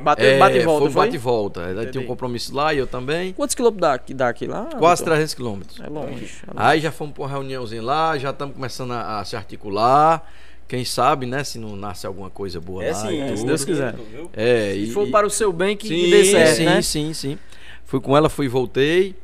Bateu, 0.04 0.26
É, 0.26 0.38
bate 0.38 0.58
e 0.58 0.64
volta, 0.64 0.86
foi 0.92 0.94
bate 0.94 1.16
e 1.16 1.18
volta. 1.18 1.62
Ela 1.62 1.86
tinha 1.86 2.04
um 2.04 2.06
compromisso 2.06 2.54
lá 2.54 2.74
e 2.74 2.80
eu 2.80 2.86
também. 2.86 3.32
Quantos 3.32 3.56
quilômetros 3.56 3.82
dá 3.82 3.94
aqui, 3.94 4.14
dá 4.14 4.28
aqui 4.28 4.46
lá? 4.46 4.66
Quase 4.66 5.02
doutor? 5.02 5.14
300 5.14 5.34
quilômetros. 5.34 5.80
É 5.80 5.88
longe. 5.88 6.08
é 6.08 6.16
longe. 6.18 6.42
Aí 6.58 6.82
já 6.82 6.92
fomos 6.92 7.14
pra 7.14 7.24
uma 7.24 7.30
reuniãozinha 7.30 7.82
lá, 7.82 8.18
já 8.18 8.32
estamos 8.32 8.54
começando 8.54 8.92
a, 8.92 9.22
a 9.22 9.24
se 9.24 9.34
articular. 9.38 10.30
Quem 10.68 10.84
sabe, 10.84 11.26
né, 11.26 11.42
se 11.46 11.58
não 11.58 11.76
nasce 11.78 12.06
alguma 12.06 12.30
coisa 12.30 12.60
boa 12.60 12.84
É 12.84 12.92
lá. 12.92 12.94
sim, 12.94 13.34
e 13.34 13.38
se. 13.38 13.46
Deus 13.46 13.64
quiser. 13.64 13.96
É, 14.34 14.74
Se 14.74 14.84
e, 14.84 14.92
for 14.92 15.08
para 15.10 15.26
o 15.26 15.30
seu 15.30 15.54
bem 15.54 15.78
que 15.78 15.88
sim, 15.88 16.10
dê 16.10 16.26
certo, 16.26 16.56
sim, 16.58 16.66
né? 16.66 16.82
sim, 16.82 17.14
sim. 17.14 17.38
Fui 17.86 18.02
com 18.02 18.16
ela, 18.16 18.30
fui 18.30 18.46
e 18.46 18.50
voltei. 18.50 19.16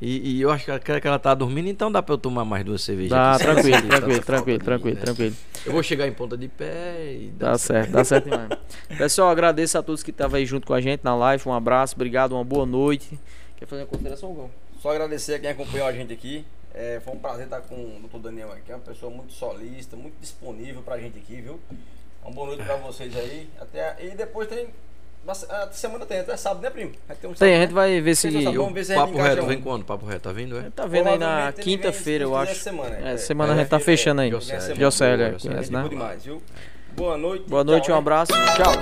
E, 0.00 0.36
e 0.36 0.42
eu 0.42 0.50
acho 0.50 0.64
que 0.64 0.70
ela, 0.70 1.00
que 1.00 1.08
ela 1.08 1.18
tá 1.18 1.34
dormindo, 1.34 1.68
então 1.68 1.90
dá 1.90 2.02
pra 2.02 2.14
eu 2.14 2.18
tomar 2.18 2.44
mais 2.44 2.64
duas 2.64 2.82
cervejas. 2.82 3.10
Dá, 3.10 3.32
aqui, 3.32 3.44
tranquilo, 3.44 3.80
tranquilo, 3.88 4.22
tranquilo, 4.22 4.58
tranquilo, 4.58 4.94
né? 4.96 5.00
tranquilo. 5.00 5.36
Eu 5.64 5.72
vou 5.72 5.82
chegar 5.82 6.06
em 6.06 6.12
ponta 6.12 6.36
de 6.36 6.48
pé 6.48 7.14
e 7.14 7.32
Dá 7.34 7.56
certo, 7.56 7.92
dá 7.92 8.04
certo 8.04 8.24
demais. 8.24 8.50
Pessoal, 8.98 9.30
agradeço 9.30 9.78
a 9.78 9.82
todos 9.82 10.02
que 10.02 10.10
estavam 10.10 10.36
aí 10.36 10.44
junto 10.44 10.66
com 10.66 10.74
a 10.74 10.80
gente 10.80 11.02
na 11.02 11.16
live. 11.16 11.48
Um 11.48 11.54
abraço, 11.54 11.94
obrigado, 11.94 12.32
uma 12.32 12.44
boa 12.44 12.66
noite. 12.66 13.18
Quer 13.56 13.66
fazer 13.66 13.82
uma 13.82 13.88
consideração, 13.88 14.34
Gão? 14.34 14.50
Só 14.80 14.90
agradecer 14.90 15.34
a 15.34 15.38
quem 15.38 15.50
acompanhou 15.50 15.86
a 15.86 15.92
gente 15.92 16.12
aqui. 16.12 16.44
É, 16.74 17.00
foi 17.02 17.14
um 17.14 17.18
prazer 17.18 17.44
estar 17.44 17.62
com 17.62 17.74
o 17.74 18.00
doutor 18.00 18.20
Daniel 18.20 18.52
aqui, 18.52 18.70
é 18.70 18.74
uma 18.74 18.82
pessoa 18.82 19.10
muito 19.10 19.32
solista, 19.32 19.96
muito 19.96 20.20
disponível 20.20 20.82
pra 20.82 20.98
gente 20.98 21.18
aqui, 21.18 21.40
viu? 21.40 21.58
Uma 22.22 22.34
boa 22.34 22.48
noite 22.48 22.62
pra 22.64 22.76
vocês 22.76 23.16
aí. 23.16 23.48
Até, 23.58 23.96
e 24.04 24.10
depois 24.10 24.46
tem. 24.46 24.68
A 25.28 25.68
semana 25.72 26.06
tem, 26.06 26.20
até 26.20 26.36
sábado, 26.36 26.62
né, 26.62 26.70
primo? 26.70 26.92
Vai 27.08 27.16
ter 27.16 27.26
um 27.26 27.32
Tem, 27.34 27.48
a 27.54 27.56
sábado, 27.56 27.60
gente 27.60 27.68
né? 27.68 27.74
vai 27.74 28.00
ver 28.00 28.14
se. 28.14 28.30
Tem 28.30 28.42
sábado, 28.42 28.58
vamos 28.58 28.74
ver 28.74 28.84
se 28.84 28.94
Papo 28.94 29.18
reto, 29.18 29.42
um. 29.42 29.46
vem 29.46 29.60
quando? 29.60 29.84
Papo 29.84 30.06
reto, 30.06 30.20
tá 30.20 30.32
vindo, 30.32 30.56
é? 30.58 30.70
Tá 30.74 30.86
vendo 30.86 31.08
aí 31.08 31.18
na 31.18 31.52
quinta-feira, 31.52 32.24
eu 32.24 32.36
acho. 32.36 32.54
semana, 32.54 32.96
É, 32.96 33.14
é. 33.14 33.16
semana 33.16 33.52
É, 33.52 33.56
a 33.56 33.58
gente 33.58 33.68
tá 33.68 33.76
é, 33.76 33.80
fechando 33.80 34.20
aí. 34.20 34.30
José, 34.30 34.54
conhece, 35.40 35.70
Boa 35.70 35.82
né? 35.82 35.88
demais, 35.88 36.24
viu? 36.24 36.40
Boa 36.96 37.18
noite. 37.18 37.44
Boa 37.48 37.64
noite, 37.64 37.84
tchau, 37.86 37.92
um 37.92 37.96
né? 37.96 37.98
abraço. 37.98 38.32
Tchau. 38.56 38.72